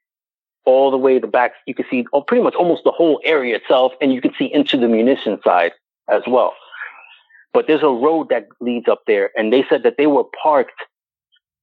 all 0.66 0.90
the 0.92 0.98
way 0.98 1.20
the 1.20 1.28
back. 1.28 1.54
You 1.68 1.76
could 1.76 1.86
see 1.90 2.06
oh, 2.14 2.22
pretty 2.22 2.44
much 2.44 2.56
almost 2.56 2.84
the 2.84 2.92
whole 2.92 3.20
area 3.24 3.56
itself, 3.56 3.94
and 4.02 4.14
you 4.14 4.22
could 4.22 4.34
see 4.38 4.52
into 4.52 4.78
the 4.78 4.88
munition 4.88 5.40
side 5.44 5.74
as 6.10 6.24
well. 6.28 6.54
But 7.54 7.68
there's 7.68 7.84
a 7.84 7.88
road 7.88 8.30
that 8.30 8.48
leads 8.60 8.88
up 8.88 9.04
there, 9.08 9.32
and 9.38 9.52
they 9.54 9.64
said 9.70 9.84
that 9.84 9.96
they 9.98 10.08
were 10.08 10.26
parked 10.42 10.82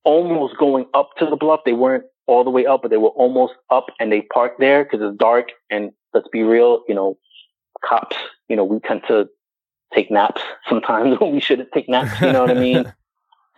almost 0.04 0.56
going 0.56 0.86
up 0.94 1.10
to 1.18 1.26
the 1.26 1.36
bluff. 1.36 1.60
They 1.64 1.74
weren't 1.74 2.04
all 2.26 2.44
the 2.44 2.50
way 2.50 2.66
up, 2.66 2.82
but 2.82 2.90
they 2.90 2.96
were 2.96 3.10
almost 3.10 3.54
up, 3.70 3.86
and 4.00 4.10
they 4.10 4.22
parked 4.22 4.60
there 4.60 4.84
because 4.84 5.00
it's 5.02 5.18
dark. 5.18 5.50
And 5.70 5.92
let's 6.14 6.28
be 6.28 6.42
real, 6.42 6.82
you 6.88 6.94
know, 6.94 7.18
cops, 7.84 8.16
you 8.52 8.56
know, 8.56 8.64
we 8.64 8.78
tend 8.80 9.00
to 9.08 9.26
take 9.94 10.10
naps 10.10 10.42
sometimes 10.68 11.18
when 11.18 11.32
we 11.32 11.40
shouldn't 11.40 11.72
take 11.72 11.88
naps. 11.88 12.20
You 12.20 12.32
know 12.32 12.42
what 12.42 12.50
I 12.50 12.60
mean? 12.60 12.92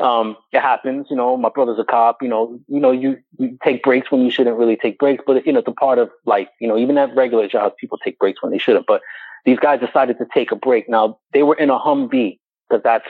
Um, 0.01 0.37
it 0.53 0.61
happens, 0.61 1.07
you 1.09 1.15
know, 1.15 1.37
my 1.37 1.49
brother's 1.49 1.79
a 1.79 1.85
cop, 1.85 2.21
you 2.21 2.27
know, 2.27 2.59
you 2.67 2.81
know, 2.81 2.91
you, 2.91 3.17
you 3.39 3.57
take 3.63 3.85
breaks 3.85 4.11
when 4.11 4.23
you 4.23 4.31
shouldn't 4.31 4.59
really 4.59 4.75
take 4.75 4.99
breaks, 4.99 5.23
but 5.25 5.47
you 5.47 5.53
know, 5.53 5.61
it's 5.61 5.69
a 5.69 5.73
part 5.73 6.01
of 6.01 6.11
life, 6.27 6.49
you 6.61 6.67
know, 6.67 6.77
even 6.77 6.99
at 6.99 7.15
regular 7.15 7.47
jobs, 7.47 7.77
people 7.79 7.97
take 7.99 8.19
breaks 8.19 8.43
when 8.43 8.51
they 8.51 8.59
shouldn't, 8.59 8.87
but 8.89 9.03
these 9.45 9.61
guys 9.61 9.79
decided 9.79 10.19
to 10.19 10.27
take 10.35 10.51
a 10.51 10.57
break. 10.57 10.89
Now 10.89 11.21
they 11.33 11.45
were 11.45 11.55
in 11.55 11.71
a 11.71 11.79
Humvee 11.79 12.41
because 12.69 12.83
that's 12.83 13.07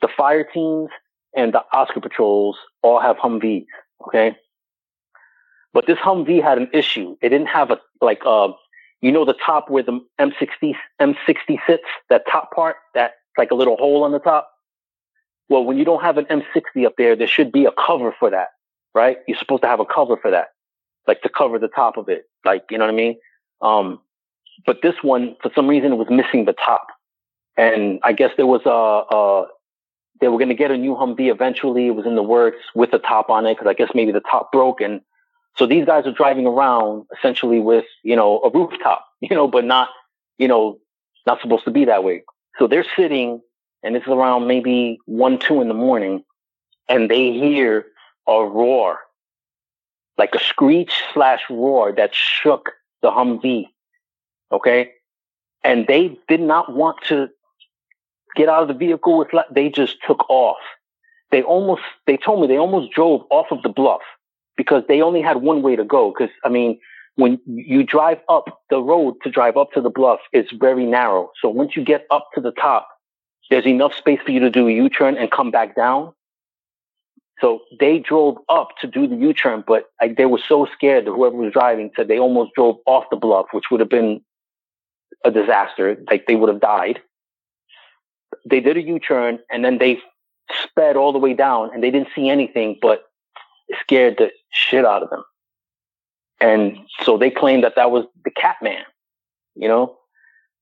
the 0.00 0.08
fire 0.08 0.44
teams 0.44 0.88
and 1.36 1.52
the 1.52 1.62
Oscar 1.74 2.00
patrols 2.00 2.56
all 2.80 3.00
have 3.00 3.18
Humvees. 3.18 3.66
Okay. 4.06 4.34
But 5.74 5.86
this 5.86 5.98
Humvee 5.98 6.42
had 6.42 6.56
an 6.56 6.70
issue. 6.72 7.18
It 7.20 7.28
didn't 7.28 7.48
have 7.48 7.70
a, 7.70 7.78
like, 8.00 8.22
uh, 8.24 8.48
you 9.00 9.12
know, 9.12 9.24
the 9.24 9.34
top 9.34 9.70
where 9.70 9.82
the 9.82 10.00
M60, 10.20 10.74
M60 11.00 11.58
sits, 11.66 11.84
that 12.10 12.24
top 12.30 12.52
part, 12.52 12.76
that 12.94 13.12
like 13.36 13.50
a 13.50 13.54
little 13.54 13.76
hole 13.76 14.04
on 14.04 14.12
the 14.12 14.18
top. 14.18 14.50
Well, 15.48 15.64
when 15.64 15.78
you 15.78 15.84
don't 15.84 16.02
have 16.02 16.18
an 16.18 16.26
M60 16.26 16.84
up 16.84 16.94
there, 16.98 17.16
there 17.16 17.26
should 17.26 17.52
be 17.52 17.64
a 17.64 17.70
cover 17.72 18.14
for 18.18 18.30
that, 18.30 18.48
right? 18.94 19.18
You're 19.26 19.38
supposed 19.38 19.62
to 19.62 19.68
have 19.68 19.80
a 19.80 19.86
cover 19.86 20.16
for 20.16 20.30
that, 20.30 20.48
like 21.06 21.22
to 21.22 21.28
cover 21.28 21.58
the 21.58 21.68
top 21.68 21.96
of 21.96 22.08
it. 22.08 22.24
Like, 22.44 22.64
you 22.70 22.78
know 22.78 22.84
what 22.84 22.92
I 22.92 22.96
mean? 22.96 23.16
Um, 23.62 24.00
but 24.66 24.82
this 24.82 24.96
one, 25.02 25.36
for 25.40 25.50
some 25.54 25.68
reason, 25.68 25.96
was 25.96 26.08
missing 26.10 26.44
the 26.44 26.52
top. 26.52 26.88
And 27.56 28.00
I 28.02 28.12
guess 28.12 28.30
there 28.36 28.46
was 28.46 28.62
a, 28.66 28.70
a 29.14 29.46
they 30.20 30.28
were 30.28 30.38
going 30.38 30.48
to 30.48 30.54
get 30.54 30.70
a 30.70 30.76
new 30.76 30.94
Humvee 30.94 31.30
eventually. 31.30 31.86
It 31.86 31.92
was 31.92 32.06
in 32.06 32.16
the 32.16 32.22
works 32.22 32.58
with 32.74 32.92
a 32.92 32.98
top 32.98 33.30
on 33.30 33.46
it 33.46 33.54
because 33.54 33.68
I 33.68 33.74
guess 33.74 33.90
maybe 33.94 34.12
the 34.12 34.20
top 34.20 34.50
broke. 34.52 34.80
And 34.80 35.00
so 35.58 35.66
these 35.66 35.84
guys 35.84 36.06
are 36.06 36.12
driving 36.12 36.46
around 36.46 37.04
essentially 37.16 37.58
with, 37.58 37.84
you 38.04 38.14
know, 38.14 38.40
a 38.40 38.50
rooftop, 38.50 39.04
you 39.20 39.34
know, 39.34 39.48
but 39.48 39.64
not, 39.64 39.88
you 40.38 40.48
know, 40.48 40.78
not 41.26 41.40
supposed 41.40 41.64
to 41.64 41.70
be 41.70 41.84
that 41.86 42.04
way. 42.04 42.22
So 42.58 42.66
they're 42.66 42.86
sitting 42.96 43.40
and 43.82 43.96
it's 43.96 44.06
around 44.06 44.46
maybe 44.46 44.98
one, 45.06 45.38
two 45.38 45.60
in 45.60 45.68
the 45.68 45.74
morning, 45.74 46.24
and 46.88 47.10
they 47.10 47.32
hear 47.32 47.86
a 48.26 48.44
roar, 48.44 48.98
like 50.16 50.34
a 50.34 50.40
screech 50.40 50.92
slash 51.12 51.42
roar 51.48 51.92
that 51.92 52.14
shook 52.14 52.70
the 53.02 53.10
Humvee. 53.10 53.66
Okay. 54.50 54.92
And 55.62 55.86
they 55.86 56.18
did 56.28 56.40
not 56.40 56.74
want 56.74 56.96
to 57.08 57.28
get 58.34 58.48
out 58.48 58.62
of 58.62 58.68
the 58.68 58.74
vehicle 58.74 59.18
with, 59.18 59.28
they 59.50 59.68
just 59.68 59.96
took 60.06 60.28
off. 60.28 60.58
They 61.30 61.42
almost, 61.42 61.82
they 62.06 62.16
told 62.16 62.40
me 62.40 62.46
they 62.46 62.58
almost 62.58 62.92
drove 62.92 63.22
off 63.30 63.46
of 63.50 63.62
the 63.62 63.68
bluff 63.68 64.00
because 64.58 64.82
they 64.88 65.00
only 65.00 65.22
had 65.22 65.38
one 65.38 65.62
way 65.62 65.76
to 65.76 65.84
go. 65.84 66.12
Cause 66.12 66.28
I 66.44 66.50
mean, 66.50 66.78
when 67.14 67.40
you 67.46 67.82
drive 67.82 68.18
up 68.28 68.60
the 68.68 68.82
road 68.82 69.14
to 69.22 69.30
drive 69.30 69.56
up 69.56 69.72
to 69.72 69.80
the 69.80 69.88
bluff, 69.88 70.20
it's 70.32 70.52
very 70.52 70.84
narrow. 70.84 71.30
So 71.40 71.48
once 71.48 71.74
you 71.74 71.82
get 71.82 72.06
up 72.10 72.28
to 72.34 72.42
the 72.42 72.50
top, 72.52 72.86
there's 73.50 73.66
enough 73.66 73.94
space 73.94 74.20
for 74.24 74.32
you 74.32 74.40
to 74.40 74.50
do 74.50 74.68
a 74.68 74.72
U-turn 74.72 75.16
and 75.16 75.30
come 75.30 75.50
back 75.50 75.74
down. 75.74 76.12
So 77.40 77.60
they 77.78 78.00
drove 78.00 78.36
up 78.48 78.70
to 78.80 78.86
do 78.86 79.06
the 79.06 79.16
U-turn, 79.16 79.64
but 79.66 79.84
like, 80.00 80.16
they 80.16 80.26
were 80.26 80.40
so 80.46 80.66
scared 80.74 81.06
that 81.06 81.12
whoever 81.12 81.36
was 81.36 81.52
driving 81.52 81.90
said 81.96 82.08
they 82.08 82.18
almost 82.18 82.52
drove 82.54 82.76
off 82.84 83.04
the 83.10 83.16
bluff, 83.16 83.46
which 83.52 83.64
would 83.70 83.80
have 83.80 83.88
been 83.88 84.20
a 85.24 85.30
disaster. 85.30 85.96
Like 86.10 86.26
they 86.26 86.34
would 86.34 86.48
have 86.48 86.60
died. 86.60 87.00
They 88.44 88.60
did 88.60 88.76
a 88.76 88.82
U-turn 88.82 89.38
and 89.50 89.64
then 89.64 89.78
they 89.78 90.00
sped 90.64 90.96
all 90.96 91.12
the 91.12 91.18
way 91.18 91.34
down 91.34 91.70
and 91.72 91.82
they 91.82 91.90
didn't 91.90 92.08
see 92.14 92.28
anything, 92.28 92.78
but 92.82 93.04
scared 93.80 94.16
the 94.18 94.30
shit 94.50 94.84
out 94.84 95.02
of 95.02 95.10
them. 95.10 95.24
And 96.40 96.78
so 97.02 97.18
they 97.18 97.30
claimed 97.30 97.64
that 97.64 97.74
that 97.76 97.90
was 97.90 98.04
the 98.24 98.30
cat 98.30 98.56
man, 98.62 98.82
you 99.56 99.68
know? 99.68 99.96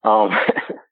Um, 0.04 0.36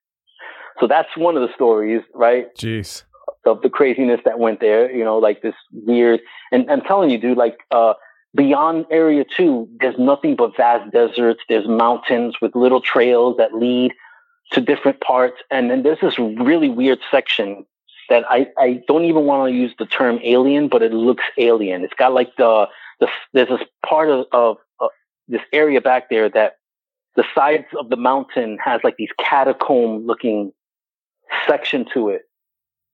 So 0.80 0.86
that's 0.86 1.16
one 1.16 1.36
of 1.36 1.42
the 1.46 1.54
stories, 1.54 2.02
right? 2.14 2.54
Jeez. 2.56 3.04
Of 3.44 3.62
the 3.62 3.70
craziness 3.70 4.20
that 4.24 4.38
went 4.38 4.60
there, 4.60 4.90
you 4.90 5.04
know, 5.04 5.18
like 5.18 5.42
this 5.42 5.54
weird, 5.72 6.20
and 6.50 6.70
I'm 6.70 6.80
telling 6.80 7.10
you, 7.10 7.18
dude, 7.18 7.36
like, 7.36 7.58
uh, 7.70 7.94
beyond 8.34 8.86
area 8.90 9.24
two, 9.24 9.68
there's 9.80 9.98
nothing 9.98 10.34
but 10.34 10.56
vast 10.56 10.90
deserts. 10.92 11.42
There's 11.48 11.68
mountains 11.68 12.36
with 12.40 12.54
little 12.54 12.80
trails 12.80 13.36
that 13.36 13.54
lead 13.54 13.92
to 14.52 14.60
different 14.60 15.00
parts. 15.00 15.36
And 15.50 15.70
then 15.70 15.82
there's 15.82 16.00
this 16.00 16.18
really 16.18 16.68
weird 16.68 16.98
section 17.10 17.66
that 18.08 18.24
I, 18.28 18.48
I 18.58 18.82
don't 18.88 19.04
even 19.04 19.24
want 19.24 19.50
to 19.50 19.56
use 19.56 19.72
the 19.78 19.86
term 19.86 20.18
alien, 20.22 20.68
but 20.68 20.82
it 20.82 20.92
looks 20.92 21.24
alien. 21.38 21.84
It's 21.84 21.94
got 21.94 22.12
like 22.12 22.34
the, 22.36 22.66
the 23.05 23.10
there's 23.32 23.48
this 23.48 23.68
part 23.86 24.09
of, 24.10 24.26
of, 24.32 24.56
of 24.81 24.90
this 25.28 25.43
area 25.52 25.81
back 25.81 26.10
there 26.10 26.28
that 26.28 26.56
the 27.16 27.24
sides 27.35 27.66
of 27.78 27.90
the 27.90 27.97
mountain 27.97 28.59
has 28.64 28.81
like 28.85 28.97
these 28.97 29.10
catacomb 29.18 30.06
looking 30.06 30.52
section 31.47 31.86
to 31.94 32.09
it. 32.09 32.22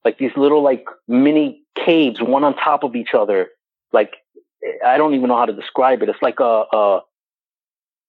Like 0.05 0.19
these 0.19 0.32
little 0.37 0.62
like 0.62 0.85
mini 1.09 1.62
caves, 1.74 2.20
one 2.20 2.45
on 2.45 2.55
top 2.57 2.85
of 2.85 2.97
each 2.97 3.15
other. 3.15 3.49
Like 3.93 4.16
I 4.87 4.97
don't 4.97 5.15
even 5.15 5.28
know 5.28 5.37
how 5.37 5.47
to 5.47 5.53
describe 5.53 6.03
it. 6.03 6.09
It's 6.09 6.23
like 6.23 6.41
a, 6.41 6.65
a 6.73 7.01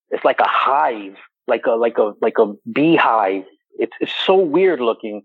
it's 0.10 0.26
like 0.26 0.40
a 0.40 0.48
hive, 0.48 1.16
like 1.48 1.66
a 1.66 1.72
like 1.72 1.98
a 1.98 2.14
like 2.22 2.38
a 2.40 2.54
beehive. 2.72 3.44
It's 3.78 3.94
it's 4.00 4.14
so 4.26 4.36
weird 4.36 4.80
looking, 4.80 5.24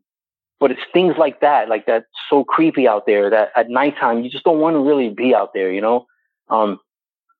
but 0.59 0.70
it's 0.70 0.81
things 0.93 1.16
like 1.19 1.40
that, 1.40 1.69
like 1.69 1.86
that's 1.86 2.07
so 2.31 2.44
creepy 2.44 2.89
out 2.89 3.07
there 3.07 3.31
that 3.31 3.51
at 3.57 3.69
nighttime 3.69 4.23
you 4.23 4.31
just 4.31 4.44
don't 4.44 4.61
want 4.61 4.74
to 4.74 4.81
really 4.81 5.11
be 5.11 5.35
out 5.35 5.53
there, 5.55 5.73
you 5.73 5.81
know. 5.81 6.07
Um, 6.48 6.81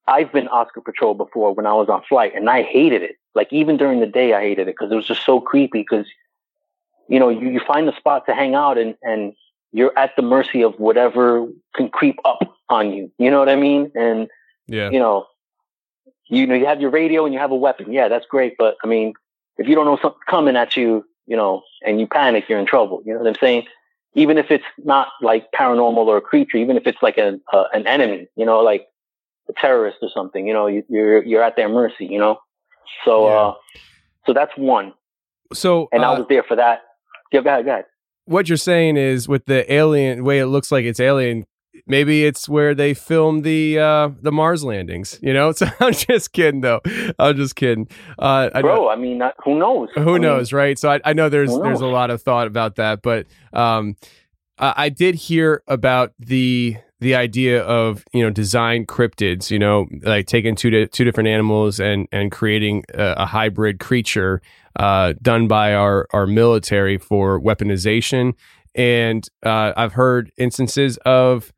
I've 0.09 0.33
been 0.33 0.49
Oscar 0.49 0.81
Patrol 0.81 1.15
before 1.15 1.55
when 1.55 1.66
I 1.66 1.73
was 1.73 1.89
on 1.89 2.03
flight, 2.09 2.35
and 2.35 2.49
I 2.49 2.62
hated 2.62 3.03
it. 3.03 3.16
Like 3.35 3.53
even 3.53 3.77
during 3.77 4.01
the 4.01 4.07
day, 4.07 4.35
I 4.35 4.41
hated 4.41 4.69
it 4.69 4.77
because 4.78 4.91
it 4.91 4.97
was 4.97 5.07
just 5.07 5.24
so 5.24 5.41
creepy. 5.41 5.81
Because 5.81 6.07
you 7.09 7.19
know, 7.19 7.28
you, 7.28 7.51
you 7.51 7.61
find 7.61 7.89
a 7.89 7.97
spot 7.97 8.27
to 8.27 8.35
hang 8.35 8.55
out 8.55 8.78
and, 8.78 8.97
and 9.03 9.33
you're 9.73 9.97
at 9.99 10.16
the 10.16 10.23
mercy 10.23 10.62
of 10.62 10.74
whatever 10.78 11.47
can 11.74 11.89
creep 11.89 12.19
up 12.24 12.57
on 12.69 12.93
you. 12.93 13.11
You 13.19 13.31
know 13.31 13.39
what 13.39 13.49
I 13.49 13.57
mean? 13.57 13.93
And, 13.95 14.28
yeah. 14.66 14.91
you 14.91 14.99
know, 14.99 15.27
you 16.28 16.47
know, 16.47 16.55
you 16.55 16.66
have 16.66 16.81
your 16.81 16.91
radio 16.91 17.24
and 17.24 17.33
you 17.33 17.41
have 17.41 17.53
a 17.53 17.57
weapon. 17.57 17.93
Yeah, 17.93 18.09
that's 18.09 18.27
great. 18.27 18.57
But 18.59 18.77
I 18.83 18.87
mean, 18.87 19.15
if 19.59 19.69
you 19.69 19.74
don't 19.74 19.85
know 19.85 19.99
something 20.01 20.20
coming 20.28 20.57
at 20.57 20.77
you, 20.77 21.05
you 21.27 21.37
know, 21.37 21.62
and 21.85 22.01
you 22.01 22.07
panic, 22.07 22.49
you're 22.49 22.59
in 22.59 22.66
trouble. 22.66 23.03
You 23.05 23.15
know 23.15 23.20
what 23.20 23.28
I'm 23.28 23.37
saying? 23.41 23.66
Even 24.15 24.39
if 24.39 24.51
it's 24.51 24.65
not 24.78 25.09
like 25.20 25.51
paranormal 25.53 26.07
or 26.07 26.16
a 26.16 26.23
creature, 26.23 26.57
even 26.57 26.77
if 26.77 26.87
it's 26.87 27.03
like 27.03 27.19
a, 27.19 27.39
uh, 27.53 27.65
an 27.73 27.87
enemy, 27.87 28.28
you 28.35 28.47
know, 28.47 28.61
like 28.61 28.83
a 28.83 28.87
terrorist 29.55 29.98
or 30.02 30.09
something, 30.14 30.47
you 30.47 30.52
know, 30.52 30.66
you, 30.66 30.85
are 30.90 31.24
you're 31.24 31.43
at 31.43 31.56
their 31.56 31.68
mercy, 31.68 32.06
you 32.06 32.18
know? 32.18 32.39
So, 33.05 33.28
yeah. 33.28 33.35
uh, 33.35 33.55
so 34.27 34.32
that's 34.32 34.52
one. 34.56 34.93
So, 35.52 35.89
and 35.93 36.02
uh, 36.02 36.12
I 36.12 36.18
was 36.18 36.27
there 36.28 36.43
for 36.43 36.56
that. 36.56 36.82
Yeah, 37.32 37.43
go 37.43 37.51
ahead, 37.51 37.64
go 37.64 37.70
ahead. 37.73 37.85
What 38.24 38.48
you're 38.48 38.56
saying 38.56 38.97
is 38.97 39.28
with 39.28 39.47
the 39.47 39.70
alien 39.73 40.24
way 40.24 40.40
it 40.40 40.47
looks 40.47 40.73
like 40.73 40.85
it's 40.85 40.98
alien, 40.98 41.47
maybe 41.86 42.24
it's 42.24 42.48
where 42.48 42.74
they 42.74 42.94
filmed 42.94 43.44
the 43.44 43.78
uh 43.78 44.10
the 44.20 44.32
Mars 44.32 44.64
landings. 44.64 45.18
You 45.23 45.32
know, 45.32 45.52
so 45.52 45.68
I'm 45.81 45.93
just 45.93 46.32
kidding 46.32 46.60
though. 46.60 46.81
I'm 47.18 47.36
just 47.36 47.56
kidding. 47.56 47.89
Uh, 48.18 48.51
I 48.55 48.62
Bro, 48.62 48.74
know, 48.74 48.89
I 48.89 48.97
mean, 48.97 49.23
who 49.44 49.59
knows? 49.59 49.90
Who 49.94 50.16
I 50.16 50.18
knows, 50.18 50.52
mean, 50.52 50.59
right? 50.59 50.78
So 50.78 50.90
I, 50.90 51.01
I 51.05 51.12
know 51.12 51.28
there's 51.28 51.56
there's 51.56 51.81
a 51.81 51.86
lot 51.86 52.10
of 52.10 52.23
thought 52.23 52.47
about 52.47 52.77
that, 52.77 53.02
but 53.02 53.27
um, 53.52 53.97
I, 54.59 54.74
I 54.77 54.89
did 54.89 55.14
hear 55.14 55.62
about 55.68 56.12
the 56.18 56.77
the 57.01 57.14
idea 57.14 57.62
of 57.62 58.05
you 58.12 58.23
know 58.23 58.31
design 58.31 58.86
cryptids, 58.86 59.51
you 59.51 59.59
know, 59.59 59.86
like 60.02 60.27
taking 60.27 60.56
two 60.56 60.70
di- 60.70 60.86
two 60.86 61.05
different 61.05 61.28
animals 61.28 61.78
and 61.78 62.09
and 62.12 62.32
creating 62.32 62.85
a, 62.94 63.14
a 63.18 63.27
hybrid 63.27 63.81
creature 63.81 64.40
uh, 64.77 65.14
done 65.20 65.47
by 65.48 65.74
our 65.74 66.06
our 66.12 66.27
military 66.27 66.98
for 66.98 67.40
weaponization. 67.40 68.35
And 68.74 69.27
uh, 69.44 69.73
I've 69.77 69.94
heard 69.94 70.31
instances 70.36 70.98
of 71.06 71.52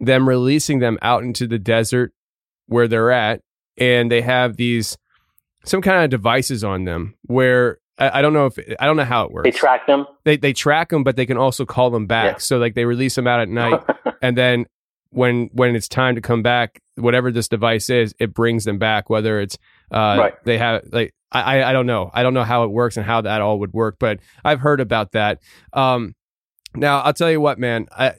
them 0.00 0.28
releasing 0.28 0.80
them 0.80 0.98
out 1.02 1.22
into 1.22 1.46
the 1.46 1.58
desert 1.58 2.12
where 2.66 2.88
they're 2.88 3.12
at, 3.12 3.40
and 3.76 4.10
they 4.10 4.22
have 4.22 4.56
these 4.56 4.96
some 5.64 5.82
kind 5.82 6.04
of 6.04 6.10
devices 6.10 6.62
on 6.62 6.84
them 6.84 7.14
where 7.22 7.78
I, 7.98 8.18
I 8.18 8.22
don't 8.22 8.32
know 8.32 8.46
if 8.46 8.58
I 8.78 8.86
don't 8.86 8.96
know 8.96 9.04
how 9.04 9.24
it 9.24 9.32
works. 9.32 9.44
They 9.44 9.56
track 9.56 9.86
them. 9.86 10.06
They 10.24 10.36
they 10.36 10.52
track 10.52 10.90
them, 10.90 11.04
but 11.04 11.16
they 11.16 11.26
can 11.26 11.36
also 11.36 11.64
call 11.64 11.90
them 11.90 12.06
back. 12.06 12.34
Yeah. 12.34 12.38
So 12.38 12.58
like 12.58 12.74
they 12.74 12.84
release 12.84 13.14
them 13.14 13.26
out 13.26 13.40
at 13.40 13.48
night, 13.48 13.82
and 14.22 14.36
then 14.36 14.66
when 15.14 15.48
when 15.52 15.74
it's 15.76 15.88
time 15.88 16.14
to 16.16 16.20
come 16.20 16.42
back, 16.42 16.80
whatever 16.96 17.30
this 17.30 17.48
device 17.48 17.88
is, 17.90 18.14
it 18.18 18.34
brings 18.34 18.64
them 18.64 18.78
back. 18.78 19.08
Whether 19.08 19.40
it's 19.40 19.56
uh, 19.90 20.16
Right. 20.18 20.34
they 20.44 20.58
have 20.58 20.82
like 20.92 21.14
I 21.32 21.58
I- 21.60 21.70
I 21.70 21.72
don't 21.72 21.86
know. 21.86 22.10
I 22.12 22.22
don't 22.22 22.34
know 22.34 22.44
how 22.44 22.64
it 22.64 22.68
works 22.70 22.96
and 22.96 23.06
how 23.06 23.20
that 23.22 23.40
all 23.40 23.58
would 23.60 23.72
work, 23.72 23.96
but 23.98 24.20
I've 24.44 24.60
heard 24.60 24.80
about 24.80 25.12
that. 25.12 25.40
Um, 25.72 26.14
now 26.74 27.00
I'll 27.00 27.12
tell 27.12 27.30
you 27.30 27.40
what, 27.40 27.58
man. 27.58 27.86
I, 27.96 28.14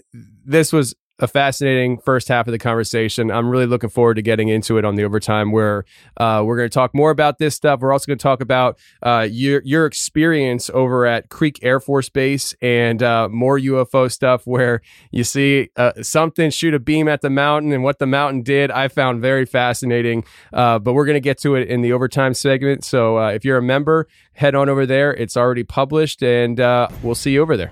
this 0.46 0.72
was 0.74 0.96
a 1.20 1.28
fascinating 1.28 1.98
first 1.98 2.28
half 2.28 2.48
of 2.48 2.52
the 2.52 2.60
conversation. 2.60 3.32
I'm 3.32 3.50
really 3.50 3.66
looking 3.66 3.90
forward 3.90 4.16
to 4.16 4.22
getting 4.22 4.50
into 4.50 4.78
it 4.78 4.86
on 4.86 4.96
the 4.96 5.04
overtime, 5.04 5.52
where 5.52 5.86
uh, 6.18 6.44
we're 6.46 6.58
going 6.58 6.70
to 6.70 6.74
talk 6.74 6.94
more 6.94 7.12
about 7.12 7.40
this 7.40 7.56
stuff. 7.56 7.80
We're 7.80 7.94
also 7.94 8.08
going 8.08 8.18
to 8.18 8.24
talk 8.24 8.42
about 8.42 8.78
uh, 9.02 9.28
your 9.30 9.62
your 9.64 9.86
experience 9.86 10.70
over 10.74 11.06
at 11.06 11.30
Creech 11.30 11.60
Air 11.62 11.80
Force 11.80 12.10
Base 12.10 12.54
and 12.62 13.02
uh, 13.02 13.30
more 13.30 13.58
UFO 13.58 14.12
stuff, 14.12 14.46
where 14.46 14.82
you 15.12 15.24
see 15.24 15.70
uh, 15.78 15.94
something 16.02 16.50
shoot 16.50 16.74
a 16.74 16.80
beam 16.80 17.08
at 17.08 17.22
the 17.22 17.30
mountain 17.30 17.72
and 17.72 17.84
what 17.84 18.00
the 18.00 18.08
mountain 18.08 18.42
did. 18.42 18.70
I 18.70 18.90
found 18.90 19.22
very 19.22 19.46
fascinating. 19.46 20.26
Uh, 20.52 20.80
but 20.80 20.94
we're 20.94 21.06
going 21.06 21.16
to 21.16 21.22
get 21.22 21.38
to 21.40 21.56
it 21.56 21.70
in 21.70 21.82
the 21.82 21.94
overtime 21.94 22.34
segment. 22.34 22.84
So 22.84 23.18
uh, 23.18 23.30
if 23.30 23.46
you're 23.46 23.58
a 23.58 23.64
member, 23.64 24.08
head 24.34 24.56
on 24.56 24.68
over 24.68 24.86
there. 24.86 25.14
It's 25.14 25.38
already 25.38 25.64
published, 25.64 26.22
and 26.22 26.58
we'll 27.02 27.16
see 27.16 27.32
you 27.32 27.42
over 27.42 27.56
there. 27.56 27.72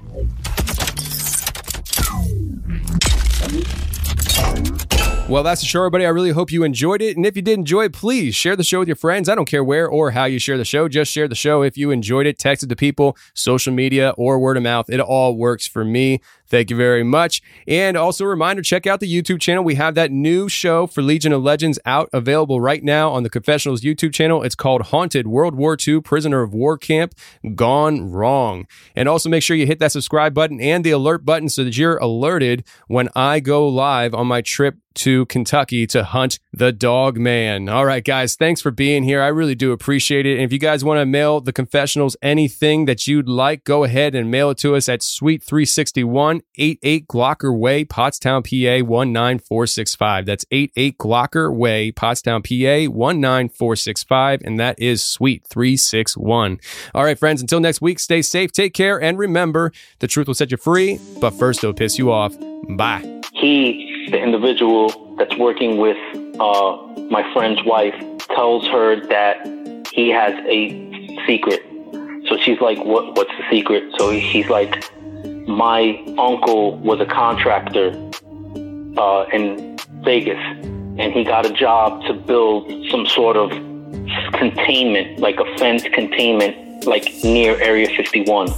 Well, 5.29 5.41
that's 5.41 5.61
the 5.61 5.67
show, 5.67 5.79
everybody. 5.79 6.05
I 6.05 6.09
really 6.09 6.31
hope 6.31 6.51
you 6.51 6.63
enjoyed 6.63 7.01
it. 7.01 7.15
And 7.15 7.25
if 7.25 7.35
you 7.35 7.41
did 7.41 7.57
enjoy 7.57 7.85
it, 7.85 7.93
please 7.93 8.35
share 8.35 8.57
the 8.57 8.63
show 8.63 8.79
with 8.79 8.89
your 8.89 8.97
friends. 8.97 9.29
I 9.29 9.35
don't 9.35 9.47
care 9.47 9.63
where 9.63 9.87
or 9.87 10.11
how 10.11 10.25
you 10.25 10.37
share 10.37 10.57
the 10.57 10.65
show. 10.65 10.89
Just 10.89 11.11
share 11.11 11.29
the 11.29 11.33
show 11.33 11.63
if 11.63 11.77
you 11.77 11.91
enjoyed 11.91 12.27
it. 12.27 12.37
Text 12.37 12.61
it 12.63 12.67
to 12.67 12.75
people, 12.75 13.17
social 13.33 13.73
media, 13.73 14.13
or 14.17 14.37
word 14.37 14.57
of 14.57 14.63
mouth. 14.63 14.89
It 14.89 14.99
all 14.99 15.37
works 15.37 15.65
for 15.65 15.85
me. 15.85 16.19
Thank 16.53 16.69
you 16.69 16.77
very 16.77 17.03
much. 17.03 17.41
And 17.67 17.97
also 17.97 18.25
a 18.25 18.27
reminder, 18.27 18.61
check 18.61 18.85
out 18.85 18.99
the 18.99 19.11
YouTube 19.11 19.41
channel. 19.41 19.63
We 19.63 19.73
have 19.73 19.95
that 19.95 20.11
new 20.11 20.47
show 20.47 20.85
for 20.85 21.01
Legion 21.01 21.33
of 21.33 21.41
Legends 21.41 21.79
out 21.83 22.11
available 22.13 22.61
right 22.61 22.83
now 22.83 23.09
on 23.09 23.23
the 23.23 23.29
Confessionals 23.31 23.81
YouTube 23.81 24.13
channel. 24.13 24.43
It's 24.43 24.53
called 24.53 24.83
Haunted 24.83 25.25
World 25.25 25.55
War 25.55 25.75
II 25.75 26.01
Prisoner 26.01 26.43
of 26.43 26.53
War 26.53 26.77
Camp 26.77 27.15
Gone 27.55 28.11
Wrong. 28.11 28.67
And 28.95 29.09
also 29.09 29.29
make 29.29 29.41
sure 29.41 29.57
you 29.57 29.65
hit 29.65 29.79
that 29.79 29.93
subscribe 29.93 30.35
button 30.35 30.61
and 30.61 30.83
the 30.83 30.91
alert 30.91 31.25
button 31.25 31.49
so 31.49 31.63
that 31.63 31.75
you're 31.75 31.97
alerted 31.97 32.63
when 32.85 33.09
I 33.15 33.39
go 33.39 33.67
live 33.67 34.13
on 34.13 34.27
my 34.27 34.41
trip 34.41 34.75
to 34.93 35.25
Kentucky 35.25 35.87
to 35.87 36.03
hunt 36.03 36.39
the 36.51 36.71
dog 36.71 37.17
man. 37.17 37.67
All 37.67 37.85
right, 37.85 38.03
guys, 38.03 38.35
thanks 38.35 38.61
for 38.61 38.69
being 38.69 39.03
here. 39.03 39.21
I 39.21 39.27
really 39.27 39.55
do 39.55 39.71
appreciate 39.71 40.25
it. 40.25 40.35
And 40.35 40.43
if 40.43 40.53
you 40.53 40.59
guys 40.59 40.83
want 40.83 40.99
to 40.99 41.05
mail 41.05 41.41
the 41.41 41.53
confessionals 41.53 42.15
anything 42.21 42.85
that 42.85 43.07
you'd 43.07 43.27
like, 43.27 43.63
go 43.63 43.83
ahead 43.83 44.13
and 44.13 44.29
mail 44.29 44.51
it 44.51 44.59
to 44.59 44.75
us 44.75 44.87
at 44.87 45.01
Suite 45.01 45.43
361, 45.43 46.42
88 46.57 47.07
Glocker 47.07 47.57
Way, 47.57 47.85
Pottstown, 47.85 48.43
PA 48.43 48.85
19465. 48.85 50.25
That's 50.25 50.45
88 50.51 50.97
Glocker 50.97 51.53
Way, 51.53 51.91
Pottstown, 51.91 52.43
PA 52.43 52.91
19465. 52.91 54.41
And 54.43 54.59
that 54.59 54.79
is 54.79 55.03
Suite 55.03 55.45
361. 55.47 56.59
All 56.93 57.03
right, 57.03 57.17
friends, 57.17 57.41
until 57.41 57.59
next 57.59 57.81
week, 57.81 57.99
stay 57.99 58.21
safe, 58.21 58.51
take 58.51 58.73
care, 58.73 59.01
and 59.01 59.17
remember 59.17 59.71
the 59.99 60.07
truth 60.07 60.27
will 60.27 60.33
set 60.33 60.51
you 60.51 60.57
free, 60.57 60.99
but 61.19 61.31
first 61.31 61.63
it'll 61.63 61.73
piss 61.73 61.97
you 61.97 62.11
off. 62.11 62.35
Bye. 62.69 63.21
he, 63.33 64.07
the 64.11 64.17
individual 64.21 65.15
that's 65.17 65.35
working 65.37 65.77
with 65.77 65.97
uh, 66.39 66.77
my 67.09 67.23
friend's 67.33 67.63
wife, 67.63 67.95
tells 68.29 68.65
her 68.67 68.99
that 69.07 69.45
he 69.93 70.09
has 70.09 70.33
a 70.47 70.69
secret. 71.27 71.63
So 72.27 72.37
she's 72.37 72.59
like, 72.61 72.83
"What? 72.83 73.15
What's 73.15 73.31
the 73.37 73.43
secret?" 73.51 73.83
So 73.97 74.09
he's 74.09 74.49
like, 74.49 74.83
"My 75.47 76.01
uncle 76.17 76.77
was 76.77 76.99
a 76.99 77.05
contractor 77.05 77.89
uh, 78.97 79.25
in 79.31 79.77
Vegas, 80.03 80.39
and 80.99 81.13
he 81.13 81.23
got 81.23 81.45
a 81.45 81.53
job 81.53 82.03
to 82.05 82.13
build 82.13 82.71
some 82.89 83.05
sort 83.05 83.37
of 83.37 83.49
containment, 84.33 85.19
like 85.19 85.39
a 85.39 85.57
fence 85.57 85.83
containment, 85.93 86.85
like 86.85 87.05
near 87.23 87.59
Area 87.61 87.87
51." 87.95 88.49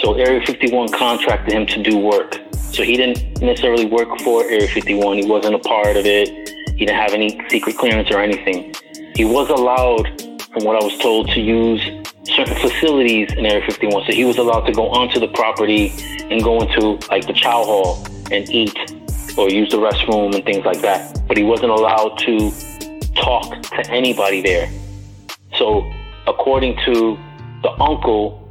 So 0.00 0.14
Area 0.14 0.40
51 0.46 0.90
contracted 0.90 1.52
him 1.52 1.66
to 1.66 1.82
do 1.82 1.98
work. 1.98 2.38
So 2.52 2.84
he 2.84 2.96
didn't 2.96 3.40
necessarily 3.40 3.86
work 3.86 4.08
for 4.20 4.44
Area 4.44 4.68
51. 4.68 5.18
He 5.18 5.26
wasn't 5.26 5.56
a 5.56 5.58
part 5.58 5.96
of 5.96 6.06
it. 6.06 6.28
He 6.76 6.86
didn't 6.86 6.94
have 6.94 7.12
any 7.12 7.40
secret 7.48 7.76
clearance 7.76 8.08
or 8.12 8.20
anything. 8.20 8.74
He 9.16 9.24
was 9.24 9.50
allowed, 9.50 10.06
from 10.52 10.64
what 10.64 10.80
I 10.80 10.84
was 10.84 10.96
told, 10.98 11.28
to 11.30 11.40
use 11.40 11.82
certain 12.28 12.56
facilities 12.56 13.32
in 13.32 13.46
Area 13.46 13.64
51. 13.64 14.04
So 14.06 14.12
he 14.12 14.24
was 14.24 14.38
allowed 14.38 14.62
to 14.62 14.72
go 14.72 14.88
onto 14.88 15.20
the 15.20 15.28
property 15.28 15.92
and 16.30 16.42
go 16.42 16.60
into 16.60 16.98
like 17.08 17.26
the 17.26 17.32
chow 17.32 17.64
hall 17.64 18.06
and 18.30 18.48
eat 18.50 18.76
or 19.36 19.48
use 19.48 19.70
the 19.70 19.78
restroom 19.78 20.34
and 20.34 20.44
things 20.44 20.64
like 20.64 20.80
that. 20.80 21.22
But 21.26 21.36
he 21.36 21.44
wasn't 21.44 21.70
allowed 21.70 22.18
to 22.18 22.50
talk 23.14 23.62
to 23.62 23.90
anybody 23.90 24.42
there. 24.42 24.70
So 25.56 25.90
according 26.26 26.76
to 26.84 27.18
the 27.62 27.70
uncle, 27.80 28.44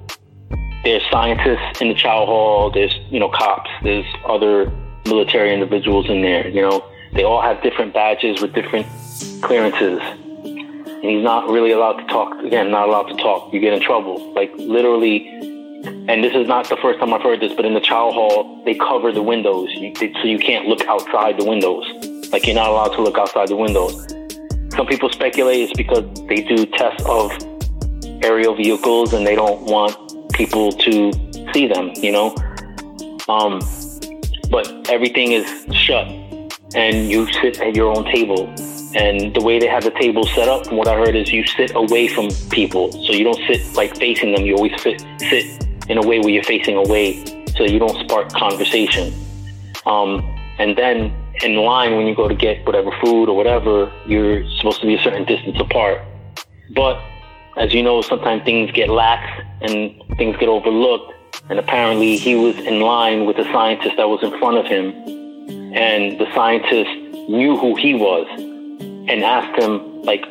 there's 0.84 1.04
scientists 1.12 1.82
in 1.82 1.90
the 1.90 1.96
chow 1.96 2.26
hall. 2.26 2.72
There's 2.72 2.94
you 3.10 3.20
know 3.20 3.30
cops. 3.30 3.70
There's 3.84 4.06
other 4.26 4.72
military 5.06 5.54
individuals 5.54 6.10
in 6.10 6.22
there. 6.22 6.48
You 6.48 6.62
know 6.62 6.86
they 7.14 7.24
all 7.24 7.42
have 7.42 7.62
different 7.64 7.94
badges 7.94 8.42
with 8.42 8.54
different 8.54 8.86
clearances, 9.42 10.00
and 11.02 11.12
he's 11.12 11.24
not 11.24 11.50
really 11.50 11.72
allowed 11.72 11.94
to 11.94 12.06
talk. 12.08 12.38
Again, 12.44 12.72
not 12.72 12.88
allowed 12.88 13.04
to 13.04 13.16
talk. 13.16 13.54
You 13.54 13.60
get 13.60 13.74
in 13.74 13.82
trouble. 13.82 14.34
Like 14.34 14.52
literally. 14.58 15.28
And 16.10 16.24
this 16.24 16.34
is 16.36 16.48
not 16.48 16.68
the 16.68 16.78
first 16.78 17.00
time 17.00 17.14
I've 17.14 17.22
heard 17.22 17.40
this, 17.40 17.54
but 17.54 17.64
in 17.64 17.74
the 17.74 17.80
chow 17.80 18.12
hall, 18.12 18.62
they 18.66 18.74
cover 18.74 19.12
the 19.12 19.22
windows 19.22 19.70
you, 19.76 19.94
they, 19.94 20.12
so 20.14 20.24
you 20.24 20.40
can't 20.40 20.68
look 20.68 20.86
outside 20.88 21.40
the 21.40 21.46
windows. 21.46 21.86
Like 22.32 22.46
you're 22.46 22.56
not 22.56 22.70
allowed 22.70 22.96
to 22.96 23.02
look 23.02 23.18
outside 23.18 23.48
the 23.48 23.56
windows. 23.56 24.08
Some 24.76 24.88
people 24.88 25.10
speculate 25.10 25.70
it's 25.70 25.74
because 25.74 26.04
they 26.28 26.42
do 26.42 26.66
tests 26.66 27.04
of 27.06 27.32
aerial 28.24 28.56
vehicles 28.56 29.14
and 29.14 29.26
they 29.26 29.36
don't 29.36 29.62
want 29.64 29.96
people 30.34 30.72
to 30.72 31.12
see 31.54 31.68
them, 31.68 31.92
you 31.96 32.12
know. 32.12 32.36
Um, 33.30 33.60
but 34.50 34.90
everything 34.90 35.32
is 35.34 35.48
shut, 35.76 36.08
and 36.76 37.10
you 37.10 37.32
sit 37.34 37.60
at 37.60 37.76
your 37.76 37.96
own 37.96 38.06
table. 38.06 38.54
And 38.98 39.36
the 39.36 39.42
way 39.42 39.60
they 39.60 39.68
have 39.68 39.84
the 39.84 39.92
table 39.92 40.26
set 40.26 40.48
up, 40.48 40.66
from 40.66 40.78
what 40.78 40.88
I 40.88 40.96
heard, 40.96 41.16
is 41.16 41.32
you 41.32 41.46
sit 41.46 41.76
away 41.76 42.08
from 42.08 42.30
people, 42.50 42.92
so 42.92 43.14
you 43.14 43.24
don't 43.24 43.40
sit 43.48 43.76
like 43.76 43.96
facing 43.96 44.34
them. 44.34 44.44
You 44.44 44.56
always 44.56 44.82
sit 44.82 45.06
sit 45.20 45.68
in 45.88 46.00
a 46.00 46.02
way 46.02 46.20
where 46.20 46.30
you're 46.30 46.44
facing 46.44 46.76
away, 46.76 47.24
so 47.56 47.64
you 47.64 47.78
don't 47.78 47.96
spark 48.10 48.34
conversation. 48.34 49.14
Um, 49.86 50.26
and 50.58 50.76
then 50.76 51.14
in 51.44 51.58
line, 51.58 51.96
when 51.96 52.08
you 52.08 52.16
go 52.16 52.28
to 52.28 52.34
get 52.34 52.66
whatever 52.66 52.90
food 53.04 53.30
or 53.30 53.38
whatever, 53.38 53.94
you're 54.08 54.44
supposed 54.58 54.82
to 54.82 54.88
be 54.88 54.96
a 54.96 55.02
certain 55.04 55.26
distance 55.26 55.60
apart. 55.60 56.02
But 56.74 57.00
as 57.56 57.76
you 57.76 57.84
know, 57.84 58.02
sometimes 58.02 58.44
things 58.46 58.72
get 58.72 58.90
lax 58.90 59.30
and 59.62 60.02
things 60.18 60.38
get 60.38 60.50
overlooked. 60.50 61.14
And 61.50 61.60
apparently, 61.60 62.18
he 62.18 62.34
was 62.34 62.58
in 62.58 62.80
line 62.80 63.28
with 63.28 63.38
the 63.38 63.44
scientist 63.54 63.96
that 63.98 64.10
was 64.10 64.24
in 64.24 64.32
front 64.40 64.58
of 64.58 64.66
him. 64.66 64.92
And 65.76 66.20
the 66.20 66.26
scientist 66.34 66.90
knew 67.30 67.56
who 67.58 67.76
he 67.76 67.94
was 67.94 68.26
and 69.10 69.24
asked 69.24 69.62
him, 69.62 70.02
like, 70.04 70.26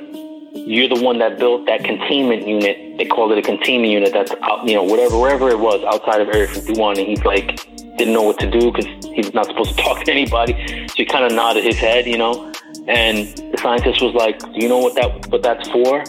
you're 0.53 0.89
the 0.89 1.01
one 1.01 1.19
that 1.19 1.39
built 1.39 1.66
that 1.66 1.85
containment 1.85 2.47
unit. 2.47 2.98
They 2.98 3.05
called 3.05 3.32
it 3.32 3.39
a 3.39 3.43
containment 3.43 3.93
unit 3.93 4.12
that's 4.12 4.32
out, 4.43 4.66
you 4.66 4.74
know, 4.74 4.82
whatever, 4.82 5.19
wherever 5.19 5.48
it 5.51 5.59
was 5.59 5.82
outside 5.85 6.20
of 6.20 6.28
Area 6.28 6.48
51. 6.48 6.98
And 6.98 7.07
he's 7.07 7.24
like, 7.24 7.61
didn't 7.97 8.12
know 8.12 8.23
what 8.23 8.39
to 8.39 8.51
do 8.51 8.70
because 8.70 8.86
he's 9.07 9.32
not 9.35 9.47
supposed 9.47 9.77
to 9.77 9.77
talk 9.82 10.05
to 10.05 10.12
anybody. 10.12 10.53
So 10.89 10.94
he 10.97 11.05
kind 11.05 11.24
of 11.24 11.32
nodded 11.32 11.65
his 11.65 11.77
head, 11.77 12.07
you 12.07 12.19
know. 12.19 12.53
And 12.89 13.27
the 13.36 13.59
scientist 13.61 14.03
was 14.03 14.15
like, 14.15 14.39
"Do 14.39 14.61
you 14.61 14.69
know 14.69 14.78
what 14.78 14.94
that 14.94 15.27
what 15.28 15.43
that's 15.43 15.69
for?" 15.70 16.01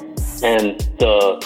And 0.44 0.80
the 1.00 1.42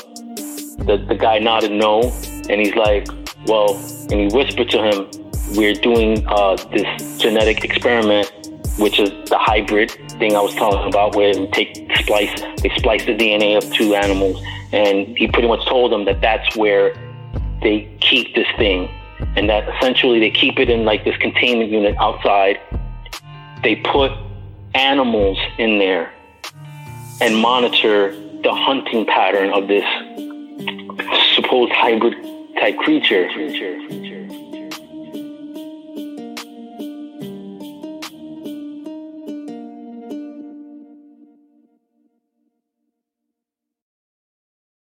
the 0.79 0.97
the 1.07 1.15
guy 1.15 1.39
nodded 1.39 1.71
no, 1.71 2.11
and 2.49 2.59
he's 2.59 2.75
like, 2.75 3.07
"Well," 3.45 3.75
and 4.09 4.19
he 4.19 4.27
whispered 4.35 4.69
to 4.71 4.83
him, 4.83 5.09
"We're 5.55 5.73
doing 5.75 6.25
uh, 6.27 6.57
this 6.73 7.17
genetic 7.17 7.63
experiment, 7.63 8.31
which 8.77 8.99
is 8.99 9.09
the 9.29 9.37
hybrid 9.37 9.95
thing 10.21 10.35
I 10.37 10.41
was 10.41 10.55
talking 10.55 10.87
about, 10.87 11.15
where 11.17 11.33
we 11.37 11.47
take 11.47 11.71
splice, 12.03 12.33
they 12.61 12.71
splice 12.77 13.03
the 13.05 13.15
DNA 13.21 13.57
of 13.57 13.65
two 13.73 13.95
animals." 13.95 14.37
And 14.71 15.17
he 15.17 15.27
pretty 15.27 15.49
much 15.53 15.63
told 15.67 15.91
them 15.91 16.05
that 16.05 16.21
that's 16.21 16.55
where 16.55 16.93
they 17.61 17.77
keep 17.99 18.33
this 18.35 18.47
thing, 18.57 18.89
and 19.35 19.49
that 19.49 19.67
essentially 19.73 20.19
they 20.19 20.31
keep 20.31 20.59
it 20.59 20.69
in 20.69 20.85
like 20.85 21.03
this 21.03 21.17
containment 21.17 21.69
unit 21.71 21.95
outside, 21.99 22.59
they 23.63 23.75
put 23.75 24.11
animals 24.75 25.37
in 25.57 25.79
there 25.79 26.11
and 27.19 27.35
monitor 27.37 28.15
the 28.43 28.53
hunting 28.53 29.05
pattern 29.05 29.49
of 29.51 29.67
this 29.67 29.87
supposed 31.35 31.71
hybrid 31.73 32.15
type 32.59 32.77
creature. 32.77 33.27